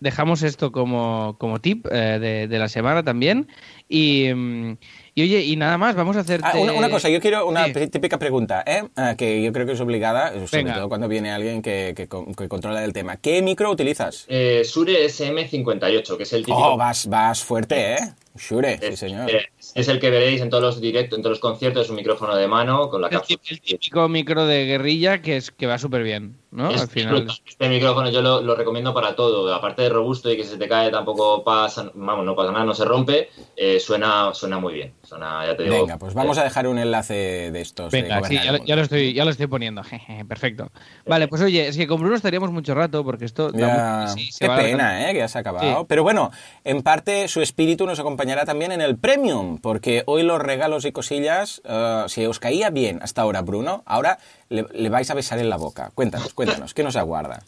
dejamos 0.00 0.42
esto 0.42 0.70
como, 0.72 1.36
como 1.38 1.60
tip 1.60 1.86
eh, 1.90 2.18
de, 2.20 2.48
de 2.48 2.58
la 2.58 2.68
semana 2.68 3.02
también. 3.04 3.48
Y, 3.88 4.32
mm, 4.34 4.76
y 5.14 5.22
oye, 5.22 5.40
y 5.44 5.56
nada 5.56 5.76
más, 5.78 5.94
vamos 5.94 6.16
a 6.16 6.20
hacerte... 6.20 6.46
Ah, 6.50 6.56
una, 6.58 6.72
una 6.72 6.88
cosa, 6.90 7.08
yo 7.10 7.20
quiero 7.20 7.46
una 7.46 7.66
Sí. 7.66 7.86
típica 7.88 8.18
pregunta, 8.18 8.62
¿eh? 8.66 8.84
Ah, 8.96 9.14
que 9.16 9.42
yo 9.42 9.52
creo 9.52 9.66
que 9.66 9.72
es 9.72 9.80
obligada, 9.80 10.32
sobre 10.46 10.62
Venga. 10.64 10.74
todo 10.74 10.88
cuando 10.88 11.08
viene 11.08 11.30
alguien 11.30 11.60
que, 11.62 11.92
que 11.96 12.08
con- 12.08 12.34
que 12.34 12.48
controla 12.48 12.82
el 12.84 12.92
tema. 12.92 13.16
¿Qué 13.18 13.42
micro 13.42 13.70
utilizas? 13.70 14.24
eh, 14.28 14.62
Shure 14.64 15.04
SM58, 15.06 16.16
que 16.16 16.22
es 16.22 16.32
el 16.32 16.40
típico. 16.44 16.56
Oh, 16.58 16.76
vas, 16.76 17.06
vas 17.08 17.42
fuerte, 17.44 17.94
¿eh? 17.94 17.98
Shure, 18.36 18.78
sí 18.80 18.96
señor. 18.96 19.30
es 19.74 19.88
el 19.88 20.00
que 20.00 20.08
veréis 20.08 20.40
en 20.40 20.48
todos 20.48 20.62
los 20.62 20.80
directos, 20.80 21.18
en 21.18 21.22
todos 21.22 21.32
los 21.34 21.40
conciertos, 21.40 21.84
es 21.84 21.90
un 21.90 21.96
micrófono 21.96 22.34
de 22.34 22.48
mano 22.48 22.88
con 22.88 23.02
la 23.02 23.10
cápsula. 23.10 23.38
el 23.50 23.60
típico 23.60 24.08
micro 24.08 24.46
de 24.46 24.64
guerrilla 24.64 25.20
que 25.20 25.36
es 25.36 25.50
que 25.50 25.66
va 25.66 25.76
súper 25.78 26.02
bien, 26.02 26.36
¿no? 26.52 26.70
Es 26.70 26.82
Al 26.82 26.88
final. 26.88 27.26
Este 27.46 27.68
micrófono 27.68 28.08
yo 28.10 28.22
lo, 28.22 28.40
lo 28.40 28.54
recomiendo 28.54 28.94
para 28.94 29.16
todo. 29.16 29.52
Aparte 29.52 29.82
de 29.82 29.88
robusto 29.88 30.30
y 30.30 30.36
que 30.36 30.44
se 30.44 30.56
te 30.56 30.68
cae 30.68 30.90
tampoco 30.90 31.42
pasa, 31.42 31.90
vamos, 31.94 32.24
no 32.24 32.36
pasa 32.36 32.52
nada, 32.52 32.64
no 32.64 32.74
se 32.74 32.84
rompe, 32.84 33.30
eh, 33.56 33.80
suena, 33.80 34.32
suena 34.34 34.58
muy 34.58 34.74
bien. 34.74 34.94
Suena, 35.02 35.44
ya 35.46 35.56
te 35.56 35.64
digo. 35.64 35.74
Venga, 35.80 35.98
pues 35.98 36.14
vamos 36.14 36.38
a 36.38 36.44
dejar 36.44 36.66
un 36.68 36.78
enlace 36.78 37.50
de 37.50 37.60
estos. 37.60 37.90
de 37.90 38.02
Venga, 38.02 38.22
sí, 38.24 38.34
ya, 38.42 38.52
lo- 38.52 38.64
ya 38.64 38.76
lo 38.76 38.82
estoy, 38.82 39.12
ya 39.12 39.24
lo 39.24 39.30
estoy 39.30 39.46
poniendo. 39.48 39.82
jeje, 39.84 40.24
Perfecto. 40.24 40.70
Vale, 41.06 41.26
pues 41.28 41.42
oye, 41.42 41.66
es 41.68 41.76
que 41.76 41.86
con 41.86 42.00
Bruno 42.00 42.14
estaríamos 42.16 42.50
mucho 42.52 42.74
rato 42.74 43.02
porque 43.04 43.24
esto... 43.24 43.50
Ya, 43.52 44.02
mucho- 44.02 44.14
sí, 44.14 44.30
se 44.30 44.40
qué 44.44 44.48
va 44.48 44.56
pena, 44.56 45.08
¿eh? 45.08 45.12
Que 45.12 45.18
ya 45.20 45.28
se 45.28 45.38
ha 45.38 45.40
acabado. 45.40 45.80
Sí. 45.80 45.86
Pero 45.88 46.02
bueno, 46.02 46.30
en 46.64 46.82
parte 46.82 47.28
su 47.28 47.40
espíritu 47.40 47.86
nos 47.86 47.98
acompañará 47.98 48.44
también 48.44 48.72
en 48.72 48.80
el 48.80 48.96
Premium, 48.98 49.58
porque 49.58 50.02
hoy 50.06 50.22
los 50.22 50.40
regalos 50.40 50.84
y 50.84 50.92
cosillas, 50.92 51.62
eh, 51.64 52.04
si 52.08 52.26
os 52.26 52.38
caía 52.38 52.70
bien 52.70 52.98
hasta 53.02 53.22
ahora 53.22 53.40
Bruno, 53.42 53.82
ahora 53.86 54.18
le, 54.48 54.66
le 54.72 54.88
vais 54.90 55.10
a 55.10 55.14
besar 55.14 55.38
en 55.38 55.48
la 55.48 55.56
boca. 55.56 55.90
Cuéntanos, 55.94 56.34
cuéntanos, 56.34 56.41
¿qué 56.74 56.82
nos 56.82 56.96
aguarda? 56.96 57.42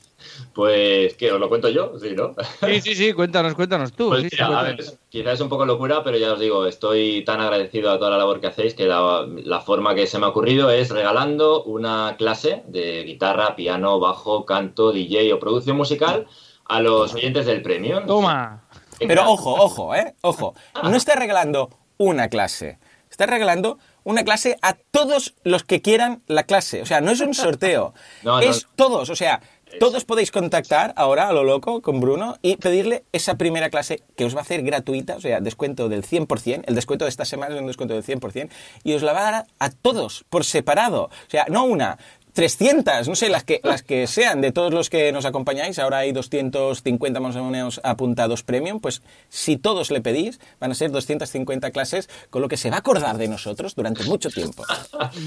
Pues, 0.52 1.14
¿qué? 1.14 1.32
¿Os 1.32 1.40
lo 1.40 1.48
cuento 1.48 1.68
yo? 1.68 1.92
Sí, 2.00 2.14
¿no? 2.16 2.34
Sí, 2.66 2.80
sí, 2.80 2.94
sí, 2.94 3.12
cuéntanos, 3.12 3.54
cuéntanos 3.54 3.92
tú. 3.92 4.08
Pues 4.08 4.28
sí, 4.30 4.40
a 4.40 4.62
ver, 4.62 4.76
cuéntanos. 4.76 4.98
quizás 5.08 5.34
es 5.34 5.40
un 5.40 5.48
poco 5.48 5.66
locura, 5.66 6.02
pero 6.02 6.16
ya 6.16 6.32
os 6.32 6.40
digo, 6.40 6.66
estoy 6.66 7.24
tan 7.24 7.40
agradecido 7.40 7.90
a 7.90 7.98
toda 7.98 8.10
la 8.10 8.18
labor 8.18 8.40
que 8.40 8.46
hacéis 8.46 8.74
que 8.74 8.86
la, 8.86 9.26
la 9.28 9.60
forma 9.60 9.94
que 9.94 10.06
se 10.06 10.18
me 10.18 10.26
ha 10.26 10.28
ocurrido 10.28 10.70
es 10.70 10.90
regalando 10.90 11.62
una 11.64 12.16
clase 12.16 12.62
de 12.66 13.04
guitarra, 13.04 13.56
piano, 13.56 13.98
bajo, 14.00 14.44
canto, 14.44 14.92
DJ 14.92 15.32
o 15.32 15.38
producción 15.38 15.76
musical 15.76 16.26
a 16.66 16.80
los 16.80 17.14
oyentes 17.14 17.46
del 17.46 17.62
Premium. 17.62 18.06
Toma. 18.06 18.64
Pero 18.98 19.30
ojo, 19.30 19.54
ojo, 19.54 19.94
¿eh? 19.94 20.14
Ojo, 20.22 20.54
no 20.82 20.96
está 20.96 21.14
regalando 21.16 21.70
una 21.98 22.28
clase. 22.28 22.78
Estás 23.10 23.28
regalando 23.28 23.78
una 24.04 24.24
clase 24.24 24.56
a 24.62 24.74
todos 24.74 25.34
los 25.42 25.64
que 25.64 25.82
quieran 25.82 26.22
la 26.26 26.44
clase. 26.44 26.82
O 26.82 26.86
sea, 26.86 27.00
no 27.00 27.10
es 27.10 27.20
un 27.20 27.34
sorteo. 27.34 27.94
No, 28.22 28.40
no. 28.40 28.40
es 28.40 28.66
todos. 28.76 29.10
O 29.10 29.16
sea, 29.16 29.40
todos 29.78 30.04
podéis 30.04 30.30
contactar 30.30 30.92
ahora 30.96 31.28
a 31.28 31.32
lo 31.32 31.44
loco 31.44 31.82
con 31.82 32.00
Bruno 32.00 32.36
y 32.42 32.56
pedirle 32.56 33.04
esa 33.12 33.36
primera 33.36 33.70
clase 33.70 34.02
que 34.16 34.24
os 34.24 34.34
va 34.34 34.40
a 34.40 34.42
hacer 34.42 34.62
gratuita, 34.62 35.16
o 35.16 35.20
sea, 35.20 35.40
descuento 35.40 35.88
del 35.88 36.04
100%. 36.04 36.64
El 36.66 36.74
descuento 36.74 37.04
de 37.04 37.08
esta 37.08 37.24
semana 37.24 37.54
es 37.54 37.60
un 37.60 37.66
descuento 37.66 37.94
del 37.94 38.04
100%. 38.04 38.50
Y 38.84 38.94
os 38.94 39.02
la 39.02 39.12
va 39.12 39.28
a 39.28 39.32
dar 39.32 39.46
a 39.58 39.70
todos 39.70 40.24
por 40.30 40.44
separado. 40.44 41.04
O 41.04 41.30
sea, 41.30 41.46
no 41.48 41.64
una, 41.64 41.98
300, 42.34 43.08
no 43.08 43.14
sé, 43.14 43.28
las 43.28 43.44
que, 43.44 43.60
las 43.62 43.82
que 43.82 44.06
sean, 44.06 44.40
de 44.40 44.50
todos 44.52 44.74
los 44.74 44.90
que 44.90 45.12
nos 45.12 45.24
acompañáis, 45.24 45.78
ahora 45.78 45.98
hay 45.98 46.12
250 46.12 47.20
más 47.20 47.36
o 47.36 47.44
menos 47.44 47.80
apuntados 47.84 48.42
premium, 48.42 48.80
pues 48.80 49.02
si 49.28 49.56
todos 49.56 49.90
le 49.92 50.00
pedís, 50.00 50.40
van 50.60 50.72
a 50.72 50.74
ser 50.74 50.90
250 50.90 51.70
clases, 51.70 52.10
con 52.30 52.42
lo 52.42 52.48
que 52.48 52.56
se 52.56 52.70
va 52.70 52.76
a 52.76 52.78
acordar 52.80 53.18
de 53.18 53.28
nosotros 53.28 53.74
durante 53.76 54.04
mucho 54.04 54.30
tiempo. 54.30 54.64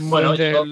Bueno, 0.02 0.36
yo- 0.36 0.64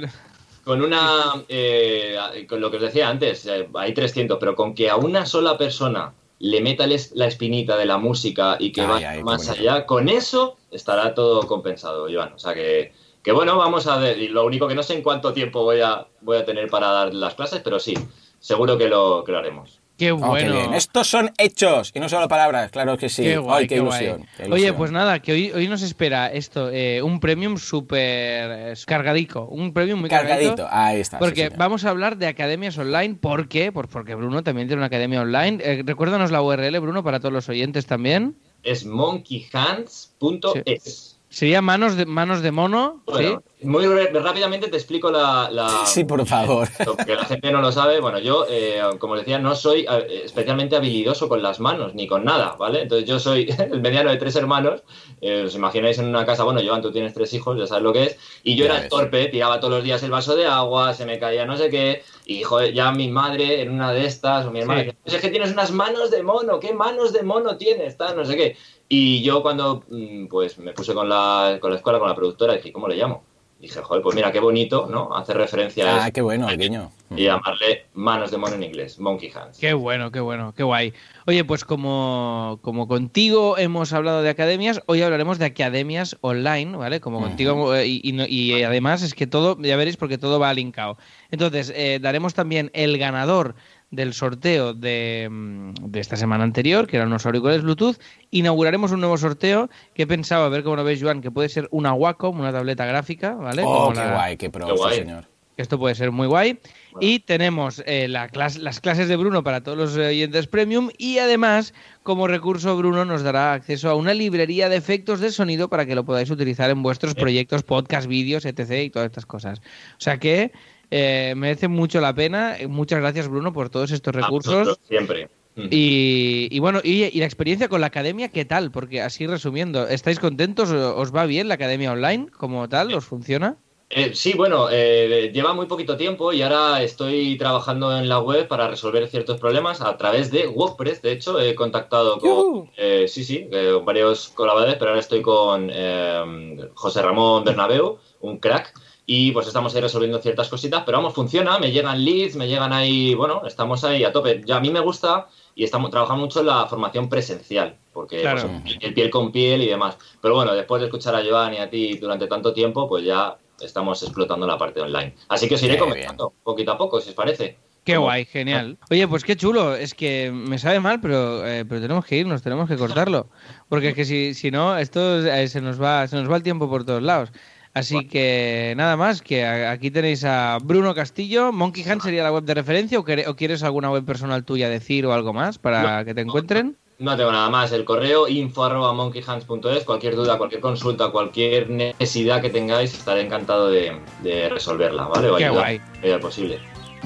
Con 0.65 0.81
una, 0.81 1.43
eh, 1.47 2.17
con 2.49 2.59
lo 2.59 2.69
que 2.71 2.77
os 2.77 2.83
decía 2.83 3.07
antes, 3.07 3.45
eh, 3.45 3.69
hay 3.75 3.93
300, 3.93 4.37
pero 4.39 4.55
con 4.55 4.73
que 4.73 4.89
a 4.89 4.95
una 4.97 5.25
sola 5.25 5.57
persona 5.57 6.13
le 6.39 6.59
meta 6.59 6.85
les- 6.87 7.11
la 7.13 7.27
espinita 7.27 7.77
de 7.77 7.85
la 7.85 7.97
música 7.97 8.57
y 8.59 8.71
que 8.71 8.81
Ay, 8.81 8.87
vaya 8.87 9.09
ay, 9.11 9.23
más 9.23 9.47
allá, 9.47 9.85
con 9.85 10.09
eso 10.09 10.57
estará 10.71 11.13
todo 11.13 11.47
compensado, 11.47 12.09
Iván. 12.09 12.33
O 12.33 12.39
sea 12.39 12.53
que, 12.55 12.91
que 13.25 13.31
bueno, 13.33 13.57
vamos 13.57 13.87
a 13.87 13.97
ver. 13.97 14.17
Y 14.19 14.27
lo 14.29 14.45
único 14.45 14.67
que 14.67 14.75
no 14.75 14.83
sé 14.83 14.93
en 14.93 15.01
cuánto 15.01 15.33
tiempo 15.33 15.63
voy 15.63 15.81
a, 15.81 16.05
voy 16.21 16.37
a 16.37 16.45
tener 16.45 16.69
para 16.69 16.87
dar 16.91 17.13
las 17.13 17.33
clases, 17.33 17.59
pero 17.63 17.79
sí, 17.79 17.93
seguro 18.39 18.77
que 18.77 18.87
lo, 18.87 19.23
que 19.25 19.31
lo 19.33 19.39
haremos. 19.39 19.81
Qué 19.97 20.11
Oh, 20.11 20.17
qué 20.17 20.25
bueno. 20.27 20.55
bien. 20.55 20.73
Estos 20.73 21.07
son 21.07 21.31
hechos 21.37 21.93
y 21.95 22.01
no 22.01 22.09
solo 22.09 22.27
palabras, 22.27 22.69
claro 22.69 22.97
que 22.97 23.07
sí. 23.07 23.23
Qué 23.23 23.37
guay, 23.37 23.61
Ay, 23.61 23.67
qué, 23.69 23.75
qué 23.75 23.79
guay. 23.81 24.05
ilusión, 24.07 24.27
Oye, 24.51 24.73
pues 24.73 24.91
nada, 24.91 25.21
que 25.21 25.31
hoy, 25.31 25.51
hoy 25.53 25.69
nos 25.69 25.83
espera 25.83 26.27
esto, 26.33 26.69
eh, 26.69 27.01
un 27.01 27.21
premium 27.21 27.55
súper 27.57 28.51
eh, 28.51 28.73
cargadico, 28.85 29.45
un 29.45 29.71
premium 29.73 30.01
muy 30.01 30.09
cargadito. 30.09 30.57
Cargadito, 30.57 30.67
ahí 30.69 30.99
está. 30.99 31.17
sí, 31.17 31.23
Porque 31.23 31.47
vamos 31.47 31.85
a 31.85 31.91
hablar 31.91 32.17
de 32.17 32.27
academias 32.27 32.77
online. 32.77 33.15
¿Por 33.15 33.47
qué? 33.47 33.71
Pues 33.71 33.87
porque 33.87 34.15
Bruno 34.15 34.43
también 34.43 34.67
tiene 34.67 34.81
una 34.81 34.87
academia 34.87 35.21
online. 35.21 35.59
Eh, 35.63 35.81
recuérdanos 35.85 36.29
la 36.29 36.41
URL, 36.41 36.77
Bruno, 36.81 37.01
para 37.01 37.21
todos 37.21 37.31
los 37.33 37.47
oyentes 37.47 37.85
también. 37.85 38.35
Es 38.63 38.85
monkeyhands.es. 38.85 41.14
Sería 41.35 41.61
manos 41.61 41.97
de, 41.97 42.05
manos 42.05 42.41
de 42.41 42.53
mono. 42.53 43.03
Bueno, 43.05 43.43
¿sí? 43.43 43.54
Muy 43.61 43.85
rápidamente 43.87 44.67
te 44.67 44.75
explico 44.77 45.09
la, 45.09 45.49
la- 45.51 45.85
Sí, 45.85 46.03
por 46.03 46.25
favor. 46.25 46.67
Porque 46.85 47.15
la 47.15 47.23
gente 47.25 47.51
no 47.51 47.61
lo 47.61 47.71
sabe. 47.71 47.99
Bueno, 47.99 48.19
yo, 48.19 48.45
eh, 48.49 48.81
como 48.99 49.15
decía, 49.15 49.39
no 49.39 49.55
soy 49.55 49.85
eh, 49.89 50.21
especialmente 50.25 50.75
habilidoso 50.75 51.29
con 51.29 51.41
las 51.41 51.59
manos 51.59 51.95
ni 51.95 52.05
con 52.05 52.23
nada, 52.25 52.55
¿vale? 52.59 52.81
Entonces 52.83 53.07
yo 53.07 53.17
soy 53.19 53.47
el 53.71 53.81
mediano 53.81 54.11
de 54.11 54.17
tres 54.17 54.35
hermanos. 54.35 54.83
Eh, 55.21 55.43
os 55.47 55.55
imagináis 55.55 55.97
en 55.99 56.05
una 56.05 56.25
casa, 56.25 56.43
bueno, 56.43 56.59
Joan, 56.65 56.81
tú 56.81 56.91
tienes 56.91 57.13
tres 57.13 57.33
hijos, 57.33 57.57
ya 57.57 57.65
sabes 57.65 57.83
lo 57.83 57.93
que 57.93 58.03
es. 58.03 58.17
Y 58.43 58.55
yo 58.55 58.65
Ya 58.65 58.71
era 58.73 58.81
ves. 58.81 58.89
torpe, 58.89 59.25
tiraba 59.27 59.59
todos 59.59 59.73
los 59.75 59.83
días 59.83 60.03
el 60.03 60.11
vaso 60.11 60.35
de 60.35 60.45
agua, 60.45 60.93
se 60.93 61.05
me 61.05 61.17
caía 61.17 61.45
no 61.45 61.55
sé 61.57 61.69
qué. 61.69 62.03
Y 62.25 62.43
joder, 62.43 62.73
ya 62.73 62.91
mi 62.91 63.07
madre 63.09 63.61
en 63.61 63.71
una 63.71 63.93
de 63.93 64.05
estas, 64.05 64.45
o 64.45 64.51
mi 64.51 64.59
hermana, 64.59 64.83
Sí. 64.83 64.91
"Pues 65.03 65.15
es 65.15 65.21
que 65.21 65.29
tienes 65.29 65.51
unas 65.53 65.71
manos 65.71 66.11
de 66.11 66.21
mono, 66.23 66.59
¿qué 66.59 66.73
manos 66.73 67.13
de 67.13 67.23
mono 67.23 67.57
tienes? 67.57 67.97
Tal, 67.97 68.15
no 68.17 68.25
sé 68.25 68.35
qué. 68.35 68.57
Y 68.89 69.23
yo 69.23 69.41
cuando 69.41 69.83
mm, 69.89 70.27
pues 70.27 70.59
me 70.59 70.73
puse 70.73 70.93
con 70.93 71.07
la, 71.09 71.57
con 71.61 71.71
la 71.71 71.77
escuela, 71.77 71.99
con 71.99 72.09
la 72.09 72.15
productora, 72.15 72.53
dije, 72.53 72.71
¿cómo 72.73 72.87
le 72.87 72.97
llamo? 72.97 73.23
Dije, 73.65 73.81
joder, 73.81 74.03
pues 74.03 74.15
mira, 74.15 74.31
qué 74.31 74.39
bonito, 74.39 74.87
¿no? 74.91 75.15
Hace 75.17 75.33
referencia 75.33 75.89
a 75.89 76.05
Ah, 76.05 76.11
qué 76.11 76.21
bueno, 76.21 76.47
el 76.47 76.59
guiño. 76.59 76.91
y 77.15 77.23
llamarle 77.23 77.85
manos 77.95 78.29
de 78.29 78.37
mono 78.37 78.53
en 78.53 78.61
inglés, 78.61 78.99
monkey 78.99 79.31
hands. 79.33 79.57
Qué 79.57 79.73
bueno, 79.73 80.11
qué 80.11 80.19
bueno, 80.19 80.53
qué 80.55 80.61
guay. 80.61 80.93
Oye, 81.25 81.43
pues 81.45 81.65
como, 81.65 82.59
como 82.61 82.87
contigo 82.87 83.57
hemos 83.57 83.91
hablado 83.91 84.21
de 84.21 84.29
academias, 84.29 84.83
hoy 84.85 85.01
hablaremos 85.01 85.39
de 85.39 85.45
academias 85.45 86.15
online, 86.21 86.77
¿vale? 86.77 86.99
Como 86.99 87.19
contigo, 87.21 87.73
eh, 87.75 87.87
y, 87.87 88.01
y 88.27 88.61
además 88.61 89.01
es 89.01 89.15
que 89.15 89.25
todo, 89.25 89.57
ya 89.59 89.75
veréis, 89.77 89.97
porque 89.97 90.19
todo 90.19 90.39
va 90.39 90.53
linkado. 90.53 90.99
Entonces, 91.31 91.73
eh, 91.75 91.97
daremos 91.99 92.35
también 92.35 92.69
el 92.75 92.99
ganador 92.99 93.55
del 93.91 94.13
sorteo 94.13 94.73
de, 94.73 95.27
mm, 95.31 95.73
de 95.91 95.99
esta 95.99 96.17
semana 96.17 96.43
anterior, 96.43 96.87
que 96.87 96.97
eran 96.97 97.07
unos 97.09 97.25
auriculares 97.25 97.61
Bluetooth. 97.63 97.97
Inauguraremos 98.31 98.91
un 98.91 98.99
nuevo 98.99 99.17
sorteo 99.17 99.69
que 99.93 100.03
he 100.03 100.07
pensado, 100.07 100.43
a 100.45 100.49
ver 100.49 100.63
cómo 100.63 100.75
lo 100.75 100.83
ves, 100.83 101.01
Joan, 101.01 101.21
que 101.21 101.31
puede 101.31 101.49
ser 101.49 101.67
una 101.71 101.93
Wacom, 101.93 102.39
una 102.39 102.51
tableta 102.51 102.85
gráfica, 102.85 103.33
¿vale? 103.35 103.63
Oh, 103.65 103.85
Como 103.85 103.91
qué 103.93 103.99
la- 103.99 104.13
guay, 104.13 104.37
qué 104.37 104.49
pro, 104.49 104.65
Qué 104.67 104.71
sí, 104.73 104.77
guay. 104.77 104.97
señor. 104.99 105.25
Esto 105.57 105.79
puede 105.79 105.95
ser 105.95 106.11
muy 106.11 106.27
guay. 106.27 106.59
Y 106.99 107.19
tenemos 107.19 107.81
eh, 107.85 108.09
la 108.09 108.27
clas- 108.29 108.57
las 108.57 108.81
clases 108.81 109.07
de 109.07 109.15
Bruno 109.15 109.41
para 109.41 109.63
todos 109.63 109.77
los 109.77 109.95
oyentes 109.95 110.47
premium. 110.47 110.89
Y 110.97 111.19
además, 111.19 111.73
como 112.03 112.27
recurso, 112.27 112.75
Bruno 112.75 113.05
nos 113.05 113.23
dará 113.23 113.53
acceso 113.53 113.89
a 113.89 113.95
una 113.95 114.13
librería 114.13 114.67
de 114.67 114.75
efectos 114.75 115.21
de 115.21 115.31
sonido 115.31 115.69
para 115.69 115.85
que 115.85 115.95
lo 115.95 116.03
podáis 116.03 116.29
utilizar 116.29 116.69
en 116.71 116.83
vuestros 116.83 117.15
proyectos, 117.15 117.63
podcast, 117.63 118.07
vídeos, 118.07 118.43
etc. 118.43 118.83
y 118.83 118.89
todas 118.89 119.05
estas 119.05 119.25
cosas. 119.25 119.59
O 119.59 119.99
sea 119.99 120.17
que 120.17 120.51
eh, 120.97 121.33
merece 121.35 121.67
mucho 121.67 121.99
la 121.99 122.13
pena. 122.13 122.55
Muchas 122.69 122.99
gracias, 122.99 123.27
Bruno, 123.27 123.51
por 123.51 123.69
todos 123.69 123.91
estos 123.91 124.15
recursos. 124.15 124.79
Siempre. 124.87 125.29
Y, 125.57 126.47
y 126.51 126.59
bueno, 126.59 126.79
y, 126.83 127.03
y 127.03 127.19
la 127.19 127.25
experiencia 127.25 127.69
con 127.69 127.79
la 127.81 127.87
academia, 127.87 128.29
¿qué 128.29 128.43
tal? 128.45 128.71
Porque 128.71 129.01
así 129.01 129.25
resumiendo, 129.25 129.87
¿estáis 129.87 130.19
contentos? 130.19 130.69
¿Os 130.71 131.15
va 131.15 131.25
bien 131.25 131.47
la 131.47 131.55
academia 131.55 131.91
online 131.91 132.27
como 132.37 132.67
tal? 132.67 132.93
¿Os 132.93 133.05
funciona? 133.05 133.55
Eh, 133.89 134.11
sí, 134.13 134.33
bueno, 134.35 134.67
eh, 134.71 135.31
lleva 135.33 135.53
muy 135.53 135.67
poquito 135.67 135.95
tiempo 135.95 136.33
y 136.33 136.41
ahora 136.41 136.81
estoy 136.81 137.37
trabajando 137.37 137.95
en 137.95 138.09
la 138.09 138.19
web 138.19 138.47
para 138.47 138.67
resolver 138.67 139.07
ciertos 139.07 139.39
problemas 139.39 139.79
a 139.79 139.95
través 139.95 140.31
de 140.31 140.47
WordPress. 140.47 141.01
De 141.01 141.11
hecho, 141.11 141.39
he 141.39 141.53
contactado 141.55 142.17
con, 142.19 142.71
eh, 142.75 143.05
sí, 143.07 143.23
sí, 143.23 143.47
eh, 143.51 143.71
con 143.75 143.85
varios 143.85 144.29
colaboradores, 144.29 144.77
pero 144.77 144.89
ahora 144.89 145.01
estoy 145.01 145.21
con 145.21 145.69
eh, 145.71 146.67
José 146.73 147.01
Ramón 147.01 147.43
Bernabeu, 147.43 147.99
un 148.21 148.39
crack, 148.39 148.73
y 149.05 149.31
pues 149.31 149.47
estamos 149.47 149.75
ahí 149.75 149.81
resolviendo 149.81 150.19
ciertas 150.19 150.49
cositas, 150.49 150.83
pero 150.85 150.97
vamos, 150.97 151.13
funciona, 151.13 151.59
me 151.59 151.71
llegan 151.71 152.03
leads, 152.03 152.35
me 152.35 152.47
llegan 152.47 152.73
ahí, 152.73 153.13
bueno, 153.13 153.43
estamos 153.45 153.83
ahí 153.83 154.03
a 154.03 154.11
tope. 154.11 154.41
Ya 154.45 154.57
a 154.57 154.59
mí 154.59 154.71
me 154.71 154.79
gusta 154.79 155.27
y 155.53 155.63
estamos 155.63 155.91
trabajando 155.91 156.23
mucho 156.25 156.39
en 156.39 156.47
la 156.47 156.65
formación 156.65 157.07
presencial, 157.07 157.77
porque 157.93 158.21
Claro. 158.21 158.49
pues, 158.63 158.77
el 158.81 158.93
piel 158.93 159.09
con 159.09 159.31
piel 159.31 159.61
y 159.61 159.67
demás. 159.67 159.97
Pero 160.21 160.35
bueno, 160.35 160.53
después 160.55 160.81
de 160.81 160.87
escuchar 160.87 161.15
a 161.15 161.23
Joan 161.23 161.53
y 161.53 161.57
a 161.57 161.69
ti 161.69 161.97
durante 161.97 162.27
tanto 162.27 162.51
tiempo, 162.51 162.89
pues 162.89 163.05
ya 163.05 163.37
estamos 163.61 164.01
explotando 164.01 164.47
la 164.47 164.57
parte 164.57 164.81
online. 164.81 165.15
Así 165.29 165.47
que 165.47 165.55
os 165.55 165.63
iré 165.63 165.77
comentando 165.77 166.33
poquito 166.43 166.71
a 166.71 166.77
poco, 166.77 166.99
si 166.99 167.09
os 167.09 167.15
parece. 167.15 167.57
Qué 167.85 167.97
guay, 167.97 168.25
genial. 168.25 168.79
Oye, 168.89 169.07
pues 169.07 169.23
qué 169.23 169.35
chulo. 169.37 169.75
Es 169.75 169.93
que 169.93 170.31
me 170.33 170.57
sabe 170.57 170.79
mal, 170.79 170.99
pero, 170.99 171.45
eh, 171.45 171.65
pero 171.65 171.79
tenemos 171.79 172.03
que 172.03 172.17
irnos, 172.17 172.41
tenemos 172.41 172.67
que 172.67 172.77
cortarlo. 172.77 173.29
Porque 173.69 173.89
es 173.89 173.93
que 173.95 174.05
si, 174.05 174.33
si 174.33 174.49
no, 174.49 174.75
esto 174.75 175.23
eh, 175.23 175.47
se 175.47 175.61
nos 175.61 175.79
va, 175.79 176.07
se 176.07 176.15
nos 176.15 176.29
va 176.29 176.35
el 176.37 176.41
tiempo 176.41 176.67
por 176.67 176.83
todos 176.83 177.03
lados. 177.03 177.31
Así 177.75 178.07
que 178.07 178.73
nada 178.77 178.95
más, 178.95 179.21
que 179.21 179.45
aquí 179.45 179.91
tenéis 179.91 180.23
a 180.23 180.59
Bruno 180.63 180.95
Castillo. 180.95 181.51
Monkey 181.51 181.83
Hand 181.83 182.01
sería 182.01 182.23
la 182.23 182.31
web 182.31 182.45
de 182.45 182.53
referencia 182.53 182.97
o, 182.97 183.03
quieres 183.03 183.63
alguna 183.63 183.91
web 183.91 184.05
personal 184.05 184.45
tuya 184.45 184.69
decir 184.69 185.05
o 185.05 185.11
algo 185.11 185.33
más 185.33 185.57
para 185.57 186.05
que 186.05 186.13
te 186.13 186.21
encuentren? 186.21 186.77
No 186.99 187.17
tengo 187.17 187.33
nada 187.33 187.49
más. 187.49 187.73
El 187.73 187.83
correo 187.83 188.29
info 188.29 188.63
arroba 188.63 188.93
monkeyhands.es. 188.93 189.83
Cualquier 189.83 190.15
duda, 190.15 190.37
cualquier 190.37 190.61
consulta, 190.61 191.09
cualquier 191.09 191.69
necesidad 191.69 192.41
que 192.41 192.49
tengáis, 192.49 192.93
estaré 192.93 193.25
encantado 193.25 193.67
de, 193.69 193.99
de 194.23 194.47
resolverla, 194.47 195.07
¿vale? 195.07 195.29
O 195.29 195.35
Qué 195.35 195.43
ayudar 195.43 195.61
guay. 195.61 195.81
medida 196.01 196.19
posible. 196.21 196.59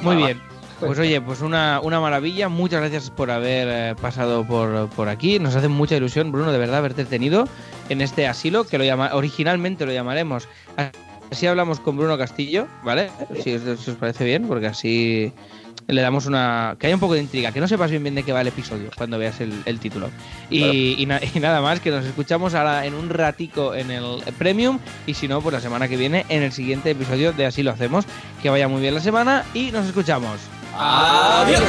Muy 0.04 0.18
Nada 0.18 0.28
bien. 0.28 0.42
Pues 0.80 0.98
oye, 0.98 1.20
pues 1.20 1.42
una, 1.42 1.82
una 1.82 2.00
maravilla. 2.00 2.48
Muchas 2.48 2.80
gracias 2.80 3.10
por 3.10 3.32
haber 3.32 3.68
eh, 3.70 3.96
pasado 4.00 4.46
por, 4.46 4.88
por 4.90 5.10
aquí. 5.10 5.40
Nos 5.40 5.56
hace 5.56 5.68
mucha 5.68 5.98
ilusión, 5.98 6.32
Bruno, 6.32 6.52
de 6.52 6.58
verdad, 6.58 6.78
haberte 6.78 7.04
tenido 7.06 7.50
en 7.90 8.02
este 8.02 8.28
asilo, 8.28 8.66
que 8.66 8.78
lo 8.78 8.84
llama, 8.86 9.12
originalmente 9.14 9.86
lo 9.86 9.92
llamaremos. 9.92 10.48
Así 11.32 11.46
hablamos 11.48 11.80
con 11.80 11.98
Bruno 11.98 12.18
Castillo, 12.18 12.68
¿vale? 12.84 13.12
Si 13.44 13.54
os, 13.54 13.80
si 13.80 13.92
os 13.92 13.98
parece 13.98 14.26
bien, 14.26 14.48
porque 14.48 14.68
así 14.68 15.32
le 15.88 16.02
damos 16.02 16.26
una... 16.28 16.76
que 16.80 16.86
haya 16.88 16.96
un 16.96 17.00
poco 17.00 17.14
de 17.16 17.22
intriga, 17.22 17.52
que 17.52 17.60
no 17.60 17.68
sepas 17.68 17.90
bien 17.90 18.04
bien 18.04 18.14
de 18.16 18.22
qué 18.24 18.32
va 18.32 18.42
el 18.42 18.48
episodio 18.48 18.90
cuando 18.96 19.18
veas 19.18 19.40
el, 19.42 19.54
el 19.66 19.80
título. 19.80 20.10
Y, 20.50 20.96
y 21.00 21.06
na- 21.08 21.20
y 21.34 21.40
nada 21.40 21.62
más, 21.62 21.80
que 21.80 21.90
nos 21.92 22.06
escuchamos 22.06 22.54
ahora 22.56 22.86
en 22.86 22.94
un 22.94 23.10
ratico 23.10 23.74
en 23.76 23.90
el 23.92 24.22
Premium 24.38 24.80
y 25.08 25.14
si 25.16 25.28
no, 25.28 25.42
pues 25.42 25.54
la 25.54 25.62
semana 25.62 25.88
que 25.88 25.98
viene 25.98 26.26
en 26.30 26.44
el 26.44 26.52
siguiente 26.52 26.92
episodio 26.92 27.32
de 27.34 27.46
Así 27.48 27.64
lo 27.64 27.72
hacemos. 27.72 28.06
Que 28.42 28.50
vaya 28.50 28.68
muy 28.68 28.82
bien 28.82 28.94
la 28.96 29.02
semana 29.02 29.46
y 29.54 29.72
nos 29.72 29.86
escuchamos. 29.88 30.40
Adiós. 30.76 31.64